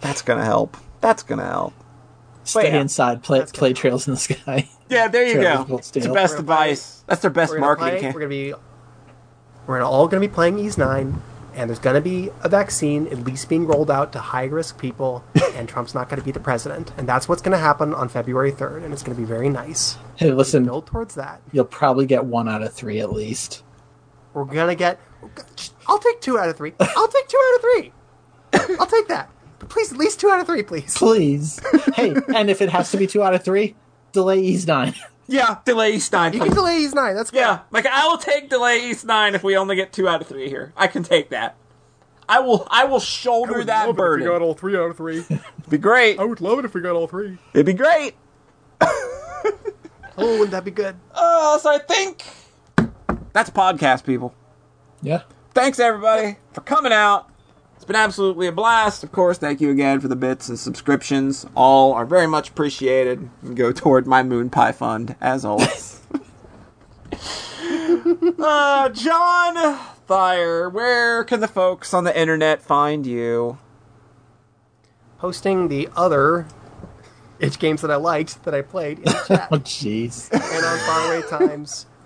that's 0.01 0.21
gonna 0.23 0.43
help. 0.45 0.75
That's 1.01 1.21
gonna 1.23 1.45
help. 1.45 1.73
Stay 2.43 2.69
yeah. 2.69 2.81
inside, 2.81 3.21
play, 3.23 3.43
play 3.45 3.73
Trails 3.73 4.07
in 4.07 4.13
the 4.15 4.19
Sky. 4.19 4.69
Yeah, 4.89 5.07
there 5.07 5.25
you 5.25 5.41
go. 5.41 5.65
Cold 5.65 5.79
It's 5.79 5.91
the 5.91 5.99
best 5.99 6.07
We're 6.09 6.15
gonna 6.15 6.27
play- 6.27 6.37
advice. 6.71 7.03
That's 7.07 7.21
their 7.21 7.31
best 7.31 7.51
we're 7.51 7.59
marketing. 7.59 7.99
play, 7.99 8.11
we're 8.11 8.19
gonna 8.19 8.29
be 8.29 8.53
we're 9.65 9.81
all 9.81 10.07
gonna 10.07 10.21
be 10.21 10.27
playing 10.27 10.59
Ys 10.59 10.77
9 10.77 11.21
and 11.55 11.69
there's 11.69 11.79
gonna 11.79 11.99
be 12.01 12.29
a 12.43 12.47
vaccine 12.49 13.07
at 13.07 13.19
least 13.25 13.49
being 13.49 13.65
rolled 13.67 13.89
out 13.91 14.13
to 14.13 14.19
high 14.19 14.45
risk 14.45 14.79
people 14.79 15.23
and 15.55 15.67
Trump's 15.67 15.93
not 15.93 16.07
gonna 16.09 16.21
be 16.21 16.31
the 16.31 16.39
president. 16.39 16.91
And 16.97 17.07
that's 17.07 17.27
what's 17.27 17.41
gonna 17.41 17.57
happen 17.57 17.93
on 17.93 18.07
February 18.09 18.51
3rd 18.51 18.83
and 18.85 18.93
it's 18.93 19.03
gonna 19.03 19.17
be 19.17 19.25
very 19.25 19.49
nice. 19.49 19.97
Hey, 20.15 20.31
listen, 20.31 20.63
Build 20.65 20.85
towards 20.87 21.15
that. 21.15 21.41
you'll 21.51 21.65
probably 21.65 22.05
get 22.05 22.25
one 22.25 22.47
out 22.47 22.61
of 22.63 22.73
three 22.73 22.99
at 22.99 23.11
least. 23.11 23.63
We're 24.33 24.45
gonna 24.45 24.75
get. 24.75 24.99
I'll 25.87 25.97
take 25.99 26.21
two 26.21 26.37
out 26.37 26.47
of 26.47 26.55
three. 26.55 26.73
I'll 26.79 27.07
take 27.07 27.27
two 27.27 27.37
out 27.37 27.55
of 27.55 27.61
three. 27.61 27.93
I'll 28.79 28.85
take 28.85 29.07
that. 29.07 29.29
But 29.59 29.69
please, 29.69 29.91
at 29.91 29.97
least 29.97 30.19
two 30.19 30.29
out 30.29 30.39
of 30.39 30.45
three, 30.45 30.61
please. 30.61 30.95
Please. 30.95 31.59
hey, 31.95 32.13
and 32.35 32.49
if 32.49 32.61
it 32.61 32.69
has 32.69 32.91
to 32.91 32.97
be 32.97 33.07
two 33.07 33.23
out 33.23 33.33
of 33.33 33.43
three, 33.43 33.75
delay 34.17 34.39
Ys 34.39 34.65
9. 34.65 34.95
yeah, 35.27 35.57
delay 35.63 35.93
Ys 35.93 36.11
Nine. 36.11 36.33
You 36.33 36.39
can 36.39 36.53
delay 36.53 36.77
Ys 36.77 36.95
nine. 36.95 37.15
That's 37.15 37.29
good. 37.29 37.39
Yeah, 37.39 37.59
like 37.69 37.85
I 37.85 38.07
will 38.07 38.17
take 38.17 38.49
delay 38.49 38.89
Ys 38.89 39.05
Nine 39.05 39.35
if 39.35 39.43
we 39.43 39.55
only 39.55 39.75
get 39.75 39.93
two 39.93 40.07
out 40.07 40.21
of 40.21 40.27
three 40.27 40.49
here. 40.49 40.73
I 40.75 40.87
can 40.87 41.03
take 41.03 41.29
that. 41.29 41.55
I 42.27 42.39
will. 42.39 42.67
I 42.71 42.85
will 42.85 42.99
shoulder 42.99 43.63
that 43.63 43.95
burden. 43.95 44.25
You 44.25 44.31
got 44.31 44.41
all 44.41 44.55
three 44.55 44.75
out 44.75 44.89
of 44.89 44.97
three. 44.97 45.19
It'd 45.29 45.69
be 45.69 45.77
great. 45.77 46.19
I 46.19 46.25
would 46.25 46.41
love 46.41 46.57
it 46.59 46.65
if 46.65 46.73
we 46.73 46.81
got 46.81 46.95
all 46.95 47.07
three. 47.07 47.37
It'd 47.53 47.65
be 47.65 47.73
great. 47.73 48.15
Oh, 50.19 50.31
wouldn't 50.31 50.51
that 50.51 50.65
be 50.65 50.71
good? 50.71 50.95
Uh, 51.13 51.57
so 51.59 51.69
I 51.69 51.77
think 51.79 52.23
that's 53.33 53.49
podcast, 53.49 54.03
people. 54.03 54.33
Yeah. 55.01 55.21
Thanks 55.53 55.79
everybody 55.79 56.37
for 56.51 56.61
coming 56.61 56.91
out. 56.91 57.29
It's 57.87 57.93
been 57.93 58.01
absolutely 58.03 58.47
a 58.47 58.51
blast. 58.51 59.01
Of 59.05 59.13
course, 59.13 59.37
thank 59.37 59.61
you 59.61 59.69
again 59.71 60.01
for 60.01 60.09
the 60.09 60.15
bits 60.17 60.49
and 60.49 60.59
subscriptions. 60.59 61.45
All 61.55 61.93
are 61.93 62.05
very 62.05 62.27
much 62.27 62.49
appreciated. 62.49 63.29
And 63.41 63.55
go 63.55 63.71
toward 63.71 64.05
my 64.05 64.23
Moon 64.23 64.49
Pie 64.49 64.73
Fund 64.73 65.15
as 65.21 65.45
always. 65.45 66.01
uh, 67.13 68.89
John 68.89 69.79
Thayer, 70.05 70.69
where 70.69 71.23
can 71.23 71.39
the 71.39 71.47
folks 71.47 71.93
on 71.93 72.03
the 72.03 72.19
internet 72.19 72.61
find 72.61 73.07
you? 73.07 73.57
Posting 75.17 75.69
the 75.69 75.87
other 75.95 76.45
itch 77.39 77.57
games 77.57 77.79
that 77.83 77.89
I 77.89 77.95
liked 77.95 78.43
that 78.43 78.53
I 78.53 78.63
played 78.63 78.97
in 78.97 79.05
the 79.05 79.11
chat 79.29 79.47
Oh, 79.49 79.59
jeez. 79.59 80.29
and 80.33 80.41
on 80.65 80.77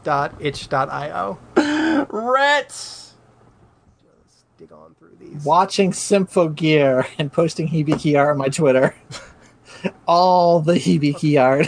farawaytimes.itch.io. 0.06 1.40
Rhett. 2.12 3.11
Dig 5.32 5.38
on 5.38 5.38
through 5.38 5.38
these. 5.38 5.46
Watching 5.46 5.92
Symphogear 5.92 7.08
and 7.18 7.32
posting 7.32 7.68
Hibiki 7.68 8.20
art 8.20 8.32
on 8.32 8.38
my 8.38 8.50
Twitter. 8.50 8.96
All 10.08 10.62
the 10.62 10.74
Hibiki 10.74 11.42
art. 11.42 11.68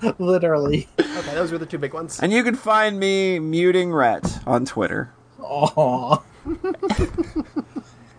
Literally. 0.18 0.88
Okay, 1.00 1.34
those 1.34 1.50
were 1.50 1.58
the 1.58 1.66
two 1.66 1.78
big 1.78 1.94
ones. 1.94 2.20
And 2.20 2.32
you 2.32 2.44
can 2.44 2.54
find 2.54 3.00
me 3.00 3.38
muting 3.38 3.92
Rhett 3.92 4.38
on 4.46 4.64
Twitter. 4.64 5.12
Aww. 5.40 6.22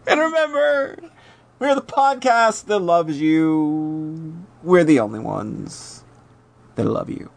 And 0.07 0.21
remember, 0.21 0.97
we're 1.59 1.75
the 1.75 1.81
podcast 1.81 2.65
that 2.65 2.79
loves 2.79 3.19
you. 3.19 4.45
We're 4.63 4.85
the 4.85 4.99
only 5.01 5.19
ones 5.19 6.05
that 6.75 6.85
love 6.85 7.09
you. 7.09 7.29